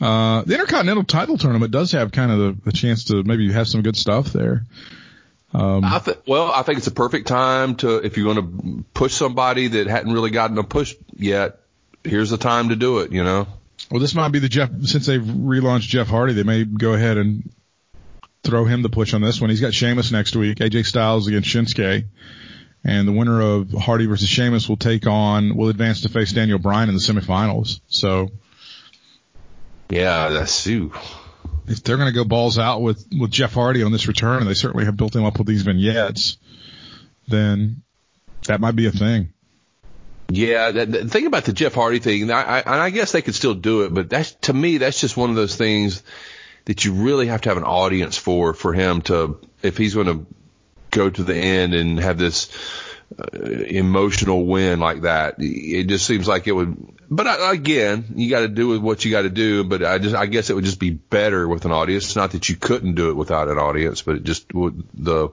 Uh, 0.00 0.42
the 0.42 0.54
Intercontinental 0.54 1.04
title 1.04 1.38
tournament 1.38 1.72
does 1.72 1.92
have 1.92 2.12
kind 2.12 2.30
of 2.30 2.38
the, 2.38 2.70
the 2.70 2.72
chance 2.72 3.04
to 3.04 3.22
maybe 3.24 3.52
have 3.52 3.66
some 3.66 3.82
good 3.82 3.96
stuff 3.96 4.32
there. 4.32 4.64
Um, 5.52 5.84
I 5.84 5.98
th- 5.98 6.18
well, 6.26 6.50
I 6.52 6.62
think 6.62 6.78
it's 6.78 6.86
a 6.86 6.92
perfect 6.92 7.26
time 7.26 7.76
to 7.76 7.96
if 7.96 8.16
you're 8.16 8.32
going 8.32 8.46
to 8.46 8.84
push 8.94 9.14
somebody 9.14 9.68
that 9.68 9.86
hadn't 9.86 10.12
really 10.12 10.30
gotten 10.30 10.58
a 10.58 10.64
push 10.64 10.94
yet. 11.16 11.60
Here's 12.04 12.30
the 12.30 12.36
time 12.36 12.68
to 12.68 12.76
do 12.76 12.98
it. 13.00 13.12
You 13.12 13.24
know. 13.24 13.48
well, 13.90 14.00
this 14.00 14.14
might 14.14 14.28
be 14.28 14.38
the 14.38 14.48
Jeff 14.48 14.70
since 14.82 15.06
they've 15.06 15.20
relaunched 15.20 15.88
Jeff 15.88 16.06
Hardy. 16.06 16.34
They 16.34 16.42
may 16.42 16.64
go 16.64 16.92
ahead 16.92 17.16
and 17.16 17.50
throw 18.44 18.66
him 18.66 18.82
the 18.82 18.88
push 18.88 19.14
on 19.14 19.20
this 19.20 19.40
one. 19.40 19.50
He's 19.50 19.60
got 19.60 19.74
Sheamus 19.74 20.12
next 20.12 20.36
week. 20.36 20.58
AJ 20.58 20.86
Styles 20.86 21.26
against 21.26 21.48
Shinsuke. 21.48 22.04
And 22.84 23.08
the 23.08 23.12
winner 23.12 23.40
of 23.40 23.72
Hardy 23.72 24.06
versus 24.06 24.28
Sheamus 24.28 24.68
will 24.68 24.76
take 24.76 25.06
on, 25.06 25.56
will 25.56 25.68
advance 25.68 26.02
to 26.02 26.08
face 26.08 26.32
Daniel 26.32 26.58
Bryan 26.58 26.88
in 26.88 26.94
the 26.94 27.00
semifinals. 27.00 27.80
So 27.88 28.30
Yeah, 29.90 30.28
that's 30.28 30.66
ooh. 30.66 30.92
if 31.66 31.82
they're 31.82 31.96
going 31.96 32.12
to 32.12 32.14
go 32.14 32.24
balls 32.24 32.58
out 32.58 32.82
with, 32.82 33.06
with 33.18 33.30
Jeff 33.30 33.54
Hardy 33.54 33.82
on 33.82 33.92
this 33.92 34.06
return, 34.06 34.40
and 34.40 34.48
they 34.48 34.54
certainly 34.54 34.84
have 34.84 34.96
built 34.96 35.16
him 35.16 35.24
up 35.24 35.38
with 35.38 35.46
these 35.46 35.62
vignettes, 35.62 36.36
then 37.26 37.82
that 38.46 38.60
might 38.60 38.76
be 38.76 38.86
a 38.86 38.90
thing. 38.90 39.32
Yeah, 40.30 40.72
the, 40.72 40.86
the 40.86 41.08
thing 41.08 41.26
about 41.26 41.44
the 41.44 41.54
Jeff 41.54 41.74
Hardy 41.74 42.00
thing, 42.00 42.30
I, 42.30 42.42
I, 42.42 42.58
and 42.60 42.74
I 42.74 42.90
guess 42.90 43.12
they 43.12 43.22
could 43.22 43.34
still 43.34 43.54
do 43.54 43.82
it, 43.82 43.94
but 43.94 44.10
that's 44.10 44.32
to 44.42 44.52
me, 44.52 44.78
that's 44.78 45.00
just 45.00 45.16
one 45.16 45.30
of 45.30 45.36
those 45.36 45.56
things 45.56 46.02
that 46.66 46.84
you 46.84 46.92
really 46.92 47.28
have 47.28 47.40
to 47.42 47.48
have 47.48 47.56
an 47.56 47.64
audience 47.64 48.18
for, 48.18 48.52
for 48.52 48.74
him 48.74 49.00
to, 49.02 49.40
if 49.62 49.78
he's 49.78 49.94
going 49.94 50.06
to 50.06 50.26
go 50.90 51.08
to 51.08 51.22
the 51.24 51.34
end 51.34 51.72
and 51.72 51.98
have 51.98 52.18
this 52.18 52.50
uh, 53.18 53.38
emotional 53.40 54.44
win 54.44 54.80
like 54.80 55.02
that, 55.02 55.36
it 55.38 55.84
just 55.84 56.06
seems 56.06 56.28
like 56.28 56.46
it 56.46 56.52
would. 56.52 56.97
But 57.10 57.26
I, 57.26 57.52
again, 57.52 58.04
you 58.16 58.28
got 58.28 58.40
to 58.40 58.48
do 58.48 58.68
with 58.68 58.80
what 58.82 59.04
you 59.04 59.10
got 59.10 59.22
to 59.22 59.30
do. 59.30 59.64
But 59.64 59.82
I 59.82 59.98
just, 59.98 60.14
I 60.14 60.26
guess 60.26 60.50
it 60.50 60.54
would 60.54 60.64
just 60.64 60.80
be 60.80 60.90
better 60.90 61.48
with 61.48 61.64
an 61.64 61.72
audience. 61.72 62.04
It's 62.04 62.16
not 62.16 62.32
that 62.32 62.48
you 62.48 62.56
couldn't 62.56 62.94
do 62.94 63.10
it 63.10 63.14
without 63.14 63.48
an 63.48 63.58
audience, 63.58 64.02
but 64.02 64.16
it 64.16 64.24
just 64.24 64.52
would 64.54 64.82
the. 64.94 65.30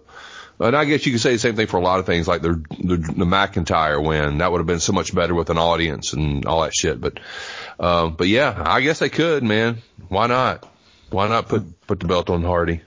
And 0.57 0.73
I 0.73 0.85
guess 0.85 1.05
you 1.05 1.11
could 1.11 1.19
say 1.19 1.33
the 1.33 1.39
same 1.39 1.57
thing 1.57 1.67
for 1.67 1.77
a 1.77 1.83
lot 1.83 1.99
of 1.99 2.05
things, 2.05 2.29
like 2.29 2.41
the 2.41 2.63
the, 2.79 2.95
the 2.95 3.25
McIntyre 3.25 4.01
win. 4.01 4.37
That 4.37 4.51
would 4.51 4.59
have 4.59 4.67
been 4.67 4.79
so 4.79 4.93
much 4.93 5.13
better 5.13 5.35
with 5.35 5.49
an 5.49 5.57
audience 5.57 6.13
and 6.13 6.45
all 6.45 6.61
that 6.61 6.73
shit. 6.73 7.01
But, 7.01 7.19
um, 7.77 8.15
but 8.15 8.29
yeah, 8.29 8.63
I 8.65 8.79
guess 8.79 8.99
they 8.99 9.09
could, 9.09 9.43
man. 9.43 9.79
Why 10.07 10.27
not? 10.27 10.65
Why 11.09 11.27
not 11.27 11.49
put 11.49 11.85
put 11.87 11.99
the 11.99 12.07
belt 12.07 12.29
on 12.29 12.43
Hardy? 12.43 12.81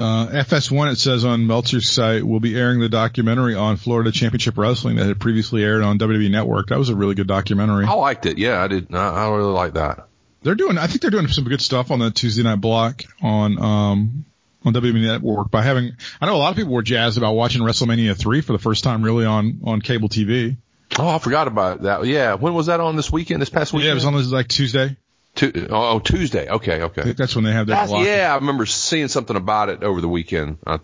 Uh, 0.00 0.28
FS1, 0.28 0.92
it 0.92 0.96
says 0.96 1.24
on 1.24 1.46
Meltzer's 1.46 1.90
site, 1.90 2.26
will 2.26 2.40
be 2.40 2.56
airing 2.56 2.80
the 2.80 2.88
documentary 2.88 3.54
on 3.54 3.76
Florida 3.76 4.10
Championship 4.10 4.56
Wrestling 4.56 4.96
that 4.96 5.06
had 5.06 5.20
previously 5.20 5.62
aired 5.62 5.82
on 5.82 5.98
WWE 5.98 6.30
Network. 6.30 6.68
That 6.68 6.78
was 6.78 6.88
a 6.88 6.96
really 6.96 7.14
good 7.14 7.26
documentary. 7.26 7.84
I 7.84 7.92
liked 7.92 8.24
it. 8.24 8.38
Yeah, 8.38 8.62
I 8.62 8.68
did. 8.68 8.94
I, 8.94 9.26
I 9.26 9.28
really 9.28 9.52
like 9.52 9.74
that. 9.74 10.06
They're 10.42 10.54
doing, 10.54 10.78
I 10.78 10.86
think 10.86 11.02
they're 11.02 11.10
doing 11.10 11.28
some 11.28 11.44
good 11.44 11.60
stuff 11.60 11.90
on 11.90 11.98
the 11.98 12.10
Tuesday 12.10 12.42
night 12.42 12.62
block 12.62 13.02
on, 13.20 13.58
um, 13.62 14.24
on 14.64 14.72
WWE 14.72 15.02
Network 15.02 15.50
by 15.50 15.60
having, 15.60 15.92
I 16.18 16.26
know 16.26 16.34
a 16.34 16.38
lot 16.38 16.50
of 16.50 16.56
people 16.56 16.72
were 16.72 16.82
jazzed 16.82 17.18
about 17.18 17.34
watching 17.34 17.60
WrestleMania 17.60 18.16
3 18.16 18.40
for 18.40 18.54
the 18.54 18.58
first 18.58 18.82
time 18.82 19.02
really 19.02 19.26
on, 19.26 19.60
on 19.64 19.82
cable 19.82 20.08
TV. 20.08 20.56
Oh, 20.98 21.08
I 21.08 21.18
forgot 21.18 21.46
about 21.46 21.82
that. 21.82 22.06
Yeah, 22.06 22.34
when 22.34 22.54
was 22.54 22.66
that 22.66 22.80
on 22.80 22.96
this 22.96 23.12
weekend? 23.12 23.42
This 23.42 23.50
past 23.50 23.72
weekend? 23.72 23.86
Yeah, 23.86 23.92
it 23.92 23.94
was 23.96 24.04
on 24.06 24.14
this 24.14 24.26
like 24.28 24.48
Tuesday. 24.48 24.96
Tu- 25.40 25.68
oh, 25.70 26.00
Tuesday. 26.00 26.50
Okay, 26.50 26.80
I 26.80 26.84
okay. 26.84 27.02
think 27.02 27.16
that's 27.16 27.34
when 27.34 27.44
they 27.44 27.52
have 27.52 27.68
that. 27.68 27.88
Yeah, 27.88 28.30
I 28.30 28.34
remember 28.34 28.66
seeing 28.66 29.08
something 29.08 29.36
about 29.36 29.70
it 29.70 29.82
over 29.82 30.02
the 30.02 30.08
weekend. 30.08 30.58
Uh, 30.66 30.78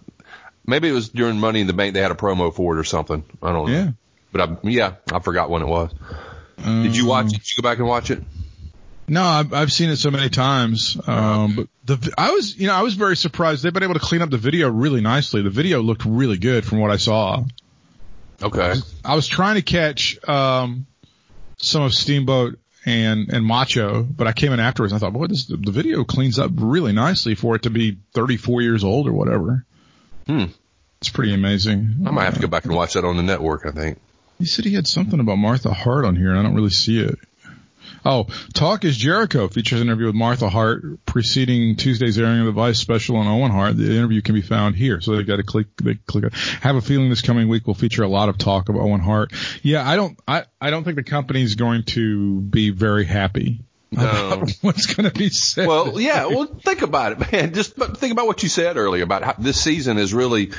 maybe 0.65 0.89
it 0.89 0.93
was 0.93 1.11
during 1.11 1.39
Money 1.39 1.61
in 1.61 1.67
the 1.67 1.75
Bank. 1.75 1.93
They 1.93 2.01
had 2.01 2.11
a 2.11 2.15
promo 2.15 2.55
for 2.55 2.75
it 2.75 2.81
or 2.81 2.85
something. 2.85 3.23
I 3.43 3.53
don't 3.53 3.67
know. 3.67 3.73
Yeah. 3.73 3.91
But 4.33 4.41
I, 4.41 4.57
yeah, 4.63 4.95
I 5.13 5.19
forgot 5.19 5.51
when 5.51 5.61
it 5.61 5.69
was. 5.69 5.93
Did 6.65 6.97
you 6.97 7.05
watch 7.05 7.27
it? 7.27 7.33
Did 7.33 7.51
you 7.51 7.63
go 7.63 7.69
back 7.69 7.81
and 7.81 7.87
watch 7.87 8.11
it? 8.11 8.23
No, 9.07 9.23
I've, 9.23 9.53
I've 9.53 9.73
seen 9.73 9.91
it 9.91 9.97
so 9.97 10.11
many 10.11 10.31
times. 10.31 10.97
Um, 11.07 11.55
but 11.85 12.01
the, 12.01 12.15
I 12.17 12.31
was, 12.31 12.57
you 12.57 12.67
know, 12.67 12.75
I 12.75 12.81
was 12.81 12.95
very 12.95 13.15
surprised. 13.15 13.63
They've 13.63 13.75
been 13.75 13.83
able 13.83 13.93
to 13.93 14.01
clean 14.01 14.23
up 14.23 14.31
the 14.31 14.39
video 14.39 14.71
really 14.71 15.03
nicely. 15.03 15.43
The 15.43 15.51
video 15.51 15.83
looked 15.83 16.07
really 16.07 16.39
good 16.39 16.65
from 16.65 16.79
what 16.79 16.91
I 16.91 16.97
saw. 16.97 17.45
Okay. 18.43 18.73
I 19.05 19.15
was 19.15 19.27
trying 19.27 19.57
to 19.57 19.63
catch, 19.63 20.19
um, 20.27 20.87
some 21.59 21.83
of 21.83 21.93
Steamboat 21.93 22.59
and, 22.87 23.31
and 23.33 23.45
Macho, 23.45 24.05
but 24.05 24.29
I 24.29 24.33
came 24.33 24.53
in 24.53 24.61
afterwards 24.61 24.93
and 24.93 24.99
I 24.99 25.01
thought, 25.01 25.13
boy, 25.13 25.27
this, 25.27 25.47
the 25.47 25.73
video 25.73 26.05
cleans 26.05 26.39
up 26.39 26.53
really 26.55 26.93
nicely 26.93 27.35
for 27.35 27.57
it 27.57 27.63
to 27.63 27.71
be 27.71 27.99
34 28.15 28.63
years 28.63 28.85
old 28.85 29.09
or 29.09 29.13
whatever. 29.13 29.67
Hmm. 30.27 30.45
It's 31.01 31.11
pretty 31.11 31.35
amazing. 31.35 32.05
I 32.07 32.11
might 32.11 32.25
have 32.25 32.35
to 32.35 32.41
go 32.41 32.47
back 32.47 32.65
and 32.65 32.75
watch 32.75 32.95
that 32.95 33.05
on 33.05 33.17
the 33.17 33.23
network. 33.23 33.67
I 33.67 33.73
think. 33.73 33.99
He 34.39 34.47
said 34.47 34.65
he 34.65 34.75
had 34.75 34.87
something 34.87 35.21
about 35.21 35.37
Martha 35.37 35.73
Hart 35.73 36.05
on 36.05 36.17
here, 36.17 36.31
and 36.31 36.39
I 36.39 36.43
don't 36.43 36.55
really 36.55 36.71
see 36.71 37.01
it. 37.01 37.19
Oh, 38.07 38.29
Talk 38.55 38.85
is 38.85 38.97
Jericho 38.97 39.49
features 39.49 39.81
an 39.81 39.89
interview 39.89 40.07
with 40.07 40.15
Martha 40.15 40.49
Hart 40.49 41.05
preceding 41.07 41.75
Tuesday's 41.75 42.17
airing 42.17 42.39
of 42.39 42.47
the 42.47 42.53
Vice 42.53 42.79
special 42.79 43.17
on 43.17 43.27
Owen 43.27 43.51
Hart. 43.51 43.77
The 43.77 43.91
interview 43.91 44.23
can 44.23 44.37
be 44.37 44.43
found 44.43 44.77
here, 44.77 45.01
so 45.01 45.17
they've 45.17 45.27
got 45.27 45.37
to 45.37 45.43
click. 45.43 45.67
They 45.83 45.97
click 45.97 46.23
it. 46.23 46.35
Have 46.61 46.77
a 46.77 46.81
feeling 46.81 47.11
this 47.11 47.21
coming 47.21 47.49
week 47.49 47.67
will 47.67 47.75
feature 47.75 48.05
a 48.05 48.09
lot 48.09 48.29
of 48.29 48.39
talk 48.39 48.69
of 48.69 48.77
Owen 48.77 49.01
Hart. 49.01 49.33
Yeah, 49.61 49.87
I 49.87 49.97
don't. 49.97 50.17
I 50.29 50.45
I 50.61 50.71
don't 50.71 50.85
think 50.85 50.95
the 50.95 51.03
company's 51.03 51.57
going 51.57 51.83
to 51.83 52.43
be 52.43 52.71
very 52.71 53.05
happy 53.05 53.65
about 53.91 54.53
what's 54.61 54.87
going 54.87 55.11
to 55.11 55.19
be 55.19 55.29
said. 55.29 55.67
Well, 55.67 56.01
yeah. 56.01 56.27
Well, 56.27 56.47
think 56.47 56.83
about 56.83 57.11
it, 57.11 57.33
man. 57.33 57.55
Just 57.55 57.75
think 57.75 58.13
about 58.13 58.29
what 58.29 58.41
you 58.45 58.49
said 58.49 58.77
earlier 58.77 59.03
about 59.03 59.25
how 59.25 59.35
this 59.37 59.61
season 59.61 59.99
is 59.99 60.15
really 60.15 60.53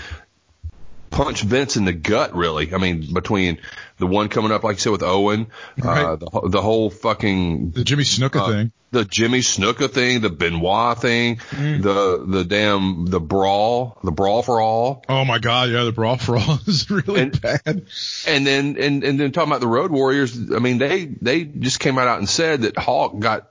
punched 1.12 1.44
Vince 1.44 1.78
in 1.78 1.86
the 1.86 1.94
gut. 1.94 2.36
Really, 2.36 2.74
I 2.74 2.78
mean, 2.78 3.14
between 3.14 3.60
the 3.98 4.08
one 4.08 4.30
coming 4.30 4.52
up, 4.52 4.64
like 4.64 4.76
you 4.78 4.80
said, 4.82 4.92
with 4.92 5.04
Owen, 5.04 5.48
uh, 5.84 6.16
the 6.18 6.30
whole- 6.30 6.50
the 6.50 6.62
whole 6.62 6.90
fucking 6.90 7.72
the 7.72 7.84
Jimmy 7.84 8.04
Snuka 8.04 8.40
uh, 8.42 8.48
thing. 8.52 8.72
the 8.92 9.06
Jimmy 9.06 9.40
Snuka 9.40 9.90
thing, 9.90 10.22
the 10.22 10.30
Benoit 10.30 11.00
thing, 11.00 11.38
Mm. 11.38 11.82
the 11.82 12.24
the 12.28 12.44
damn 12.46 13.06
the 13.08 13.20
brawl, 13.20 13.98
the 14.04 14.12
brawl 14.12 14.44
for 14.44 14.62
all, 14.62 15.04
Oh 15.10 15.26
my 15.26 15.40
God, 15.40 15.70
yeah, 15.70 15.84
the 15.84 15.92
brawl 15.92 16.18
for 16.18 16.38
all 16.38 16.60
is 16.68 16.90
really 16.92 17.22
And- 17.22 17.42
bad. 17.42 17.86
and 18.28 18.46
then 18.48 18.78
and 18.80 19.04
and 19.04 19.20
then 19.20 19.32
talking 19.32 19.50
about 19.52 19.62
the 19.62 19.68
Road 19.68 19.92
Warriors. 19.92 20.38
I 20.52 20.60
mean, 20.60 20.78
they 20.78 21.06
they 21.06 21.44
just 21.44 21.80
came 21.80 21.98
out 21.98 22.20
and 22.20 22.30
said 22.30 22.62
that 22.64 22.78
Hawk 22.78 23.18
got. 23.20 23.50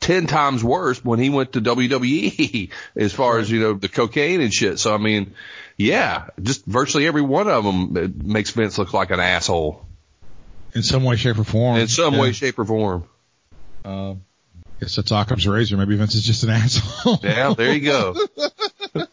Ten 0.00 0.28
times 0.28 0.62
worse 0.62 1.04
when 1.04 1.18
he 1.18 1.28
went 1.28 1.54
to 1.54 1.60
WWE 1.60 2.70
as 2.96 3.12
far 3.12 3.40
as, 3.40 3.50
you 3.50 3.58
know, 3.58 3.74
the 3.74 3.88
cocaine 3.88 4.40
and 4.40 4.54
shit. 4.54 4.78
So, 4.78 4.94
I 4.94 4.98
mean, 4.98 5.34
yeah, 5.76 6.26
just 6.40 6.64
virtually 6.66 7.08
every 7.08 7.20
one 7.20 7.48
of 7.48 7.64
them 7.64 8.14
makes 8.24 8.50
Vince 8.50 8.78
look 8.78 8.94
like 8.94 9.10
an 9.10 9.18
asshole 9.18 9.84
In 10.74 10.82
some 10.82 11.04
way, 11.04 11.16
shape, 11.16 11.38
or 11.38 11.44
form. 11.44 11.76
in 11.78 11.88
some 11.88 12.14
Yeah. 12.14 12.20
way, 12.20 12.32
shape, 12.32 12.58
or 12.58 12.64
form. 12.64 13.04
Uh, 13.84 14.14
guess 14.80 14.96
that's 14.96 15.10
Occam's 15.10 15.46
razor. 15.46 15.76
Maybe 15.76 15.96
Vince 15.96 16.14
is 16.14 16.24
just 16.24 16.44
an 16.44 16.50
asshole. 16.50 17.18
Yeah, 17.22 17.54
there 17.54 17.72
you 17.74 17.80
go. 17.80 18.14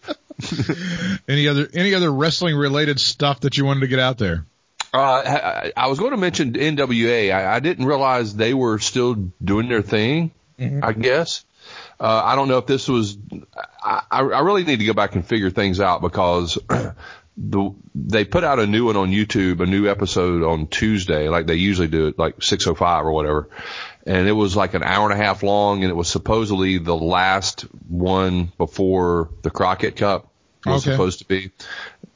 any 1.27 1.47
other 1.47 1.67
any 1.73 1.93
other 1.93 2.11
wrestling 2.11 2.55
related 2.55 2.99
stuff 2.99 3.41
that 3.41 3.57
you 3.57 3.65
wanted 3.65 3.81
to 3.81 3.87
get 3.87 3.99
out 3.99 4.17
there? 4.17 4.45
Uh, 4.93 4.97
I, 4.97 5.73
I 5.75 5.87
was 5.87 5.99
going 5.99 6.11
to 6.11 6.17
mention 6.17 6.53
NWA. 6.53 7.33
I, 7.33 7.55
I 7.55 7.59
didn't 7.59 7.85
realize 7.85 8.33
they 8.35 8.53
were 8.53 8.79
still 8.79 9.13
doing 9.43 9.67
their 9.67 9.81
thing. 9.81 10.31
I 10.57 10.93
guess. 10.93 11.43
Uh, 11.99 12.21
I 12.23 12.35
don't 12.35 12.47
know 12.47 12.59
if 12.59 12.65
this 12.65 12.87
was. 12.87 13.17
I, 13.83 14.03
I 14.09 14.19
I 14.21 14.39
really 14.41 14.63
need 14.63 14.79
to 14.79 14.85
go 14.85 14.93
back 14.93 15.15
and 15.15 15.25
figure 15.25 15.49
things 15.49 15.79
out 15.81 16.01
because 16.01 16.57
the 17.37 17.71
they 17.93 18.25
put 18.25 18.43
out 18.43 18.59
a 18.59 18.67
new 18.67 18.85
one 18.85 18.95
on 18.95 19.11
YouTube, 19.11 19.59
a 19.61 19.65
new 19.65 19.89
episode 19.89 20.43
on 20.43 20.67
Tuesday, 20.67 21.27
like 21.29 21.45
they 21.47 21.55
usually 21.55 21.87
do 21.87 22.07
it, 22.07 22.17
like 22.19 22.37
6:05 22.37 23.03
or 23.05 23.11
whatever. 23.11 23.49
And 24.05 24.27
it 24.27 24.33
was 24.33 24.55
like 24.55 24.73
an 24.75 24.83
hour 24.83 25.09
and 25.09 25.19
a 25.19 25.23
half 25.23 25.43
long, 25.43 25.83
and 25.83 25.89
it 25.89 25.95
was 25.95 26.07
supposedly 26.07 26.77
the 26.77 26.95
last 26.95 27.61
one 27.87 28.51
before 28.57 29.31
the 29.41 29.49
Crockett 29.49 29.95
Cup 29.95 30.31
was 30.65 30.83
Okay. 30.83 30.91
supposed 30.91 31.19
to 31.19 31.25
be 31.25 31.51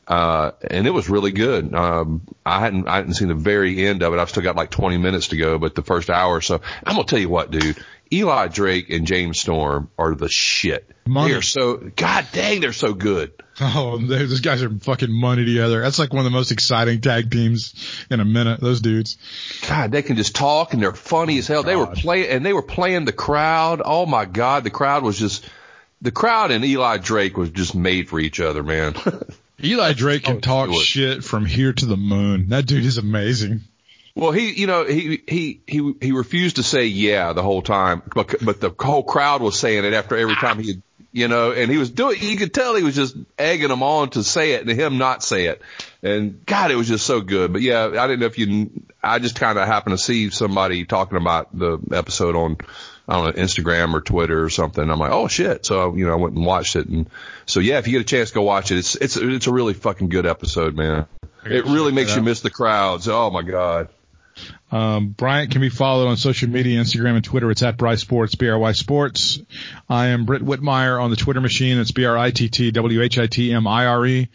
uh, 0.07 0.51
and 0.72 0.88
it 0.88 0.89
was 0.89 1.07
really 1.07 1.32
good. 1.32 1.72
Um, 1.76 2.22
I 2.43 2.59
hadn't, 2.59 2.88
I 2.88 2.95
hadn't 2.95 3.13
seen 3.13 3.28
the 3.28 3.36
very 3.36 3.86
end 3.86 4.01
of 4.01 4.11
it. 4.11 4.17
I've 4.20 4.30
still 4.30 4.41
got 4.41 4.55
like 4.55 4.72
20 4.72 4.97
minutes 4.97 5.28
to 5.28 5.38
go, 5.38 5.59
but 5.59 5.76
the 5.76 5.84
first 5.84 6.09
hour 6.09 6.41
so, 6.41 6.59
I'm 6.84 6.95
gonna 6.95 7.05
tell 7.05 7.20
you 7.20 7.30
what, 7.30 7.51
dude. 7.51 7.78
Eli 8.12 8.47
Drake 8.47 8.89
and 8.89 9.05
James 9.05 9.39
Storm 9.39 9.89
are 9.97 10.16
the 10.16 10.30
shit. 10.30 10.89
Money. 11.05 11.32
They're 11.34 11.41
so, 11.41 11.78
god 11.95 12.28
dang, 12.32 12.62
they're 12.62 12.74
so 12.74 12.93
good. 12.93 13.32
Oh, 13.62 13.97
they- 13.97 14.20
those 14.26 14.41
guys 14.41 14.64
are 14.64 14.70
fucking 14.70 15.12
money 15.12 15.45
together. 15.45 15.82
That's 15.82 15.99
like 15.99 16.12
one 16.12 16.20
of 16.20 16.24
the 16.32 16.36
most 16.36 16.51
exciting 16.51 17.01
tag 17.01 17.30
teams 17.30 17.74
in 18.10 18.20
a 18.20 18.26
minute. 18.26 18.62
Those 18.62 18.82
dudes. 18.82 19.18
God, 19.68 19.91
they 19.91 20.01
can 20.01 20.16
just 20.16 20.36
talk 20.36 20.74
and 20.74 20.82
they're 20.82 20.93
funny 20.93 21.38
as 21.39 21.47
hell. 21.47 21.64
They 21.64 21.76
were 21.76 21.88
playing, 21.88 22.30
and 22.30 22.45
they 22.45 22.53
were 22.53 22.62
playing 22.64 23.05
the 23.05 23.12
crowd. 23.12 23.82
Oh 23.84 24.05
my 24.05 24.26
god, 24.26 24.64
the 24.64 24.70
crowd 24.70 25.03
was 25.03 25.18
just, 25.20 25.45
the 26.01 26.12
crowd 26.12 26.51
and 26.51 26.64
Eli 26.64 26.97
Drake 26.97 27.38
was 27.38 27.49
just 27.49 27.76
made 27.76 28.07
for 28.10 28.20
each 28.20 28.39
other, 28.39 28.64
man. 28.64 28.95
Eli 29.64 29.91
Drake 29.93 30.24
can 30.24 30.38
Oh, 30.38 30.39
talk 30.39 30.74
shit 30.82 31.24
from 31.24 31.45
here 31.45 31.74
to 31.74 31.86
the 31.86 31.97
moon. 31.97 32.47
That 32.49 32.66
dude 32.66 32.86
is 32.86 32.97
amazing. 32.97 33.62
Well, 34.20 34.32
he, 34.32 34.51
you 34.51 34.67
know, 34.67 34.84
he, 34.84 35.24
he, 35.28 35.61
he, 35.65 35.93
he 36.01 36.11
refused 36.11 36.57
to 36.57 36.63
say 36.63 36.88
yeah 36.88 37.32
the 37.32 37.41
whole 37.41 37.61
time, 37.61 38.01
but, 38.13 38.36
but 38.43 38.59
the 38.59 38.74
whole 38.78 39.03
crowd 39.03 39.41
was 39.41 39.57
saying 39.57 39.86
it 39.86 39.93
after 39.93 40.17
every 40.17 40.36
time 40.36 40.59
he, 40.59 40.82
you 41.13 41.30
know, 41.30 41.53
and 41.53 41.72
he 41.72 41.78
was 41.78 41.89
doing, 41.89 42.17
you 42.22 42.36
could 42.36 42.53
tell 42.53 42.76
he 42.76 42.84
was 42.84 42.95
just 42.95 43.15
egging 43.38 43.70
them 43.70 43.82
on 43.82 44.09
to 44.11 44.24
say 44.24 44.53
it 44.53 44.67
and 44.67 44.70
him 44.78 44.97
not 44.97 45.24
say 45.24 45.45
it. 45.45 45.61
And 46.03 46.45
God, 46.45 46.70
it 46.70 46.76
was 46.76 46.89
just 46.89 47.05
so 47.05 47.22
good. 47.22 47.53
But 47.53 47.61
yeah, 47.61 47.86
I 47.86 48.07
didn't 48.07 48.20
know 48.20 48.26
if 48.26 48.38
you, 48.38 48.70
I 49.01 49.20
just 49.20 49.36
kind 49.36 49.57
of 49.57 49.65
happened 49.65 49.97
to 49.97 50.03
see 50.03 50.30
somebody 50.32 50.84
talking 50.84 51.17
about 51.17 51.57
the 51.57 51.80
episode 51.93 52.36
on, 52.36 52.57
I 53.07 53.13
don't 53.13 53.38
know, 53.38 53.41
Instagram 53.41 53.93
or 53.93 54.01
Twitter 54.01 54.43
or 54.43 54.49
something. 54.49 54.88
I'm 54.88 54.99
like, 54.99 55.11
oh 55.11 55.30
shit. 55.30 55.65
So, 55.65 55.95
you 55.95 56.05
know, 56.05 56.11
I 56.11 56.15
went 56.17 56.36
and 56.36 56.45
watched 56.45 56.76
it. 56.76 56.88
And 56.88 57.09
so, 57.45 57.61
yeah, 57.61 57.78
if 57.78 57.88
you 57.88 57.93
get 57.93 58.01
a 58.01 58.03
chance, 58.03 58.32
go 58.32 58.41
watch 58.41 58.72
it. 58.72 58.80
It's, 58.80 58.95
it's, 58.95 59.15
it's 59.15 59.47
a 59.47 59.53
really 59.53 59.74
fucking 59.74 60.09
good 60.09 60.26
episode, 60.26 60.76
man. 60.76 61.07
It 61.45 61.63
really 61.65 61.93
makes 61.93 62.15
you 62.17 62.22
miss 62.22 62.41
the 62.41 62.49
crowds. 62.49 63.07
Oh 63.07 63.30
my 63.30 63.43
God. 63.43 63.88
Um, 64.71 65.09
Bryant 65.09 65.51
can 65.51 65.61
be 65.61 65.69
followed 65.69 66.07
on 66.07 66.17
social 66.17 66.49
media, 66.49 66.79
Instagram 66.79 67.15
and 67.15 67.23
Twitter. 67.23 67.49
It's 67.49 67.63
at 67.63 67.77
Bry 67.77 67.95
Sports, 67.95 68.35
B-R-Y 68.35 68.73
Sports. 68.73 69.39
I 69.89 70.07
am 70.07 70.25
Britt 70.25 70.43
Whitmire 70.43 71.01
on 71.01 71.09
the 71.09 71.15
Twitter 71.15 71.41
machine. 71.41 71.79
It's 71.79 71.91
B-R-I-T-T-W-H-I-T-M-I-R-E. 71.91 74.29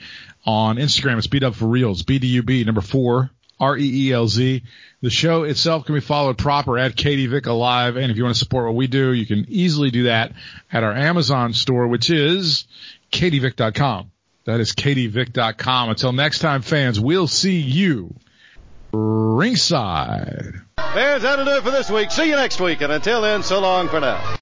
On 0.47 0.77
Instagram, 0.77 1.19
it's 1.19 1.27
beat 1.27 1.43
up 1.43 1.55
for 1.55 1.67
reals, 1.67 2.03
B-D-U-B, 2.03 2.65
number 2.65 2.83
four, 2.83 3.31
R-E-E-L-Z. 3.59 4.63
The 5.01 5.11
show 5.11 5.45
itself 5.45 5.87
can 5.87 5.95
be 5.95 6.01
followed 6.01 6.37
proper 6.37 6.79
at 6.79 6.97
Katie 6.97 7.27
Vick 7.27 7.47
Alive. 7.47 7.97
And 7.97 8.11
if 8.11 8.17
you 8.17 8.25
want 8.25 8.35
to 8.35 8.39
support 8.39 8.67
what 8.67 8.75
we 8.75 8.87
do, 8.87 9.13
you 9.13 9.25
can 9.25 9.47
easily 9.49 9.91
do 9.91 10.05
that 10.05 10.33
at 10.73 10.83
our 10.83 10.93
Amazon 10.93 11.55
store, 11.55 11.89
which 11.89 12.11
is 12.11 12.67
katievick.com. 13.13 14.11
That 14.45 14.61
is 14.61 14.73
katievick.com. 14.73 15.91
Until 15.91 16.13
next 16.13 16.41
time, 16.41 16.63
fans, 16.63 17.01
we'll 17.01 17.29
see 17.29 17.59
you 17.59 18.15
ringside. 18.95 20.55
Fans, 20.77 21.23
that'll 21.23 21.45
do 21.45 21.53
it 21.53 21.63
for 21.63 21.71
this 21.71 21.91
week. 21.91 22.11
See 22.11 22.29
you 22.29 22.37
next 22.37 22.61
week. 22.61 22.81
And 22.81 22.93
until 22.93 23.21
then, 23.21 23.43
so 23.43 23.61
long 23.61 23.89
for 23.89 24.01
now. 24.01 24.23